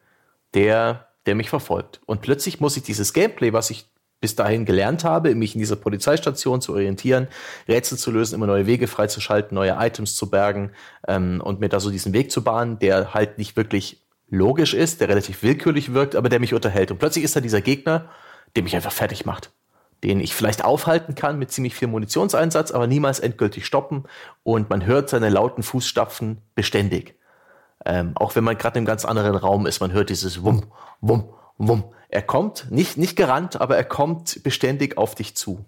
Der 0.53 1.09
der 1.27 1.35
mich 1.35 1.51
verfolgt. 1.51 2.01
Und 2.07 2.21
plötzlich 2.21 2.61
muss 2.61 2.77
ich 2.77 2.83
dieses 2.83 3.13
Gameplay, 3.13 3.53
was 3.53 3.71
ich 3.71 3.87
bis 4.21 4.37
dahin 4.37 4.65
gelernt 4.65 5.05
habe, 5.05 5.35
mich 5.35 5.55
in 5.55 5.59
dieser 5.59 5.77
Polizeistation 5.77 6.63
zu 6.63 6.73
orientieren, 6.73 7.29
Rätsel 7.69 7.99
zu 7.99 8.11
lösen, 8.11 8.35
immer 8.35 8.47
neue 8.47 8.67
Wege 8.67 8.87
freizuschalten, 8.87 9.55
neue 9.55 9.77
Items 9.79 10.17
zu 10.17 10.31
bergen 10.31 10.71
ähm, 11.07 11.43
und 11.45 11.61
mir 11.61 11.69
da 11.69 11.79
so 11.79 11.91
diesen 11.91 12.15
Weg 12.15 12.31
zu 12.31 12.43
bahnen, 12.43 12.79
der 12.79 13.13
halt 13.13 13.37
nicht 13.37 13.57
wirklich 13.57 14.03
logisch 14.31 14.73
ist, 14.73 15.03
der 15.03 15.11
relativ 15.11 15.43
willkürlich 15.43 15.93
wirkt, 15.93 16.17
aber 16.17 16.31
der 16.31 16.41
mich 16.41 16.55
unterhält. 16.55 16.91
Und 16.91 16.99
plötzlich 16.99 17.25
ist 17.25 17.37
da 17.37 17.41
dieser 17.41 17.61
Gegner, 17.61 18.09
der 18.57 18.63
mich 18.63 18.75
einfach 18.75 18.93
fertig 18.93 19.27
macht, 19.27 19.51
den 20.03 20.21
ich 20.21 20.35
vielleicht 20.35 20.65
aufhalten 20.65 21.15
kann 21.15 21.39
mit 21.39 21.53
ziemlich 21.53 21.75
viel 21.75 21.89
Munitionseinsatz, 21.89 22.71
aber 22.71 22.87
niemals 22.87 23.21
endgültig 23.21 23.67
stoppen. 23.67 24.05
Und 24.43 24.71
man 24.71 24.87
hört 24.87 25.11
seine 25.11 25.29
lauten 25.29 25.63
Fußstapfen 25.63 26.39
beständig. 26.55 27.15
Ähm, 27.85 28.13
auch 28.15 28.35
wenn 28.37 28.45
man 28.45 28.57
gerade 28.57 28.79
in 28.79 28.81
einem 28.81 28.87
ganz 28.87 29.05
anderen 29.05 29.37
Raum 29.37 29.67
ist, 29.67 29.81
man 29.81 29.93
hört 29.93 30.11
dieses 30.11 30.43
Wumm, 30.43 30.65
Wumm, 31.01 31.29
Wumm. 31.59 31.85
Er 32.09 32.23
kommt, 32.23 32.71
nicht, 32.71 32.97
nicht 32.97 33.17
gerannt, 33.17 33.61
aber 33.61 33.77
er 33.77 33.85
kommt 33.85 34.43
beständig 34.43 34.97
auf 34.97 35.15
dich 35.15 35.37
zu. 35.37 35.65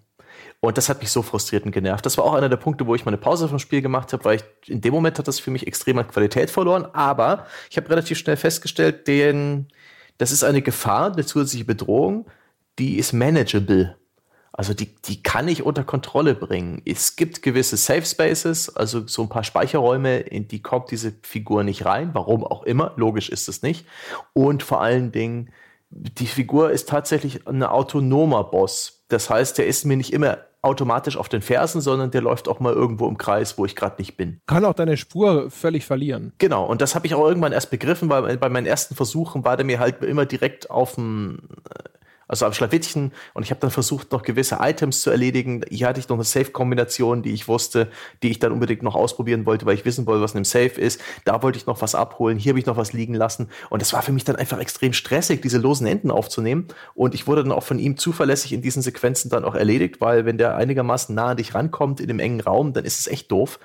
Und 0.61 0.79
das 0.79 0.89
hat 0.89 1.01
mich 1.01 1.11
so 1.11 1.23
frustriert 1.23 1.65
und 1.65 1.73
genervt. 1.73 2.07
Das 2.07 2.17
war 2.19 2.25
auch 2.25 2.35
einer 2.35 2.49
der 2.49 2.57
Punkte, 2.57 2.87
wo 2.87 2.95
ich 2.95 3.05
meine 3.05 3.19
Pause 3.19 3.49
vom 3.49 3.59
Spiel 3.59 3.83
gemacht 3.83 4.13
habe, 4.13 4.25
weil 4.25 4.37
ich 4.37 4.71
in 4.71 4.81
dem 4.81 4.95
Moment 4.95 5.19
hat 5.19 5.29
das 5.29 5.39
für 5.39 5.51
mich 5.51 5.67
extrem 5.67 5.99
an 5.99 6.09
Qualität 6.09 6.51
verloren. 6.51 6.87
Aber 6.93 7.47
ich 7.71 7.77
habe 7.77 7.91
relativ 7.91 8.19
schnell 8.19 8.37
festgestellt, 8.37 9.07
den, 9.07 9.69
das 10.19 10.33
ist 10.33 10.45
eine 10.45 10.63
Gefahr, 10.63 11.13
eine 11.13 11.27
zusätzliche 11.27 11.65
Bedrohung, 11.65 12.27
die 12.79 12.97
ist 12.97 13.13
manageable. 13.13 13.97
Also 14.57 14.73
die, 14.73 14.95
die 15.05 15.23
kann 15.23 15.49
ich 15.49 15.63
unter 15.63 15.85
Kontrolle 15.85 16.35
bringen. 16.35 16.81
Es 16.87 17.17
gibt 17.17 17.43
gewisse 17.43 17.77
Safe 17.77 18.05
Spaces, 18.05 18.75
also 18.75 19.07
so 19.07 19.23
ein 19.23 19.29
paar 19.29 19.45
Speicherräume, 19.45 20.19
in 20.21 20.49
die 20.49 20.63
kommt 20.63 20.91
diese 20.91 21.13
Figur 21.23 21.63
nicht 21.63 21.85
rein, 21.85 22.11
warum 22.15 22.43
auch 22.43 22.63
immer, 22.63 22.93
logisch 22.97 23.29
ist 23.29 23.49
es 23.49 23.63
nicht. 23.63 23.87
Und 24.33 24.63
vor 24.63 24.81
allen 24.81 25.13
Dingen, 25.13 25.51
die 25.91 26.27
Figur 26.27 26.71
ist 26.71 26.89
tatsächlich 26.89 27.47
ein 27.47 27.63
autonomer 27.63 28.45
Boss. 28.45 29.05
Das 29.09 29.29
heißt, 29.29 29.59
der 29.59 29.67
ist 29.67 29.85
mir 29.85 29.97
nicht 29.97 30.13
immer 30.13 30.39
automatisch 30.63 31.17
auf 31.17 31.29
den 31.29 31.43
Fersen, 31.43 31.81
sondern 31.81 32.11
der 32.11 32.23
läuft 32.23 32.49
auch 32.49 32.59
mal 32.59 32.73
irgendwo 32.73 33.07
im 33.07 33.19
Kreis, 33.19 33.57
wo 33.57 33.67
ich 33.67 33.77
gerade 33.77 33.97
nicht 33.99 34.17
bin. 34.17 34.41
Kann 34.47 34.65
auch 34.65 34.75
deine 34.75 34.97
Spur 34.97 35.51
völlig 35.51 35.85
verlieren. 35.85 36.33
Genau, 36.39 36.65
und 36.65 36.81
das 36.81 36.95
habe 36.95 37.07
ich 37.07 37.15
auch 37.15 37.27
irgendwann 37.27 37.53
erst 37.53 37.71
begriffen, 37.71 38.09
weil 38.09 38.37
bei 38.37 38.49
meinen 38.49 38.67
ersten 38.67 38.97
Versuchen 38.97 39.45
war 39.45 39.57
der 39.57 39.67
mir 39.67 39.79
halt 39.79 40.03
immer 40.03 40.27
direkt 40.27 40.71
auf 40.71 40.97
dem 40.97 41.39
also 42.29 42.47
am 42.47 42.53
Schlawittchen 42.53 43.13
und 43.35 43.43
ich 43.43 43.51
habe 43.51 43.61
dann 43.61 43.71
versucht, 43.71 44.13
noch 44.13 44.23
gewisse 44.23 44.59
Items 44.61 45.01
zu 45.01 45.11
erledigen. 45.11 45.63
Hier 45.69 45.89
hatte 45.89 46.01
ich 46.01 46.09
noch 46.09 46.17
eine 46.17 46.25
Safe-Kombination, 46.25 47.23
die 47.23 47.33
ich 47.33 47.49
wusste, 47.49 47.91
die 48.23 48.31
ich 48.31 48.39
dann 48.39 48.53
unbedingt 48.53 48.83
noch 48.83 48.95
ausprobieren 48.95 49.47
wollte, 49.47 49.67
weil 49.67 49.75
ich 49.75 49.85
wissen 49.85 50.07
wollte, 50.07 50.23
was 50.23 50.33
in 50.33 50.41
dem 50.41 50.45
Safe 50.45 50.81
ist. 50.81 51.01
Da 51.25 51.43
wollte 51.43 51.59
ich 51.59 51.67
noch 51.67 51.83
was 51.83 51.95
abholen, 51.95 52.39
hier 52.39 52.51
habe 52.51 52.59
ich 52.59 52.67
noch 52.67 52.77
was 52.77 52.93
liegen 52.93 53.15
lassen 53.15 53.49
und 53.71 53.83
es 53.83 53.93
war 53.93 54.03
für 54.03 54.13
mich 54.13 54.25
dann 54.25 54.37
einfach 54.37 54.59
extrem 54.59 54.93
stressig, 54.93 55.43
diese 55.43 55.59
losen 55.59 55.87
Enden 55.87 56.11
aufzunehmen 56.11 56.69
und 56.95 57.15
ich 57.15 57.27
wurde 57.27 57.43
dann 57.43 57.53
auch 57.53 57.63
von 57.63 57.79
ihm 57.79 57.97
zuverlässig 57.97 58.53
in 58.53 58.63
diesen 58.63 58.83
Sequenzen 58.83 59.31
dann 59.31 59.45
auch 59.45 59.55
erledigt, 59.55 60.01
weil 60.01 60.25
wenn 60.25 60.39
der 60.39 60.57
einigermaßen 60.57 61.15
nah 61.15 61.29
an 61.29 61.37
dich 61.37 61.55
rankommt 61.55 62.01
in 62.01 62.09
dem 62.09 62.19
engen 62.19 62.41
Raum, 62.41 62.73
dann 62.73 62.85
ist 62.85 62.99
es 62.99 63.07
echt 63.07 63.31
doof. 63.31 63.59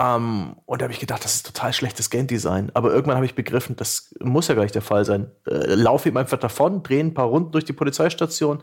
Ähm, 0.00 0.56
und 0.64 0.80
da 0.80 0.84
habe 0.84 0.94
ich 0.94 1.00
gedacht, 1.00 1.22
das 1.24 1.34
ist 1.34 1.46
total 1.46 1.74
schlechtes 1.74 2.08
Game 2.08 2.26
Design. 2.26 2.70
Aber 2.72 2.90
irgendwann 2.90 3.16
habe 3.16 3.26
ich 3.26 3.34
begriffen, 3.34 3.76
das 3.76 4.14
muss 4.20 4.48
ja 4.48 4.54
gar 4.54 4.62
nicht 4.62 4.74
der 4.74 4.82
Fall 4.82 5.04
sein. 5.04 5.30
Äh, 5.46 5.74
lauf 5.74 6.06
ihm 6.06 6.16
einfach 6.16 6.38
davon, 6.38 6.82
dreh 6.82 7.00
ein 7.00 7.12
paar 7.12 7.26
Runden 7.26 7.52
durch 7.52 7.66
die 7.66 7.74
Polizeistation. 7.74 8.62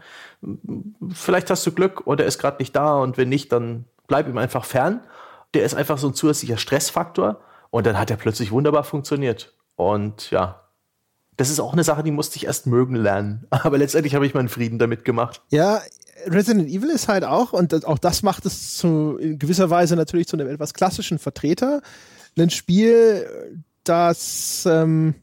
Vielleicht 1.11 1.51
hast 1.51 1.65
du 1.67 1.71
Glück 1.71 2.07
oder 2.07 2.23
er 2.23 2.27
ist 2.27 2.39
gerade 2.39 2.57
nicht 2.57 2.75
da 2.75 2.95
und 2.95 3.17
wenn 3.17 3.29
nicht, 3.29 3.51
dann 3.51 3.85
bleib 4.07 4.27
ihm 4.27 4.39
einfach 4.39 4.65
fern. 4.65 5.01
Der 5.53 5.63
ist 5.63 5.75
einfach 5.75 5.99
so 5.99 6.07
ein 6.07 6.15
zusätzlicher 6.15 6.57
Stressfaktor 6.57 7.39
und 7.69 7.85
dann 7.85 7.99
hat 7.99 8.09
er 8.09 8.17
plötzlich 8.17 8.51
wunderbar 8.51 8.83
funktioniert. 8.83 9.53
Und 9.75 10.31
ja, 10.31 10.63
das 11.35 11.51
ist 11.51 11.59
auch 11.59 11.73
eine 11.73 11.83
Sache, 11.83 12.01
die 12.01 12.09
musste 12.09 12.37
ich 12.37 12.45
erst 12.45 12.65
mögen 12.65 12.95
lernen. 12.95 13.45
Aber 13.51 13.77
letztendlich 13.77 14.15
habe 14.15 14.25
ich 14.25 14.33
meinen 14.33 14.49
Frieden 14.49 14.79
damit 14.79 15.05
gemacht. 15.05 15.43
Ja, 15.49 15.81
Resident 16.25 16.69
Evil 16.69 16.89
ist 16.89 17.07
halt 17.07 17.23
auch, 17.23 17.53
und 17.53 17.85
auch 17.85 17.99
das 17.99 18.23
macht 18.23 18.45
es 18.45 18.77
zu, 18.77 19.17
in 19.17 19.39
gewisser 19.39 19.69
Weise 19.69 19.95
natürlich 19.95 20.27
zu 20.27 20.37
einem 20.37 20.49
etwas 20.49 20.73
klassischen 20.73 21.19
Vertreter, 21.19 21.81
ein 22.37 22.49
Spiel, 22.49 23.25
das 23.83 24.67
ähm, 24.69 25.15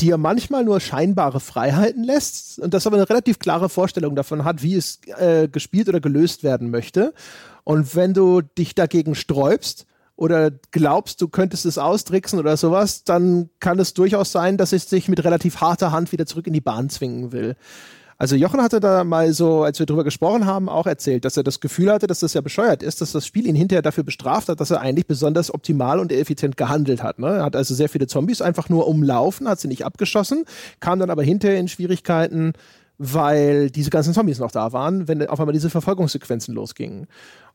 dir 0.00 0.18
manchmal 0.18 0.64
nur 0.64 0.80
scheinbare 0.80 1.40
Freiheiten 1.40 2.04
lässt 2.04 2.58
und 2.58 2.74
das 2.74 2.86
aber 2.86 2.96
eine 2.96 3.08
relativ 3.08 3.38
klare 3.38 3.68
Vorstellung 3.68 4.14
davon 4.14 4.44
hat, 4.44 4.62
wie 4.62 4.74
es 4.74 5.00
äh, 5.18 5.48
gespielt 5.48 5.88
oder 5.88 6.00
gelöst 6.00 6.42
werden 6.42 6.70
möchte. 6.70 7.14
Und 7.64 7.94
wenn 7.96 8.14
du 8.14 8.40
dich 8.40 8.74
dagegen 8.74 9.14
sträubst, 9.14 9.86
oder 10.18 10.50
glaubst, 10.72 11.22
du 11.22 11.28
könntest 11.28 11.64
es 11.64 11.78
austricksen 11.78 12.40
oder 12.40 12.56
sowas, 12.56 13.04
dann 13.04 13.50
kann 13.60 13.78
es 13.78 13.94
durchaus 13.94 14.32
sein, 14.32 14.56
dass 14.56 14.72
es 14.72 14.90
sich 14.90 15.06
mit 15.06 15.22
relativ 15.22 15.60
harter 15.60 15.92
Hand 15.92 16.10
wieder 16.10 16.26
zurück 16.26 16.48
in 16.48 16.52
die 16.52 16.60
Bahn 16.60 16.90
zwingen 16.90 17.30
will. 17.30 17.54
Also 18.20 18.34
Jochen 18.34 18.60
hatte 18.60 18.80
da 18.80 19.04
mal 19.04 19.32
so, 19.32 19.62
als 19.62 19.78
wir 19.78 19.86
drüber 19.86 20.02
gesprochen 20.02 20.44
haben, 20.44 20.68
auch 20.68 20.88
erzählt, 20.88 21.24
dass 21.24 21.36
er 21.36 21.44
das 21.44 21.60
Gefühl 21.60 21.92
hatte, 21.92 22.08
dass 22.08 22.18
das 22.18 22.34
ja 22.34 22.40
bescheuert 22.40 22.82
ist, 22.82 23.00
dass 23.00 23.12
das 23.12 23.24
Spiel 23.24 23.46
ihn 23.46 23.54
hinterher 23.54 23.80
dafür 23.80 24.02
bestraft 24.02 24.48
hat, 24.48 24.58
dass 24.58 24.72
er 24.72 24.80
eigentlich 24.80 25.06
besonders 25.06 25.54
optimal 25.54 26.00
und 26.00 26.10
effizient 26.10 26.56
gehandelt 26.56 27.00
hat. 27.00 27.20
Ne? 27.20 27.28
Er 27.28 27.44
hat 27.44 27.54
also 27.54 27.74
sehr 27.74 27.88
viele 27.88 28.08
Zombies 28.08 28.42
einfach 28.42 28.68
nur 28.68 28.88
umlaufen, 28.88 29.48
hat 29.48 29.60
sie 29.60 29.68
nicht 29.68 29.84
abgeschossen, 29.84 30.46
kam 30.80 30.98
dann 30.98 31.10
aber 31.10 31.22
hinterher 31.22 31.60
in 31.60 31.68
Schwierigkeiten, 31.68 32.54
weil 32.98 33.70
diese 33.70 33.90
ganzen 33.90 34.12
Zombies 34.14 34.40
noch 34.40 34.50
da 34.50 34.72
waren, 34.72 35.06
wenn 35.06 35.24
auf 35.28 35.38
einmal 35.38 35.52
diese 35.52 35.70
Verfolgungssequenzen 35.70 36.52
losgingen. 36.54 37.06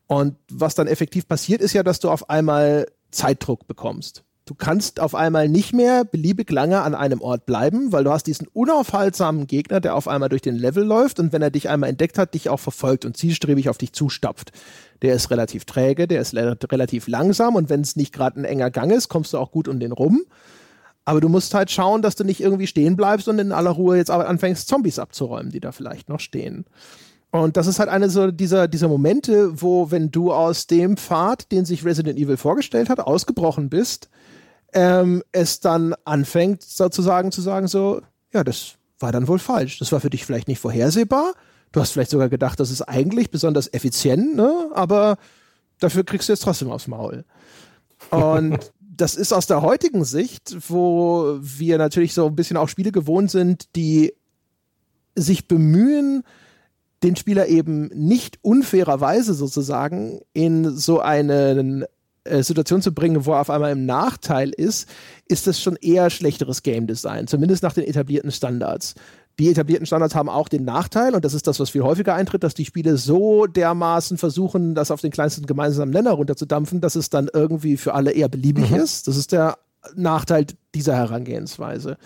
Und 0.06 0.36
was 0.50 0.74
dann 0.74 0.86
effektiv 0.86 1.28
passiert, 1.28 1.60
ist 1.60 1.74
ja, 1.74 1.82
dass 1.82 2.00
du 2.00 2.10
auf 2.10 2.30
einmal 2.30 2.86
Zeitdruck 3.10 3.66
bekommst. 3.66 4.24
Du 4.46 4.54
kannst 4.54 5.00
auf 5.00 5.14
einmal 5.14 5.48
nicht 5.48 5.72
mehr 5.72 6.04
beliebig 6.04 6.50
lange 6.50 6.82
an 6.82 6.94
einem 6.94 7.22
Ort 7.22 7.46
bleiben, 7.46 7.92
weil 7.92 8.04
du 8.04 8.10
hast 8.10 8.26
diesen 8.26 8.46
unaufhaltsamen 8.46 9.46
Gegner, 9.46 9.80
der 9.80 9.94
auf 9.94 10.06
einmal 10.06 10.28
durch 10.28 10.42
den 10.42 10.56
Level 10.56 10.84
läuft 10.84 11.18
und 11.18 11.32
wenn 11.32 11.40
er 11.40 11.50
dich 11.50 11.70
einmal 11.70 11.88
entdeckt 11.88 12.18
hat, 12.18 12.34
dich 12.34 12.50
auch 12.50 12.60
verfolgt 12.60 13.06
und 13.06 13.16
zielstrebig 13.16 13.70
auf 13.70 13.78
dich 13.78 13.94
zustapft. 13.94 14.52
Der 15.00 15.14
ist 15.14 15.30
relativ 15.30 15.64
träge, 15.64 16.06
der 16.06 16.20
ist 16.20 16.34
relativ 16.34 17.08
langsam 17.08 17.56
und 17.56 17.70
wenn 17.70 17.80
es 17.80 17.96
nicht 17.96 18.12
gerade 18.12 18.38
ein 18.38 18.44
enger 18.44 18.70
Gang 18.70 18.92
ist, 18.92 19.08
kommst 19.08 19.32
du 19.32 19.38
auch 19.38 19.50
gut 19.50 19.66
um 19.66 19.80
den 19.80 19.92
rum. 19.92 20.22
Aber 21.06 21.22
du 21.22 21.30
musst 21.30 21.54
halt 21.54 21.70
schauen, 21.70 22.02
dass 22.02 22.14
du 22.14 22.24
nicht 22.24 22.42
irgendwie 22.42 22.66
stehen 22.66 22.96
bleibst 22.96 23.28
und 23.28 23.38
in 23.38 23.50
aller 23.50 23.70
Ruhe 23.70 23.96
jetzt 23.96 24.10
aber 24.10 24.28
anfängst, 24.28 24.68
Zombies 24.68 24.98
abzuräumen, 24.98 25.52
die 25.52 25.60
da 25.60 25.72
vielleicht 25.72 26.10
noch 26.10 26.20
stehen. 26.20 26.66
Und 27.30 27.56
das 27.56 27.66
ist 27.66 27.78
halt 27.78 27.88
eine 27.88 28.10
so 28.10 28.30
dieser, 28.30 28.68
dieser 28.68 28.88
Momente, 28.88 29.60
wo, 29.60 29.90
wenn 29.90 30.10
du 30.10 30.32
aus 30.32 30.66
dem 30.66 30.96
Pfad, 30.98 31.50
den 31.50 31.64
sich 31.64 31.84
Resident 31.84 32.18
Evil 32.18 32.36
vorgestellt 32.36 32.90
hat, 32.90 33.00
ausgebrochen 33.00 33.70
bist, 33.70 34.08
ähm, 34.74 35.22
es 35.32 35.60
dann 35.60 35.94
anfängt 36.04 36.62
sozusagen 36.62 37.32
zu 37.32 37.40
sagen 37.40 37.68
so, 37.68 38.02
ja, 38.32 38.44
das 38.44 38.74
war 38.98 39.12
dann 39.12 39.28
wohl 39.28 39.38
falsch. 39.38 39.78
Das 39.78 39.92
war 39.92 40.00
für 40.00 40.10
dich 40.10 40.26
vielleicht 40.26 40.48
nicht 40.48 40.60
vorhersehbar. 40.60 41.34
Du 41.72 41.80
hast 41.80 41.92
vielleicht 41.92 42.10
sogar 42.10 42.28
gedacht, 42.28 42.60
das 42.60 42.70
ist 42.70 42.82
eigentlich 42.82 43.30
besonders 43.30 43.72
effizient, 43.72 44.36
ne? 44.36 44.70
aber 44.74 45.16
dafür 45.80 46.04
kriegst 46.04 46.28
du 46.28 46.32
jetzt 46.32 46.42
trotzdem 46.42 46.70
aufs 46.70 46.86
Maul. 46.86 47.24
Und 48.10 48.58
das 48.80 49.14
ist 49.16 49.32
aus 49.32 49.46
der 49.46 49.62
heutigen 49.62 50.04
Sicht, 50.04 50.56
wo 50.68 51.36
wir 51.40 51.78
natürlich 51.78 52.14
so 52.14 52.26
ein 52.26 52.36
bisschen 52.36 52.56
auch 52.56 52.68
Spiele 52.68 52.92
gewohnt 52.92 53.30
sind, 53.30 53.74
die 53.76 54.14
sich 55.16 55.48
bemühen, 55.48 56.22
den 57.02 57.16
Spieler 57.16 57.48
eben 57.48 57.88
nicht 57.88 58.38
unfairerweise 58.42 59.34
sozusagen 59.34 60.20
in 60.32 60.76
so 60.76 61.00
eine 61.00 61.86
äh, 62.24 62.42
Situation 62.42 62.82
zu 62.82 62.92
bringen, 62.92 63.26
wo 63.26 63.32
er 63.32 63.40
auf 63.40 63.50
einmal 63.50 63.72
im 63.72 63.86
Nachteil 63.86 64.50
ist, 64.50 64.88
ist 65.28 65.46
das 65.46 65.60
schon 65.60 65.76
eher 65.76 66.10
schlechteres 66.10 66.62
Game 66.62 66.86
Design, 66.86 67.26
zumindest 67.26 67.62
nach 67.62 67.74
den 67.74 67.84
etablierten 67.84 68.32
Standards. 68.32 68.94
Die 69.38 69.50
etablierten 69.50 69.86
Standards 69.86 70.14
haben 70.14 70.28
auch 70.28 70.48
den 70.48 70.64
Nachteil, 70.64 71.14
und 71.14 71.24
das 71.24 71.34
ist 71.34 71.46
das, 71.46 71.58
was 71.58 71.70
viel 71.70 71.82
häufiger 71.82 72.14
eintritt, 72.14 72.44
dass 72.44 72.54
die 72.54 72.64
Spiele 72.64 72.96
so 72.96 73.46
dermaßen 73.46 74.16
versuchen, 74.16 74.74
das 74.74 74.90
auf 74.90 75.00
den 75.00 75.10
kleinsten 75.10 75.46
gemeinsamen 75.46 75.90
Nenner 75.90 76.12
runterzudampfen, 76.12 76.80
dass 76.80 76.94
es 76.94 77.10
dann 77.10 77.28
irgendwie 77.32 77.76
für 77.76 77.94
alle 77.94 78.12
eher 78.12 78.28
beliebig 78.28 78.70
mhm. 78.70 78.76
ist. 78.76 79.08
Das 79.08 79.16
ist 79.16 79.32
der 79.32 79.58
Nachteil 79.96 80.46
dieser 80.74 80.96
Herangehensweise. 80.96 81.98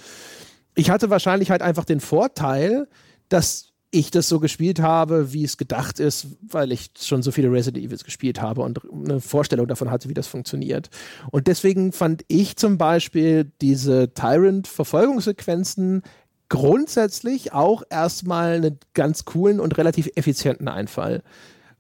Ich 0.75 0.91
hatte 0.91 1.11
wahrscheinlich 1.11 1.51
halt 1.51 1.63
einfach 1.63 1.85
den 1.85 2.01
Vorteil, 2.01 2.89
dass 3.29 3.68
ich 3.91 4.11
das 4.11 4.29
so 4.29 4.39
gespielt 4.39 4.81
habe, 4.81 5.33
wie 5.33 5.45
es 5.45 5.57
gedacht 5.57 5.99
ist, 5.99 6.27
weil 6.43 6.73
ich 6.73 6.91
schon 6.99 7.23
so 7.23 7.31
viele 7.31 7.51
Resident 7.51 7.85
Evils 7.85 8.05
gespielt 8.05 8.43
habe 8.43 8.61
und 8.61 8.81
eine 8.93 9.21
Vorstellung 9.21 9.67
davon 9.67 9.91
hatte, 9.91 10.09
wie 10.09 10.15
das 10.15 10.27
funktioniert. 10.27 10.91
Und 11.31 11.47
deswegen 11.47 11.93
fand 11.93 12.23
ich 12.29 12.57
zum 12.57 12.77
Beispiel 12.77 13.51
diese 13.63 14.13
Tyrant-Verfolgungssequenzen 14.13 16.03
grundsätzlich 16.51 17.53
auch 17.53 17.83
erstmal 17.89 18.55
einen 18.55 18.79
ganz 18.95 19.25
coolen 19.25 19.61
und 19.61 19.79
relativ 19.79 20.11
effizienten 20.17 20.69
Einfall. 20.69 21.23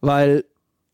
Weil 0.00 0.44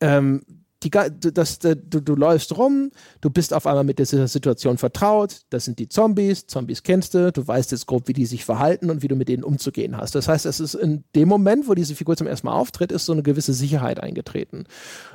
ähm, 0.00 0.42
die, 0.84 1.32
das, 1.32 1.58
du, 1.58 1.74
du 1.74 2.14
läufst 2.14 2.56
rum, 2.56 2.90
du 3.20 3.30
bist 3.30 3.52
auf 3.52 3.66
einmal 3.66 3.84
mit 3.84 3.98
dieser 3.98 4.28
Situation 4.28 4.78
vertraut, 4.78 5.40
das 5.50 5.64
sind 5.64 5.78
die 5.78 5.88
Zombies, 5.88 6.46
Zombies 6.46 6.82
kennst 6.82 7.14
du, 7.14 7.32
du 7.32 7.46
weißt 7.46 7.72
jetzt 7.72 7.86
grob, 7.86 8.08
wie 8.08 8.12
die 8.12 8.26
sich 8.26 8.44
verhalten 8.44 8.90
und 8.90 9.02
wie 9.02 9.08
du 9.08 9.16
mit 9.16 9.28
denen 9.28 9.44
umzugehen 9.44 9.96
hast. 9.96 10.14
Das 10.14 10.28
heißt, 10.28 10.46
es 10.46 10.60
ist 10.60 10.74
in 10.74 11.04
dem 11.14 11.28
Moment, 11.28 11.68
wo 11.68 11.74
diese 11.74 11.94
Figur 11.94 12.16
zum 12.16 12.26
ersten 12.26 12.46
Mal 12.46 12.54
auftritt, 12.54 12.92
ist 12.92 13.06
so 13.06 13.12
eine 13.12 13.22
gewisse 13.22 13.54
Sicherheit 13.54 14.00
eingetreten. 14.00 14.64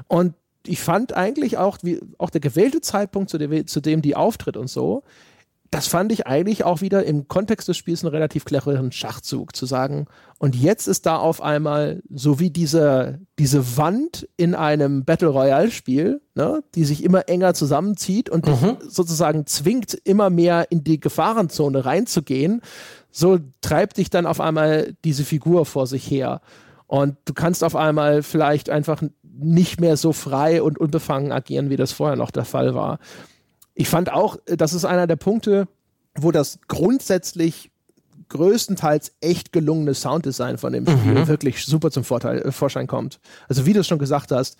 Und 0.07 0.33
ich 0.65 0.79
fand 0.79 1.15
eigentlich 1.15 1.57
auch, 1.57 1.77
wie, 1.81 1.99
auch 2.17 2.29
der 2.29 2.41
gewählte 2.41 2.81
Zeitpunkt, 2.81 3.29
zu 3.29 3.37
dem, 3.37 3.65
zu 3.67 3.79
dem 3.79 4.01
die 4.01 4.15
auftritt 4.15 4.57
und 4.57 4.69
so, 4.69 5.03
das 5.71 5.87
fand 5.87 6.11
ich 6.11 6.25
eigentlich 6.25 6.63
auch 6.63 6.81
wieder 6.81 7.05
im 7.05 7.27
Kontext 7.27 7.67
des 7.67 7.77
Spiels 7.77 8.03
einen 8.03 8.11
relativ 8.11 8.45
cleveren 8.45 8.91
Schachzug, 8.91 9.55
zu 9.55 9.65
sagen, 9.65 10.07
und 10.39 10.55
jetzt 10.55 10.87
ist 10.87 11.05
da 11.05 11.17
auf 11.17 11.41
einmal 11.41 12.01
so 12.09 12.39
wie 12.39 12.49
diese, 12.49 13.19
diese 13.37 13.77
Wand 13.77 14.27
in 14.37 14.55
einem 14.55 15.05
Battle 15.05 15.27
Royale-Spiel, 15.27 16.21
ne, 16.33 16.63
die 16.75 16.85
sich 16.85 17.03
immer 17.03 17.27
enger 17.27 17.53
zusammenzieht 17.53 18.29
und 18.29 18.47
mhm. 18.47 18.77
sozusagen 18.87 19.45
zwingt, 19.45 19.93
immer 20.05 20.29
mehr 20.29 20.71
in 20.71 20.83
die 20.83 20.99
Gefahrenzone 20.99 21.85
reinzugehen, 21.85 22.61
so 23.11 23.39
treibt 23.61 23.97
dich 23.97 24.09
dann 24.09 24.25
auf 24.25 24.39
einmal 24.39 24.95
diese 25.03 25.23
Figur 25.23 25.65
vor 25.65 25.87
sich 25.87 26.09
her. 26.09 26.41
Und 26.87 27.17
du 27.25 27.33
kannst 27.33 27.63
auf 27.63 27.75
einmal 27.75 28.23
vielleicht 28.23 28.69
einfach 28.69 29.03
nicht 29.21 29.79
mehr 29.79 29.97
so 29.97 30.13
frei 30.13 30.63
und 30.63 30.79
unbefangen 30.79 31.31
agieren, 31.31 31.69
wie 31.69 31.77
das 31.77 31.91
vorher 31.91 32.15
noch 32.15 32.31
der 32.31 32.45
Fall 32.45 32.73
war. 32.73 32.99
Ich 33.79 33.87
fand 33.87 34.11
auch, 34.11 34.37
äh, 34.45 34.57
das 34.57 34.73
ist 34.73 34.83
einer 34.83 35.07
der 35.07 35.15
Punkte, 35.15 35.67
wo 36.13 36.31
das 36.31 36.59
grundsätzlich 36.67 37.71
größtenteils 38.27 39.13
echt 39.21 39.53
gelungene 39.53 39.93
Sounddesign 39.93 40.57
von 40.57 40.73
dem 40.73 40.85
Spiel 40.85 41.13
mhm. 41.13 41.27
wirklich 41.27 41.65
super 41.65 41.89
zum 41.89 42.03
Vorteil, 42.03 42.41
äh, 42.41 42.51
Vorschein 42.51 42.87
kommt. 42.87 43.21
Also 43.47 43.65
wie 43.65 43.71
du 43.71 43.79
es 43.79 43.87
schon 43.87 43.97
gesagt 43.97 44.33
hast, 44.33 44.57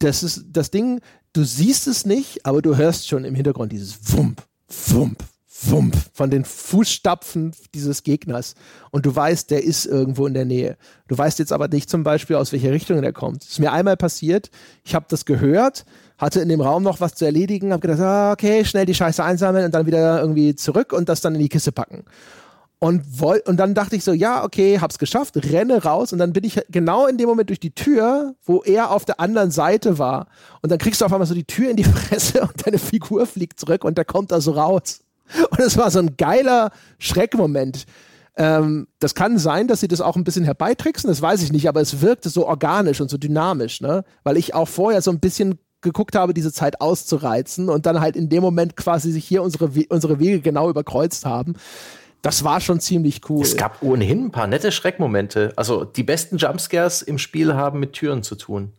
das 0.00 0.22
ist 0.22 0.44
das 0.52 0.70
Ding, 0.70 1.00
du 1.32 1.44
siehst 1.44 1.88
es 1.88 2.04
nicht, 2.04 2.44
aber 2.44 2.60
du 2.60 2.76
hörst 2.76 3.08
schon 3.08 3.24
im 3.24 3.34
Hintergrund 3.34 3.72
dieses 3.72 4.12
Wump, 4.12 4.42
Wump, 4.88 5.24
Wump 5.62 5.96
von 6.12 6.28
den 6.28 6.44
Fußstapfen 6.44 7.52
dieses 7.74 8.02
Gegners 8.02 8.54
und 8.90 9.06
du 9.06 9.16
weißt, 9.16 9.50
der 9.50 9.64
ist 9.64 9.86
irgendwo 9.86 10.26
in 10.26 10.34
der 10.34 10.44
Nähe. 10.44 10.76
Du 11.08 11.16
weißt 11.16 11.38
jetzt 11.38 11.52
aber 11.52 11.68
nicht 11.68 11.88
zum 11.88 12.02
Beispiel, 12.02 12.36
aus 12.36 12.52
welcher 12.52 12.72
Richtung 12.72 13.00
der 13.00 13.14
kommt. 13.14 13.44
Das 13.44 13.52
ist 13.52 13.60
mir 13.60 13.72
einmal 13.72 13.96
passiert, 13.96 14.50
ich 14.84 14.94
habe 14.94 15.06
das 15.08 15.24
gehört, 15.24 15.86
hatte 16.22 16.40
in 16.40 16.48
dem 16.48 16.60
Raum 16.60 16.84
noch 16.84 17.00
was 17.00 17.16
zu 17.16 17.24
erledigen, 17.24 17.72
habe 17.72 17.80
gedacht, 17.80 18.00
ah, 18.00 18.32
okay, 18.32 18.64
schnell 18.64 18.86
die 18.86 18.94
Scheiße 18.94 19.22
einsammeln 19.24 19.64
und 19.64 19.74
dann 19.74 19.86
wieder 19.86 20.20
irgendwie 20.20 20.54
zurück 20.54 20.92
und 20.92 21.08
das 21.08 21.20
dann 21.20 21.34
in 21.34 21.40
die 21.40 21.48
Kiste 21.48 21.72
packen. 21.72 22.04
Und, 22.78 23.20
woll, 23.20 23.42
und 23.44 23.58
dann 23.58 23.74
dachte 23.74 23.96
ich 23.96 24.04
so, 24.04 24.12
ja, 24.12 24.44
okay, 24.44 24.78
hab's 24.80 24.98
geschafft, 24.98 25.36
renne 25.36 25.82
raus 25.82 26.12
und 26.12 26.20
dann 26.20 26.32
bin 26.32 26.44
ich 26.44 26.60
genau 26.70 27.08
in 27.08 27.18
dem 27.18 27.28
Moment 27.28 27.48
durch 27.48 27.58
die 27.58 27.74
Tür, 27.74 28.36
wo 28.44 28.62
er 28.62 28.92
auf 28.92 29.04
der 29.04 29.18
anderen 29.18 29.50
Seite 29.50 29.98
war. 29.98 30.26
Und 30.62 30.70
dann 30.70 30.78
kriegst 30.78 31.00
du 31.00 31.04
auf 31.04 31.12
einmal 31.12 31.26
so 31.26 31.34
die 31.34 31.44
Tür 31.44 31.70
in 31.70 31.76
die 31.76 31.84
Fresse 31.84 32.42
und 32.42 32.66
deine 32.66 32.78
Figur 32.78 33.26
fliegt 33.26 33.58
zurück 33.58 33.84
und 33.84 33.98
der 33.98 34.04
kommt 34.04 34.30
da 34.30 34.40
so 34.40 34.52
raus. 34.52 35.00
Und 35.50 35.58
es 35.58 35.76
war 35.76 35.90
so 35.90 35.98
ein 35.98 36.16
geiler 36.16 36.70
Schreckmoment. 36.98 37.86
Ähm, 38.36 38.86
das 39.00 39.16
kann 39.16 39.38
sein, 39.38 39.66
dass 39.66 39.80
sie 39.80 39.88
das 39.88 40.00
auch 40.00 40.16
ein 40.16 40.24
bisschen 40.24 40.44
herbeitricksen, 40.44 41.08
das 41.08 41.20
weiß 41.20 41.42
ich 41.42 41.52
nicht, 41.52 41.68
aber 41.68 41.80
es 41.80 42.00
wirkte 42.00 42.30
so 42.30 42.46
organisch 42.46 43.00
und 43.00 43.10
so 43.10 43.18
dynamisch, 43.18 43.80
ne? 43.80 44.04
Weil 44.24 44.36
ich 44.36 44.54
auch 44.54 44.68
vorher 44.68 45.02
so 45.02 45.10
ein 45.10 45.20
bisschen 45.20 45.58
geguckt 45.82 46.16
habe, 46.16 46.34
diese 46.34 46.52
Zeit 46.52 46.80
auszureizen 46.80 47.68
und 47.68 47.86
dann 47.86 48.00
halt 48.00 48.16
in 48.16 48.28
dem 48.28 48.42
Moment 48.42 48.76
quasi 48.76 49.12
sich 49.12 49.24
hier 49.24 49.42
unsere, 49.42 49.70
unsere 49.88 50.18
Wege 50.18 50.40
genau 50.40 50.70
überkreuzt 50.70 51.26
haben. 51.26 51.54
Das 52.22 52.44
war 52.44 52.60
schon 52.60 52.78
ziemlich 52.78 53.28
cool. 53.28 53.42
Es 53.42 53.56
gab 53.56 53.82
ohnehin 53.82 54.26
ein 54.26 54.30
paar 54.30 54.46
nette 54.46 54.70
Schreckmomente. 54.70 55.52
Also 55.56 55.84
die 55.84 56.04
besten 56.04 56.36
Jumpscares 56.36 57.02
im 57.02 57.18
Spiel 57.18 57.54
haben 57.54 57.80
mit 57.80 57.94
Türen 57.94 58.22
zu 58.22 58.36
tun. 58.36 58.72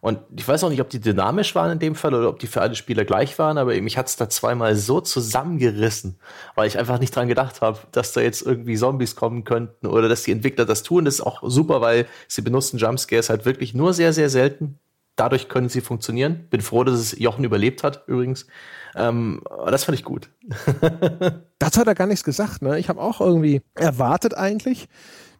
Und 0.00 0.20
ich 0.36 0.46
weiß 0.46 0.62
auch 0.64 0.68
nicht, 0.68 0.80
ob 0.80 0.88
die 0.88 1.00
dynamisch 1.00 1.54
waren 1.54 1.72
in 1.72 1.78
dem 1.78 1.94
Fall 1.94 2.14
oder 2.14 2.28
ob 2.28 2.38
die 2.38 2.46
für 2.46 2.60
alle 2.60 2.74
Spieler 2.74 3.04
gleich 3.04 3.38
waren, 3.38 3.58
aber 3.58 3.74
mich 3.80 3.98
hat 3.98 4.06
es 4.06 4.16
da 4.16 4.28
zweimal 4.28 4.76
so 4.76 5.00
zusammengerissen, 5.00 6.18
weil 6.54 6.68
ich 6.68 6.78
einfach 6.78 7.00
nicht 7.00 7.16
dran 7.16 7.28
gedacht 7.28 7.60
habe, 7.60 7.78
dass 7.92 8.12
da 8.12 8.20
jetzt 8.20 8.42
irgendwie 8.42 8.76
Zombies 8.76 9.16
kommen 9.16 9.44
könnten 9.44 9.86
oder 9.86 10.08
dass 10.08 10.22
die 10.22 10.32
Entwickler 10.32 10.64
das 10.64 10.82
tun. 10.82 11.06
Das 11.06 11.14
ist 11.14 11.22
auch 11.22 11.42
super, 11.44 11.80
weil 11.80 12.06
sie 12.28 12.42
benutzen 12.42 12.78
Jumpscares 12.78 13.30
halt 13.30 13.46
wirklich 13.46 13.74
nur 13.74 13.94
sehr, 13.94 14.12
sehr 14.12 14.30
selten 14.30 14.78
dadurch 15.16 15.48
können 15.48 15.68
sie 15.68 15.80
funktionieren. 15.80 16.46
Bin 16.50 16.60
froh, 16.60 16.84
dass 16.84 16.94
es 16.94 17.18
Jochen 17.18 17.44
überlebt 17.44 17.82
hat, 17.82 18.04
übrigens. 18.06 18.46
Ähm, 18.94 19.42
das 19.66 19.84
fand 19.84 19.98
ich 19.98 20.04
gut. 20.04 20.30
Dazu 21.58 21.80
hat 21.80 21.86
er 21.86 21.94
gar 21.94 22.06
nichts 22.06 22.24
gesagt. 22.24 22.62
Ne? 22.62 22.78
Ich 22.78 22.88
habe 22.88 23.00
auch 23.00 23.20
irgendwie 23.20 23.62
erwartet 23.74 24.34
eigentlich, 24.34 24.88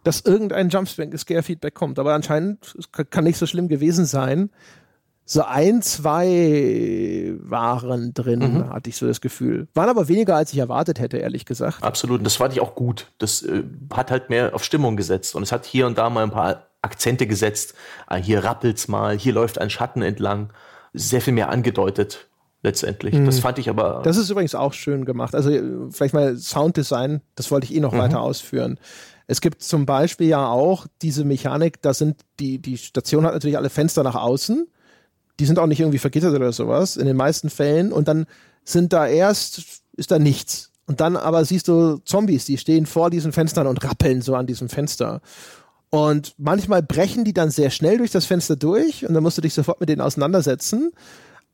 dass 0.02 0.20
irgendein 0.20 0.68
Jumpscare-Feedback 0.68 1.74
kommt. 1.74 1.98
Aber 1.98 2.14
anscheinend 2.14 2.76
kann 3.10 3.24
nicht 3.24 3.38
so 3.38 3.46
schlimm 3.46 3.68
gewesen 3.68 4.06
sein. 4.06 4.50
So 5.28 5.42
ein, 5.42 5.82
zwei 5.82 7.34
waren 7.40 8.14
drin, 8.14 8.38
mhm. 8.38 8.70
hatte 8.70 8.88
ich 8.88 8.96
so 8.96 9.08
das 9.08 9.20
Gefühl. 9.20 9.66
Waren 9.74 9.88
aber 9.88 10.06
weniger, 10.06 10.36
als 10.36 10.52
ich 10.52 10.58
erwartet 10.60 11.00
hätte, 11.00 11.16
ehrlich 11.16 11.44
gesagt. 11.44 11.82
Absolut. 11.82 12.18
Und 12.18 12.24
das 12.24 12.36
fand 12.36 12.52
ich 12.52 12.60
auch 12.60 12.76
gut. 12.76 13.10
Das 13.18 13.42
äh, 13.42 13.64
hat 13.92 14.12
halt 14.12 14.30
mehr 14.30 14.54
auf 14.54 14.62
Stimmung 14.62 14.96
gesetzt. 14.96 15.34
Und 15.34 15.42
es 15.42 15.50
hat 15.50 15.66
hier 15.66 15.88
und 15.88 15.98
da 15.98 16.10
mal 16.10 16.22
ein 16.22 16.30
paar 16.30 16.65
Akzente 16.86 17.26
gesetzt. 17.26 17.74
Ah, 18.06 18.16
hier 18.16 18.44
rappelt's 18.44 18.88
mal, 18.88 19.18
hier 19.18 19.32
läuft 19.32 19.60
ein 19.60 19.70
Schatten 19.70 20.02
entlang. 20.02 20.50
Sehr 20.92 21.20
viel 21.20 21.34
mehr 21.34 21.50
angedeutet 21.50 22.28
letztendlich. 22.62 23.14
Mhm. 23.14 23.26
Das 23.26 23.38
fand 23.38 23.58
ich 23.58 23.68
aber. 23.68 24.00
Das 24.02 24.16
ist 24.16 24.30
übrigens 24.30 24.54
auch 24.54 24.72
schön 24.72 25.04
gemacht. 25.04 25.34
Also 25.34 25.50
vielleicht 25.90 26.14
mal 26.14 26.36
Sounddesign, 26.36 27.20
das 27.34 27.50
wollte 27.50 27.66
ich 27.66 27.74
eh 27.74 27.80
noch 27.80 27.92
mhm. 27.92 27.98
weiter 27.98 28.20
ausführen. 28.20 28.78
Es 29.26 29.40
gibt 29.40 29.62
zum 29.62 29.86
Beispiel 29.86 30.28
ja 30.28 30.48
auch 30.48 30.86
diese 31.02 31.24
Mechanik, 31.24 31.82
da 31.82 31.94
sind 31.94 32.16
die, 32.38 32.58
die 32.58 32.78
Station 32.78 33.24
hat 33.24 33.34
natürlich 33.34 33.56
alle 33.56 33.70
Fenster 33.70 34.02
nach 34.02 34.14
außen. 34.14 34.68
Die 35.38 35.46
sind 35.46 35.58
auch 35.58 35.66
nicht 35.66 35.80
irgendwie 35.80 35.98
vergittert 35.98 36.34
oder 36.34 36.52
sowas, 36.52 36.96
in 36.96 37.06
den 37.06 37.16
meisten 37.16 37.50
Fällen. 37.50 37.92
Und 37.92 38.08
dann 38.08 38.26
sind 38.64 38.92
da 38.92 39.06
erst, 39.06 39.82
ist 39.96 40.10
da 40.10 40.18
nichts. 40.18 40.70
Und 40.86 41.00
dann 41.00 41.16
aber 41.16 41.44
siehst 41.44 41.68
du 41.68 41.98
Zombies, 42.04 42.44
die 42.44 42.58
stehen 42.58 42.86
vor 42.86 43.10
diesen 43.10 43.32
Fenstern 43.32 43.66
und 43.66 43.82
rappeln 43.84 44.22
so 44.22 44.34
an 44.34 44.46
diesem 44.46 44.68
Fenster. 44.68 45.20
Und 45.90 46.34
manchmal 46.36 46.82
brechen 46.82 47.24
die 47.24 47.32
dann 47.32 47.50
sehr 47.50 47.70
schnell 47.70 47.98
durch 47.98 48.10
das 48.10 48.26
Fenster 48.26 48.56
durch 48.56 49.06
und 49.06 49.14
dann 49.14 49.22
musst 49.22 49.38
du 49.38 49.42
dich 49.42 49.54
sofort 49.54 49.80
mit 49.80 49.88
denen 49.88 50.00
auseinandersetzen. 50.00 50.92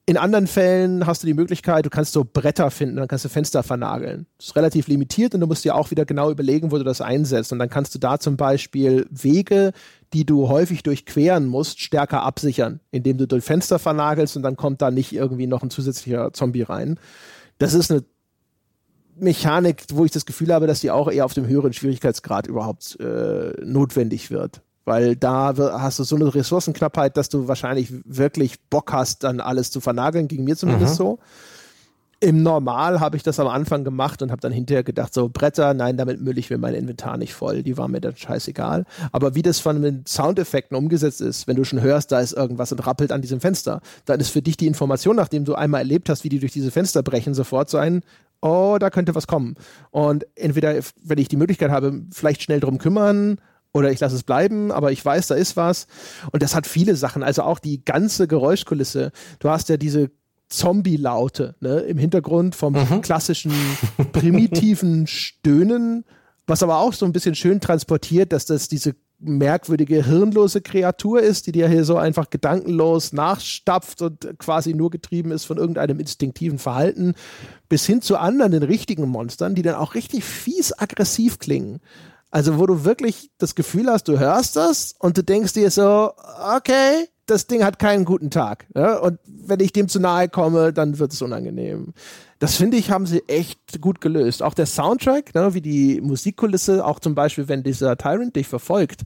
In 0.05 0.17
anderen 0.17 0.49
Fällen 0.49 1.07
hast 1.07 1.23
du 1.23 1.29
die 1.29 1.35
Möglichkeit, 1.35 1.87
du 1.87 1.91
kannst 1.91 2.13
so 2.13 2.25
Bretter 2.25 2.73
finden, 2.73 2.97
dann 2.97 3.07
kannst 3.07 3.25
du 3.25 3.29
Fenster 3.29 3.63
vernageln. 3.63 4.27
Das 4.37 4.49
ist 4.49 4.57
relativ 4.57 4.89
limitiert 4.89 5.33
und 5.35 5.41
du 5.41 5.47
musst 5.47 5.65
dir 5.65 5.77
auch 5.77 5.93
wieder 5.93 6.05
genau 6.05 6.29
überlegen, 6.29 6.73
wo 6.73 6.79
du 6.79 6.83
das 6.83 7.01
einsetzt. 7.01 7.53
Und 7.53 7.61
dann 7.61 7.69
kannst 7.69 7.95
du 7.95 8.01
da 8.01 8.19
zum 8.19 8.37
Beispiel 8.37 9.07
Wege, 9.11 9.71
die 10.13 10.27
du 10.27 10.49
häufig 10.49 10.83
durchqueren 10.83 11.47
musst, 11.47 11.81
stärker 11.81 12.25
absichern, 12.25 12.81
indem 12.91 13.17
du 13.17 13.29
durch 13.29 13.45
Fenster 13.45 13.79
vernagelst 13.79 14.37
und 14.37 14.43
dann 14.43 14.57
kommt 14.57 14.83
da 14.83 14.91
nicht 14.91 15.13
irgendwie 15.13 15.47
noch 15.47 15.63
ein 15.63 15.71
zusätzlicher 15.71 16.33
Zombie 16.33 16.63
rein. 16.63 16.99
Das 17.59 17.75
ist 17.75 17.93
eine 17.93 18.03
Mechanik, 19.17 19.85
wo 19.93 20.05
ich 20.05 20.11
das 20.11 20.27
Gefühl 20.27 20.53
habe, 20.53 20.67
dass 20.67 20.81
die 20.81 20.91
auch 20.91 21.11
eher 21.11 21.25
auf 21.25 21.35
dem 21.35 21.47
höheren 21.47 21.73
Schwierigkeitsgrad 21.73 22.47
überhaupt 22.47 22.99
äh, 23.01 23.53
notwendig 23.65 24.31
wird. 24.31 24.63
Weil 24.85 25.15
da 25.15 25.55
hast 25.81 25.99
du 25.99 26.05
so 26.05 26.17
eine 26.17 26.35
Ressourcenknappheit, 26.35 27.17
dass 27.17 27.29
du 27.29 27.47
wahrscheinlich 27.47 27.93
wirklich 28.05 28.61
Bock 28.69 28.93
hast, 28.93 29.23
dann 29.23 29.41
alles 29.41 29.71
zu 29.71 29.81
vernageln, 29.81 30.27
ging 30.27 30.45
mir 30.45 30.57
zumindest 30.57 30.95
mhm. 30.95 30.97
so. 30.97 31.19
Im 32.19 32.45
Normal 32.45 33.01
habe 33.01 33.17
ich 33.17 33.25
das 33.25 33.41
am 33.41 33.49
Anfang 33.49 33.83
gemacht 33.83 34.23
und 34.23 34.31
habe 34.31 34.41
dann 34.41 34.53
hinterher 34.53 34.85
gedacht, 34.85 35.13
so 35.13 35.29
Bretter, 35.29 35.75
nein, 35.75 35.97
damit 35.97 36.21
müll 36.21 36.39
ich 36.39 36.51
mir 36.51 36.59
mein 36.59 36.75
Inventar 36.75 37.17
nicht 37.17 37.35
voll. 37.35 37.65
Die 37.65 37.77
waren 37.77 37.91
mir 37.91 38.01
dann 38.01 38.15
scheißegal. 38.15 38.85
Aber 39.11 39.35
wie 39.35 39.43
das 39.43 39.59
von 39.59 39.83
den 39.83 40.07
Soundeffekten 40.07 40.77
umgesetzt 40.77 41.21
ist, 41.21 41.49
wenn 41.49 41.57
du 41.57 41.65
schon 41.65 41.81
hörst, 41.81 42.13
da 42.13 42.21
ist 42.21 42.33
irgendwas 42.33 42.71
und 42.71 42.87
rappelt 42.87 43.11
an 43.11 43.23
diesem 43.23 43.41
Fenster, 43.41 43.81
dann 44.05 44.21
ist 44.21 44.31
für 44.31 44.41
dich 44.41 44.57
die 44.57 44.69
Information, 44.69 45.17
nachdem 45.17 45.45
du 45.45 45.57
einmal 45.57 45.81
erlebt 45.81 46.09
hast, 46.09 46.23
wie 46.23 46.29
die 46.29 46.39
durch 46.39 46.53
diese 46.53 46.71
Fenster 46.71 47.03
brechen, 47.03 47.35
sofort 47.35 47.69
so 47.69 47.79
ein, 47.79 48.03
oh, 48.43 48.77
da 48.79 48.91
könnte 48.91 49.15
was 49.15 49.27
kommen. 49.27 49.55
Und 49.91 50.27
entweder, 50.35 50.75
wenn 51.03 51.19
ich 51.19 51.29
die 51.29 51.37
Möglichkeit 51.37 51.71
habe, 51.71 52.03
vielleicht 52.11 52.43
schnell 52.43 52.61
drum 52.61 52.79
kümmern 52.79 53.39
oder 53.73 53.91
ich 53.91 54.01
lasse 54.01 54.17
es 54.17 54.25
bleiben, 54.25 54.71
aber 54.71 54.93
ich 54.93 55.03
weiß, 55.03 55.29
da 55.29 55.35
ist 55.35 55.57
was. 55.57 55.87
Und 56.33 56.43
das 56.43 56.55
hat 56.55 56.67
viele 56.67 56.97
Sachen, 56.97 57.23
also 57.23 57.43
auch 57.43 57.59
die 57.59 57.85
ganze 57.85 58.29
Geräuschkulisse. 58.29 59.13
Du 59.39 59.49
hast 59.49 59.71
ja 59.71 59.79
diese 59.79 60.11
Zombie-Laute 60.49 61.55
ne, 61.61 61.79
im 61.81 61.97
Hintergrund 61.97 62.55
vom 62.55 62.75
mhm. 62.75 63.01
klassischen 63.01 63.53
primitiven 64.13 65.07
Stöhnen, 65.07 66.05
was 66.47 66.63
aber 66.63 66.79
auch 66.79 66.93
so 66.93 67.07
ein 67.07 67.13
bisschen 67.13 67.35
schön 67.35 67.61
transportiert, 67.61 68.33
dass 68.33 68.45
das 68.45 68.69
diese 68.69 68.95
merkwürdige, 69.23 70.05
hirnlose 70.05 70.61
Kreatur 70.61 71.21
ist, 71.21 71.47
die 71.47 71.53
dir 71.53 71.69
hier 71.69 71.85
so 71.85 71.97
einfach 71.97 72.31
gedankenlos 72.31 73.13
nachstapft 73.13 74.03
und 74.03 74.39
quasi 74.39 74.75
nur 74.75 74.91
getrieben 74.91 75.31
ist 75.31 75.45
von 75.45 75.59
irgendeinem 75.59 76.01
instinktiven 76.01 76.59
Verhalten, 76.59 77.15
bis 77.69 77.87
hin 77.87 78.03
zu 78.03 78.17
anderen, 78.17 78.53
den 78.53 78.63
richtigen 78.63 79.09
Monstern, 79.09 79.55
die 79.55 79.63
dann 79.63 79.77
auch 79.77 79.95
richtig 79.95 80.25
fies 80.25 80.79
aggressiv 80.79 81.39
klingen. 81.39 81.81
Also 82.31 82.59
wo 82.59 82.67
du 82.67 82.85
wirklich 82.85 83.31
das 83.39 83.55
Gefühl 83.55 83.89
hast, 83.89 84.09
du 84.09 84.19
hörst 84.19 84.57
das 84.57 84.95
und 84.99 85.19
du 85.19 85.23
denkst 85.23 85.53
dir 85.53 85.71
so, 85.71 86.13
okay, 86.57 87.09
das 87.27 87.47
Ding 87.47 87.63
hat 87.63 87.79
keinen 87.79 88.05
guten 88.05 88.31
Tag. 88.31 88.67
Ne? 88.75 89.01
Und 89.01 89.19
wenn 89.27 89.61
ich 89.61 89.73
dem 89.73 89.89
zu 89.89 90.01
nahe 90.01 90.29
komme, 90.29 90.73
dann 90.73 90.99
wird 90.99 91.13
es 91.13 91.23
unangenehm. 91.23 91.93
Das 92.43 92.57
finde 92.57 92.77
ich, 92.77 92.91
haben 92.91 93.07
sie 93.07 93.23
echt 93.29 93.81
gut 93.81 94.01
gelöst. 94.01 94.43
Auch 94.43 94.55
der 94.55 94.67
Soundtrack, 94.67 95.33
ne, 95.33 95.55
wie 95.55 95.61
die 95.61 96.01
Musikkulisse, 96.01 96.85
auch 96.85 96.99
zum 96.99 97.15
Beispiel, 97.15 97.47
wenn 97.47 97.63
dieser 97.63 97.97
Tyrant 97.97 98.35
dich 98.35 98.49
verfolgt, 98.49 99.03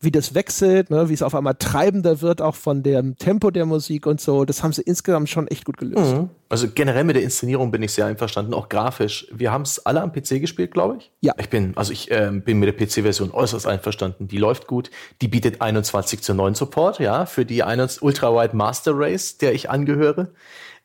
wie 0.00 0.10
das 0.10 0.34
wechselt, 0.34 0.90
ne, 0.90 1.08
wie 1.08 1.14
es 1.14 1.22
auf 1.22 1.34
einmal 1.34 1.54
treibender 1.54 2.20
wird, 2.20 2.42
auch 2.42 2.54
von 2.54 2.82
dem 2.82 3.16
Tempo 3.16 3.50
der 3.50 3.64
Musik 3.64 4.04
und 4.04 4.20
so. 4.20 4.44
Das 4.44 4.62
haben 4.62 4.74
sie 4.74 4.82
insgesamt 4.82 5.30
schon 5.30 5.48
echt 5.48 5.64
gut 5.64 5.78
gelöst. 5.78 6.14
Mhm. 6.14 6.28
Also 6.50 6.68
generell 6.74 7.04
mit 7.04 7.16
der 7.16 7.22
Inszenierung 7.22 7.70
bin 7.70 7.82
ich 7.82 7.92
sehr 7.92 8.04
einverstanden, 8.04 8.52
auch 8.52 8.68
grafisch. 8.68 9.28
Wir 9.32 9.50
haben 9.50 9.62
es 9.62 9.86
alle 9.86 10.02
am 10.02 10.12
PC 10.12 10.42
gespielt, 10.42 10.72
glaube 10.72 10.98
ich. 10.98 11.10
Ja. 11.22 11.32
Ich 11.38 11.48
bin, 11.48 11.72
also 11.76 11.90
ich 11.90 12.10
äh, 12.10 12.30
bin 12.32 12.58
mit 12.58 12.68
der 12.68 12.86
PC-Version 12.86 13.30
äußerst 13.30 13.66
einverstanden. 13.66 14.28
Die 14.28 14.36
läuft 14.36 14.66
gut. 14.66 14.90
Die 15.22 15.28
bietet 15.28 15.62
21 15.62 16.20
zu 16.20 16.34
9 16.34 16.54
Support, 16.54 16.98
ja, 16.98 17.24
für 17.24 17.46
die 17.46 17.62
Ultra-Wide 17.62 18.54
Master 18.54 18.92
Race, 18.94 19.38
der 19.38 19.54
ich 19.54 19.70
angehöre. 19.70 20.28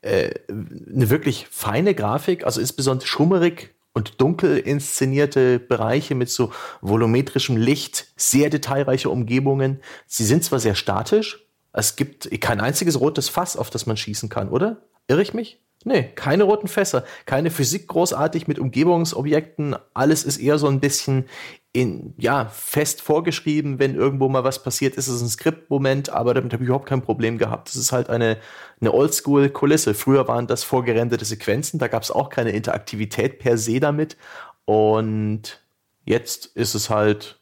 Eine 0.01 1.09
wirklich 1.09 1.47
feine 1.49 1.93
Grafik, 1.93 2.45
also 2.45 2.61
insbesondere 2.61 3.07
schummerig 3.07 3.73
und 3.93 4.21
dunkel 4.21 4.57
inszenierte 4.57 5.59
Bereiche 5.59 6.15
mit 6.15 6.29
so 6.29 6.51
volumetrischem 6.81 7.57
Licht, 7.57 8.07
sehr 8.15 8.49
detailreiche 8.49 9.09
Umgebungen. 9.09 9.81
Sie 10.07 10.25
sind 10.25 10.43
zwar 10.43 10.59
sehr 10.59 10.75
statisch, 10.75 11.45
es 11.73 11.95
gibt 11.95 12.29
kein 12.41 12.61
einziges 12.61 12.99
rotes 12.99 13.29
Fass, 13.29 13.57
auf 13.57 13.69
das 13.69 13.85
man 13.85 13.97
schießen 13.97 14.29
kann, 14.29 14.49
oder? 14.49 14.81
Irre 15.07 15.21
ich 15.21 15.33
mich? 15.33 15.59
Nee, 15.85 16.11
keine 16.15 16.43
roten 16.43 16.67
Fässer, 16.67 17.05
keine 17.25 17.51
Physik 17.51 17.87
großartig 17.87 18.47
mit 18.47 18.59
Umgebungsobjekten. 18.59 19.77
Alles 19.93 20.25
ist 20.25 20.37
eher 20.37 20.57
so 20.57 20.67
ein 20.67 20.81
bisschen 20.81 21.25
in, 21.71 22.15
ja, 22.17 22.45
fest 22.45 23.01
vorgeschrieben. 23.01 23.79
Wenn 23.79 23.95
irgendwo 23.95 24.27
mal 24.27 24.43
was 24.43 24.63
passiert, 24.63 24.95
ist 24.95 25.07
es 25.07 25.21
ein 25.21 25.29
Skriptmoment, 25.29 26.09
aber 26.09 26.33
damit 26.33 26.53
habe 26.53 26.63
ich 26.63 26.67
überhaupt 26.67 26.89
kein 26.89 27.01
Problem 27.03 27.37
gehabt. 27.37 27.69
Das 27.69 27.75
ist 27.75 27.91
halt 27.91 28.09
eine, 28.09 28.37
eine 28.81 28.93
Oldschool-Kulisse. 28.93 29.93
Früher 29.93 30.27
waren 30.27 30.47
das 30.47 30.63
vorgerenderte 30.63 31.25
Sequenzen, 31.25 31.79
da 31.79 31.87
gab 31.87 32.03
es 32.03 32.11
auch 32.11 32.29
keine 32.29 32.51
Interaktivität 32.51 33.39
per 33.39 33.57
se 33.57 33.79
damit. 33.79 34.17
Und 34.65 35.63
jetzt 36.05 36.47
ist 36.47 36.75
es 36.75 36.89
halt 36.89 37.38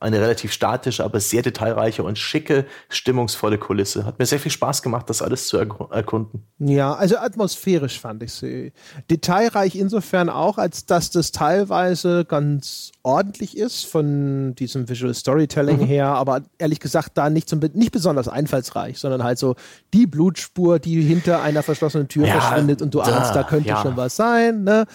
eine 0.00 0.20
relativ 0.20 0.52
statische, 0.52 1.04
aber 1.04 1.18
sehr 1.18 1.42
detailreiche 1.42 2.04
und 2.04 2.18
schicke, 2.18 2.66
stimmungsvolle 2.88 3.58
Kulisse. 3.58 4.04
Hat 4.04 4.18
mir 4.18 4.26
sehr 4.26 4.38
viel 4.38 4.52
Spaß 4.52 4.82
gemacht, 4.82 5.10
das 5.10 5.22
alles 5.22 5.48
zu 5.48 5.58
erkunden. 5.58 6.44
Ja, 6.58 6.94
also 6.94 7.16
atmosphärisch 7.16 7.98
fand 7.98 8.22
ich 8.22 8.32
sie. 8.32 8.72
Detailreich 9.10 9.74
insofern 9.74 10.28
auch, 10.28 10.58
als 10.58 10.86
dass 10.86 11.10
das 11.10 11.32
teilweise 11.32 12.24
ganz 12.24 12.92
ordentlich 13.02 13.56
ist 13.56 13.86
von 13.86 14.54
diesem 14.54 14.88
Visual 14.88 15.14
Storytelling 15.14 15.80
mhm. 15.80 15.86
her, 15.86 16.06
aber 16.08 16.42
ehrlich 16.58 16.78
gesagt 16.78 17.18
da 17.18 17.28
nicht, 17.28 17.48
zum, 17.48 17.58
nicht 17.72 17.90
besonders 17.90 18.28
einfallsreich, 18.28 18.98
sondern 18.98 19.24
halt 19.24 19.38
so 19.38 19.56
die 19.94 20.06
Blutspur, 20.06 20.78
die 20.78 21.02
hinter 21.02 21.42
einer 21.42 21.64
verschlossenen 21.64 22.06
Tür 22.06 22.26
ja, 22.26 22.40
verschwindet 22.40 22.82
und 22.82 22.94
du 22.94 22.98
da, 22.98 23.04
ahnst, 23.04 23.34
da 23.34 23.42
könnte 23.42 23.70
ja. 23.70 23.82
schon 23.82 23.96
was 23.96 24.14
sein. 24.14 24.62
Ne? 24.62 24.86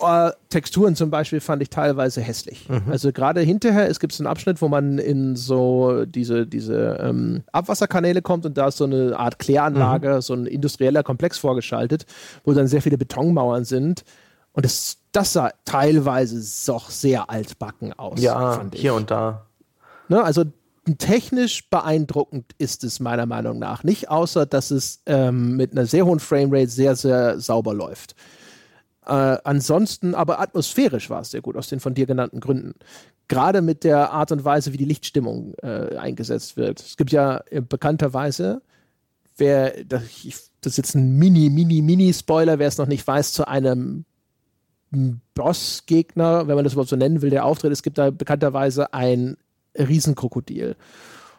Uh, 0.00 0.30
Texturen 0.48 0.94
zum 0.94 1.10
Beispiel 1.10 1.40
fand 1.40 1.60
ich 1.60 1.70
teilweise 1.70 2.20
hässlich. 2.20 2.68
Mhm. 2.68 2.82
Also 2.88 3.12
gerade 3.12 3.40
hinterher, 3.40 3.90
es 3.90 3.98
gibt 3.98 4.12
so 4.12 4.22
einen 4.22 4.28
Abschnitt, 4.28 4.62
wo 4.62 4.68
man 4.68 4.98
in 4.98 5.34
so 5.34 6.04
diese, 6.04 6.46
diese 6.46 6.98
ähm, 7.02 7.42
Abwasserkanäle 7.52 8.22
kommt 8.22 8.46
und 8.46 8.56
da 8.56 8.68
ist 8.68 8.76
so 8.76 8.84
eine 8.84 9.18
Art 9.18 9.40
Kläranlage, 9.40 10.14
mhm. 10.14 10.20
so 10.20 10.34
ein 10.34 10.46
industrieller 10.46 11.02
Komplex 11.02 11.38
vorgeschaltet, 11.38 12.06
wo 12.44 12.52
dann 12.52 12.68
sehr 12.68 12.80
viele 12.80 12.96
Betonmauern 12.96 13.64
sind. 13.64 14.04
Und 14.52 14.64
das, 14.64 14.98
das 15.12 15.32
sah 15.32 15.50
teilweise 15.64 16.42
doch 16.66 16.90
sehr 16.90 17.28
altbacken 17.28 17.92
aus. 17.92 18.20
Ja, 18.20 18.64
hier 18.72 18.94
und 18.94 19.10
da. 19.10 19.46
Ne, 20.08 20.22
also 20.22 20.44
technisch 20.96 21.68
beeindruckend 21.68 22.52
ist 22.56 22.82
es 22.84 23.00
meiner 23.00 23.26
Meinung 23.26 23.58
nach 23.58 23.84
nicht, 23.84 24.08
außer 24.08 24.46
dass 24.46 24.70
es 24.70 25.02
ähm, 25.06 25.56
mit 25.56 25.72
einer 25.72 25.86
sehr 25.86 26.06
hohen 26.06 26.20
Framerate 26.20 26.68
sehr, 26.68 26.96
sehr 26.96 27.40
sauber 27.40 27.74
läuft. 27.74 28.14
Äh, 29.08 29.38
ansonsten, 29.44 30.14
aber 30.14 30.38
atmosphärisch 30.38 31.08
war 31.08 31.22
es 31.22 31.30
sehr 31.30 31.40
gut, 31.40 31.56
aus 31.56 31.68
den 31.68 31.80
von 31.80 31.94
dir 31.94 32.06
genannten 32.06 32.40
Gründen. 32.40 32.74
Gerade 33.26 33.62
mit 33.62 33.82
der 33.82 34.12
Art 34.12 34.32
und 34.32 34.44
Weise, 34.44 34.72
wie 34.72 34.76
die 34.76 34.84
Lichtstimmung 34.84 35.54
äh, 35.62 35.96
eingesetzt 35.96 36.58
wird. 36.58 36.80
Es 36.80 36.96
gibt 36.98 37.10
ja 37.10 37.42
äh, 37.50 37.62
bekannterweise, 37.62 38.60
wer, 39.38 39.82
das, 39.84 40.02
ich, 40.24 40.36
das 40.60 40.72
ist 40.72 40.76
jetzt 40.76 40.94
ein 40.94 41.16
Mini, 41.16 41.48
Mini, 41.48 41.80
Mini-Spoiler, 41.80 42.58
wer 42.58 42.68
es 42.68 42.76
noch 42.76 42.86
nicht 42.86 43.06
weiß, 43.06 43.32
zu 43.32 43.48
einem 43.48 44.04
Bossgegner, 45.34 46.46
wenn 46.46 46.56
man 46.56 46.64
das 46.64 46.74
überhaupt 46.74 46.90
so 46.90 46.96
nennen 46.96 47.22
will, 47.22 47.30
der 47.30 47.46
auftritt. 47.46 47.72
Es 47.72 47.82
gibt 47.82 47.96
da 47.96 48.10
bekannterweise 48.10 48.92
ein 48.92 49.38
Riesenkrokodil. 49.74 50.76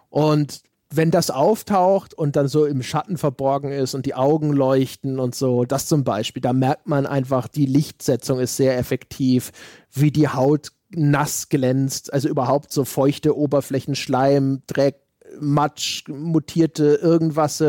Und 0.10 0.64
wenn 0.92 1.12
das 1.12 1.30
auftaucht 1.30 2.14
und 2.14 2.36
dann 2.36 2.48
so 2.48 2.66
im 2.66 2.82
Schatten 2.82 3.18
verborgen 3.18 3.72
ist 3.72 3.94
und 3.94 4.06
die 4.06 4.16
Augen 4.16 4.52
leuchten 4.52 5.20
und 5.20 5.36
so, 5.36 5.66
das 5.66 5.88
zum 5.88 6.04
Beispiel, 6.04 6.42
da 6.42 6.54
merkt 6.54 6.88
man 6.88 7.06
einfach, 7.06 7.48
die 7.48 7.68
Lichtsetzung 7.68 8.40
ist 8.40 8.58
sehr 8.58 8.78
effektiv, 8.78 9.52
wie 9.92 10.12
die 10.12 10.30
Haut 10.30 10.72
nass 10.90 11.50
glänzt, 11.50 12.12
also 12.12 12.28
überhaupt 12.28 12.72
so 12.72 12.86
feuchte 12.86 13.38
Oberflächen, 13.38 13.96
Schleim, 13.96 14.64
Dreck, 14.66 15.00
Matsch, 15.40 16.04
mutierte 16.08 17.00
irgendwas, 17.02 17.64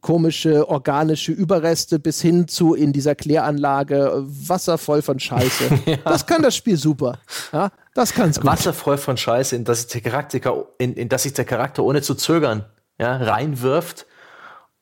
komische 0.00 0.68
organische 0.68 1.32
Überreste 1.32 1.98
bis 1.98 2.20
hin 2.20 2.48
zu 2.48 2.74
in 2.74 2.92
dieser 2.92 3.14
Kläranlage 3.14 4.12
Wasser 4.24 4.78
voll 4.78 5.02
von 5.02 5.18
Scheiße. 5.18 5.64
ja. 5.86 5.96
Das 6.04 6.26
kann 6.26 6.42
das 6.42 6.56
Spiel 6.56 6.76
super. 6.76 7.18
Ja, 7.52 7.70
das 7.94 8.12
kann's 8.12 8.40
gut. 8.40 8.50
Wasser 8.50 8.72
voll 8.72 8.98
von 8.98 9.16
Scheiße, 9.16 9.56
in 9.56 9.64
das 9.64 9.82
sich 9.82 10.02
der 10.02 10.10
Charakter, 10.10 10.66
in, 10.78 10.94
in 10.94 11.08
das 11.08 11.24
sich 11.24 11.32
der 11.32 11.44
Charakter 11.44 11.82
ohne 11.82 12.02
zu 12.02 12.14
zögern 12.14 12.64
ja, 12.98 13.16
reinwirft, 13.16 14.06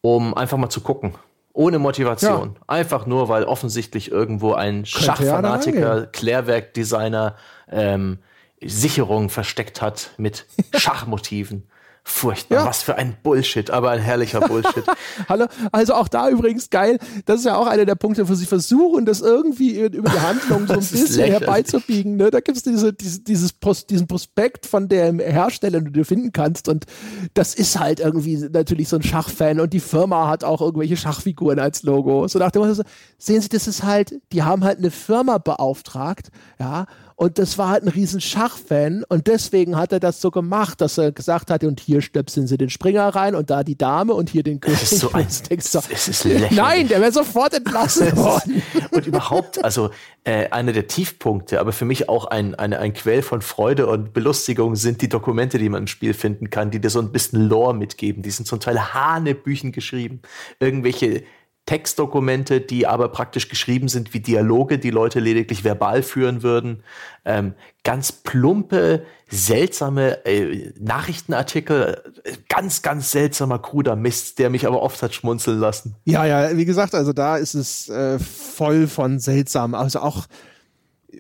um 0.01 0.35
einfach 0.35 0.59
mal 0.59 0.71
zu 0.71 0.81
gucken. 0.81 1.15
Ohne 1.53 1.79
Motivation. 1.79 2.55
Ja. 2.57 2.61
Einfach 2.67 3.07
nur, 3.07 3.29
weil 3.29 3.45
offensichtlich 3.45 4.11
irgendwo 4.11 4.55
ein 4.55 4.85
Schachfanatiker, 4.85 6.07
Klärwerkdesigner 6.07 7.37
ähm, 7.71 8.19
Sicherung 8.67 9.31
versteckt 9.31 9.83
hat 9.83 10.11
mit 10.17 10.47
Schachmotiven. 10.75 11.65
Furchtbar, 12.07 12.59
ja. 12.59 12.67
was 12.67 12.83
für 12.83 12.97
ein 12.97 13.17
Bullshit, 13.23 13.71
aber 13.71 13.91
ein 13.91 13.99
herrlicher 13.99 14.41
Bullshit. 14.41 14.85
Hallo, 15.29 15.47
also 15.73 15.95
auch 15.95 16.07
da 16.07 16.29
übrigens 16.29 16.69
geil, 16.69 16.99
das 17.25 17.39
ist 17.39 17.47
ja 17.47 17.57
auch 17.57 17.67
einer 17.67 17.87
der 17.87 17.95
Punkte, 17.95 18.29
wo 18.29 18.35
sie 18.35 18.45
versuchen, 18.45 19.07
das 19.07 19.23
irgendwie 19.23 19.81
über 19.81 20.11
die 20.11 20.21
Handlung 20.21 20.67
so 20.67 20.75
ein 20.75 20.81
bisschen 20.81 21.25
herbeizubiegen. 21.25 22.17
Ne? 22.17 22.31
Da 22.31 22.41
gibt 22.41 22.59
es 22.59 22.63
diese, 22.63 22.93
diese, 22.93 23.21
dieses 23.23 23.55
Pros, 23.55 23.87
diesen 23.87 24.07
Prospekt 24.07 24.67
von 24.67 24.87
dem 24.87 25.19
Hersteller, 25.19 25.81
den 25.81 25.95
du 25.95 26.05
finden 26.05 26.33
kannst 26.33 26.69
und 26.69 26.85
das 27.33 27.55
ist 27.55 27.81
halt 27.81 28.01
irgendwie 28.01 28.37
natürlich 28.37 28.91
so 28.91 28.97
ein 28.97 29.03
Schachfan 29.03 29.59
und 29.59 29.73
die 29.73 29.81
Firma 29.81 30.29
hat 30.29 30.45
auch 30.45 30.61
irgendwelche 30.61 30.99
Schachfiguren 30.99 31.59
als 31.59 31.85
Logo. 31.85 32.29
So 32.29 32.39
nach 32.39 32.51
dem 32.51 32.67
Motto, 32.67 32.83
sehen 33.17 33.41
Sie, 33.41 33.49
das 33.49 33.67
ist 33.67 33.83
halt, 33.83 34.21
die 34.31 34.43
haben 34.43 34.63
halt 34.63 34.77
eine 34.77 34.91
Firma 34.91 35.39
beauftragt, 35.39 36.29
ja, 36.61 36.85
und 37.17 37.39
das 37.39 37.59
war 37.59 37.69
halt 37.69 37.85
ein 37.85 37.89
riesen 37.89 38.21
Schachfan 38.21 39.05
und 39.09 39.27
deswegen 39.29 39.77
hat 39.77 39.93
er 39.93 40.01
das 40.01 40.21
so 40.21 40.31
gemacht, 40.31 40.81
dass 40.81 40.99
er 40.99 41.13
gesagt 41.13 41.51
hat, 41.51 41.63
und 41.63 41.81
hier 41.81 42.01
stöpseln 42.01 42.47
sie 42.47 42.57
den 42.57 42.71
Springer 42.71 43.09
rein 43.09 43.35
und 43.35 43.51
da 43.51 43.63
die 43.63 43.79
Dame 43.79 44.15
und 44.15 44.31
hier 44.31 44.43
den 44.43 44.61
König. 44.61 44.81
Das 44.81 44.93
ist 44.93 45.01
so 45.01 45.13
ein, 45.13 45.27
das 45.27 46.09
ist 46.09 46.25
Nein, 46.51 46.89
der 46.89 47.01
wäre 47.01 47.13
sofort 47.13 47.55
entlassen 47.55 48.17
worden. 48.17 48.63
und 48.91 49.07
überhaupt, 49.07 49.65
also 49.65 49.91
äh, 50.25 50.49
einer 50.51 50.73
der 50.73 50.89
Tiefpunkte, 50.89 51.61
aber 51.61 51.73
für 51.73 51.85
mich 51.85 52.09
auch 52.09 52.25
ein, 52.27 52.55
eine, 52.57 52.81
ein 52.81 52.93
Quell 52.93 53.23
von 53.23 53.43
Freude 53.43 53.87
und 53.87 54.13
Belustigung 54.13 54.75
sind 54.75 55.01
die 55.01 55.09
Dokumente, 55.09 55.59
die 55.59 55.69
man 55.69 55.83
im 55.83 55.87
Spiel 55.87 56.15
finden 56.15 56.51
kann, 56.51 56.71
die 56.71 56.81
dir 56.81 56.91
so 56.91 56.99
ein 56.99 57.13
bisschen 57.13 57.49
Lore 57.49 57.75
mitgeben. 57.75 58.23
Die 58.23 58.31
sind 58.31 58.47
zum 58.47 58.59
Teil 58.59 58.93
Hanebüchen 58.93 59.71
geschrieben. 59.71 60.21
Irgendwelche 60.59 61.23
Textdokumente, 61.67 62.61
die 62.61 62.87
aber 62.87 63.09
praktisch 63.09 63.49
geschrieben 63.49 63.89
sind 63.89 64.13
wie 64.13 64.21
Dialoge, 64.21 64.79
die 64.79 64.91
Leute 64.91 65.19
lediglich 65.19 65.65
verbal 65.65 66.03
führen 66.03 66.43
würden. 66.43 66.83
Ähm, 67.25 67.55
ganz 67.85 68.13
plumpe, 68.13 69.05
seltsame 69.31 70.25
äh, 70.27 70.73
Nachrichtenartikel, 70.79 72.03
ganz, 72.51 72.83
ganz 72.83 73.13
seltsamer, 73.13 73.59
kruder 73.59 73.97
Mist, 73.97 74.39
der 74.39 74.51
mich 74.51 74.67
aber 74.67 74.83
oft 74.83 75.03
hat 75.03 75.15
schmunzeln 75.15 75.59
lassen. 75.59 75.97
Ja, 76.05 76.27
ja, 76.27 76.55
wie 76.55 76.67
gesagt, 76.67 76.95
also 76.95 77.15
da 77.15 77.39
ist 77.39 77.55
es 77.55 77.89
äh, 77.89 78.19
voll 78.19 78.87
von 78.87 79.19
seltsam. 79.19 79.75
Also 79.75 80.01
auch 80.01 80.27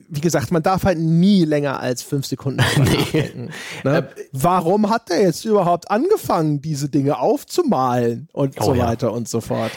wie 0.08 0.20
gesagt, 0.20 0.50
man 0.50 0.62
darf 0.62 0.84
halt 0.84 0.98
nie 0.98 1.44
länger 1.44 1.80
als 1.80 2.02
fünf 2.02 2.26
Sekunden 2.26 2.62
nee. 3.12 3.48
ne? 3.84 3.98
äh, 3.98 4.02
Warum 4.32 4.90
hat 4.90 5.10
er 5.10 5.22
jetzt 5.22 5.44
überhaupt 5.44 5.90
angefangen, 5.90 6.60
diese 6.60 6.88
Dinge 6.88 7.18
aufzumalen 7.18 8.28
und 8.32 8.56
oh, 8.60 8.64
so 8.64 8.78
weiter 8.78 9.08
ja. 9.08 9.12
und 9.12 9.28
so 9.28 9.40
fort? 9.40 9.72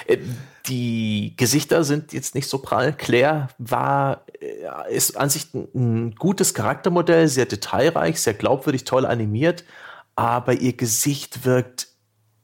Die 0.68 1.34
Gesichter 1.38 1.84
sind 1.84 2.14
jetzt 2.14 2.36
nicht 2.36 2.50
so 2.50 2.60
prall. 2.60 2.94
Claire 2.94 3.50
war, 3.58 4.26
äh, 4.42 4.96
ist 4.96 5.18
an 5.18 5.30
sich 5.30 5.54
ein 5.54 6.16
gutes 6.16 6.54
Charaktermodell, 6.54 7.28
sehr 7.28 7.46
detailreich, 7.46 8.22
sehr 8.22 8.34
glaubwürdig, 8.34 8.84
toll 8.84 9.06
animiert, 9.06 9.64
aber 10.16 10.54
ihr 10.54 10.74
Gesicht 10.74 11.46
wirkt 11.46 11.88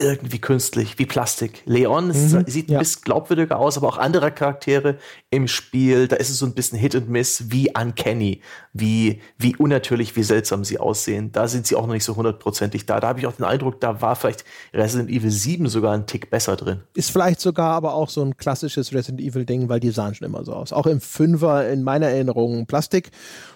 irgendwie 0.04 0.40
künstlich, 0.40 1.00
wie 1.00 1.06
Plastik. 1.06 1.64
Leon 1.66 2.08
mhm, 2.08 2.46
sieht 2.48 2.70
ja. 2.70 2.78
ein 2.78 2.80
bisschen 2.80 3.02
glaubwürdiger 3.04 3.58
aus, 3.58 3.78
aber 3.78 3.88
auch 3.88 3.98
andere 3.98 4.32
Charaktere 4.32 4.98
im 5.30 5.48
Spiel, 5.48 6.08
da 6.08 6.18
ist 6.18 6.30
es 6.30 6.38
so 6.38 6.46
ein 6.46 6.54
bisschen 6.54 6.78
Hit 6.78 6.96
und 6.96 7.10
Miss, 7.10 7.46
wie 7.50 7.72
uncanny, 7.76 8.42
wie, 8.74 9.22
wie 9.38 9.56
unnatürlich, 9.56 10.16
wie 10.16 10.24
seltsam 10.24 10.64
sie 10.64 10.80
aussehen. 10.80 11.32
Da 11.32 11.48
sind 11.48 11.66
sie 11.66 11.76
auch 11.76 11.88
noch 11.88 11.94
nicht 11.94 12.04
so 12.04 12.16
hundertprozentig 12.16 12.86
da. 12.86 13.00
Da 13.00 13.08
habe 13.08 13.20
ich 13.20 13.28
auch 13.28 13.34
den 13.34 13.46
Eindruck, 13.46 13.80
da 13.82 14.02
war 14.02 14.16
vielleicht 14.16 14.46
Resident 14.74 15.10
Evil 15.10 15.32
7 15.32 15.68
sogar 15.68 15.94
ein 15.94 16.06
Tick 16.06 16.30
besser 16.30 16.56
drin. 16.56 16.82
Ist 16.94 17.12
vielleicht 17.12 17.42
sogar 17.42 17.72
aber 17.74 17.94
auch 17.94 18.10
so 18.10 18.22
ein 18.22 18.38
klassisches 18.38 18.94
Resident 18.94 19.22
Evil 19.22 19.46
Ding, 19.46 19.70
weil 19.70 19.80
die 19.80 19.92
sahen 19.92 20.14
schon 20.14 20.28
immer 20.28 20.44
so 20.44 20.54
aus. 20.54 20.74
Auch 20.74 20.86
im 20.86 21.02
Fünfer 21.02 21.70
in 21.70 21.84
meiner 21.84 22.08
Erinnerung 22.08 22.66
Plastik 22.66 23.12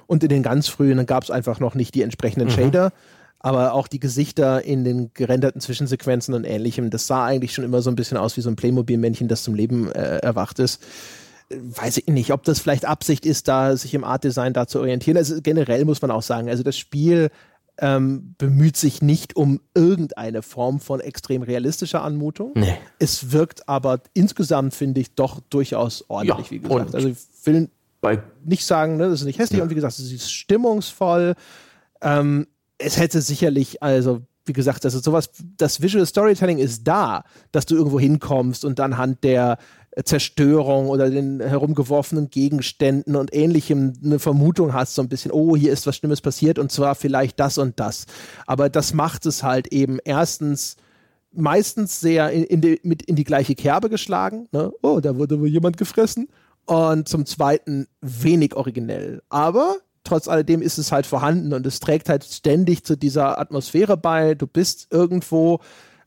und 0.07 0.23
in 0.23 0.29
den 0.29 0.43
ganz 0.43 0.67
frühen 0.67 1.05
gab 1.05 1.23
es 1.23 1.31
einfach 1.31 1.59
noch 1.59 1.75
nicht 1.75 1.93
die 1.93 2.01
entsprechenden 2.01 2.47
mhm. 2.47 2.91
Aber 3.39 3.73
auch 3.73 3.87
die 3.87 3.99
Gesichter 3.99 4.63
in 4.63 4.83
den 4.83 5.11
gerenderten 5.13 5.61
Zwischensequenzen 5.61 6.33
und 6.33 6.43
ähnlichem, 6.43 6.89
das 6.89 7.05
sah 7.07 7.25
eigentlich 7.25 7.53
schon 7.53 7.63
immer 7.63 7.81
so 7.81 7.91
ein 7.91 7.95
bisschen 7.95 8.17
aus 8.17 8.35
wie 8.35 8.41
so 8.41 8.49
ein 8.49 8.55
Playmobil-Männchen, 8.55 9.27
das 9.27 9.43
zum 9.43 9.53
Leben 9.53 9.91
äh, 9.91 10.17
erwacht 10.17 10.59
ist. 10.59 10.81
Weiß 11.49 11.97
ich 11.97 12.07
nicht, 12.07 12.33
ob 12.33 12.43
das 12.43 12.59
vielleicht 12.59 12.85
Absicht 12.85 13.25
ist, 13.25 13.47
da 13.47 13.77
sich 13.77 13.93
im 13.93 14.03
Art-Design 14.03 14.53
da 14.53 14.67
zu 14.67 14.79
orientieren. 14.79 15.17
Also 15.17 15.39
generell 15.41 15.85
muss 15.85 16.01
man 16.01 16.11
auch 16.11 16.23
sagen, 16.23 16.49
also 16.49 16.63
das 16.63 16.77
Spiel 16.77 17.29
ähm, 17.79 18.35
bemüht 18.37 18.75
sich 18.75 19.01
nicht 19.01 19.35
um 19.35 19.61
irgendeine 19.75 20.41
Form 20.41 20.79
von 20.79 20.99
extrem 20.99 21.43
realistischer 21.43 22.03
Anmutung. 22.03 22.53
Nee. 22.55 22.75
Es 22.99 23.31
wirkt 23.31 23.69
aber 23.69 24.01
insgesamt, 24.13 24.73
finde 24.73 24.99
ich, 25.01 25.13
doch 25.13 25.39
durchaus 25.49 26.03
ordentlich, 26.07 26.47
ja, 26.47 26.51
wie 26.51 26.59
gesagt. 26.59 26.95
Also 26.95 27.09
ich 27.09 27.17
will 27.43 27.69
nicht 28.43 28.65
sagen, 28.65 28.97
ne, 28.97 29.09
das 29.09 29.21
ist 29.21 29.25
nicht 29.25 29.39
hässlich 29.39 29.59
ja. 29.59 29.63
und 29.63 29.69
wie 29.69 29.75
gesagt, 29.75 29.97
es 29.99 30.11
ist 30.11 30.31
stimmungsvoll. 30.31 31.35
Ähm, 32.01 32.47
es 32.77 32.97
hätte 32.97 33.21
sicherlich, 33.21 33.81
also 33.81 34.21
wie 34.45 34.53
gesagt, 34.53 34.85
also 34.85 34.99
sowas, 34.99 35.29
das 35.57 35.81
Visual 35.81 36.05
Storytelling 36.05 36.57
ist 36.57 36.87
da, 36.87 37.23
dass 37.51 37.65
du 37.65 37.75
irgendwo 37.75 37.99
hinkommst 37.99 38.63
und 38.63 38.79
anhand 38.79 39.23
der 39.23 39.57
Zerstörung 40.03 40.87
oder 40.87 41.09
den 41.09 41.41
herumgeworfenen 41.41 42.29
Gegenständen 42.29 43.15
und 43.15 43.33
ähnlichem 43.33 43.93
eine 44.03 44.19
Vermutung 44.19 44.73
hast, 44.73 44.95
so 44.95 45.01
ein 45.01 45.09
bisschen, 45.09 45.31
oh, 45.31 45.55
hier 45.55 45.73
ist 45.73 45.87
was 45.87 45.97
Schlimmes 45.97 46.21
passiert 46.21 46.59
und 46.59 46.71
zwar 46.71 46.95
vielleicht 46.95 47.39
das 47.39 47.57
und 47.57 47.79
das. 47.79 48.05
Aber 48.45 48.69
das 48.69 48.93
macht 48.93 49.25
es 49.25 49.43
halt 49.43 49.67
eben 49.73 49.99
erstens 50.03 50.77
meistens 51.33 51.99
sehr 51.99 52.31
in, 52.31 52.43
in, 52.43 52.61
die, 52.61 52.79
mit 52.83 53.03
in 53.03 53.15
die 53.15 53.23
gleiche 53.23 53.55
Kerbe 53.55 53.89
geschlagen. 53.89 54.47
Ne? 54.51 54.71
Oh, 54.81 54.99
da 54.99 55.17
wurde 55.17 55.39
wohl 55.39 55.49
jemand 55.49 55.77
gefressen. 55.77 56.29
Und 56.65 57.07
zum 57.07 57.25
Zweiten 57.25 57.87
wenig 58.01 58.55
originell. 58.55 59.21
Aber 59.29 59.77
trotz 60.07 60.27
alledem 60.27 60.61
ist 60.61 60.77
es 60.77 60.91
halt 60.91 61.05
vorhanden 61.05 61.53
und 61.53 61.65
es 61.65 61.79
trägt 61.79 62.09
halt 62.09 62.23
ständig 62.23 62.83
zu 62.83 62.95
dieser 62.95 63.39
Atmosphäre 63.39 63.97
bei. 63.97 64.35
Du 64.35 64.47
bist 64.47 64.87
irgendwo 64.91 65.59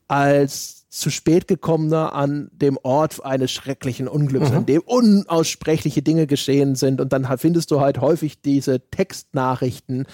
als 0.07 0.81
zu 0.89 1.09
spät 1.09 1.47
gekommener 1.47 2.13
an 2.13 2.49
dem 2.51 2.77
Ort 2.83 3.23
eines 3.23 3.51
schrecklichen 3.51 4.09
Unglücks, 4.09 4.49
mhm. 4.49 4.57
an 4.57 4.65
dem 4.65 4.81
unaussprechliche 4.81 6.01
Dinge 6.01 6.27
geschehen 6.27 6.75
sind 6.75 6.99
und 6.99 7.13
dann 7.13 7.25
findest 7.37 7.71
du 7.71 7.79
halt 7.79 8.01
häufig 8.01 8.41
diese 8.41 8.81
Textnachrichten, 8.91 10.05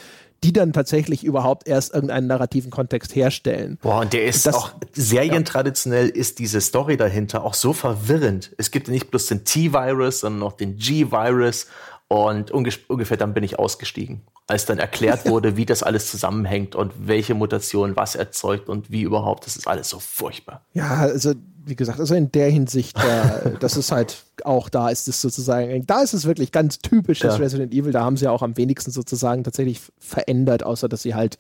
die 0.43 0.53
dann 0.53 0.73
tatsächlich 0.73 1.23
überhaupt 1.23 1.67
erst 1.67 1.95
irgendeinen 1.95 2.27
narrativen 2.27 2.69
Kontext 2.69 3.15
herstellen. 3.15 3.79
Boah, 3.81 4.01
und 4.01 4.13
der 4.13 4.25
ist 4.25 4.45
das, 4.45 4.53
auch 4.53 4.71
serientraditionell 4.93 6.09
ja. 6.09 6.15
ist 6.15 6.37
diese 6.37 6.61
Story 6.61 6.95
dahinter 6.95 7.43
auch 7.43 7.55
so 7.55 7.73
verwirrend. 7.73 8.53
Es 8.57 8.69
gibt 8.69 8.87
ja 8.87 8.93
nicht 8.93 9.09
bloß 9.09 9.25
den 9.27 9.45
T-Virus, 9.45 10.19
sondern 10.19 10.43
auch 10.43 10.53
den 10.53 10.77
G-Virus 10.77 11.65
und 12.09 12.51
ungefähr 12.51 13.17
dann 13.17 13.33
bin 13.33 13.43
ich 13.43 13.59
ausgestiegen, 13.59 14.21
als 14.47 14.65
dann 14.65 14.79
erklärt 14.79 15.27
wurde, 15.27 15.57
wie 15.57 15.65
das 15.65 15.83
alles 15.83 16.09
zusammenhängt 16.09 16.73
und 16.75 16.93
welche 16.99 17.33
Mutation 17.33 17.97
was 17.97 18.15
erzeugt 18.15 18.69
und 18.69 18.89
wie 18.91 19.01
überhaupt. 19.01 19.45
Das 19.45 19.57
ist 19.57 19.67
alles 19.67 19.89
so 19.89 19.99
furchtbar. 19.99 20.61
Ja, 20.73 20.95
also 20.95 21.33
wie 21.65 21.75
gesagt, 21.75 21.99
also 21.99 22.15
in 22.15 22.31
der 22.31 22.49
Hinsicht, 22.49 22.97
äh, 22.97 23.51
das 23.59 23.75
ist 23.75 23.91
halt 23.91 24.23
auch 24.45 24.69
da 24.69 24.89
ist 24.89 25.09
es 25.09 25.21
sozusagen, 25.21 25.85
da 25.85 26.01
ist 26.01 26.13
es 26.13 26.25
wirklich 26.25 26.53
ganz 26.53 26.79
typisches 26.79 27.33
ja. 27.33 27.35
Resident 27.35 27.73
Evil. 27.73 27.91
Da 27.91 28.05
haben 28.05 28.15
sie 28.15 28.29
auch 28.29 28.41
am 28.41 28.55
wenigsten 28.55 28.91
sozusagen 28.91 29.43
tatsächlich 29.43 29.81
verändert, 29.99 30.63
außer 30.63 30.87
dass 30.87 31.01
sie 31.01 31.13
halt 31.13 31.37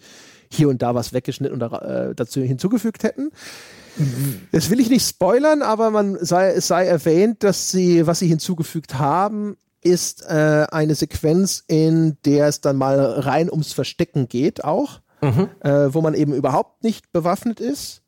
hier 0.49 0.67
und 0.67 0.81
da 0.81 0.95
was 0.95 1.13
weggeschnitten 1.13 1.61
und 1.61 1.71
äh, 1.71 2.13
dazu 2.13 2.41
hinzugefügt 2.41 3.03
hätten. 3.03 3.31
Das 4.51 4.69
will 4.69 4.79
ich 4.79 4.89
nicht 4.89 5.07
spoilern, 5.07 5.61
aber 5.61 5.89
man 5.89 6.17
sei, 6.23 6.51
es 6.51 6.67
sei 6.67 6.85
erwähnt, 6.85 7.43
dass 7.43 7.71
sie, 7.71 8.05
was 8.05 8.19
sie 8.19 8.27
hinzugefügt 8.27 8.99
haben, 8.99 9.57
ist 9.81 10.23
äh, 10.23 10.67
eine 10.71 10.95
Sequenz, 10.95 11.63
in 11.67 12.17
der 12.25 12.47
es 12.47 12.61
dann 12.61 12.77
mal 12.77 12.99
rein 12.99 13.49
ums 13.49 13.73
Verstecken 13.73 14.27
geht, 14.27 14.63
auch, 14.63 14.99
mhm. 15.21 15.49
äh, 15.61 15.93
wo 15.93 16.01
man 16.01 16.13
eben 16.13 16.33
überhaupt 16.33 16.83
nicht 16.83 17.11
bewaffnet 17.11 17.59
ist. 17.59 18.01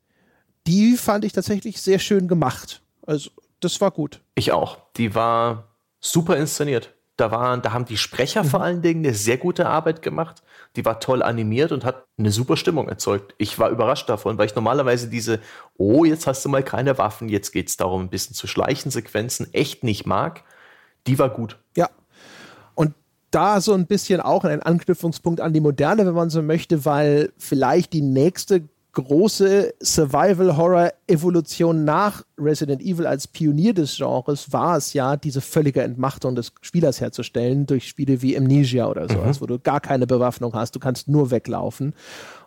Die 0.68 0.98
fand 0.98 1.26
ich 1.26 1.34
tatsächlich 1.34 1.82
sehr 1.82 2.00
schön 2.00 2.28
gemacht. 2.28 2.82
Also, 3.06 3.32
das 3.60 3.80
war 3.82 3.92
gut. 3.92 4.22
Ich 4.36 4.52
auch. 4.52 4.78
Die 4.98 5.16
war 5.16 5.76
super 6.00 6.38
inszeniert. 6.38 6.94
Da 7.18 7.32
waren, 7.32 7.62
da 7.62 7.74
haben 7.74 7.86
die 7.86 7.98
Sprecher 7.98 8.44
mhm. 8.44 8.48
vor 8.48 8.62
allen 8.62 8.82
Dingen 8.82 9.06
eine 9.06 9.14
sehr 9.14 9.38
gute 9.38 9.68
Arbeit 9.68 10.02
gemacht. 10.02 10.42
Die 10.76 10.86
war 10.86 11.00
toll 11.00 11.22
animiert 11.22 11.72
und 11.72 11.84
hat 11.84 12.06
eine 12.18 12.32
super 12.32 12.56
Stimmung 12.56 12.88
erzeugt. 12.88 13.36
Ich 13.38 13.60
war 13.60 13.70
überrascht 13.70 14.08
davon, 14.10 14.38
weil 14.38 14.46
ich 14.46 14.56
normalerweise 14.56 15.10
diese, 15.10 15.40
oh, 15.78 16.06
jetzt 16.06 16.28
hast 16.28 16.46
du 16.46 16.50
mal 16.50 16.64
keine 16.64 16.98
Waffen, 16.98 17.28
jetzt 17.28 17.52
geht 17.52 17.68
es 17.68 17.78
darum, 17.78 18.04
ein 18.04 18.10
bisschen 18.10 18.36
zu 18.36 18.48
schleichen 18.48 18.92
Sequenzen 18.92 19.54
echt 19.54 19.84
nicht 19.84 20.06
mag 20.06 20.44
die 21.10 21.20
war 21.20 21.30
gut. 21.30 21.58
Ja. 21.76 21.90
Und 22.76 22.94
da 23.32 23.62
so 23.62 23.74
ein 23.74 23.88
bisschen 23.88 24.22
auch 24.22 24.44
ein 24.44 24.62
Anknüpfungspunkt 24.62 25.42
an 25.42 25.54
die 25.54 25.60
Moderne, 25.60 26.06
wenn 26.06 26.14
man 26.14 26.30
so 26.30 26.42
möchte, 26.42 26.86
weil 26.86 27.32
vielleicht 27.38 27.94
die 27.94 28.02
nächste 28.02 28.70
große 28.94 29.74
Survival-Horror-Evolution 29.82 31.86
nach 31.86 32.24
Resident 32.38 32.82
Evil 32.82 33.06
als 33.06 33.28
Pionier 33.28 33.74
des 33.74 33.98
Genres 33.98 34.52
war 34.52 34.78
es 34.78 34.94
ja, 34.94 35.16
diese 35.16 35.42
völlige 35.42 35.84
Entmachtung 35.84 36.36
des 36.36 36.52
Spielers 36.62 37.02
herzustellen 37.02 37.66
durch 37.66 37.88
Spiele 37.88 38.22
wie 38.22 38.38
Amnesia 38.38 38.88
oder 38.88 39.08
sowas, 39.08 39.40
mhm. 39.40 39.42
wo 39.42 39.48
du 39.48 39.60
gar 39.60 39.80
keine 39.80 40.06
Bewaffnung 40.06 40.54
hast, 40.54 40.76
du 40.76 40.80
kannst 40.80 41.08
nur 41.08 41.32
weglaufen. 41.32 41.94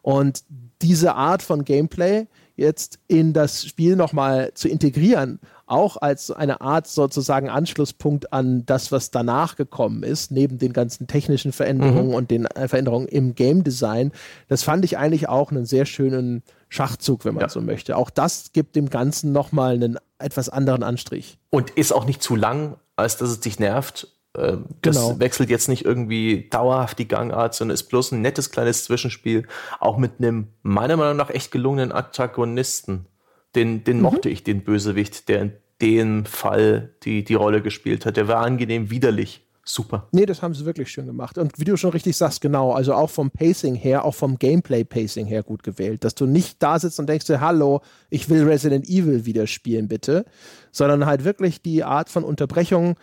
Und 0.03 0.45
diese 0.83 1.15
Art 1.15 1.43
von 1.43 1.65
Gameplay 1.65 2.27
jetzt 2.57 2.99
in 3.09 3.33
das 3.33 3.65
Spiel 3.65 3.97
nochmal 3.97 4.53
zu 4.55 4.69
integrieren 4.69 5.41
auch 5.73 5.97
als 5.97 6.31
eine 6.31 6.61
Art 6.61 6.87
sozusagen 6.87 7.49
Anschlusspunkt 7.49 8.33
an 8.33 8.67
das, 8.67 8.93
was 8.93 9.11
danach 9.11 9.57
gekommen 9.57 10.03
ist, 10.03 10.31
neben 10.31 10.59
den 10.59 10.75
ganzen 10.75 11.07
technischen 11.07 11.53
Veränderungen 11.53 12.09
mhm. 12.09 12.15
und 12.15 12.31
den 12.31 12.45
äh, 12.45 12.69
Veränderungen 12.69 13.09
im 13.09 13.35
Game 13.35 13.65
Design. 13.65 14.13
Das 14.49 14.63
fand 14.63 14.85
ich 14.85 14.99
eigentlich 14.99 15.29
auch 15.29 15.51
einen 15.51 15.65
sehr 15.65 15.87
schönen 15.87 16.43
Schachzug, 16.69 17.25
wenn 17.25 17.35
man 17.35 17.43
ja. 17.43 17.49
so 17.49 17.63
möchte. 17.63 17.97
Auch 17.97 18.11
das 18.11 18.53
gibt 18.53 18.77
dem 18.77 18.91
Ganzen 18.91 19.33
nochmal 19.33 19.75
einen 19.75 19.99
etwas 20.19 20.51
anderen 20.51 20.83
Anstrich. 20.83 21.39
Und 21.49 21.71
ist 21.71 21.93
auch 21.93 22.05
nicht 22.05 22.23
zu 22.23 22.37
lang, 22.37 22.77
als 22.97 23.17
dass 23.17 23.31
es 23.31 23.41
dich 23.41 23.59
nervt. 23.59 24.09
Ähm, 24.37 24.67
das 24.83 24.97
genau. 24.97 25.21
wechselt 25.21 25.49
jetzt 25.49 25.69
nicht 25.69 25.87
irgendwie 25.87 26.49
dauerhaft 26.51 26.99
die 26.99 27.09
Gangart, 27.09 27.55
sondern 27.55 27.75
ist 27.75 27.85
bloß 27.85 28.13
ein 28.13 28.21
nettes 28.21 28.51
kleines 28.51 28.85
Zwischenspiel, 28.85 29.47
auch 29.81 29.97
mit 29.97 30.13
einem 30.19 30.49
meiner 30.63 30.99
Meinung 30.99 31.17
nach 31.17 31.31
echt 31.31 31.51
gelungenen 31.51 31.93
Antagonisten. 31.93 33.07
Den, 33.55 33.85
den 33.85 33.99
mhm. 33.99 34.03
mochte 34.03 34.29
ich, 34.29 34.45
den 34.45 34.65
Bösewicht, 34.65 35.29
der 35.29 35.62
dem 35.83 36.25
Fall 36.25 36.91
die, 37.03 37.25
die 37.25 37.35
Rolle 37.35 37.61
gespielt 37.61 38.07
hat. 38.07 38.17
Der 38.17 38.29
war 38.29 38.39
angenehm 38.39 38.91
widerlich. 38.91 39.43
Super. 39.65 40.09
Nee, 40.11 40.27
das 40.27 40.43
haben 40.43 40.55
sie 40.55 40.65
wirklich 40.65 40.91
schön 40.91 41.07
gemacht. 41.07 41.39
Und 41.39 41.59
wie 41.59 41.65
du 41.65 41.77
schon 41.77 41.91
richtig 41.91 42.17
sagst, 42.17 42.41
genau, 42.41 42.73
also 42.73 42.95
auch 42.95 43.11
vom 43.11 43.31
Pacing 43.31 43.77
her, 43.77 44.05
auch 44.05 44.15
vom 44.15 44.37
Gameplay-Pacing 44.37 45.27
her 45.27 45.45
gut 45.45 45.63
gewählt. 45.63 46.03
Dass 46.03 46.17
du 46.17 46.27
nicht 46.27 46.61
da 46.61 46.79
sitzt 46.79 46.99
und 46.99 47.09
denkst 47.09 47.27
dir, 47.27 47.41
hallo, 47.41 47.81
ich 48.11 48.29
will 48.29 48.43
Resident 48.43 48.89
Evil 48.89 49.25
wieder 49.25 49.47
spielen, 49.47 49.87
bitte. 49.87 50.25
Sondern 50.73 51.07
halt 51.07 51.25
wirklich 51.25 51.63
die 51.63 51.85
Art 51.85 52.09
von 52.09 52.25
Unterbrechung, 52.25 52.97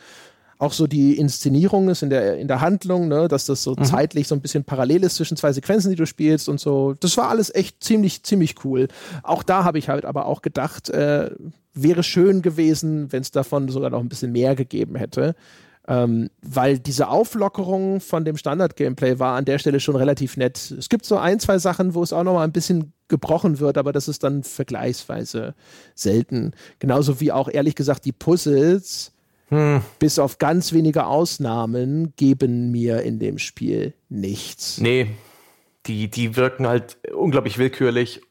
auch 0.58 0.74
so 0.74 0.88
die 0.88 1.18
Inszenierung 1.18 1.88
ist 1.88 2.04
in 2.04 2.10
der, 2.10 2.38
in 2.38 2.50
der 2.50 2.60
Handlung, 2.60 3.08
ne, 3.08 3.30
dass 3.30 3.46
das 3.46 3.64
so 3.64 3.72
mhm. 3.72 3.86
zeitlich 3.86 4.28
so 4.28 4.36
ein 4.36 4.42
bisschen 4.42 4.66
parallel 4.66 5.06
ist 5.06 5.16
zwischen 5.16 5.38
zwei 5.38 5.54
Sequenzen, 5.54 5.90
die 5.90 5.96
du 5.96 6.06
spielst 6.06 6.50
und 6.50 6.60
so. 6.60 6.96
Das 7.00 7.16
war 7.16 7.30
alles 7.30 7.56
echt 7.56 7.82
ziemlich, 7.82 8.24
ziemlich 8.24 8.66
cool. 8.66 8.90
Auch 9.24 9.44
da 9.44 9.64
habe 9.64 9.80
ich 9.80 9.88
halt 9.88 10.04
aber 10.04 10.26
auch 10.26 10.42
gedacht, 10.42 10.90
äh, 10.90 11.32
wäre 11.84 12.04
schön 12.04 12.42
gewesen, 12.42 13.12
wenn 13.12 13.22
es 13.22 13.32
davon 13.32 13.70
sogar 13.70 13.90
noch 13.90 14.00
ein 14.00 14.10
bisschen 14.10 14.32
mehr 14.32 14.56
gegeben 14.56 14.96
hätte. 14.96 15.36
Ähm, 15.88 16.30
weil 16.44 16.78
diese 16.78 17.08
Auflockerung 17.08 18.00
von 18.00 18.24
dem 18.24 18.38
Standard-Gameplay 18.38 19.18
war 19.18 19.36
an 19.36 19.46
der 19.46 19.58
Stelle 19.58 19.80
schon 19.80 19.96
relativ 19.96 20.38
nett. 20.38 20.72
Es 20.78 20.88
gibt 20.88 21.04
so 21.04 21.18
ein, 21.18 21.40
zwei 21.40 21.58
Sachen, 21.58 21.96
wo 21.96 22.04
es 22.04 22.14
auch 22.14 22.24
noch 22.24 22.34
mal 22.34 22.44
ein 22.44 22.52
bisschen 22.52 22.94
gebrochen 23.08 23.60
wird, 23.60 23.76
aber 23.78 23.92
das 23.92 24.08
ist 24.08 24.24
dann 24.24 24.44
vergleichsweise 24.44 25.56
selten. 25.96 26.52
Genauso 26.78 27.20
wie 27.20 27.32
auch 27.32 27.50
ehrlich 27.50 27.74
gesagt 27.74 28.06
die 28.06 28.12
Puzzles, 28.12 29.14
hm. 29.48 29.82
bis 29.98 30.20
auf 30.20 30.38
ganz 30.38 30.74
wenige 30.74 31.08
Ausnahmen, 31.08 32.14
geben 32.18 32.70
mir 32.70 33.02
in 33.02 33.18
dem 33.18 33.40
Spiel 33.40 33.96
nichts. 34.10 34.80
Nee, 34.80 35.08
die, 35.88 36.08
die 36.08 36.36
wirken 36.36 36.68
halt 36.68 36.98
unglaublich 37.12 37.58
willkürlich 37.58 38.22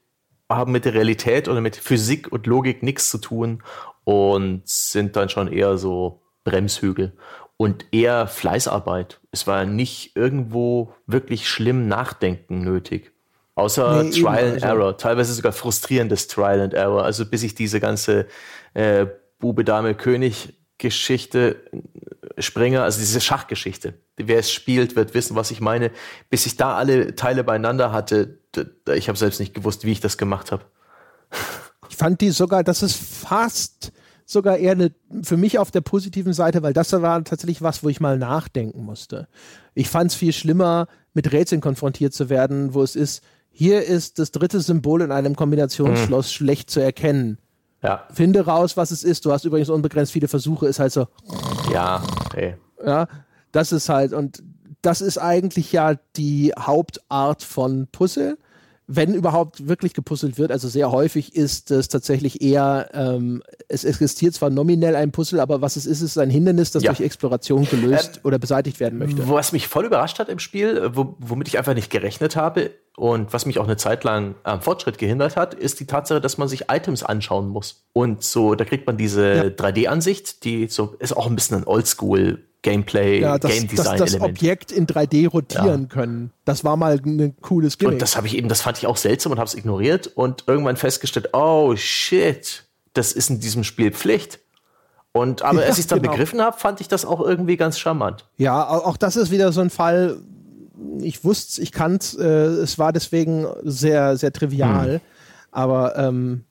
haben 0.51 0.73
mit 0.73 0.85
der 0.85 0.95
Realität 0.95 1.49
oder 1.49 1.61
mit 1.61 1.77
Physik 1.77 2.33
und 2.33 2.47
Logik 2.47 2.83
nichts 2.83 3.11
zu 3.11 3.19
tun 3.19 3.63
und 4.05 4.63
sind 4.67 5.17
dann 5.17 5.29
schon 5.29 5.53
eher 5.53 5.77
so 5.77 6.23
Bremshügel 6.45 7.13
und 7.57 7.87
eher 7.93 8.27
Fleißarbeit. 8.27 9.21
Es 9.31 9.47
war 9.47 9.67
nicht 9.67 10.17
irgendwo 10.17 10.95
wirklich 11.07 11.49
schlimm 11.49 11.89
Nachdenken 11.89 12.63
nötig. 12.63 13.13
Außer 13.57 14.05
nee, 14.05 14.11
Trial 14.11 14.39
eben, 14.39 14.55
and 14.55 14.63
also. 14.63 14.67
Error, 14.67 14.97
teilweise 14.97 15.35
sogar 15.35 15.53
frustrierendes 15.53 16.29
Trial 16.29 16.61
and 16.61 16.75
Error. 16.75 17.05
Also 17.05 17.27
bis 17.27 17.43
ich 17.43 17.55
diese 17.55 17.81
ganze 17.81 18.29
äh, 18.73 19.07
Bube, 19.41 19.65
Dame, 19.65 19.95
König 19.95 20.55
Geschichte 20.79 21.57
äh, 22.37 22.43
Springer, 22.43 22.85
also 22.85 22.99
diese 22.99 23.21
Schachgeschichte. 23.21 23.95
Wer 24.17 24.39
es 24.39 24.51
spielt, 24.51 24.97
wird 24.97 25.15
wissen, 25.15 25.37
was 25.37 25.51
ich 25.51 25.61
meine. 25.61 25.91
Bis 26.31 26.47
ich 26.47 26.57
da 26.57 26.77
alle 26.77 27.15
Teile 27.15 27.45
beieinander 27.45 27.93
hatte, 27.93 28.39
ich 28.95 29.09
habe 29.09 29.19
selbst 29.19 29.41
nicht 29.41 29.55
gewusst, 29.55 29.85
wie 29.85 29.93
ich 29.93 30.01
das 30.01 30.19
gemacht 30.19 30.53
habe. 30.53 30.65
Ich 31.89 31.97
fand 31.97 32.21
die 32.21 32.31
sogar, 32.31 32.65
das 32.65 32.83
ist 32.83 32.97
fast 32.97 33.93
sogar 34.25 34.59
eher 34.59 34.73
eine, 34.73 34.93
für 35.23 35.37
mich 35.37 35.59
auf 35.59 35.71
der 35.71 35.81
positiven 35.81 36.33
Seite, 36.33 36.63
weil 36.63 36.75
das 36.75 36.93
war 36.93 37.25
tatsächlich 37.25 37.63
was, 37.63 37.83
wo 37.83 37.89
ich 37.89 37.99
mal 37.99 38.19
nachdenken 38.19 38.85
musste. 38.85 39.27
Ich 39.75 39.89
fand 39.89 40.11
es 40.11 40.17
viel 40.17 40.33
schlimmer, 40.33 40.87
mit 41.15 41.33
Rätseln 41.33 41.61
konfrontiert 41.61 42.13
zu 42.13 42.29
werden, 42.29 42.75
wo 42.75 42.83
es 42.83 42.95
ist, 42.95 43.23
hier 43.51 43.85
ist 43.85 44.19
das 44.19 44.31
dritte 44.31 44.61
Symbol 44.61 45.01
in 45.01 45.11
einem 45.11 45.35
Kombinationsschloss 45.35 46.27
hm. 46.27 46.33
schlecht 46.33 46.71
zu 46.71 46.81
erkennen. 46.81 47.39
Ja. 47.83 48.05
Finde 48.13 48.45
raus, 48.45 48.77
was 48.77 48.91
es 48.91 49.05
ist. 49.05 49.25
Du 49.25 49.33
hast 49.33 49.45
übrigens 49.45 49.69
unbegrenzt 49.69 50.13
viele 50.13 50.29
Versuche, 50.29 50.67
ist 50.67 50.81
halt 50.81 50.93
so. 50.93 51.07
Ja, 51.73 52.03
okay. 52.27 52.57
Ja, 52.85 53.07
das 53.53 53.73
ist 53.73 53.89
halt, 53.89 54.13
und 54.13 54.43
das 54.83 55.01
ist 55.01 55.19
eigentlich 55.19 55.73
ja 55.73 55.95
die 56.17 56.53
Hauptart 56.59 57.43
von 57.43 57.89
Puzzle 57.91 58.39
wenn 58.91 59.15
überhaupt 59.15 59.69
wirklich 59.69 59.93
gepuzzelt 59.93 60.39
wird, 60.39 60.51
also 60.51 60.67
sehr 60.67 60.91
häufig 60.91 61.37
ist 61.37 61.71
es 61.71 61.89
tatsächlich 61.89 62.41
eher, 62.41 62.89
ähm, 62.95 63.43
es 63.69 63.85
existiert 63.85 64.33
zwar 64.33 64.49
nominell 64.49 64.97
ein 64.97 65.13
Puzzle, 65.13 65.41
aber 65.41 65.61
was 65.61 65.77
es 65.77 65.85
ist, 65.85 66.01
ist 66.01 66.17
ein 66.17 66.31
Hindernis, 66.31 66.71
das 66.71 66.83
ja. 66.83 66.91
durch 66.91 67.03
Exploration 67.03 67.69
gelöst 67.69 68.17
ähm, 68.17 68.21
oder 68.25 68.39
beseitigt 68.39 68.81
werden 68.81 68.99
möchte. 68.99 69.29
Was 69.29 69.53
mich 69.53 69.69
voll 69.69 69.85
überrascht 69.85 70.19
hat 70.19 70.31
im 70.31 70.39
Spiel, 70.39 70.91
wo, 70.95 71.17
womit 71.19 71.49
ich 71.49 71.59
einfach 71.59 71.75
nicht 71.75 71.91
gerechnet 71.91 72.35
habe 72.35 72.71
und 72.97 73.35
was 73.35 73.45
mich 73.45 73.59
auch 73.59 73.65
eine 73.65 73.77
Zeit 73.77 74.05
lang 74.05 74.37
am 74.43 74.63
Fortschritt 74.63 74.97
gehindert 74.97 75.37
hat, 75.37 75.53
ist 75.53 75.81
die 75.81 75.87
Tatsache, 75.87 76.23
dass 76.23 76.39
man 76.39 76.49
sich 76.49 76.71
Items 76.71 77.03
anschauen 77.03 77.49
muss. 77.49 77.85
Und 77.93 78.25
so, 78.25 78.55
da 78.55 78.65
kriegt 78.65 78.87
man 78.87 78.97
diese 78.97 79.35
ja. 79.35 79.43
3D-Ansicht, 79.45 80.45
die 80.45 80.67
so 80.67 80.97
ist 80.99 81.15
auch 81.15 81.27
ein 81.27 81.35
bisschen 81.35 81.59
ein 81.59 81.67
Oldschool 81.67 82.48
Gameplay, 82.63 83.21
ja, 83.21 83.39
das, 83.39 83.53
Game 83.53 83.69
Design 83.69 83.99
das, 83.99 84.13
das 84.13 84.21
Objekt 84.21 84.73
in 84.73 84.87
3D 84.87 85.29
rotieren 85.29 85.83
ja. 85.83 85.89
können. 85.89 86.33
Das 86.45 86.65
war 86.65 86.77
mal 86.77 86.99
ein 86.99 87.37
cooles 87.41 87.79
Gimmick. 87.79 87.95
Und 87.95 88.03
das 88.03 88.17
habe 88.17 88.27
ich 88.27 88.37
eben, 88.37 88.49
das 88.49 88.63
fand 88.63 88.79
ich 88.79 88.87
auch 88.87 88.97
seltsam 88.97 89.33
und 89.33 89.39
habe 89.39 89.47
es 89.47 89.55
ignoriert 89.55 90.09
und 90.09 90.45
irgendwann 90.47 90.77
festgestellt, 90.77 91.31
oh 91.35 91.77
shit, 91.77 92.65
das 92.95 93.13
ist 93.13 93.31
in 93.31 93.39
diesem 93.39 93.63
Spiel 93.63 93.93
Pflicht. 93.93 94.41
Und 95.13 95.43
aber 95.43 95.61
ja, 95.63 95.69
als 95.69 95.79
ich 95.79 95.85
es 95.85 95.87
dann 95.87 96.01
genau. 96.01 96.13
begriffen 96.13 96.41
habe, 96.41 96.59
fand 96.59 96.81
ich 96.81 96.89
das 96.89 97.05
auch 97.05 97.21
irgendwie 97.21 97.57
ganz 97.57 97.79
charmant. 97.79 98.27
Ja, 98.39 98.69
auch 98.69 98.97
das 98.97 99.17
ist 99.17 99.31
wieder 99.31 99.53
so 99.53 99.61
ein 99.61 99.71
Fall. 99.71 100.19
Ich 101.01 101.25
wusste, 101.25 101.63
ich 101.63 101.71
kannte, 101.71 102.19
äh, 102.19 102.63
es 102.63 102.79
war 102.79 102.93
deswegen 102.93 103.47
sehr, 103.63 104.17
sehr 104.17 104.33
trivial. 104.33 104.95
Hm. 104.95 105.01
Aber 105.53 105.97
ähm, 105.97 106.45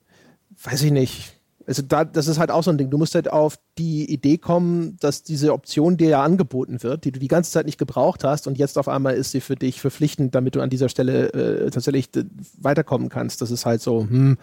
weiß 0.64 0.82
ich 0.84 0.92
nicht 0.92 1.37
also 1.68 1.82
da, 1.82 2.06
das 2.06 2.28
ist 2.28 2.40
halt 2.40 2.50
auch 2.50 2.64
so 2.64 2.72
ein 2.72 2.78
Ding. 2.78 2.90
Du 2.90 2.98
musst 2.98 3.14
halt 3.14 3.30
auf 3.32 3.60
die 3.78 4.10
Idee 4.10 4.38
kommen, 4.38 4.96
dass 5.02 5.24
diese 5.24 5.52
Option 5.52 5.98
dir 5.98 6.10
ja 6.10 6.24
angeboten 6.24 6.82
wird, 6.82 7.04
die 7.04 7.12
du 7.12 7.20
die 7.20 7.28
ganze 7.28 7.52
Zeit 7.52 7.66
nicht 7.66 7.78
gebraucht 7.78 8.24
hast 8.24 8.48
und 8.48 8.58
jetzt 8.58 8.78
auf 8.78 8.88
einmal 8.88 9.16
ist 9.16 9.32
sie 9.32 9.42
für 9.42 9.56
dich 9.56 9.82
verpflichtend, 9.82 10.34
damit 10.34 10.56
du 10.56 10.62
an 10.62 10.70
dieser 10.70 10.88
Stelle 10.88 11.34
äh, 11.34 11.70
tatsächlich 11.70 12.10
weiterkommen 12.58 13.10
kannst. 13.10 13.42
Das 13.42 13.52
ist 13.52 13.66
halt 13.66 13.82
so, 13.82 14.02
hm, 14.02 14.38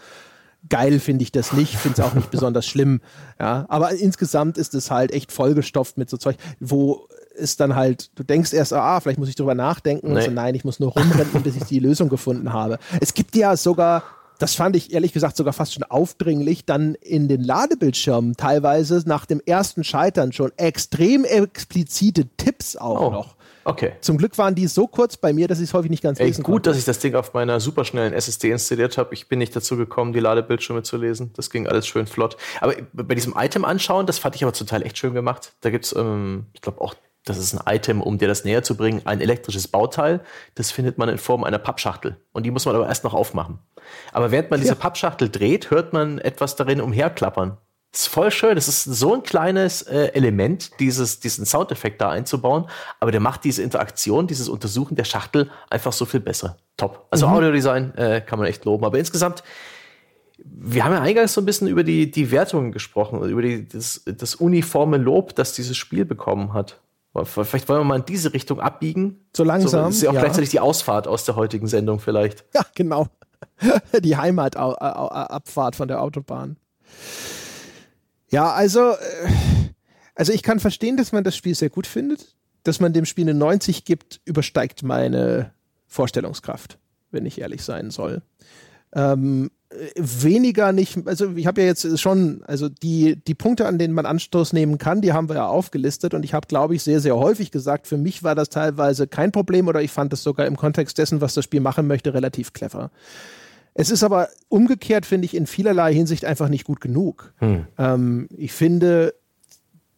geil 0.68 1.00
finde 1.00 1.22
ich 1.22 1.32
das 1.32 1.54
nicht, 1.54 1.76
finde 1.76 2.00
es 2.00 2.06
auch 2.06 2.14
nicht 2.14 2.30
besonders 2.30 2.66
schlimm. 2.66 3.00
Ja, 3.40 3.64
aber 3.68 3.92
insgesamt 3.92 4.58
ist 4.58 4.74
es 4.74 4.90
halt 4.90 5.10
echt 5.10 5.32
vollgestopft 5.32 5.96
mit 5.96 6.10
so 6.10 6.18
Zeug, 6.18 6.36
wo 6.60 7.08
ist 7.34 7.58
dann 7.58 7.74
halt, 7.74 8.10
du 8.16 8.22
denkst 8.22 8.52
erst, 8.52 8.74
ah, 8.74 9.00
vielleicht 9.00 9.18
muss 9.18 9.30
ich 9.30 9.34
drüber 9.34 9.54
nachdenken. 9.54 10.08
Nee. 10.08 10.16
Und 10.16 10.22
so, 10.22 10.30
nein, 10.30 10.54
ich 10.54 10.64
muss 10.64 10.78
nur 10.78 10.92
rumrennen, 10.92 11.42
bis 11.42 11.56
ich 11.56 11.64
die 11.64 11.78
Lösung 11.78 12.10
gefunden 12.10 12.52
habe. 12.52 12.78
Es 13.00 13.14
gibt 13.14 13.34
ja 13.34 13.56
sogar 13.56 14.04
das 14.38 14.54
fand 14.54 14.76
ich 14.76 14.92
ehrlich 14.92 15.12
gesagt 15.12 15.36
sogar 15.36 15.52
fast 15.52 15.74
schon 15.74 15.84
aufdringlich, 15.84 16.64
dann 16.64 16.94
in 16.96 17.28
den 17.28 17.42
Ladebildschirmen 17.42 18.36
teilweise 18.36 19.02
nach 19.06 19.26
dem 19.26 19.40
ersten 19.44 19.84
Scheitern 19.84 20.32
schon 20.32 20.52
extrem 20.56 21.24
explizite 21.24 22.26
Tipps 22.36 22.76
auch 22.76 23.00
oh, 23.00 23.10
noch. 23.10 23.36
Okay. 23.64 23.92
Zum 24.00 24.18
Glück 24.18 24.36
waren 24.36 24.54
die 24.54 24.66
so 24.66 24.86
kurz 24.86 25.16
bei 25.16 25.32
mir, 25.32 25.48
dass 25.48 25.58
ich 25.58 25.64
es 25.64 25.74
häufig 25.74 25.90
nicht 25.90 26.02
ganz 26.02 26.20
Ey, 26.20 26.26
lesen 26.26 26.42
gut, 26.42 26.54
konnte. 26.54 26.70
dass 26.70 26.78
ich 26.78 26.84
das 26.84 26.98
Ding 26.98 27.14
auf 27.14 27.32
meiner 27.32 27.60
superschnellen 27.60 28.12
SSD 28.12 28.50
installiert 28.50 28.98
habe. 28.98 29.14
Ich 29.14 29.28
bin 29.28 29.38
nicht 29.38 29.56
dazu 29.56 29.76
gekommen, 29.76 30.12
die 30.12 30.20
Ladebildschirme 30.20 30.82
zu 30.82 30.96
lesen. 30.96 31.32
Das 31.34 31.50
ging 31.50 31.66
alles 31.66 31.86
schön 31.86 32.06
flott. 32.06 32.36
Aber 32.60 32.74
bei 32.92 33.14
diesem 33.14 33.34
Item 33.36 33.64
anschauen, 33.64 34.06
das 34.06 34.18
fand 34.18 34.36
ich 34.36 34.42
aber 34.42 34.52
zum 34.52 34.66
Teil 34.66 34.82
echt 34.82 34.98
schön 34.98 35.14
gemacht. 35.14 35.52
Da 35.62 35.70
gibt's, 35.70 35.94
ähm, 35.96 36.46
ich 36.52 36.60
glaube, 36.60 36.80
auch 36.80 36.94
das 37.24 37.38
ist 37.38 37.54
ein 37.54 37.74
Item, 37.74 38.02
um 38.02 38.18
dir 38.18 38.28
das 38.28 38.44
näher 38.44 38.62
zu 38.62 38.76
bringen, 38.76 39.00
ein 39.06 39.22
elektrisches 39.22 39.66
Bauteil. 39.66 40.20
Das 40.56 40.70
findet 40.70 40.98
man 40.98 41.08
in 41.08 41.16
Form 41.16 41.42
einer 41.42 41.58
Pappschachtel. 41.58 42.18
Und 42.32 42.44
die 42.44 42.50
muss 42.50 42.66
man 42.66 42.74
aber 42.76 42.86
erst 42.86 43.02
noch 43.02 43.14
aufmachen. 43.14 43.60
Aber 44.12 44.30
während 44.30 44.50
man 44.50 44.60
ja. 44.60 44.64
diese 44.64 44.76
Pappschachtel 44.76 45.28
dreht, 45.28 45.70
hört 45.70 45.92
man 45.92 46.18
etwas 46.18 46.56
darin 46.56 46.80
umherklappern. 46.80 47.58
Das 47.94 48.02
ist 48.02 48.08
voll 48.08 48.32
schön. 48.32 48.56
Das 48.56 48.66
ist 48.66 48.82
so 48.82 49.14
ein 49.14 49.22
kleines 49.22 49.82
äh, 49.82 50.06
Element, 50.14 50.80
dieses, 50.80 51.20
diesen 51.20 51.46
Soundeffekt 51.46 52.00
da 52.00 52.10
einzubauen. 52.10 52.66
Aber 52.98 53.12
der 53.12 53.20
macht 53.20 53.44
diese 53.44 53.62
Interaktion, 53.62 54.26
dieses 54.26 54.48
Untersuchen 54.48 54.96
der 54.96 55.04
Schachtel 55.04 55.48
einfach 55.70 55.92
so 55.92 56.04
viel 56.04 56.18
besser. 56.18 56.56
Top. 56.76 57.06
Also 57.12 57.28
mhm. 57.28 57.34
Audiodesign 57.34 57.94
äh, 57.94 58.20
kann 58.20 58.40
man 58.40 58.48
echt 58.48 58.64
loben. 58.64 58.84
Aber 58.84 58.98
insgesamt, 58.98 59.44
wir 60.38 60.84
haben 60.84 60.92
ja 60.92 61.02
eingangs 61.02 61.34
so 61.34 61.40
ein 61.40 61.44
bisschen 61.44 61.68
über 61.68 61.84
die, 61.84 62.10
die 62.10 62.32
Wertungen 62.32 62.72
gesprochen, 62.72 63.22
über 63.22 63.42
die, 63.42 63.68
das, 63.68 64.02
das 64.04 64.34
uniforme 64.34 64.96
Lob, 64.96 65.36
das 65.36 65.52
dieses 65.52 65.76
Spiel 65.76 66.04
bekommen 66.04 66.52
hat. 66.52 66.80
Vielleicht 67.22 67.68
wollen 67.68 67.78
wir 67.78 67.84
mal 67.84 68.00
in 68.00 68.06
diese 68.06 68.32
Richtung 68.32 68.58
abbiegen. 68.58 69.24
So 69.36 69.44
langsam. 69.44 69.70
So, 69.70 69.76
das 69.76 69.94
ist 69.94 70.02
ja 70.02 70.10
auch 70.10 70.14
ja. 70.14 70.20
gleichzeitig 70.20 70.50
die 70.50 70.58
Ausfahrt 70.58 71.06
aus 71.06 71.24
der 71.24 71.36
heutigen 71.36 71.68
Sendung 71.68 72.00
vielleicht. 72.00 72.44
Ja, 72.54 72.66
genau. 72.74 73.06
Die 74.02 74.16
Heimatabfahrt 74.16 75.76
von 75.76 75.88
der 75.88 76.00
Autobahn. 76.00 76.56
Ja, 78.28 78.52
also, 78.52 78.92
äh, 78.92 79.28
also 80.14 80.32
ich 80.32 80.42
kann 80.42 80.60
verstehen, 80.60 80.96
dass 80.96 81.12
man 81.12 81.24
das 81.24 81.36
Spiel 81.36 81.54
sehr 81.54 81.70
gut 81.70 81.86
findet. 81.86 82.34
Dass 82.62 82.80
man 82.80 82.92
dem 82.92 83.04
Spiel 83.04 83.24
eine 83.24 83.34
90 83.34 83.84
gibt, 83.84 84.20
übersteigt 84.24 84.82
meine 84.82 85.52
Vorstellungskraft, 85.86 86.78
wenn 87.10 87.26
ich 87.26 87.40
ehrlich 87.40 87.62
sein 87.62 87.90
soll. 87.90 88.22
Ähm, 88.94 89.50
weniger 89.96 90.72
nicht, 90.72 91.06
also 91.06 91.32
ich 91.36 91.46
habe 91.46 91.60
ja 91.62 91.66
jetzt 91.66 91.98
schon, 92.00 92.42
also 92.46 92.68
die, 92.68 93.16
die 93.16 93.34
Punkte, 93.34 93.66
an 93.66 93.78
denen 93.78 93.94
man 93.94 94.06
Anstoß 94.06 94.52
nehmen 94.52 94.78
kann, 94.78 95.00
die 95.00 95.12
haben 95.12 95.28
wir 95.28 95.36
ja 95.36 95.46
aufgelistet 95.46 96.14
und 96.14 96.24
ich 96.24 96.34
habe, 96.34 96.46
glaube 96.46 96.74
ich, 96.74 96.82
sehr, 96.82 97.00
sehr 97.00 97.16
häufig 97.16 97.50
gesagt, 97.50 97.86
für 97.86 97.96
mich 97.96 98.22
war 98.22 98.34
das 98.34 98.48
teilweise 98.48 99.06
kein 99.06 99.32
Problem 99.32 99.68
oder 99.68 99.82
ich 99.82 99.90
fand 99.90 100.12
es 100.12 100.22
sogar 100.22 100.46
im 100.46 100.56
Kontext 100.56 100.98
dessen, 100.98 101.20
was 101.20 101.34
das 101.34 101.44
Spiel 101.44 101.60
machen 101.60 101.86
möchte, 101.86 102.14
relativ 102.14 102.52
clever. 102.52 102.90
Es 103.74 103.90
ist 103.90 104.04
aber 104.04 104.28
umgekehrt, 104.48 105.04
finde 105.04 105.26
ich, 105.26 105.34
in 105.34 105.46
vielerlei 105.46 105.92
Hinsicht 105.92 106.24
einfach 106.24 106.48
nicht 106.48 106.64
gut 106.64 106.80
genug. 106.80 107.34
Hm. 107.38 107.66
Ähm, 107.76 108.28
ich 108.36 108.52
finde, 108.52 109.14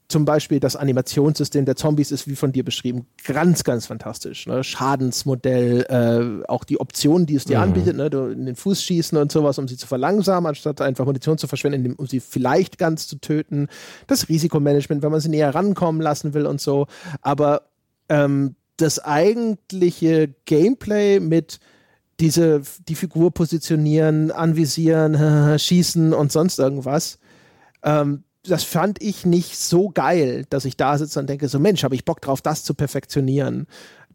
zum 0.08 0.24
Beispiel 0.24 0.60
das 0.60 0.76
Animationssystem 0.76 1.64
der 1.64 1.74
Zombies 1.74 2.12
ist, 2.12 2.28
wie 2.28 2.36
von 2.36 2.52
dir 2.52 2.64
beschrieben, 2.64 3.06
ganz, 3.24 3.64
ganz 3.64 3.86
fantastisch. 3.86 4.46
Ne? 4.46 4.62
Schadensmodell, 4.62 5.86
äh, 5.88 6.46
auch 6.46 6.64
die 6.64 6.80
Optionen, 6.80 7.26
die 7.26 7.34
es 7.34 7.44
dir 7.44 7.58
mhm. 7.58 7.64
anbietet, 7.64 7.96
ne? 7.96 8.08
du 8.08 8.26
in 8.26 8.46
den 8.46 8.54
Fuß 8.54 8.82
schießen 8.82 9.18
und 9.18 9.32
sowas, 9.32 9.58
um 9.58 9.66
sie 9.66 9.76
zu 9.76 9.86
verlangsamen, 9.86 10.48
anstatt 10.48 10.80
einfach 10.80 11.04
Munition 11.04 11.38
zu 11.38 11.48
verschwenden, 11.48 11.94
um 11.94 12.06
sie 12.06 12.20
vielleicht 12.20 12.78
ganz 12.78 13.08
zu 13.08 13.16
töten. 13.16 13.68
Das 14.06 14.28
Risikomanagement, 14.28 15.02
wenn 15.02 15.10
man 15.10 15.20
sie 15.20 15.28
näher 15.28 15.54
rankommen 15.54 16.00
lassen 16.00 16.34
will 16.34 16.46
und 16.46 16.60
so. 16.60 16.86
Aber 17.22 17.62
ähm, 18.08 18.54
das 18.76 18.98
eigentliche 19.00 20.34
Gameplay 20.44 21.18
mit 21.18 21.58
diese, 22.20 22.62
die 22.88 22.94
Figur 22.94 23.32
positionieren, 23.32 24.30
anvisieren, 24.30 25.58
schießen 25.58 26.14
und 26.14 26.32
sonst 26.32 26.58
irgendwas, 26.58 27.18
ähm, 27.82 28.22
das 28.48 28.64
fand 28.64 29.02
ich 29.02 29.26
nicht 29.26 29.56
so 29.56 29.90
geil, 29.90 30.44
dass 30.50 30.64
ich 30.64 30.76
da 30.76 30.98
sitze 30.98 31.20
und 31.20 31.28
denke, 31.28 31.48
so 31.48 31.58
Mensch, 31.58 31.84
habe 31.84 31.94
ich 31.94 32.04
Bock 32.04 32.20
drauf, 32.20 32.42
das 32.42 32.64
zu 32.64 32.74
perfektionieren. 32.74 33.66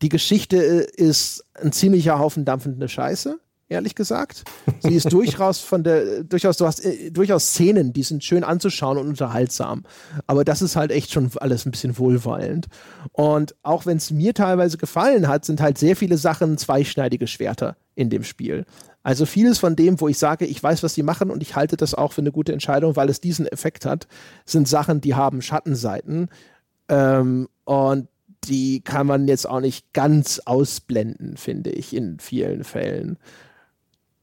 Die 0.02 0.10
Geschichte 0.10 0.58
äh, 0.58 1.02
ist 1.02 1.46
ein 1.56 1.72
ziemlicher 1.72 2.20
Haufen 2.20 2.46
dampfende 2.46 2.88
Scheiße, 2.88 3.40
ehrlich 3.72 3.96
gesagt. 3.96 4.44
Sie 4.80 4.96
ist 4.96 5.12
durchaus 5.14 5.60
von 5.60 5.84
der, 5.84 6.24
durchaus, 6.24 6.58
du 6.58 6.66
hast 6.66 6.86
äh, 6.86 7.10
durchaus 7.12 7.48
Szenen, 7.48 7.94
die 7.94 8.04
sind 8.04 8.24
schön 8.24 8.44
anzuschauen 8.44 8.98
und 8.98 9.08
unterhaltsam. 9.08 9.84
Aber 10.28 10.44
das 10.44 10.62
ist 10.62 10.76
halt 10.76 10.92
echt 10.92 11.12
schon 11.12 11.32
alles 11.38 11.66
ein 11.66 11.72
bisschen 11.72 11.98
wohlwollend. 11.98 12.68
Und 13.14 13.56
auch 13.64 13.86
wenn 13.86 13.98
es 13.98 14.12
mir 14.12 14.34
teilweise 14.34 14.78
gefallen 14.78 15.28
hat, 15.28 15.46
sind 15.46 15.62
halt 15.62 15.78
sehr 15.78 15.96
viele 15.96 16.18
Sachen 16.18 16.58
zweischneidige 16.58 17.28
Schwerter 17.28 17.78
in 17.96 18.10
dem 18.10 18.24
Spiel. 18.24 18.66
Also 19.04 19.26
vieles 19.26 19.58
von 19.58 19.76
dem, 19.76 20.00
wo 20.00 20.08
ich 20.08 20.20
sage, 20.20 20.46
ich 20.46 20.62
weiß, 20.62 20.84
was 20.84 20.94
sie 20.94 21.04
machen 21.04 21.32
und 21.32 21.42
ich 21.42 21.56
halte 21.56 21.76
das 21.76 21.96
auch 21.96 22.14
für 22.14 22.22
eine 22.22 22.32
gute 22.32 22.54
Entscheidung, 22.54 22.96
weil 22.96 23.10
es 23.10 23.20
diesen 23.20 23.48
Effekt 23.48 23.86
hat, 23.86 24.08
sind 24.46 24.68
Sachen, 24.68 25.02
die 25.02 25.16
haben 25.16 25.42
Schattenseiten. 25.42 26.30
Ähm, 26.88 27.48
und 27.64 28.08
die 28.46 28.82
kann 28.82 29.08
man 29.08 29.28
jetzt 29.28 29.48
auch 29.48 29.60
nicht 29.60 29.94
ganz 29.94 30.40
ausblenden, 30.40 31.38
finde 31.38 31.72
ich, 31.72 31.96
in 31.96 32.20
vielen 32.20 32.64
Fällen. 32.64 33.18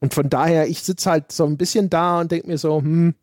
Und 0.00 0.14
von 0.14 0.28
daher, 0.28 0.68
ich 0.68 0.82
sitze 0.82 1.10
halt 1.10 1.32
so 1.32 1.44
ein 1.44 1.56
bisschen 1.56 1.90
da 1.90 2.20
und 2.20 2.30
denke 2.30 2.46
mir 2.46 2.58
so, 2.58 2.78
hm, 2.78 3.14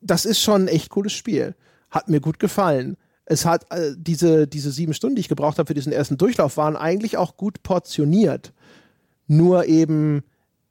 das 0.00 0.24
ist 0.24 0.40
schon 0.40 0.62
ein 0.62 0.68
echt 0.68 0.90
cooles 0.90 1.12
Spiel. 1.12 1.54
Hat 1.90 2.08
mir 2.08 2.20
gut 2.20 2.38
gefallen. 2.38 2.96
Es 3.24 3.46
hat 3.46 3.70
äh, 3.70 3.92
diese, 3.96 4.46
diese 4.46 4.70
sieben 4.70 4.94
Stunden, 4.94 5.16
die 5.16 5.20
ich 5.20 5.28
gebraucht 5.28 5.58
habe 5.58 5.68
für 5.68 5.74
diesen 5.74 5.92
ersten 5.92 6.18
Durchlauf, 6.18 6.56
waren 6.56 6.76
eigentlich 6.76 7.16
auch 7.16 7.36
gut 7.36 7.62
portioniert. 7.62 8.52
Nur 9.26 9.66
eben 9.66 10.22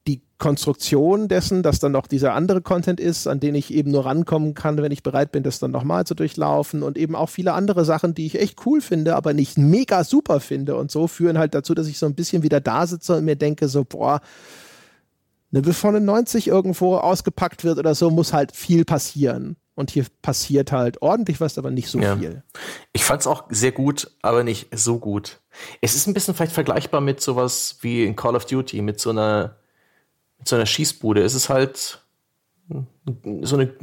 die 0.06 0.22
Konstruktion 0.38 1.30
dessen, 1.30 1.64
dass 1.64 1.80
dann 1.80 1.94
noch 1.94 2.06
dieser 2.06 2.34
andere 2.34 2.62
Content 2.62 3.00
ist, 3.00 3.26
an 3.28 3.40
den 3.40 3.56
ich 3.56 3.74
eben 3.74 3.90
nur 3.90 4.06
rankommen 4.06 4.54
kann, 4.54 4.78
wenn 4.78 4.92
ich 4.92 5.02
bereit 5.02 5.32
bin, 5.32 5.42
das 5.42 5.60
dann 5.60 5.72
nochmal 5.72 6.06
zu 6.06 6.14
durchlaufen 6.14 6.84
und 6.84 6.98
eben 6.98 7.16
auch 7.16 7.30
viele 7.30 7.54
andere 7.54 7.86
Sachen, 7.86 8.14
die 8.14 8.26
ich 8.26 8.40
echt 8.40 8.66
cool 8.66 8.82
finde, 8.82 9.16
aber 9.16 9.34
nicht 9.34 9.58
mega 9.58 10.04
super 10.04 10.40
finde 10.42 10.76
und 10.76 10.92
so, 10.92 11.08
führen 11.08 11.40
halt 11.40 11.56
dazu, 11.56 11.74
dass 11.74 11.88
ich 11.88 11.98
so 11.98 12.06
ein 12.06 12.16
bisschen 12.16 12.44
wieder 12.44 12.60
da 12.60 12.86
sitze 12.86 13.16
und 13.16 13.26
mir 13.26 13.38
denke 13.38 13.70
so, 13.70 13.86
boah, 13.86 14.22
ne, 15.54 15.62
bevor 15.62 15.92
eine 15.92 16.02
90 16.02 16.48
irgendwo 16.48 16.98
ausgepackt 16.98 17.64
wird 17.64 17.78
oder 17.78 17.96
so, 17.96 18.10
muss 18.10 18.34
halt 18.34 18.54
viel 18.54 18.84
passieren. 18.84 19.56
Und 19.76 19.90
hier 19.90 20.06
passiert 20.22 20.72
halt 20.72 21.02
ordentlich 21.02 21.40
was, 21.42 21.58
aber 21.58 21.72
nicht 21.72 21.88
so 21.88 22.00
ja. 22.00 22.16
viel. 22.16 22.44
Ich 22.92 23.04
fand 23.04 23.22
es 23.22 23.28
auch 23.28 23.46
sehr 23.50 23.72
gut, 23.72 24.12
aber 24.22 24.44
nicht 24.44 24.68
so 24.72 25.00
gut. 25.00 25.42
Es 25.82 25.96
ist 25.96 26.06
ein 26.06 26.14
bisschen 26.14 26.36
vielleicht 26.36 26.54
vergleichbar 26.54 27.02
mit 27.02 27.22
sowas 27.22 27.78
wie 27.82 28.04
in 28.04 28.16
Call 28.16 28.36
of 28.36 28.46
Duty, 28.46 28.82
mit 28.82 29.00
so 29.00 29.12
einer, 29.12 29.58
mit 30.38 30.48
so 30.48 30.56
einer 30.56 30.68
Schießbude. 30.68 31.24
Es 31.24 31.34
ist 31.34 31.50
halt 31.50 32.04
so 33.42 33.56
eine, 33.56 33.74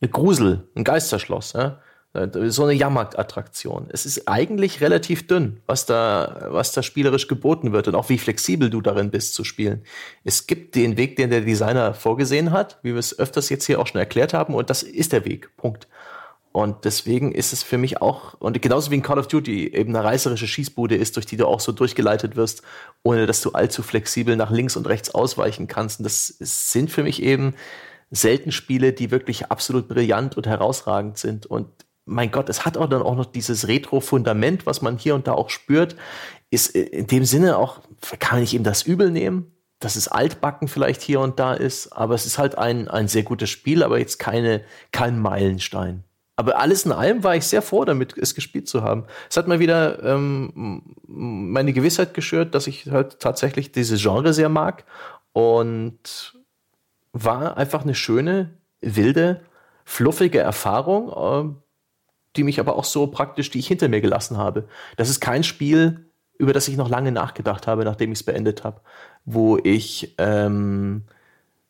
eine 0.00 0.10
Grusel, 0.10 0.68
ein 0.74 0.84
Geisterschloss. 0.84 1.52
Ja? 1.52 1.80
So 2.14 2.64
eine 2.64 2.72
Jahrmarktattraktion. 2.72 3.88
Es 3.90 4.06
ist 4.06 4.28
eigentlich 4.28 4.80
relativ 4.80 5.26
dünn, 5.26 5.60
was 5.66 5.84
da, 5.84 6.48
was 6.50 6.72
da 6.72 6.82
spielerisch 6.82 7.28
geboten 7.28 7.72
wird 7.72 7.86
und 7.86 7.94
auch 7.94 8.08
wie 8.08 8.18
flexibel 8.18 8.70
du 8.70 8.80
darin 8.80 9.10
bist 9.10 9.34
zu 9.34 9.44
spielen. 9.44 9.84
Es 10.24 10.46
gibt 10.46 10.74
den 10.74 10.96
Weg, 10.96 11.16
den 11.16 11.28
der 11.28 11.42
Designer 11.42 11.92
vorgesehen 11.92 12.50
hat, 12.50 12.78
wie 12.82 12.92
wir 12.92 12.98
es 12.98 13.18
öfters 13.18 13.50
jetzt 13.50 13.66
hier 13.66 13.78
auch 13.78 13.86
schon 13.86 14.00
erklärt 14.00 14.32
haben, 14.32 14.54
und 14.54 14.70
das 14.70 14.82
ist 14.82 15.12
der 15.12 15.26
Weg. 15.26 15.54
Punkt. 15.58 15.86
Und 16.50 16.86
deswegen 16.86 17.32
ist 17.32 17.52
es 17.52 17.62
für 17.62 17.76
mich 17.76 18.00
auch, 18.00 18.34
und 18.40 18.60
genauso 18.62 18.90
wie 18.90 18.96
in 18.96 19.02
Call 19.02 19.18
of 19.18 19.28
Duty 19.28 19.74
eben 19.74 19.94
eine 19.94 20.04
reißerische 20.04 20.48
Schießbude 20.48 20.96
ist, 20.96 21.14
durch 21.16 21.26
die 21.26 21.36
du 21.36 21.46
auch 21.46 21.60
so 21.60 21.72
durchgeleitet 21.72 22.36
wirst, 22.36 22.62
ohne 23.02 23.26
dass 23.26 23.42
du 23.42 23.52
allzu 23.52 23.82
flexibel 23.82 24.34
nach 24.34 24.50
links 24.50 24.76
und 24.76 24.88
rechts 24.88 25.14
ausweichen 25.14 25.66
kannst. 25.66 26.00
Und 26.00 26.04
das 26.04 26.26
sind 26.40 26.90
für 26.90 27.02
mich 27.02 27.22
eben 27.22 27.54
selten 28.10 28.50
Spiele, 28.50 28.94
die 28.94 29.10
wirklich 29.10 29.50
absolut 29.50 29.88
brillant 29.88 30.38
und 30.38 30.46
herausragend 30.46 31.18
sind. 31.18 31.44
Und 31.46 31.68
mein 32.08 32.30
Gott, 32.30 32.48
es 32.48 32.64
hat 32.64 32.76
auch 32.76 32.88
dann 32.88 33.02
auch 33.02 33.16
noch 33.16 33.26
dieses 33.26 33.68
Retro-Fundament, 33.68 34.66
was 34.66 34.82
man 34.82 34.98
hier 34.98 35.14
und 35.14 35.26
da 35.26 35.32
auch 35.32 35.50
spürt, 35.50 35.96
ist 36.50 36.68
in 36.68 37.06
dem 37.06 37.24
Sinne 37.24 37.58
auch, 37.58 37.80
kann 38.18 38.40
nicht 38.40 38.54
eben 38.54 38.64
das 38.64 38.82
übel 38.82 39.10
nehmen, 39.10 39.52
dass 39.78 39.96
es 39.96 40.08
altbacken 40.08 40.66
vielleicht 40.66 41.02
hier 41.02 41.20
und 41.20 41.38
da 41.38 41.54
ist, 41.54 41.92
aber 41.92 42.14
es 42.14 42.26
ist 42.26 42.38
halt 42.38 42.58
ein, 42.58 42.88
ein 42.88 43.06
sehr 43.06 43.22
gutes 43.22 43.50
Spiel, 43.50 43.82
aber 43.82 43.98
jetzt 43.98 44.18
keine, 44.18 44.62
kein 44.90 45.20
Meilenstein. 45.20 46.04
Aber 46.36 46.58
alles 46.60 46.84
in 46.84 46.92
allem 46.92 47.24
war 47.24 47.36
ich 47.36 47.44
sehr 47.46 47.62
froh 47.62 47.84
damit, 47.84 48.16
es 48.16 48.34
gespielt 48.34 48.68
zu 48.68 48.82
haben. 48.82 49.06
Es 49.28 49.36
hat 49.36 49.48
mal 49.48 49.58
wieder 49.58 50.02
ähm, 50.04 50.82
meine 51.06 51.72
Gewissheit 51.72 52.14
geschürt, 52.14 52.54
dass 52.54 52.68
ich 52.68 52.90
halt 52.90 53.18
tatsächlich 53.18 53.72
diese 53.72 53.96
Genre 53.96 54.32
sehr 54.32 54.48
mag 54.48 54.84
und 55.32 56.38
war 57.12 57.56
einfach 57.56 57.82
eine 57.82 57.94
schöne, 57.94 58.56
wilde, 58.80 59.40
fluffige 59.84 60.38
Erfahrung, 60.38 61.08
äh, 61.08 61.67
die 62.38 62.44
mich 62.44 62.60
aber 62.60 62.76
auch 62.76 62.84
so 62.84 63.08
praktisch, 63.08 63.50
die 63.50 63.58
ich 63.58 63.66
hinter 63.66 63.88
mir 63.88 64.00
gelassen 64.00 64.38
habe. 64.38 64.68
Das 64.96 65.10
ist 65.10 65.20
kein 65.20 65.44
Spiel, 65.44 66.06
über 66.38 66.52
das 66.52 66.68
ich 66.68 66.76
noch 66.76 66.88
lange 66.88 67.12
nachgedacht 67.12 67.66
habe, 67.66 67.84
nachdem 67.84 68.12
ich 68.12 68.20
es 68.20 68.22
beendet 68.22 68.64
habe, 68.64 68.80
wo 69.24 69.58
ich, 69.58 70.14
ähm, 70.18 71.02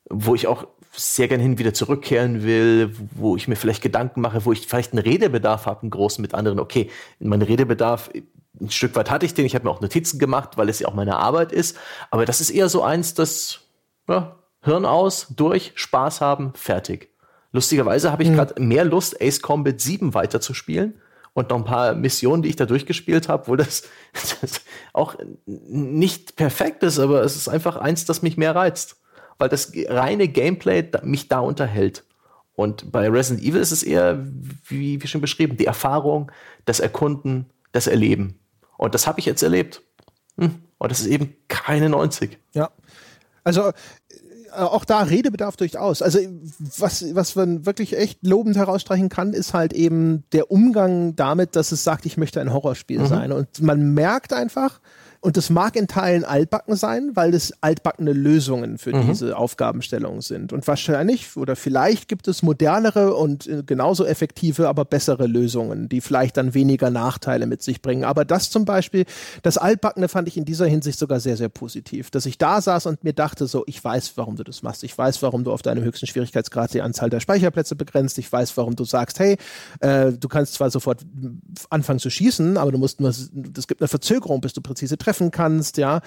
wo 0.09 0.35
ich 0.35 0.47
auch 0.47 0.67
sehr 0.93 1.29
gern 1.29 1.41
hin 1.41 1.59
wieder 1.59 1.75
zurückkehren 1.75 2.43
will, 2.43 2.95
wo 3.15 3.37
ich 3.37 3.49
mir 3.49 3.57
vielleicht 3.57 3.83
Gedanken 3.83 4.21
mache, 4.21 4.45
wo 4.45 4.53
ich 4.53 4.67
vielleicht 4.67 4.93
einen 4.93 5.03
Redebedarf 5.03 5.67
habe, 5.67 5.83
einen 5.83 5.91
großen 5.91 6.21
mit 6.23 6.35
anderen. 6.35 6.61
Okay, 6.61 6.91
mein 7.19 7.43
Redebedarf, 7.43 8.11
ein 8.61 8.71
Stück 8.71 8.95
weit 8.97 9.11
hatte 9.11 9.25
ich 9.27 9.35
den, 9.35 9.47
ich 9.47 9.55
habe 9.55 9.65
mir 9.65 9.71
auch 9.71 9.81
Notizen 9.81 10.19
gemacht, 10.19 10.57
weil 10.57 10.69
es 10.69 10.81
ja 10.81 10.89
auch 10.89 10.95
meine 10.95 11.17
Arbeit 11.17 11.53
ist, 11.53 11.77
aber 12.11 12.27
das 12.27 12.41
ist 12.41 12.51
eher 12.51 12.69
so 12.69 12.83
eins, 12.83 13.15
das 13.15 13.61
ja, 14.09 14.37
Hirn 14.63 14.85
aus, 14.85 15.29
durch, 15.35 15.73
Spaß 15.77 16.21
haben, 16.21 16.53
fertig. 16.55 17.11
Lustigerweise 17.53 18.13
habe 18.13 18.23
ich 18.23 18.31
mhm. 18.31 18.35
gerade 18.35 18.61
mehr 18.61 18.85
Lust, 18.85 19.21
Ace 19.23 19.41
Combat 19.41 19.81
7 19.81 20.15
weiterzuspielen 20.15 21.01
und 21.33 21.51
noch 21.51 21.59
ein 21.59 21.65
paar 21.65 21.95
Missionen, 21.95 22.43
die 22.43 22.51
ich 22.51 22.57
da 22.57 22.67
durchgespielt 22.67 23.29
habe, 23.29 23.49
wo 23.49 23.57
das, 23.57 23.85
das, 24.41 24.61
auch 24.93 25.17
nicht 25.47 26.37
perfekt 26.37 26.83
ist, 26.83 26.99
aber 26.99 27.23
es 27.23 27.37
ist 27.37 27.49
einfach 27.49 27.77
eins, 27.77 28.05
das 28.05 28.23
mich 28.23 28.37
mehr 28.37 28.55
reizt, 28.55 28.97
weil 29.39 29.49
das 29.49 29.73
reine 29.89 30.29
Gameplay 30.29 30.91
mich 31.03 31.29
da 31.29 31.41
unterhält. 31.41 32.05
Und 32.55 32.91
bei 32.91 33.09
Resident 33.09 33.47
Evil 33.47 33.61
ist 33.61 33.71
es 33.71 33.85
eher, 33.85 34.19
wie, 34.67 35.01
wie 35.01 35.07
schon 35.07 35.21
beschrieben, 35.21 35.57
die 35.57 35.67
Erfahrung, 35.67 36.33
das 36.65 36.81
Erkunden, 36.81 37.47
das 37.71 37.87
Erleben. 37.87 38.41
Und 38.77 38.95
das 38.95 39.07
habe 39.07 39.21
ich 39.21 39.27
jetzt 39.27 39.43
erlebt. 39.43 39.83
Hm. 40.39 40.57
Und 40.79 40.91
das 40.91 41.01
ist 41.01 41.07
eben 41.07 41.37
keine 41.47 41.89
90. 41.89 42.37
Ja. 42.55 42.71
Also 43.45 43.69
äh, 43.69 43.73
auch 44.53 44.85
da 44.85 45.03
Redebedarf 45.03 45.57
durchaus. 45.57 46.03
Also 46.03 46.19
was, 46.79 47.15
was 47.15 47.37
man 47.37 47.67
wirklich 47.67 47.97
echt 47.97 48.19
lobend 48.23 48.57
herausstreichen 48.57 49.09
kann, 49.09 49.33
ist 49.33 49.55
halt 49.55 49.73
eben 49.73 50.25
der 50.33 50.51
Umgang 50.51 51.17
damit, 51.17 51.57
dass 51.57 51.73
es 51.73 51.85
sagt, 51.85 52.07
ich 52.07 52.17
möchte 52.17 52.41
ein 52.41 52.53
Horrorspiel 52.53 53.01
mhm. 53.01 53.07
sein. 53.07 53.33
Und 53.33 53.61
man 53.61 53.95
merkt 53.95 54.33
einfach, 54.33 54.81
und 55.21 55.37
das 55.37 55.51
mag 55.51 55.75
in 55.75 55.89
Teilen 55.89 56.25
altbacken 56.25 56.77
sein, 56.77 57.11
weil 57.15 57.35
es 57.35 57.53
altbackene 57.61 58.13
Lösungen 58.13 58.79
für 58.79 58.95
mhm. 58.95 59.09
diese 59.09 59.37
Aufgabenstellungen 59.37 60.21
sind. 60.21 60.53
Und 60.53 60.67
wahrscheinlich 60.69 61.37
oder 61.37 61.57
vielleicht 61.57 62.09
gibt 62.09 62.29
es 62.29 62.43
modernere 62.43 63.15
und 63.15 63.47
äh, 63.47 63.65
genauso 63.65 64.05
effektive, 64.05 64.69
aber 64.69 64.85
bessere 64.85 65.27
Lösungen, 65.27 65.89
die 65.89 66.01
vielleicht 66.01 66.37
dann 66.37 66.55
weniger 66.55 66.91
Nachteile 66.91 67.47
mit 67.47 67.63
sich 67.63 67.83
bringen. 67.83 68.05
Aber 68.05 68.25
das 68.25 68.51
zum 68.51 68.65
Beispiel, 68.65 69.07
das 69.43 69.59
Altbackene 69.59 70.09
fand 70.09 70.29
ich 70.29 70.37
in 70.37 70.45
dieser 70.45 70.67
Hinsicht 70.67 70.99
sogar 70.99 71.19
sehr, 71.19 71.37
sehr 71.37 71.49
positiv. 71.49 72.11
Dass 72.11 72.25
ich 72.25 72.39
da 72.39 72.61
saß 72.61 72.87
und 72.87 73.03
mir 73.03 73.13
dachte 73.13 73.49
so, 73.49 73.65
ich 73.67 73.83
weiß, 73.83 74.13
warum 74.17 74.37
du 74.37 74.45
das 74.45 74.63
machst. 74.63 74.85
Ich 74.85 74.97
weiß, 74.97 75.21
warum 75.23 75.43
du 75.43 75.53
auf 75.53 75.63
deinem 75.63 75.83
höchsten 75.83 76.07
Schwierigkeitsgrad 76.07 76.73
die 76.75 76.83
Anzahl 76.83 77.11
der 77.11 77.21
Speicherplätze 77.21 77.75
begrenzt. 77.75 78.19
Ich 78.19 78.31
weiß, 78.31 78.57
warum 78.57 78.77
du 78.77 78.85
sagst, 78.85 79.19
hey, 79.19 79.37
äh, 79.81 80.13
du 80.13 80.29
kannst 80.29 80.55
zwar 80.55 80.71
sofort 80.71 81.05
anfangen 81.71 81.99
zu 81.99 82.09
schießen, 82.09 82.57
aber 82.57 82.71
du 82.71 82.79
musst 82.79 83.01
nur, 83.01 83.11
es 83.11 83.67
gibt 83.67 83.81
eine 83.81 83.89
Verzögerung, 83.89 84.41
bis 84.41 84.53
du 84.53 84.61
präzise 84.61 84.97
treffen 85.09 85.31
kannst, 85.31 85.79
ja. 85.79 86.01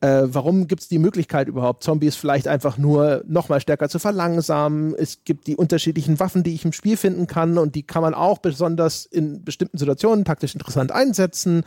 Äh, 0.00 0.22
warum 0.24 0.66
gibt 0.66 0.82
es 0.82 0.88
die 0.88 0.98
Möglichkeit 0.98 1.46
überhaupt, 1.46 1.84
Zombies 1.84 2.16
vielleicht 2.16 2.48
einfach 2.48 2.76
nur 2.76 3.22
noch 3.26 3.48
mal 3.48 3.60
stärker 3.60 3.88
zu 3.88 4.00
verlangsamen? 4.00 4.94
Es 4.96 5.22
gibt 5.24 5.46
die 5.46 5.54
unterschiedlichen 5.54 6.18
Waffen, 6.18 6.42
die 6.42 6.54
ich 6.54 6.64
im 6.64 6.72
Spiel 6.72 6.96
finden 6.96 7.28
kann 7.28 7.56
und 7.56 7.76
die 7.76 7.84
kann 7.84 8.02
man 8.02 8.14
auch 8.14 8.38
besonders 8.38 9.06
in 9.06 9.44
bestimmten 9.44 9.78
Situationen 9.78 10.24
taktisch 10.24 10.54
interessant 10.54 10.90
einsetzen 10.90 11.62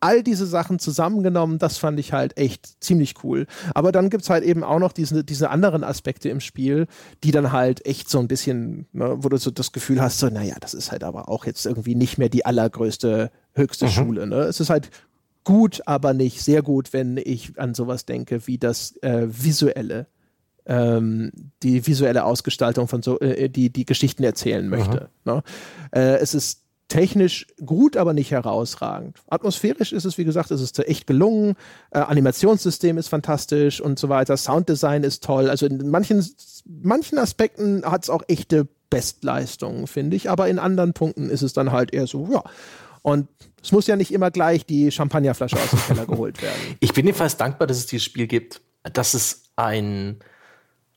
all 0.00 0.22
diese 0.22 0.46
Sachen 0.46 0.78
zusammengenommen, 0.78 1.58
das 1.58 1.78
fand 1.78 1.98
ich 1.98 2.12
halt 2.12 2.38
echt 2.38 2.82
ziemlich 2.82 3.14
cool. 3.24 3.46
Aber 3.74 3.90
dann 3.90 4.10
gibt 4.10 4.22
es 4.22 4.30
halt 4.30 4.44
eben 4.44 4.62
auch 4.62 4.78
noch 4.78 4.92
diese, 4.92 5.24
diese 5.24 5.50
anderen 5.50 5.82
Aspekte 5.82 6.28
im 6.28 6.40
Spiel, 6.40 6.86
die 7.24 7.32
dann 7.32 7.52
halt 7.52 7.84
echt 7.84 8.08
so 8.08 8.20
ein 8.20 8.28
bisschen, 8.28 8.86
ne, 8.92 9.16
wo 9.18 9.28
du 9.28 9.36
so 9.38 9.50
das 9.50 9.72
Gefühl 9.72 10.00
hast, 10.00 10.18
so, 10.18 10.28
naja, 10.28 10.54
das 10.60 10.74
ist 10.74 10.92
halt 10.92 11.02
aber 11.02 11.28
auch 11.28 11.46
jetzt 11.46 11.66
irgendwie 11.66 11.96
nicht 11.96 12.16
mehr 12.16 12.28
die 12.28 12.46
allergrößte, 12.46 13.30
höchste 13.54 13.86
mhm. 13.86 13.90
Schule. 13.90 14.26
Ne? 14.26 14.42
Es 14.42 14.60
ist 14.60 14.70
halt 14.70 14.90
gut, 15.48 15.80
aber 15.86 16.12
nicht 16.12 16.42
sehr 16.42 16.60
gut, 16.60 16.92
wenn 16.92 17.16
ich 17.16 17.58
an 17.58 17.72
sowas 17.72 18.04
denke 18.04 18.46
wie 18.46 18.58
das 18.58 18.98
äh, 18.98 19.28
visuelle, 19.28 20.06
ähm, 20.66 21.32
die 21.62 21.86
visuelle 21.86 22.24
Ausgestaltung 22.24 22.86
von 22.86 23.02
so, 23.02 23.18
äh, 23.20 23.48
die 23.48 23.70
die 23.70 23.86
Geschichten 23.86 24.24
erzählen 24.24 24.68
möchte. 24.68 25.08
Ne? 25.24 25.42
Äh, 25.90 26.18
es 26.18 26.34
ist 26.34 26.64
technisch 26.88 27.46
gut, 27.64 27.96
aber 27.96 28.12
nicht 28.12 28.30
herausragend. 28.30 29.16
Atmosphärisch 29.30 29.94
ist 29.94 30.04
es, 30.04 30.18
wie 30.18 30.26
gesagt, 30.26 30.50
es 30.50 30.60
ist 30.60 30.78
echt 30.80 31.06
gelungen. 31.06 31.54
Äh, 31.92 32.00
Animationssystem 32.00 32.98
ist 32.98 33.08
fantastisch 33.08 33.80
und 33.80 33.98
so 33.98 34.10
weiter. 34.10 34.36
Sounddesign 34.36 35.02
ist 35.02 35.24
toll. 35.24 35.48
Also 35.48 35.64
in 35.64 35.88
manchen, 35.88 36.22
manchen 36.66 37.16
Aspekten 37.16 37.86
hat 37.86 38.02
es 38.02 38.10
auch 38.10 38.22
echte 38.28 38.68
Bestleistungen, 38.90 39.86
finde 39.86 40.14
ich. 40.14 40.28
Aber 40.28 40.46
in 40.50 40.58
anderen 40.58 40.92
Punkten 40.92 41.30
ist 41.30 41.40
es 41.40 41.54
dann 41.54 41.72
halt 41.72 41.94
eher 41.94 42.06
so, 42.06 42.28
ja. 42.30 42.44
Und 43.08 43.28
es 43.62 43.72
muss 43.72 43.86
ja 43.86 43.96
nicht 43.96 44.12
immer 44.12 44.30
gleich 44.30 44.66
die 44.66 44.90
Champagnerflasche 44.90 45.56
aus 45.56 45.70
dem 45.70 45.80
Keller 45.80 46.06
geholt 46.06 46.42
werden. 46.42 46.58
Ich 46.80 46.92
bin 46.92 47.06
jedenfalls 47.06 47.36
dankbar, 47.36 47.66
dass 47.66 47.78
es 47.78 47.86
dieses 47.86 48.04
Spiel 48.04 48.26
gibt, 48.26 48.60
dass 48.82 49.14
es 49.14 49.44
ein, 49.56 50.18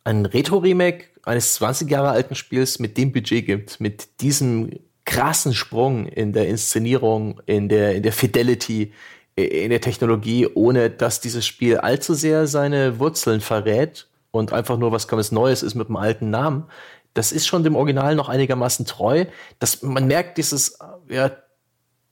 ein 0.03 0.25
Retro-Remake 0.25 1.05
eines 1.23 1.55
20 1.55 1.89
Jahre 1.89 2.09
alten 2.09 2.35
Spiels 2.35 2.79
mit 2.79 2.97
dem 2.97 3.11
Budget 3.11 3.45
gibt, 3.45 3.79
mit 3.79 4.21
diesem 4.21 4.71
krassen 5.05 5.53
Sprung 5.53 6.05
in 6.05 6.33
der 6.33 6.47
Inszenierung, 6.47 7.41
in 7.45 7.69
der, 7.69 7.95
in 7.95 8.03
der 8.03 8.13
Fidelity, 8.13 8.93
in 9.35 9.69
der 9.69 9.81
Technologie, 9.81 10.47
ohne 10.53 10.89
dass 10.89 11.21
dieses 11.21 11.45
Spiel 11.45 11.77
allzu 11.77 12.13
sehr 12.13 12.45
seine 12.45 12.99
Wurzeln 12.99 13.41
verrät 13.41 14.07
und 14.31 14.53
einfach 14.53 14.77
nur 14.77 14.91
was 14.91 15.07
ganz 15.07 15.31
Neues 15.31 15.63
ist 15.63 15.75
mit 15.75 15.87
dem 15.87 15.95
alten 15.95 16.29
Namen. 16.29 16.65
Das 17.13 17.31
ist 17.31 17.47
schon 17.47 17.63
dem 17.63 17.75
Original 17.75 18.15
noch 18.15 18.29
einigermaßen 18.29 18.85
treu. 18.85 19.25
Das, 19.59 19.81
man 19.81 20.07
merkt 20.07 20.37
dieses, 20.37 20.77
ja, 21.09 21.31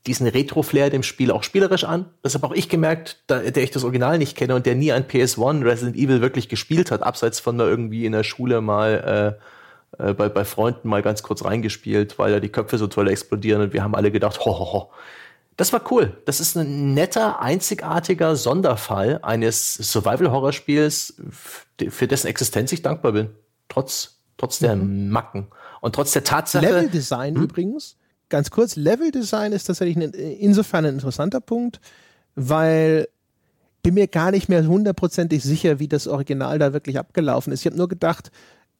diesen 0.07 0.27
Retro-Flair 0.27 0.89
dem 0.89 1.03
Spiel 1.03 1.31
auch 1.31 1.43
spielerisch 1.43 1.83
an. 1.83 2.05
Das 2.21 2.33
habe 2.33 2.47
auch 2.47 2.53
ich 2.53 2.69
gemerkt, 2.69 3.17
da, 3.27 3.39
der 3.39 3.63
ich 3.63 3.71
das 3.71 3.83
Original 3.83 4.17
nicht 4.17 4.37
kenne 4.37 4.55
und 4.55 4.65
der 4.65 4.75
nie 4.75 4.91
ein 4.91 5.03
PS1 5.03 5.63
Resident 5.65 5.97
Evil 5.97 6.21
wirklich 6.21 6.49
gespielt 6.49 6.91
hat, 6.91 7.03
abseits 7.03 7.39
von 7.39 7.57
da 7.57 7.65
irgendwie 7.65 8.05
in 8.05 8.13
der 8.13 8.23
Schule 8.23 8.61
mal 8.61 9.37
äh, 9.37 9.43
äh, 9.97 10.13
bei, 10.13 10.29
bei 10.29 10.45
Freunden 10.45 10.87
mal 10.87 11.01
ganz 11.01 11.23
kurz 11.23 11.43
reingespielt, 11.43 12.17
weil 12.17 12.31
ja 12.31 12.39
die 12.39 12.49
Köpfe 12.49 12.77
so 12.77 12.87
toll 12.87 13.09
explodieren 13.09 13.61
und 13.61 13.73
wir 13.73 13.83
haben 13.83 13.95
alle 13.95 14.11
gedacht, 14.11 14.39
ho, 14.39 14.57
ho, 14.57 14.73
ho 14.73 14.91
Das 15.57 15.73
war 15.73 15.81
cool. 15.91 16.17
Das 16.25 16.39
ist 16.39 16.55
ein 16.55 16.93
netter, 16.93 17.41
einzigartiger 17.41 18.35
Sonderfall 18.35 19.19
eines 19.21 19.73
Survival-Horror-Spiels, 19.75 21.15
für 21.89 22.07
dessen 22.07 22.27
Existenz 22.27 22.71
ich 22.71 22.81
dankbar 22.81 23.11
bin. 23.11 23.29
Trotz, 23.67 24.19
trotz 24.37 24.59
der 24.59 24.75
mhm. 24.75 25.09
Macken. 25.09 25.47
Und 25.81 25.95
trotz 25.95 26.11
der 26.11 26.23
Tatsache. 26.23 26.65
Level-Design 26.65 27.35
hm? 27.35 27.43
übrigens, 27.43 27.97
ganz 28.29 28.51
kurz, 28.51 28.75
Level-Design 28.75 29.51
ist 29.51 29.65
tatsächlich 29.65 29.97
ein, 29.97 30.13
insofern 30.13 30.85
ein 30.85 30.93
interessanter 30.95 31.41
Punkt, 31.41 31.79
weil 32.35 33.07
bin 33.81 33.93
mir 33.93 34.07
gar 34.07 34.31
nicht 34.31 34.49
mehr 34.49 34.65
hundertprozentig 34.65 35.43
sicher, 35.43 35.79
wie 35.79 35.87
das 35.87 36.07
Original 36.07 36.59
da 36.59 36.73
wirklich 36.73 36.99
abgelaufen 36.99 37.53
ist. 37.53 37.61
Ich 37.61 37.65
habe 37.65 37.77
nur 37.77 37.87
gedacht, 37.87 38.31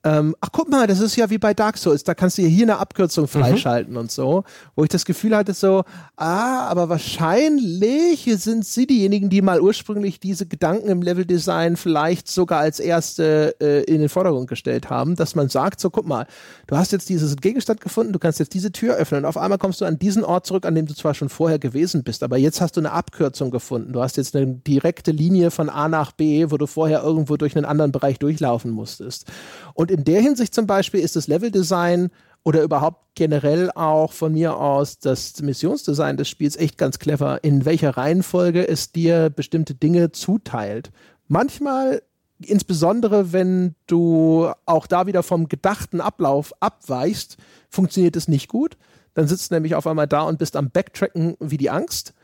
ähm, 0.02 0.34
ach 0.40 0.48
guck 0.50 0.70
mal, 0.70 0.86
das 0.86 1.00
ist 1.00 1.16
ja 1.16 1.28
wie 1.28 1.36
bei 1.36 1.52
Dark 1.52 1.76
Souls, 1.76 2.04
da 2.04 2.14
kannst 2.14 2.38
du 2.38 2.42
hier 2.42 2.64
eine 2.64 2.78
Abkürzung 2.78 3.24
mhm. 3.24 3.28
freischalten 3.28 3.92
mhm. 3.92 4.00
und 4.00 4.10
so, 4.10 4.44
wo 4.74 4.82
ich 4.82 4.88
das 4.88 5.04
Gefühl 5.04 5.36
hatte 5.36 5.52
so, 5.52 5.84
ah, 6.16 6.68
aber 6.68 6.88
wahrscheinlich 6.88 8.24
sind 8.38 8.64
sie 8.64 8.86
diejenigen, 8.86 9.28
die 9.28 9.42
mal 9.42 9.60
ursprünglich 9.60 10.18
diese 10.18 10.46
Gedanken 10.46 10.88
im 10.88 11.02
Leveldesign 11.02 11.76
vielleicht 11.76 12.28
sogar 12.28 12.60
als 12.60 12.80
erste 12.80 13.54
äh, 13.60 13.82
in 13.84 14.00
den 14.00 14.08
Vordergrund 14.08 14.48
gestellt 14.48 14.88
haben, 14.88 15.16
dass 15.16 15.34
man 15.34 15.50
sagt, 15.50 15.80
so 15.80 15.90
guck 15.90 16.06
mal, 16.06 16.26
du 16.66 16.78
hast 16.78 16.92
jetzt 16.92 17.10
dieses 17.10 17.36
Gegenstand 17.36 17.82
gefunden, 17.82 18.14
du 18.14 18.18
kannst 18.18 18.38
jetzt 18.38 18.54
diese 18.54 18.72
Tür 18.72 18.94
öffnen 18.94 19.20
und 19.20 19.26
auf 19.26 19.36
einmal 19.36 19.58
kommst 19.58 19.82
du 19.82 19.84
an 19.84 19.98
diesen 19.98 20.24
Ort 20.24 20.46
zurück, 20.46 20.64
an 20.64 20.74
dem 20.74 20.86
du 20.86 20.94
zwar 20.94 21.12
schon 21.12 21.28
vorher 21.28 21.58
gewesen 21.58 22.04
bist, 22.04 22.22
aber 22.22 22.38
jetzt 22.38 22.62
hast 22.62 22.76
du 22.76 22.80
eine 22.80 22.92
Abkürzung 22.92 23.50
gefunden, 23.50 23.92
du 23.92 24.00
hast 24.00 24.16
jetzt 24.16 24.34
eine 24.34 24.46
direkte 24.46 25.10
Linie 25.10 25.50
von 25.50 25.68
A 25.68 25.88
nach 25.88 26.12
B, 26.12 26.50
wo 26.50 26.56
du 26.56 26.66
vorher 26.66 27.02
irgendwo 27.02 27.36
durch 27.36 27.54
einen 27.54 27.66
anderen 27.66 27.92
Bereich 27.92 28.18
durchlaufen 28.18 28.70
musstest. 28.70 29.26
Und 29.74 29.89
in 29.90 30.04
der 30.04 30.20
Hinsicht 30.20 30.54
zum 30.54 30.66
Beispiel 30.66 31.00
ist 31.00 31.16
das 31.16 31.26
Leveldesign 31.26 32.10
oder 32.42 32.62
überhaupt 32.62 33.14
generell 33.14 33.70
auch 33.72 34.12
von 34.12 34.32
mir 34.32 34.56
aus 34.56 34.98
das 34.98 35.40
Missionsdesign 35.42 36.16
des 36.16 36.28
Spiels 36.28 36.56
echt 36.56 36.78
ganz 36.78 36.98
clever, 36.98 37.44
in 37.44 37.64
welcher 37.64 37.96
Reihenfolge 37.96 38.66
es 38.66 38.92
dir 38.92 39.28
bestimmte 39.30 39.74
Dinge 39.74 40.12
zuteilt. 40.12 40.90
Manchmal, 41.28 42.02
insbesondere 42.40 43.32
wenn 43.32 43.74
du 43.86 44.50
auch 44.64 44.86
da 44.86 45.06
wieder 45.06 45.22
vom 45.22 45.48
gedachten 45.48 46.00
Ablauf 46.00 46.54
abweichst, 46.60 47.36
funktioniert 47.68 48.16
es 48.16 48.28
nicht 48.28 48.48
gut. 48.48 48.78
Dann 49.14 49.28
sitzt 49.28 49.50
du 49.50 49.54
nämlich 49.56 49.74
auf 49.74 49.86
einmal 49.86 50.06
da 50.06 50.22
und 50.22 50.38
bist 50.38 50.56
am 50.56 50.70
Backtracken 50.70 51.36
wie 51.40 51.58
die 51.58 51.70
Angst 51.70 52.14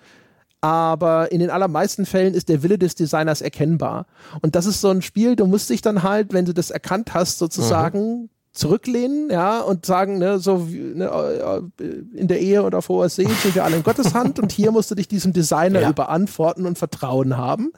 aber 0.60 1.30
in 1.32 1.40
den 1.40 1.50
allermeisten 1.50 2.06
Fällen 2.06 2.34
ist 2.34 2.48
der 2.48 2.62
Wille 2.62 2.78
des 2.78 2.94
Designers 2.94 3.40
erkennbar. 3.40 4.06
Und 4.42 4.54
das 4.54 4.66
ist 4.66 4.80
so 4.80 4.88
ein 4.88 5.02
Spiel, 5.02 5.36
du 5.36 5.46
musst 5.46 5.70
dich 5.70 5.82
dann 5.82 6.02
halt, 6.02 6.32
wenn 6.32 6.44
du 6.44 6.54
das 6.54 6.70
erkannt 6.70 7.14
hast, 7.14 7.38
sozusagen 7.38 8.22
mhm. 8.22 8.28
zurücklehnen, 8.52 9.30
ja, 9.30 9.60
und 9.60 9.86
sagen, 9.86 10.18
ne, 10.18 10.38
so 10.38 10.70
wie, 10.70 10.78
ne, 10.78 11.06
äh, 11.78 11.84
in 12.14 12.28
der 12.28 12.40
Ehe 12.40 12.62
oder 12.62 12.78
auf 12.78 12.88
hoher 12.88 13.08
See 13.08 13.26
sind 13.26 13.54
wir 13.54 13.64
alle 13.64 13.76
in 13.76 13.82
Gottes 13.82 14.14
Hand 14.14 14.38
und 14.42 14.50
hier 14.50 14.72
musst 14.72 14.90
du 14.90 14.94
dich 14.94 15.08
diesem 15.08 15.32
Designer 15.32 15.80
ja. 15.80 15.90
überantworten 15.90 16.66
und 16.66 16.78
Vertrauen 16.78 17.36
haben 17.36 17.72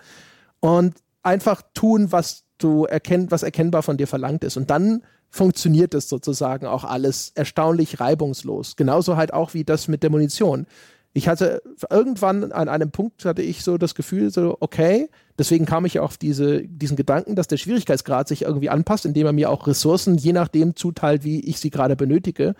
und 0.60 0.94
einfach 1.22 1.62
tun, 1.74 2.12
was 2.12 2.44
du 2.58 2.84
erkennt, 2.84 3.30
was 3.30 3.42
erkennbar 3.42 3.82
von 3.82 3.96
dir 3.96 4.06
verlangt 4.06 4.44
ist. 4.44 4.56
Und 4.56 4.70
dann 4.70 5.02
funktioniert 5.30 5.94
das 5.94 6.08
sozusagen 6.08 6.66
auch 6.66 6.84
alles 6.84 7.32
erstaunlich 7.34 8.00
reibungslos. 8.00 8.76
Genauso 8.76 9.16
halt 9.16 9.32
auch 9.32 9.54
wie 9.54 9.64
das 9.64 9.88
mit 9.88 10.02
der 10.02 10.10
Munition 10.10 10.66
ich 11.12 11.28
hatte 11.28 11.62
irgendwann 11.90 12.52
an 12.52 12.68
einem 12.68 12.90
Punkt 12.90 13.24
hatte 13.24 13.42
ich 13.42 13.64
so 13.64 13.78
das 13.78 13.94
Gefühl, 13.94 14.30
so, 14.30 14.56
okay, 14.60 15.08
deswegen 15.38 15.64
kam 15.64 15.84
ich 15.84 15.98
auf 15.98 16.16
diese, 16.16 16.62
diesen 16.62 16.96
Gedanken, 16.96 17.34
dass 17.34 17.48
der 17.48 17.56
Schwierigkeitsgrad 17.56 18.28
sich 18.28 18.42
irgendwie 18.42 18.70
anpasst, 18.70 19.06
indem 19.06 19.26
er 19.26 19.32
mir 19.32 19.50
auch 19.50 19.66
Ressourcen 19.66 20.16
je 20.16 20.32
nachdem 20.32 20.76
zuteilt, 20.76 21.24
wie 21.24 21.40
ich 21.40 21.58
sie 21.58 21.70
gerade 21.70 21.96
benötige. 21.96 22.54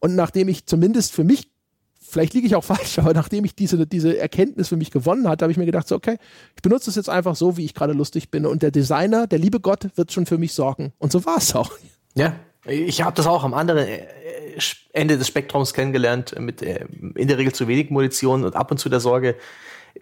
Und 0.00 0.14
nachdem 0.14 0.48
ich 0.48 0.66
zumindest 0.66 1.12
für 1.12 1.24
mich, 1.24 1.50
vielleicht 2.00 2.34
liege 2.34 2.46
ich 2.46 2.54
auch 2.54 2.64
falsch, 2.64 2.98
aber 2.98 3.14
nachdem 3.14 3.44
ich 3.44 3.54
diese, 3.54 3.86
diese 3.86 4.16
Erkenntnis 4.16 4.68
für 4.68 4.76
mich 4.76 4.90
gewonnen 4.90 5.28
hatte, 5.28 5.44
habe 5.44 5.52
ich 5.52 5.58
mir 5.58 5.66
gedacht, 5.66 5.88
so, 5.88 5.96
okay, 5.96 6.18
ich 6.56 6.62
benutze 6.62 6.90
es 6.90 6.96
jetzt 6.96 7.10
einfach 7.10 7.36
so, 7.36 7.56
wie 7.56 7.64
ich 7.64 7.74
gerade 7.74 7.92
lustig 7.92 8.30
bin. 8.30 8.46
Und 8.46 8.62
der 8.62 8.70
Designer, 8.70 9.26
der 9.26 9.38
liebe 9.38 9.60
Gott, 9.60 9.88
wird 9.96 10.12
schon 10.12 10.24
für 10.24 10.38
mich 10.38 10.54
sorgen. 10.54 10.92
Und 10.98 11.12
so 11.12 11.24
war 11.26 11.38
es 11.38 11.54
auch. 11.54 11.72
Ja, 12.14 12.34
ich 12.64 13.02
habe 13.02 13.16
das 13.16 13.26
auch 13.26 13.44
am 13.44 13.54
anderen 13.54 13.86
Ende 14.92 15.18
des 15.18 15.28
Spektrums 15.28 15.74
kennengelernt, 15.74 16.38
mit 16.38 16.62
äh, 16.62 16.86
in 17.14 17.28
der 17.28 17.38
Regel 17.38 17.52
zu 17.52 17.68
wenig 17.68 17.90
Munition 17.90 18.44
und 18.44 18.56
ab 18.56 18.70
und 18.70 18.78
zu 18.78 18.88
der 18.88 19.00
Sorge, 19.00 19.36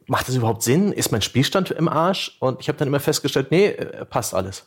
macht 0.07 0.29
das 0.29 0.35
überhaupt 0.35 0.63
Sinn? 0.63 0.93
Ist 0.93 1.13
mein 1.13 1.23
Spielstand 1.23 1.71
im 1.71 1.89
Arsch? 1.89 2.37
Und 2.41 2.61
ich 2.61 2.69
habe 2.69 2.79
dann 2.79 2.89
immer 2.89 3.01
festgestellt, 3.01 3.51
nee, 3.51 3.67
äh, 3.67 4.05
passt 4.05 4.35
alles. 4.35 4.67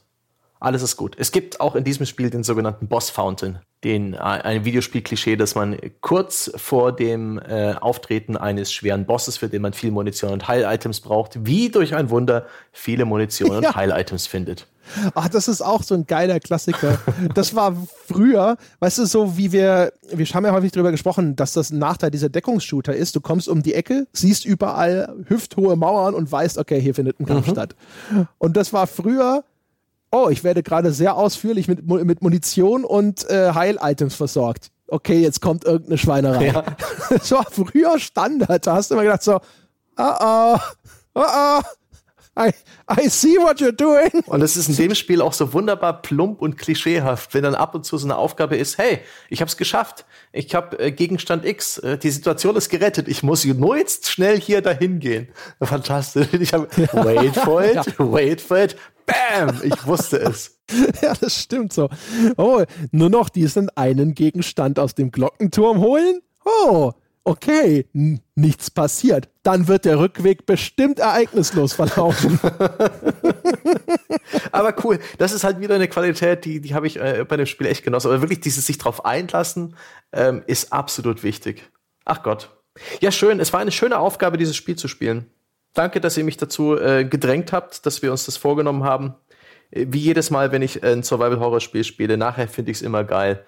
Alles 0.62 0.82
ist 0.82 0.98
gut. 0.98 1.16
Es 1.18 1.32
gibt 1.32 1.62
auch 1.62 1.76
in 1.76 1.86
diesem 1.86 2.06
Spiel 2.06 2.30
den 2.30 2.44
sogenannten 2.44 2.88
Boss 2.88 3.10
Fountain, 3.10 3.60
den 3.86 4.14
äh, 4.14 4.18
ein 4.18 4.66
Videospiel-Klischee, 4.66 5.38
dass 5.38 5.56
man 5.56 5.78
kurz 6.02 6.52
vor 6.58 6.92
dem 6.92 7.40
äh, 7.40 7.76
Auftreten 7.76 8.36
eines 8.36 8.74
schweren 8.74 9.06
Bosses, 9.06 9.38
für 9.38 9.48
den 9.48 9.62
man 9.62 9.72
viel 9.72 9.92
Munition 9.92 10.34
und 10.34 10.50
Heil-Items 10.50 11.00
braucht, 11.00 11.46
wie 11.46 11.70
durch 11.70 11.96
ein 11.96 12.10
Wunder 12.10 12.46
viele 12.74 13.06
Munition 13.06 13.52
ja. 13.64 13.70
und 13.70 13.76
Heil-Items 13.76 14.28
findet. 14.28 14.68
Ach, 15.14 15.30
das 15.30 15.48
ist 15.48 15.62
auch 15.62 15.84
so 15.84 15.96
ein 15.96 16.06
geiler 16.06 16.40
Klassiker. 16.40 17.00
Das 17.34 17.56
war 17.56 17.76
früher, 18.08 18.58
weißt 18.80 19.00
du, 19.00 19.06
so 19.06 19.38
wie 19.38 19.52
wir, 19.52 19.94
wir 20.12 20.26
haben 20.26 20.46
ja 20.46 20.52
häufig 20.52 20.72
darüber 20.72 20.92
gesprochen, 20.92 21.36
dass 21.36 21.54
das 21.54 21.72
ein 21.72 21.80
Nachteil 21.80 22.12
dieser 22.12 22.30
Deckungsshooter 22.30 22.96
ist. 22.96 23.16
Du 23.16 23.22
kommst 23.22 23.48
um 23.48 23.64
die 23.64 23.74
Ecke, 23.74 24.08
siehst 24.14 24.46
überall 24.46 25.16
hüfthohe 25.28 25.76
Mauern 25.76 26.14
und 26.14 26.32
weißt, 26.32 26.58
okay, 26.58 26.82
hier 26.82 26.96
findet 26.96 27.20
ein 27.20 27.26
Kampf 27.26 27.48
mhm. 27.48 27.52
statt. 27.52 27.76
Und 28.38 28.58
das 28.58 28.74
war 28.74 28.88
früher, 28.88 29.44
oh, 30.12 30.30
ich 30.30 30.44
werde 30.44 30.64
gerade 30.64 30.92
sehr 30.92 31.16
ausführlich 31.16 31.68
mit, 31.68 31.86
mit 31.88 32.22
Munition 32.22 32.84
und 32.84 33.30
äh, 33.30 33.54
Heil-Items 33.54 34.16
versorgt. 34.16 34.72
Okay, 34.88 35.20
jetzt 35.20 35.42
kommt 35.42 35.66
irgendeine 35.66 35.98
Schweinerei. 35.98 36.48
Ja. 36.48 36.64
Das 37.10 37.32
war 37.32 37.46
früher 37.50 37.98
Standard. 38.00 38.68
Da 38.68 38.76
hast 38.76 38.90
du 38.92 38.96
immer 38.96 39.04
gedacht 39.04 39.24
so, 39.24 39.40
ah, 39.96 40.54
ah, 40.56 40.62
ah, 41.14 41.22
ah 41.22 41.62
I, 42.38 42.52
I 42.90 43.10
see 43.10 43.38
what 43.38 43.60
you're 43.60 43.72
doing. 43.72 44.24
Und 44.28 44.42
es 44.42 44.56
ist 44.56 44.70
in 44.70 44.76
dem 44.76 44.96
Spiel 44.96 45.22
auch 45.22 45.34
so 45.34 45.52
wunderbar 45.54 46.02
plump 46.02 46.42
und 46.42 46.58
klischeehaft, 46.58 47.34
wenn 47.34 47.44
dann 47.44 47.56
ab 47.56 47.76
und 47.76 47.86
zu 47.86 47.98
so 47.98 48.08
eine 48.08 48.16
Aufgabe 48.16 48.56
ist, 48.56 48.78
hey, 48.78 49.00
ich 49.30 49.42
habe 49.42 49.50
es 49.50 49.58
geschafft. 49.58 50.06
Ich 50.32 50.56
habe 50.56 50.80
äh, 50.80 50.92
Gegenstand 50.92 51.46
X, 51.46 51.80
äh, 51.80 51.98
die 51.98 52.12
Situation 52.12 52.56
ist 52.56 52.70
gerettet. 52.70 53.08
Ich 53.08 53.24
muss 53.24 53.44
nur 53.46 53.78
jetzt 53.78 54.10
schnell 54.10 54.40
hier 54.40 54.62
dahin 54.62 55.00
gehen. 55.00 55.30
Fantastisch. 55.62 56.28
Ich 56.34 56.54
habe 56.54 56.68
ja. 56.78 57.06
wait 57.06 57.36
for 57.36 57.64
it, 57.64 57.76
ja. 57.76 57.86
wait 57.98 58.42
for 58.42 58.58
it. 58.60 58.76
Bam, 59.06 59.62
ich 59.64 59.86
wusste 59.86 60.18
es. 60.18 60.56
Ja, 61.02 61.16
das 61.20 61.42
stimmt 61.42 61.74
so. 61.74 61.90
Oh, 62.38 62.64
nur 62.92 63.10
noch 63.10 63.30
diesen 63.30 63.70
einen 63.76 64.14
Gegenstand 64.14 64.78
aus 64.78 64.94
dem 64.94 65.12
Glockenturm 65.12 65.80
holen? 65.80 66.22
Oh, 66.46 66.92
okay, 67.24 67.88
nichts 68.36 68.72
passiert, 68.72 69.30
dann 69.44 69.68
wird 69.68 69.86
der 69.86 70.00
Rückweg 70.00 70.46
bestimmt 70.46 71.00
ereignislos 71.00 71.74
verlaufen. 71.74 72.40
Aber 74.52 74.76
cool, 74.84 75.00
das 75.18 75.32
ist 75.32 75.44
halt 75.44 75.60
wieder 75.60 75.76
eine 75.76 75.88
Qualität, 75.88 76.46
die, 76.46 76.62
die 76.62 76.74
habe 76.74 76.88
ich 76.88 77.00
äh, 77.00 77.26
bei 77.28 77.38
dem 77.38 77.46
Spiel 77.46 77.68
echt 77.68 77.84
genossen. 77.84 78.08
Aber 78.08 78.22
wirklich 78.22 78.42
dieses 78.42 78.66
sich 78.66 78.78
drauf 78.78 79.06
einlassen 79.06 79.76
ähm, 80.12 80.44
ist 80.48 80.74
absolut 80.74 81.24
wichtig. 81.24 81.70
Ach 82.06 82.24
Gott. 82.24 82.50
Ja, 83.02 83.12
schön. 83.12 83.40
Es 83.40 83.54
war 83.54 83.60
eine 83.60 83.72
schöne 83.72 84.00
Aufgabe, 84.00 84.38
dieses 84.38 84.56
Spiel 84.56 84.76
zu 84.76 84.88
spielen. 84.88 85.30
Danke, 85.74 86.02
dass 86.02 86.18
ihr 86.18 86.24
mich 86.24 86.38
dazu 86.38 86.78
äh, 86.78 87.06
gedrängt 87.06 87.54
habt, 87.54 87.86
dass 87.86 88.02
wir 88.02 88.12
uns 88.12 88.26
das 88.26 88.38
vorgenommen 88.38 88.84
haben. 88.84 89.16
Äh, 89.72 89.88
wie 89.90 90.00
jedes 90.00 90.32
Mal, 90.32 90.52
wenn 90.52 90.62
ich 90.62 90.84
ein 90.84 91.04
Survival-Horror-Spiel 91.04 91.84
spiele, 91.84 92.18
nachher 92.18 92.48
finde 92.48 92.72
ich 92.72 92.78
es 92.78 92.82
immer 92.82 93.04
geil. 93.04 93.46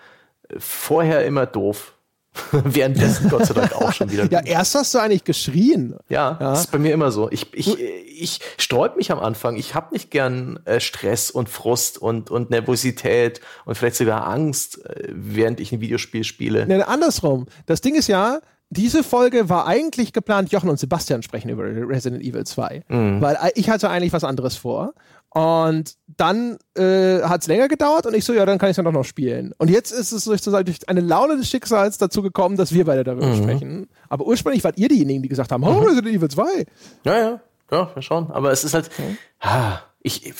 Vorher 0.57 1.25
immer 1.25 1.45
doof. 1.45 1.93
Währenddessen 2.51 3.29
Gott 3.29 3.45
sei 3.45 3.53
Dank 3.53 3.73
auch 3.75 3.91
schon 3.91 4.09
wieder. 4.09 4.31
ja, 4.31 4.39
erst 4.39 4.75
hast 4.75 4.93
du 4.93 4.99
eigentlich 4.99 5.23
geschrien. 5.23 5.95
Ja, 6.09 6.37
ja. 6.39 6.51
das 6.51 6.61
ist 6.61 6.71
bei 6.71 6.79
mir 6.79 6.93
immer 6.93 7.11
so. 7.11 7.29
Ich, 7.29 7.53
ich, 7.53 7.77
ich 7.79 8.39
sträub 8.57 8.95
mich 8.95 9.11
am 9.11 9.19
Anfang. 9.19 9.57
Ich 9.57 9.75
habe 9.75 9.93
nicht 9.93 10.11
gern 10.11 10.59
äh, 10.65 10.79
Stress 10.79 11.29
und 11.29 11.49
Frust 11.49 11.97
und, 11.97 12.31
und 12.31 12.49
Nervosität 12.49 13.41
und 13.65 13.75
vielleicht 13.75 13.97
sogar 13.97 14.27
Angst, 14.27 14.85
äh, 14.85 15.09
während 15.09 15.59
ich 15.59 15.71
ein 15.71 15.81
Videospiel 15.81 16.23
spiele. 16.23 16.65
Nee, 16.67 16.81
andersrum. 16.81 17.47
Das 17.65 17.81
Ding 17.81 17.95
ist 17.95 18.07
ja, 18.07 18.39
diese 18.69 19.03
Folge 19.03 19.49
war 19.49 19.67
eigentlich 19.67 20.13
geplant, 20.13 20.53
Jochen 20.53 20.69
und 20.69 20.79
Sebastian 20.79 21.23
sprechen 21.23 21.49
über 21.49 21.63
Resident 21.63 22.23
Evil 22.23 22.45
2. 22.45 22.83
Mhm. 22.87 23.21
Weil 23.21 23.35
äh, 23.35 23.51
ich 23.55 23.69
hatte 23.69 23.89
eigentlich 23.89 24.13
was 24.13 24.23
anderes 24.23 24.55
vor. 24.55 24.93
Und 25.33 25.95
dann 26.17 26.57
äh, 26.77 27.21
hat 27.21 27.41
es 27.41 27.47
länger 27.47 27.69
gedauert 27.69 28.05
und 28.05 28.13
ich 28.13 28.25
so, 28.25 28.33
ja, 28.33 28.45
dann 28.45 28.57
kann 28.57 28.67
ich 28.67 28.71
es 28.71 28.77
ja 28.77 28.83
doch 28.83 28.91
noch 28.91 29.05
spielen. 29.05 29.53
Und 29.57 29.69
jetzt 29.69 29.91
ist 29.91 30.11
es 30.11 30.25
sozusagen 30.25 30.65
durch 30.65 30.89
eine 30.89 30.99
Laune 30.99 31.37
des 31.37 31.49
Schicksals 31.49 31.97
dazu 31.97 32.21
gekommen, 32.21 32.57
dass 32.57 32.73
wir 32.73 32.83
beide 32.83 33.05
darüber 33.05 33.27
mhm. 33.27 33.37
sprechen. 33.41 33.89
Aber 34.09 34.25
ursprünglich 34.25 34.63
wart 34.65 34.77
ihr 34.77 34.89
diejenigen, 34.89 35.23
die 35.23 35.29
gesagt 35.29 35.53
haben, 35.53 35.63
oh, 35.63 35.71
mhm. 35.71 35.85
Resident 35.85 36.15
Evil 36.15 36.29
2. 36.29 36.65
Ja, 37.05 37.17
ja, 37.17 37.41
ja, 37.71 37.91
wir 37.93 38.01
schauen. 38.01 38.29
Aber 38.31 38.51
es 38.51 38.65
ist 38.65 38.73
halt, 38.73 38.89
okay. 38.91 39.15
ah, 39.39 39.79
ich, 40.01 40.33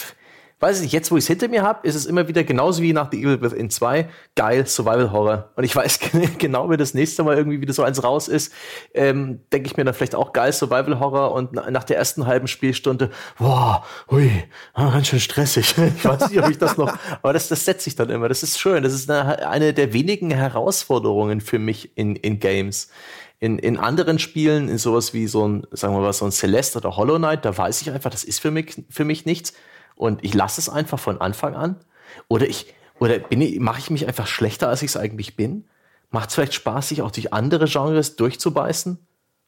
weiß 0.62 0.78
ich 0.78 0.84
nicht, 0.84 0.94
jetzt 0.94 1.10
wo 1.10 1.18
ich 1.18 1.24
es 1.24 1.28
hinter 1.28 1.48
mir 1.48 1.64
habe, 1.64 1.86
ist 1.88 1.96
es 1.96 2.06
immer 2.06 2.28
wieder 2.28 2.44
genauso 2.44 2.84
wie 2.84 2.94
nach 2.94 3.10
The 3.12 3.20
Evil 3.20 3.42
Within 3.42 3.72
2, 3.72 4.08
geil 4.36 4.68
Survival 4.68 5.12
Horror. 5.12 5.50
Und 5.56 5.64
ich 5.64 5.76
weiß 5.76 6.00
genau, 6.38 6.70
wie 6.70 6.78
das 6.78 6.94
nächste 6.94 7.24
Mal 7.24 7.36
irgendwie 7.36 7.60
wieder 7.60 7.74
so 7.74 7.84
eins 7.84 8.04
raus 8.04 8.28
ist, 8.28 8.54
ähm, 8.94 9.42
denke 9.52 9.68
ich 9.68 9.76
mir 9.76 9.84
dann 9.84 9.96
vielleicht 9.96 10.14
auch 10.14 10.34
geil 10.34 10.54
Survival 10.54 11.00
Horror 11.00 11.34
und 11.34 11.54
nach 11.54 11.84
der 11.84 11.98
ersten 11.98 12.28
halben 12.28 12.48
Spielstunde, 12.48 13.10
wow, 13.40 13.84
hui, 14.10 14.32
ah, 14.74 14.92
ganz 14.92 15.08
schön 15.08 15.20
stressig. 15.20 15.76
Ich 16.02 16.06
weiß 16.06 16.30
nicht, 16.30 16.42
ob 16.42 16.50
ich 16.50 16.58
das 16.58 16.78
noch, 16.78 16.96
aber 17.22 17.34
das, 17.34 17.48
das 17.48 17.66
setzt 17.66 17.84
sich 17.84 17.96
dann 17.96 18.10
immer. 18.10 18.30
Das 18.30 18.44
ist 18.44 18.60
schön. 18.60 18.84
Das 18.84 18.94
ist 18.94 19.10
eine, 19.10 19.48
eine 19.48 19.74
der 19.74 19.94
wenigen 19.94 20.32
Herausforderungen 20.32 21.42
für 21.42 21.60
mich 21.60 21.98
in, 21.98 22.16
in 22.16 22.40
Games 22.40 22.90
In, 23.40 23.60
in 23.60 23.78
anderen 23.78 24.20
Spielen, 24.20 24.70
in 24.70 24.78
sowas 24.78 25.14
wie 25.14 25.28
so 25.28 25.48
ein, 25.48 25.68
sagen 25.72 25.94
wir 25.96 26.02
mal, 26.02 26.14
so 26.14 26.26
ein 26.26 26.32
Celeste 26.32 26.78
oder 26.78 26.96
Hollow 26.96 27.18
Knight, 27.18 27.46
da 27.46 27.58
weiß 27.58 27.82
ich 27.82 27.92
einfach, 27.92 28.12
das 28.12 28.24
ist 28.24 28.40
für 28.40 28.52
mich, 28.52 28.84
für 28.90 29.06
mich 29.06 29.26
nichts. 29.26 29.54
Und 29.96 30.24
ich 30.24 30.34
lasse 30.34 30.60
es 30.60 30.70
einfach 30.70 31.00
von 31.00 31.22
Anfang 31.22 31.56
an. 31.56 31.78
Oder 32.28 32.48
ich, 32.48 32.74
oder 33.00 33.20
bin 33.20 33.42
ich, 33.42 33.60
mache 33.60 33.80
ich 33.80 33.90
mich 33.90 34.08
einfach 34.08 34.28
schlechter, 34.28 34.70
als 34.70 34.82
ich 34.82 34.92
es 34.92 34.98
eigentlich 34.98 35.36
bin? 35.36 35.66
Macht 36.10 36.30
es 36.30 36.36
vielleicht 36.36 36.54
Spaß, 36.54 36.90
sich 36.90 37.02
auch 37.02 37.12
durch 37.12 37.34
andere 37.34 37.66
Genres 37.66 38.16
durchzubeißen? 38.16 39.00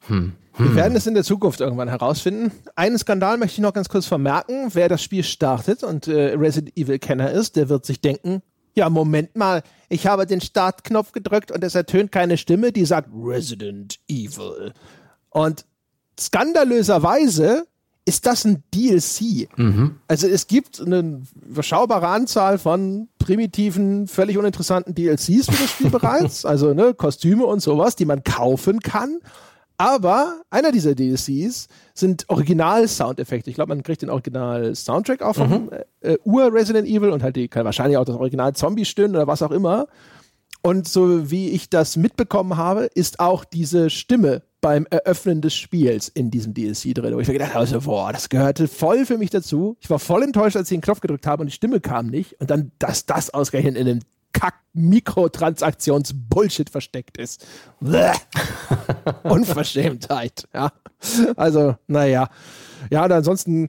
Hm. 0.06 0.32
Hm. 0.52 0.68
Wir 0.68 0.74
werden 0.76 0.96
es 0.96 1.06
in 1.06 1.14
der 1.14 1.24
Zukunft 1.24 1.60
irgendwann 1.60 1.88
herausfinden. 1.88 2.52
Einen 2.76 2.98
Skandal 2.98 3.38
möchte 3.38 3.54
ich 3.54 3.62
noch 3.62 3.72
ganz 3.72 3.88
kurz 3.88 4.06
vermerken. 4.06 4.70
Wer 4.72 4.88
das 4.88 5.02
Spiel 5.02 5.24
startet 5.24 5.82
und 5.82 6.06
äh, 6.06 6.34
Resident 6.34 6.76
Evil 6.76 6.98
Kenner 6.98 7.30
ist, 7.30 7.56
der 7.56 7.68
wird 7.68 7.84
sich 7.84 8.00
denken, 8.00 8.42
ja, 8.74 8.90
Moment 8.90 9.36
mal, 9.36 9.62
ich 9.88 10.06
habe 10.06 10.26
den 10.26 10.40
Startknopf 10.40 11.12
gedrückt 11.12 11.52
und 11.52 11.62
es 11.62 11.74
ertönt 11.74 12.10
keine 12.12 12.36
Stimme, 12.36 12.72
die 12.72 12.84
sagt 12.84 13.08
Resident 13.14 14.00
Evil. 14.08 14.72
Und 15.30 15.64
skandalöserweise 16.18 17.66
ist 18.06 18.26
das 18.26 18.44
ein 18.44 18.62
DLC. 18.74 19.48
Mhm. 19.56 19.96
Also 20.08 20.26
es 20.26 20.46
gibt 20.46 20.80
eine 20.80 21.22
überschaubare 21.48 22.08
Anzahl 22.08 22.58
von 22.58 23.08
primitiven, 23.18 24.06
völlig 24.06 24.36
uninteressanten 24.36 24.94
DLCs 24.94 25.46
für 25.46 25.62
das 25.62 25.70
Spiel 25.70 25.90
bereits. 25.90 26.44
Also 26.54 26.74
ne, 26.74 26.94
Kostüme 26.94 27.46
und 27.46 27.60
sowas, 27.60 27.96
die 27.96 28.04
man 28.04 28.22
kaufen 28.22 28.80
kann. 28.80 29.20
Aber 29.76 30.42
einer 30.50 30.70
dieser 30.70 30.94
DLCs 30.94 31.68
sind 31.94 32.28
Original-Soundeffekte. 32.28 33.50
Ich 33.50 33.56
glaube, 33.56 33.74
man 33.74 33.82
kriegt 33.82 34.02
den 34.02 34.10
Original-Soundtrack 34.10 35.22
auch 35.22 35.34
vom 35.34 35.50
mhm. 35.50 35.70
äh, 36.00 36.16
Ur-Resident 36.24 36.86
Evil 36.86 37.10
und 37.10 37.22
halt 37.22 37.36
die 37.36 37.48
kann 37.48 37.64
wahrscheinlich 37.64 37.96
auch 37.96 38.04
das 38.04 38.16
Original-Zombie-Stimmen 38.16 39.16
oder 39.16 39.26
was 39.26 39.42
auch 39.42 39.50
immer. 39.50 39.86
Und 40.62 40.88
so 40.88 41.30
wie 41.30 41.50
ich 41.50 41.70
das 41.70 41.96
mitbekommen 41.96 42.56
habe, 42.56 42.84
ist 42.94 43.20
auch 43.20 43.44
diese 43.44 43.90
Stimme 43.90 44.42
beim 44.64 44.86
Eröffnen 44.88 45.42
des 45.42 45.54
Spiels 45.54 46.08
in 46.08 46.30
diesem 46.30 46.54
DLC 46.54 46.94
drin. 46.94 47.14
Wo 47.14 47.20
ich 47.20 47.28
mir 47.28 47.34
gedacht 47.34 47.54
habe, 47.54 47.80
boah, 47.82 48.14
das 48.14 48.30
gehörte 48.30 48.66
voll 48.66 49.04
für 49.04 49.18
mich 49.18 49.28
dazu. 49.28 49.76
Ich 49.78 49.90
war 49.90 49.98
voll 49.98 50.22
enttäuscht, 50.22 50.56
als 50.56 50.70
ich 50.70 50.76
den 50.76 50.80
Knopf 50.80 51.00
gedrückt 51.00 51.26
habe 51.26 51.42
und 51.42 51.48
die 51.48 51.54
Stimme 51.54 51.80
kam 51.80 52.06
nicht. 52.06 52.40
Und 52.40 52.48
dann, 52.48 52.72
dass 52.78 53.04
das 53.04 53.28
ausgerechnet 53.28 53.76
in 53.76 53.86
einem 53.86 54.00
Kack-Mikrotransaktions-Bullshit 54.32 56.70
versteckt 56.70 57.18
ist. 57.18 57.46
Unverschämtheit, 59.22 60.48
ja. 60.54 60.72
Also, 61.36 61.76
naja. 61.86 62.30
Ja, 62.90 63.04
und 63.04 63.12
ansonsten 63.12 63.68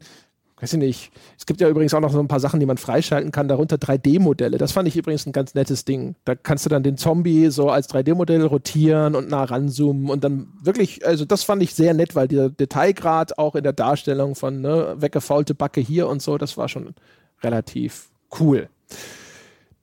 weiß 0.61 0.73
ich 0.73 0.79
nicht. 0.79 1.11
Es 1.37 1.45
gibt 1.45 1.59
ja 1.59 1.67
übrigens 1.67 1.93
auch 1.93 1.99
noch 1.99 2.11
so 2.11 2.19
ein 2.19 2.29
paar 2.29 2.39
Sachen, 2.39 2.59
die 2.61 2.65
man 2.65 2.77
freischalten 2.77 3.31
kann, 3.31 3.47
darunter 3.47 3.75
3D-Modelle. 3.75 4.57
Das 4.57 4.71
fand 4.71 4.87
ich 4.87 4.95
übrigens 4.95 5.25
ein 5.25 5.33
ganz 5.33 5.53
nettes 5.53 5.83
Ding. 5.83 6.15
Da 6.23 6.35
kannst 6.35 6.65
du 6.65 6.69
dann 6.69 6.81
den 6.81 6.97
Zombie 6.97 7.49
so 7.49 7.69
als 7.69 7.89
3D-Modell 7.89 8.45
rotieren 8.45 9.15
und 9.15 9.29
nah 9.29 9.43
ranzoomen 9.43 10.09
und 10.09 10.23
dann 10.23 10.47
wirklich, 10.61 11.05
also 11.05 11.25
das 11.25 11.43
fand 11.43 11.61
ich 11.61 11.75
sehr 11.75 11.93
nett, 11.93 12.15
weil 12.15 12.29
der 12.29 12.49
Detailgrad 12.49 13.37
auch 13.37 13.55
in 13.55 13.63
der 13.63 13.73
Darstellung 13.73 14.35
von 14.35 14.61
ne, 14.61 14.95
weggefaulte 14.97 15.55
Backe 15.55 15.81
hier 15.81 16.07
und 16.07 16.21
so, 16.21 16.37
das 16.37 16.55
war 16.55 16.69
schon 16.69 16.95
relativ 17.43 18.09
cool. 18.39 18.69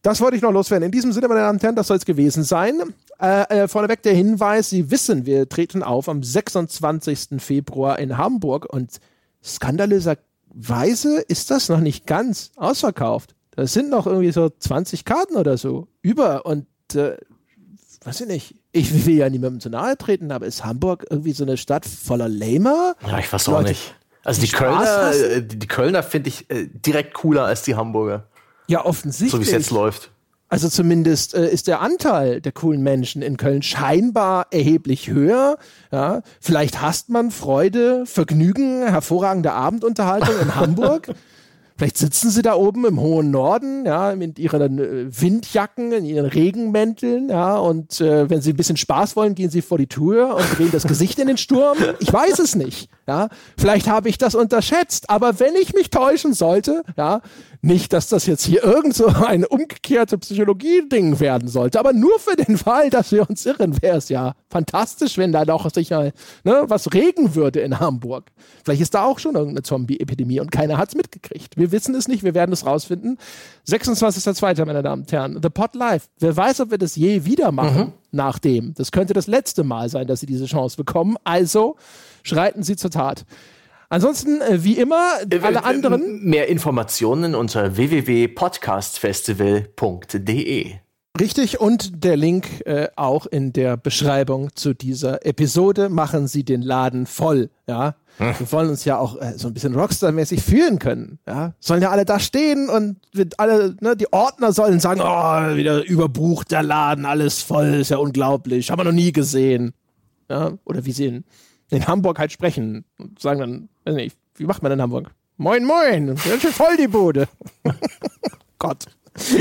Das 0.01 0.20
wollte 0.20 0.36
ich 0.36 0.43
noch 0.43 0.53
loswerden. 0.53 0.86
In 0.86 0.93
diesem 0.93 1.12
Sinne, 1.12 1.28
meine 1.28 1.40
Damen 1.40 1.59
und 1.59 1.62
Herren, 1.62 1.77
das 1.77 1.86
soll 1.86 1.97
es 1.97 2.05
gewesen 2.05 2.43
sein. 2.43 2.81
Äh, 3.20 3.62
äh, 3.62 3.69
vorneweg 3.69 4.03
der 4.03 4.15
Hinweis, 4.15 4.70
Sie 4.70 4.90
wissen, 4.90 5.27
wir 5.27 5.49
treten 5.49 5.82
auf 5.85 6.09
am 6.09 6.24
26. 6.24 7.40
Februar 7.40 8.01
in 8.01 8.19
Hamburg 8.19 8.66
und 8.73 8.99
skandalöser 9.44 10.16
Weise 10.55 11.20
ist 11.20 11.51
das 11.51 11.69
noch 11.69 11.81
nicht 11.81 12.07
ganz 12.07 12.53
ausverkauft. 12.57 13.35
Das 13.53 13.73
sind 13.73 13.91
noch 13.91 14.07
irgendwie 14.07 14.33
so 14.33 14.49
20 14.49 15.05
Karten 15.05 15.37
oder 15.37 15.57
so 15.59 15.89
über 16.01 16.47
und 16.47 16.66
äh, 16.95 17.16
weiß 18.05 18.23
ich 18.23 18.27
nicht. 18.27 18.55
Ich 18.73 19.07
will 19.07 19.16
ja 19.16 19.29
niemandem 19.29 19.61
zu 19.61 19.69
nahe 19.69 19.99
treten, 19.99 20.33
aber 20.33 20.47
ist 20.47 20.65
Hamburg 20.65 21.07
irgendwie 21.11 21.33
so 21.33 21.45
eine 21.45 21.57
Stadt 21.57 21.85
voller 21.85 22.29
Lamer? 22.29 22.95
Ja, 23.07 23.19
ich 23.19 23.31
weiß 23.31 23.49
auch 23.51 23.62
nicht. 23.62 23.95
Also 24.24 24.41
die, 24.41 24.47
die 24.47 24.53
Kölner, 24.53 25.12
äh, 25.12 25.43
die, 25.43 25.59
die 25.59 25.66
Kölner 25.66 26.03
finde 26.03 26.29
ich 26.29 26.49
äh, 26.51 26.69
direkt 26.69 27.15
cooler 27.15 27.45
als 27.45 27.62
die 27.62 27.74
Hamburger. 27.74 28.29
Ja, 28.69 28.85
offensichtlich. 28.85 29.33
So 29.33 29.41
wie 29.41 29.45
es 29.45 29.51
jetzt 29.51 29.70
läuft. 29.70 30.11
Also 30.53 30.69
zumindest 30.69 31.33
äh, 31.33 31.51
ist 31.51 31.66
der 31.66 31.81
Anteil 31.81 32.43
der 32.43 32.53
coolen 32.53 32.83
Menschen 32.83 33.23
in 33.23 33.39
Köln 33.39 33.62
scheinbar 33.62 34.49
erheblich 34.51 35.09
höher. 35.09 35.57
Ja, 35.91 36.20
vielleicht 36.43 36.83
hasst 36.83 37.09
man 37.09 37.31
Freude, 37.31 38.05
Vergnügen, 38.05 38.87
hervorragende 38.87 39.53
Abendunterhaltung 39.53 40.35
in 40.43 40.55
Hamburg. 40.55 41.09
Vielleicht 41.79 41.97
sitzen 41.99 42.31
sie 42.31 42.43
da 42.43 42.55
oben 42.55 42.85
im 42.85 43.01
hohen 43.01 43.31
Norden, 43.31 43.87
ja, 43.87 44.15
mit 44.15 44.39
ihren 44.39 44.79
äh, 44.79 45.20
Windjacken, 45.20 45.91
in 45.91 46.05
ihren 46.05 46.27
Regenmänteln, 46.27 47.29
ja, 47.31 47.57
und 47.57 48.01
äh, 48.01 48.31
wenn 48.31 48.41
sie 48.41 48.51
ein 48.51 48.57
bisschen 48.57 48.77
Spaß 48.77 49.16
wollen, 49.16 49.35
gehen 49.35 49.51
sie 49.51 49.62
vor 49.62 49.79
die 49.79 49.89
Tür 49.89 50.37
und 50.37 50.59
drehen 50.59 50.70
das 50.70 50.87
Gesicht 50.87 51.19
in 51.19 51.27
den 51.27 51.39
Sturm. 51.39 51.79
Ich 51.99 52.12
weiß 52.12 52.39
es 52.39 52.55
nicht, 52.55 52.89
ja. 53.09 53.31
Vielleicht 53.57 53.89
habe 53.89 54.09
ich 54.09 54.19
das 54.19 54.37
unterschätzt, 54.37 55.11
aber 55.11 55.41
wenn 55.41 55.57
ich 55.57 55.74
mich 55.74 55.91
täuschen 55.91 56.35
sollte, 56.35 56.85
ja, 56.97 57.20
nicht, 57.64 57.93
dass 57.93 58.09
das 58.09 58.26
jetzt 58.26 58.44
hier 58.44 58.64
irgend 58.64 58.94
so 58.94 59.06
eine 59.06 59.47
umgekehrte 59.47 60.18
Psychologie-Ding 60.18 61.20
werden 61.20 61.48
sollte, 61.48 61.78
aber 61.78 61.93
nur 61.93 62.18
für 62.18 62.34
den 62.34 62.59
Fall, 62.59 62.90
dass 62.90 63.12
wir 63.12 63.28
uns 63.30 63.47
irren, 63.47 63.80
wäre 63.80 63.98
es 63.98 64.09
ja 64.09 64.34
fantastisch, 64.51 65.16
wenn 65.16 65.30
da 65.30 65.44
doch 65.44 65.70
sicher 65.72 66.10
ne, 66.43 66.64
was 66.66 66.93
regen 66.93 67.36
würde 67.36 67.60
in 67.60 67.78
Hamburg. 67.78 68.32
Vielleicht 68.64 68.82
ist 68.82 68.94
da 68.94 69.05
auch 69.05 69.20
schon 69.20 69.36
irgendeine 69.36 69.62
Zombie-Epidemie 69.62 70.40
und 70.40 70.51
keiner 70.51 70.76
hat 70.76 70.89
es 70.89 70.97
mitgekriegt. 70.97 71.56
Wir 71.56 71.70
wissen 71.70 71.94
es 71.94 72.09
nicht, 72.09 72.24
wir 72.24 72.34
werden 72.34 72.52
es 72.52 72.66
rausfinden. 72.66 73.16
26.02., 73.68 74.64
meine 74.64 74.82
Damen 74.82 75.02
und 75.02 75.12
Herren, 75.12 75.39
The 75.40 75.48
Pot 75.48 75.76
Live. 75.76 76.09
Wer 76.18 76.36
weiß, 76.36 76.60
ob 76.62 76.72
wir 76.72 76.78
das 76.78 76.97
je 76.97 77.24
wieder 77.24 77.52
machen 77.52 77.78
mhm. 77.78 77.93
nach 78.10 78.40
dem. 78.40 78.74
Das 78.74 78.90
könnte 78.90 79.14
das 79.14 79.28
letzte 79.28 79.62
Mal 79.62 79.89
sein, 79.89 80.09
dass 80.09 80.18
Sie 80.18 80.26
diese 80.26 80.47
Chance 80.47 80.76
bekommen. 80.76 81.16
Also 81.22 81.76
schreiten 82.24 82.64
Sie 82.64 82.74
zur 82.74 82.90
Tat. 82.90 83.24
Ansonsten, 83.93 84.40
äh, 84.40 84.64
wie 84.64 84.78
immer, 84.78 85.19
äh, 85.31 85.39
alle 85.40 85.64
anderen. 85.64 86.24
Mehr 86.24 86.48
Informationen 86.48 87.35
unter 87.35 87.77
www.podcastfestival.de. 87.77 90.73
Richtig, 91.20 91.60
und 91.60 92.02
der 92.02 92.16
Link 92.16 92.62
äh, 92.64 92.89
auch 92.97 93.27
in 93.27 93.52
der 93.52 93.77
Beschreibung 93.77 94.48
zu 94.55 94.73
dieser 94.73 95.27
Episode. 95.27 95.90
Machen 95.90 96.27
Sie 96.27 96.43
den 96.43 96.62
Laden 96.62 97.05
voll, 97.05 97.51
ja. 97.66 97.97
Hm. 98.16 98.35
Wir 98.39 98.52
wollen 98.52 98.70
uns 98.70 98.86
ja 98.86 98.97
auch 98.97 99.20
äh, 99.20 99.35
so 99.36 99.48
ein 99.48 99.55
bisschen 99.55 99.74
Rockstar-mäßig 99.74 100.40
fühlen 100.40 100.78
können, 100.78 101.19
ja. 101.28 101.52
Sollen 101.60 101.82
ja 101.82 101.90
alle 101.90 102.06
da 102.06 102.19
stehen 102.19 102.70
und 102.70 102.97
alle, 103.36 103.77
ne, 103.82 103.94
die 103.94 104.10
Ordner 104.10 104.55
sollen 104.55 104.81
sagen, 104.81 105.02
oh, 105.02 105.55
wieder 105.55 105.85
überbucht 105.85 106.51
der 106.51 106.62
Laden, 106.62 107.05
alles 107.05 107.43
voll, 107.43 107.74
ist 107.74 107.90
ja 107.90 107.98
unglaublich, 107.98 108.70
haben 108.70 108.81
wir 108.81 108.85
noch 108.85 108.93
nie 108.93 109.12
gesehen. 109.12 109.74
Ja, 110.31 110.52
oder 110.64 110.86
wie 110.86 110.93
sie 110.93 111.23
in, 111.73 111.86
Hamburg 111.86 112.19
halt 112.19 112.32
sprechen 112.32 112.85
und 112.99 113.20
sagen 113.20 113.40
dann, 113.40 113.69
weiß 113.85 113.94
nicht, 113.94 114.16
wie 114.36 114.44
macht 114.44 114.62
man 114.62 114.70
denn 114.70 114.78
in 114.78 114.82
Hamburg? 114.82 115.11
Moin, 115.36 115.65
moin, 115.65 116.07
ganz 116.07 116.43
schön 116.43 116.53
voll 116.53 116.77
die 116.77 116.89
Bude. 116.89 117.28
Gott. 118.59 118.86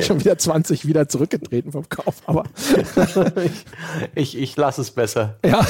Schon 0.01 0.19
wieder 0.19 0.37
20 0.37 0.85
wieder 0.85 1.07
zurückgetreten 1.07 1.71
vom 1.71 1.87
Kauf, 1.87 2.21
aber 2.25 2.43
ich, 4.15 4.35
ich, 4.35 4.37
ich 4.37 4.57
lasse 4.57 4.81
es 4.81 4.91
besser. 4.91 5.39
Ja, 5.45 5.65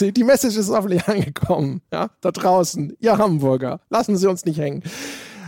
die 0.00 0.22
Message 0.22 0.56
ist 0.56 0.68
hoffentlich 0.68 1.08
angekommen. 1.08 1.80
Ja, 1.92 2.10
da 2.20 2.30
draußen, 2.30 2.96
ihr 3.00 3.18
Hamburger, 3.18 3.80
lassen 3.90 4.16
Sie 4.16 4.28
uns 4.28 4.44
nicht 4.44 4.58
hängen. 4.58 4.84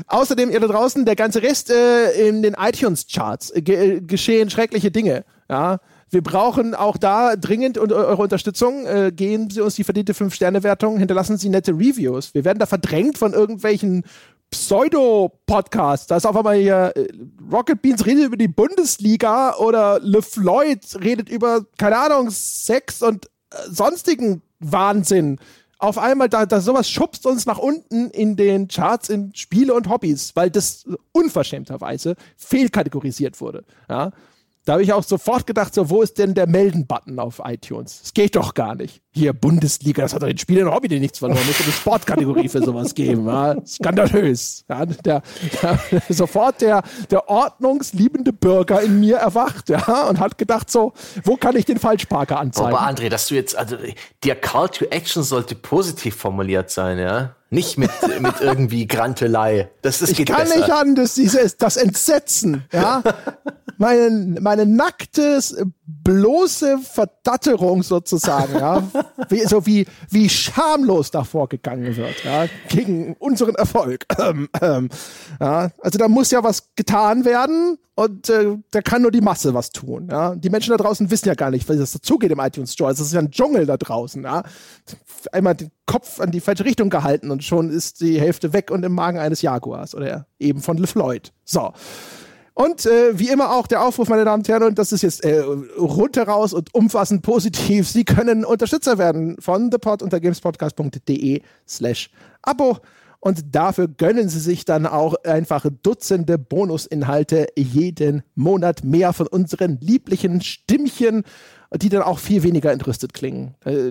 Außerdem, 0.09 0.51
ihr 0.51 0.59
da 0.59 0.67
draußen, 0.67 1.05
der 1.05 1.15
ganze 1.15 1.41
Rest 1.43 1.71
äh, 1.71 2.29
in 2.29 2.43
den 2.43 2.55
iTunes-Charts 2.55 3.51
äh, 3.51 3.63
ge 3.63 4.01
geschehen 4.01 4.51
schreckliche 4.51 4.91
Dinge. 4.91 5.25
Ja, 5.49 5.79
wir 6.11 6.23
brauchen 6.23 6.75
auch 6.75 6.97
da 6.97 7.37
dringend 7.37 7.79
eure 7.79 8.23
Unterstützung. 8.23 8.87
Äh, 8.87 9.13
geben 9.15 9.51
Sie 9.51 9.61
uns 9.61 9.75
die 9.75 9.85
verdiente 9.85 10.13
5-Sterne-Wertung, 10.13 10.99
hinterlassen 10.99 11.37
Sie 11.37 11.49
nette 11.49 11.73
Reviews. 11.73 12.33
Wir 12.33 12.45
werden 12.45 12.59
da 12.59 12.67
verdrängt 12.67 13.19
von 13.19 13.33
irgendwelchen 13.33 14.05
Pseudo-Podcasts. 14.51 16.07
Da 16.07 16.17
ist 16.17 16.27
auf 16.27 16.37
einmal 16.37 16.57
hier 16.57 16.93
äh, 16.95 17.09
Rocket 17.53 17.83
Beans 17.83 18.07
redet 18.07 18.27
über 18.27 18.37
die 18.37 18.49
Bundesliga 18.49 19.57
oder 19.57 19.99
LeFloid 20.01 20.99
redet 21.03 21.29
über, 21.29 21.67
keine 21.77 21.99
Ahnung, 21.99 22.31
Sex 22.31 23.03
und 23.03 23.27
äh, 23.51 23.57
sonstigen 23.69 24.43
Wahnsinn. 24.61 25.39
Auf 25.79 25.99
einmal, 25.99 26.29
da, 26.29 26.47
da 26.47 26.61
sowas 26.61 26.89
schubst 26.89 27.27
uns 27.27 27.45
nach 27.45 27.59
unten 27.59 28.11
in 28.11 28.37
den 28.37 28.69
Charts 28.69 29.11
in 29.11 29.35
Spiele 29.35 29.75
und 29.75 29.91
Hobbys, 29.91 30.35
weil 30.35 30.51
das 30.51 30.87
unverschämterweise 31.13 32.15
fehlkategorisiert 32.37 33.41
wurde. 33.41 33.65
Ja? 33.89 34.13
Da 34.67 34.73
habe 34.73 34.83
ich 34.83 34.93
auch 34.93 35.05
sofort 35.05 35.47
gedacht, 35.47 35.73
so, 35.73 35.91
wo 35.91 36.03
ist 36.03 36.19
denn 36.19 36.35
der 36.35 36.49
Melden-Button 36.49 37.21
auf 37.21 37.41
iTunes? 37.45 38.01
Das 38.03 38.13
geht 38.13 38.35
doch 38.35 38.53
gar 38.53 38.75
nicht. 38.75 39.01
Hier, 39.13 39.33
Bundesliga, 39.33 40.03
das 40.03 40.13
hat 40.13 40.23
doch 40.23 40.27
den 40.27 40.39
Spielern 40.39 40.75
Hobby 40.75 40.89
die 40.89 40.99
nichts 40.99 41.21
verloren. 41.21 41.47
Muss 41.47 41.61
eine 41.63 41.71
Sportkategorie 41.71 42.49
für 42.49 42.61
sowas 42.61 42.93
geben. 42.93 43.29
Ja? 43.29 43.55
Skandalös. 43.65 44.65
Ja, 44.69 44.85
der, 44.85 45.23
der, 45.63 46.03
sofort 46.09 46.61
der, 46.63 46.83
der 47.13 47.29
ordnungsliebende 47.29 48.33
Bürger 48.33 48.83
in 48.83 48.99
mir 48.99 49.19
erwacht 49.19 49.69
ja, 49.69 50.09
und 50.09 50.19
hat 50.19 50.37
gedacht, 50.37 50.69
so, 50.69 50.95
wo 51.23 51.37
kann 51.37 51.55
ich 51.55 51.65
den 51.65 51.79
Falschparker 51.79 52.41
anzeigen? 52.41 52.75
Aber 52.75 52.89
André, 52.89 53.09
dass 53.09 53.29
du 53.29 53.37
jetzt, 53.37 53.57
also 53.57 53.77
der 54.25 54.35
Call 54.35 54.69
to 54.71 54.87
Action 54.87 55.23
sollte 55.23 55.55
positiv 55.55 56.17
formuliert 56.17 56.73
sein, 56.73 56.99
ja? 56.99 57.37
Nicht 57.51 57.79
mit, 57.79 57.91
mit 58.21 58.41
irgendwie 58.41 58.87
Grantelei. 58.87 59.71
Das, 59.83 60.01
das 60.01 60.11
ich 60.11 60.17
geht 60.17 60.29
kann 60.29 60.43
besser. 60.43 60.57
nicht 60.59 60.71
anders, 60.71 61.15
dieses, 61.15 61.57
das 61.57 61.77
Entsetzen, 61.77 62.65
ja. 62.73 63.03
meine, 63.79 64.41
meine 64.41 64.67
nacktes 64.67 65.57
bloße 65.87 66.79
Verdatterung 66.79 67.83
sozusagen, 67.83 68.55
ja, 68.55 68.83
wie, 69.29 69.41
so 69.47 69.67
wie, 69.67 69.87
wie 70.11 70.29
schamlos 70.29 71.11
davor 71.11 71.49
gegangen 71.49 71.97
wird, 71.97 72.25
ja, 72.25 72.47
gegen 72.69 73.15
unseren 73.15 73.55
Erfolg. 73.55 74.05
Ähm, 74.27 74.49
ähm, 74.63 74.89
ja, 75.41 75.71
also 75.83 75.99
da 75.99 76.09
muss 76.09 76.31
ja 76.31 76.43
was 76.43 76.75
getan 76.75 77.27
werden 77.27 77.79
und 77.95 78.29
äh, 78.31 78.57
da 78.71 78.81
kann 78.81 79.03
nur 79.03 79.11
die 79.11 79.21
Masse 79.21 79.53
was 79.53 79.71
tun, 79.71 80.09
ja. 80.11 80.35
Die 80.35 80.49
Menschen 80.49 80.71
da 80.71 80.79
draußen 80.79 81.11
wissen 81.11 81.29
ja 81.29 81.35
gar 81.35 81.51
nicht, 81.51 81.69
wie 81.69 81.77
das 81.77 81.93
dazugeht 81.93 82.33
im 82.33 82.41
iTunes 82.41 82.73
Store. 82.73 82.91
Es 82.91 82.99
ist 82.99 83.13
ja 83.13 83.21
ein 83.21 83.31
Dschungel 83.31 83.67
da 83.67 83.77
draußen, 83.77 84.23
ja. 84.23 84.43
Einmal 85.33 85.55
den 85.55 85.71
Kopf 85.87 86.19
an 86.19 86.31
die 86.31 86.41
falsche 86.41 86.65
Richtung 86.65 86.91
gehalten 86.91 87.31
und 87.31 87.45
schon 87.45 87.71
ist 87.71 88.01
die 88.01 88.21
Hälfte 88.21 88.53
weg 88.53 88.71
und 88.71 88.85
im 88.85 88.93
Magen 88.93 89.19
eines 89.19 89.43
Jaguars 89.43 89.95
oder 89.95 90.27
eben 90.39 90.61
von 90.61 90.77
LeFloid. 90.77 91.33
So. 91.45 91.73
Und 92.59 92.87
äh, 92.87 93.19
wie 93.19 93.29
immer 93.29 93.55
auch 93.55 93.67
der 93.67 93.83
Aufruf, 93.83 94.09
meine 94.09 94.25
Damen 94.25 94.41
und 94.41 94.49
Herren, 94.49 94.63
und 94.63 94.79
das 94.79 94.91
ist 94.91 95.03
jetzt 95.03 95.23
äh, 95.27 95.41
rundheraus 95.41 96.55
und 96.55 96.75
umfassend 96.75 97.21
positiv. 97.21 97.87
Sie 97.87 98.05
können 98.05 98.47
Unterstützer 98.47 98.97
werden 98.97 99.37
von 99.41 99.71
thepod 99.71 100.01
unter 100.01 100.21
gamespodcast.de 100.21 101.43
slash 101.69 102.09
Abo. 102.41 102.79
Und 103.21 103.55
dafür 103.55 103.89
gönnen 103.89 104.31
Sie 104.31 104.41
sich 104.41 104.65
dann 104.65 104.87
auch 104.87 105.17
einfach 105.25 105.67
Dutzende 105.83 106.39
Bonusinhalte 106.39 107.49
jeden 107.57 108.23
Monat 108.35 108.85
mehr 108.85 109.13
von 109.13 109.27
unseren 109.27 109.79
lieblichen 109.83 110.41
Stimmchen, 110.41 111.25
die 111.75 111.91
dann 111.91 112.01
auch 112.01 112.19
viel 112.19 112.43
weniger 112.43 112.73
entrüstet 112.73 113.13
klingen. 113.13 113.55
Äh, 113.67 113.91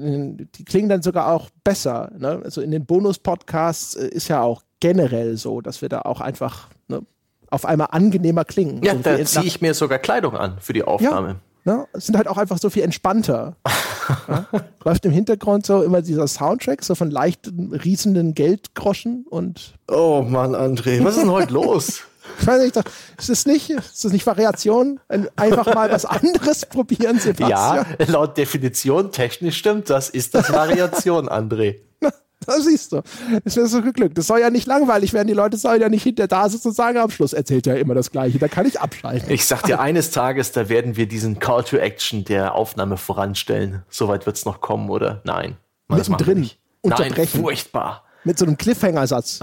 die 0.57 0.65
klingen 0.65 0.89
dann 0.89 1.03
sogar 1.03 1.31
auch 1.31 1.51
besser. 1.63 2.11
Ne? 2.17 2.41
Also 2.43 2.61
in 2.61 2.71
den 2.71 2.87
Bonus-Podcasts 2.87 3.93
äh, 3.93 4.07
ist 4.07 4.27
ja 4.27 4.41
auch 4.41 4.63
generell 4.79 5.37
so, 5.37 5.61
dass 5.61 5.83
wir 5.83 5.89
da 5.89 6.01
auch 6.01 6.19
einfach 6.19 6.69
auf 7.55 7.65
einmal 7.65 7.87
angenehmer 7.91 8.45
klingen. 8.45 8.83
Ja, 8.83 8.93
so 8.93 8.99
da 8.99 9.23
ziehe 9.23 9.45
ich 9.45 9.61
mir 9.61 9.73
sogar 9.73 9.97
Kleidung 9.97 10.35
an 10.35 10.57
für 10.59 10.73
die 10.73 10.83
Aufnahme. 10.83 11.37
Ja, 11.65 11.77
ne? 11.77 11.87
sind 11.93 12.17
halt 12.17 12.27
auch 12.27 12.37
einfach 12.37 12.59
so 12.59 12.69
viel 12.69 12.83
entspannter. 12.83 13.55
ja? 14.27 14.45
Läuft 14.83 15.05
im 15.05 15.11
Hintergrund 15.11 15.65
so 15.65 15.81
immer 15.81 16.01
dieser 16.01 16.27
Soundtrack, 16.27 16.83
so 16.83 16.93
von 16.93 17.09
leichten, 17.09 17.73
riesenden 17.73 18.35
Geldgroschen 18.35 19.25
und. 19.29 19.73
Oh 19.87 20.23
Mann, 20.27 20.53
André, 20.53 21.03
was 21.03 21.15
ist 21.15 21.23
denn 21.23 21.31
heute 21.31 21.53
los? 21.53 22.03
Ich 22.39 22.47
weiß 22.47 22.63
nicht, 22.63 22.75
ist 22.75 23.29
das 23.29 23.45
nicht, 23.45 23.69
ist 23.69 24.03
das 24.03 24.11
nicht 24.11 24.25
Variation? 24.25 24.99
Einfach 25.35 25.75
mal 25.75 25.91
was 25.91 26.05
anderes 26.05 26.65
probieren, 26.65 27.19
Sebastian. 27.19 27.49
Ja, 27.99 28.05
laut 28.07 28.35
Definition 28.35 29.11
technisch 29.11 29.57
stimmt, 29.57 29.91
das 29.91 30.09
ist 30.09 30.33
das 30.33 30.51
Variation, 30.51 31.29
André. 31.29 31.81
Da 32.55 32.59
siehst 32.59 32.91
du. 32.91 33.01
Das 33.43 33.55
wäre 33.55 33.67
so 33.67 33.81
geglückt. 33.81 34.17
Das 34.17 34.27
soll 34.27 34.39
ja 34.39 34.49
nicht 34.49 34.67
langweilig 34.67 35.13
werden. 35.13 35.27
Die 35.27 35.33
Leute 35.33 35.57
sollen 35.57 35.81
ja 35.81 35.89
nicht 35.89 36.03
hinter 36.03 36.27
da 36.27 36.47
sitzen 36.47 36.69
und 36.69 36.73
sagen, 36.73 36.97
am 36.97 37.09
Schluss 37.09 37.33
erzählt 37.33 37.67
er 37.67 37.79
immer 37.79 37.95
das 37.95 38.11
Gleiche. 38.11 38.37
Da 38.39 38.47
kann 38.47 38.65
ich 38.65 38.79
abschalten. 38.79 39.29
Ich 39.31 39.45
sag 39.45 39.63
dir, 39.63 39.79
eines 39.79 40.11
Tages, 40.11 40.51
da 40.51 40.69
werden 40.69 40.95
wir 40.95 41.07
diesen 41.07 41.39
Call 41.39 41.63
to 41.63 41.77
Action 41.77 42.23
der 42.23 42.55
Aufnahme 42.55 42.97
voranstellen. 42.97 43.83
Soweit 43.89 44.25
wird 44.25 44.37
es 44.37 44.45
noch 44.45 44.61
kommen, 44.61 44.89
oder? 44.89 45.21
Nein. 45.23 45.57
Mittendrin. 45.87 46.49
Unterbrechen. 46.81 47.15
Nein, 47.17 47.43
furchtbar. 47.43 48.03
Mit 48.25 48.39
so 48.39 48.45
einem 48.45 48.57
Cliffhanger-Satz. 48.57 49.39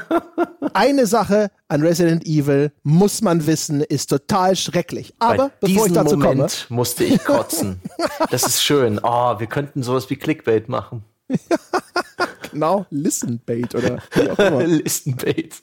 Eine 0.72 1.06
Sache 1.06 1.50
an 1.68 1.82
Resident 1.82 2.26
Evil 2.26 2.72
muss 2.82 3.20
man 3.20 3.46
wissen, 3.46 3.82
ist 3.82 4.08
total 4.08 4.56
schrecklich. 4.56 5.12
Aber 5.18 5.50
Bei 5.60 5.68
bevor 5.68 5.86
ich 5.86 5.92
dazu 5.92 6.16
Moment 6.16 6.66
komme, 6.68 6.76
musste 6.76 7.04
ich 7.04 7.22
kotzen. 7.22 7.80
Das 8.30 8.44
ist 8.44 8.62
schön. 8.62 8.98
Oh, 9.02 9.38
wir 9.38 9.46
könnten 9.46 9.82
sowas 9.82 10.08
wie 10.10 10.16
Clickbait 10.16 10.68
machen. 10.68 11.04
genau, 12.50 12.86
Listenbait 12.90 13.74
oder 13.74 14.02
wie 14.14 14.30
auch 14.30 14.38
immer. 14.38 14.64
Listenbait. 14.66 15.54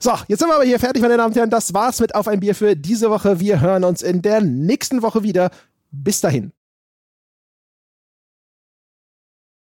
so, 0.00 0.12
jetzt 0.28 0.38
sind 0.38 0.48
wir 0.48 0.54
aber 0.54 0.64
hier 0.64 0.78
fertig, 0.78 1.02
meine 1.02 1.16
Damen 1.16 1.32
und 1.32 1.36
Herren. 1.36 1.50
Das 1.50 1.74
war's 1.74 2.00
mit 2.00 2.14
Auf 2.14 2.28
ein 2.28 2.40
Bier 2.40 2.54
für 2.54 2.76
diese 2.76 3.10
Woche. 3.10 3.40
Wir 3.40 3.60
hören 3.60 3.84
uns 3.84 4.02
in 4.02 4.22
der 4.22 4.40
nächsten 4.40 5.02
Woche 5.02 5.22
wieder. 5.22 5.50
Bis 5.90 6.20
dahin. 6.20 6.52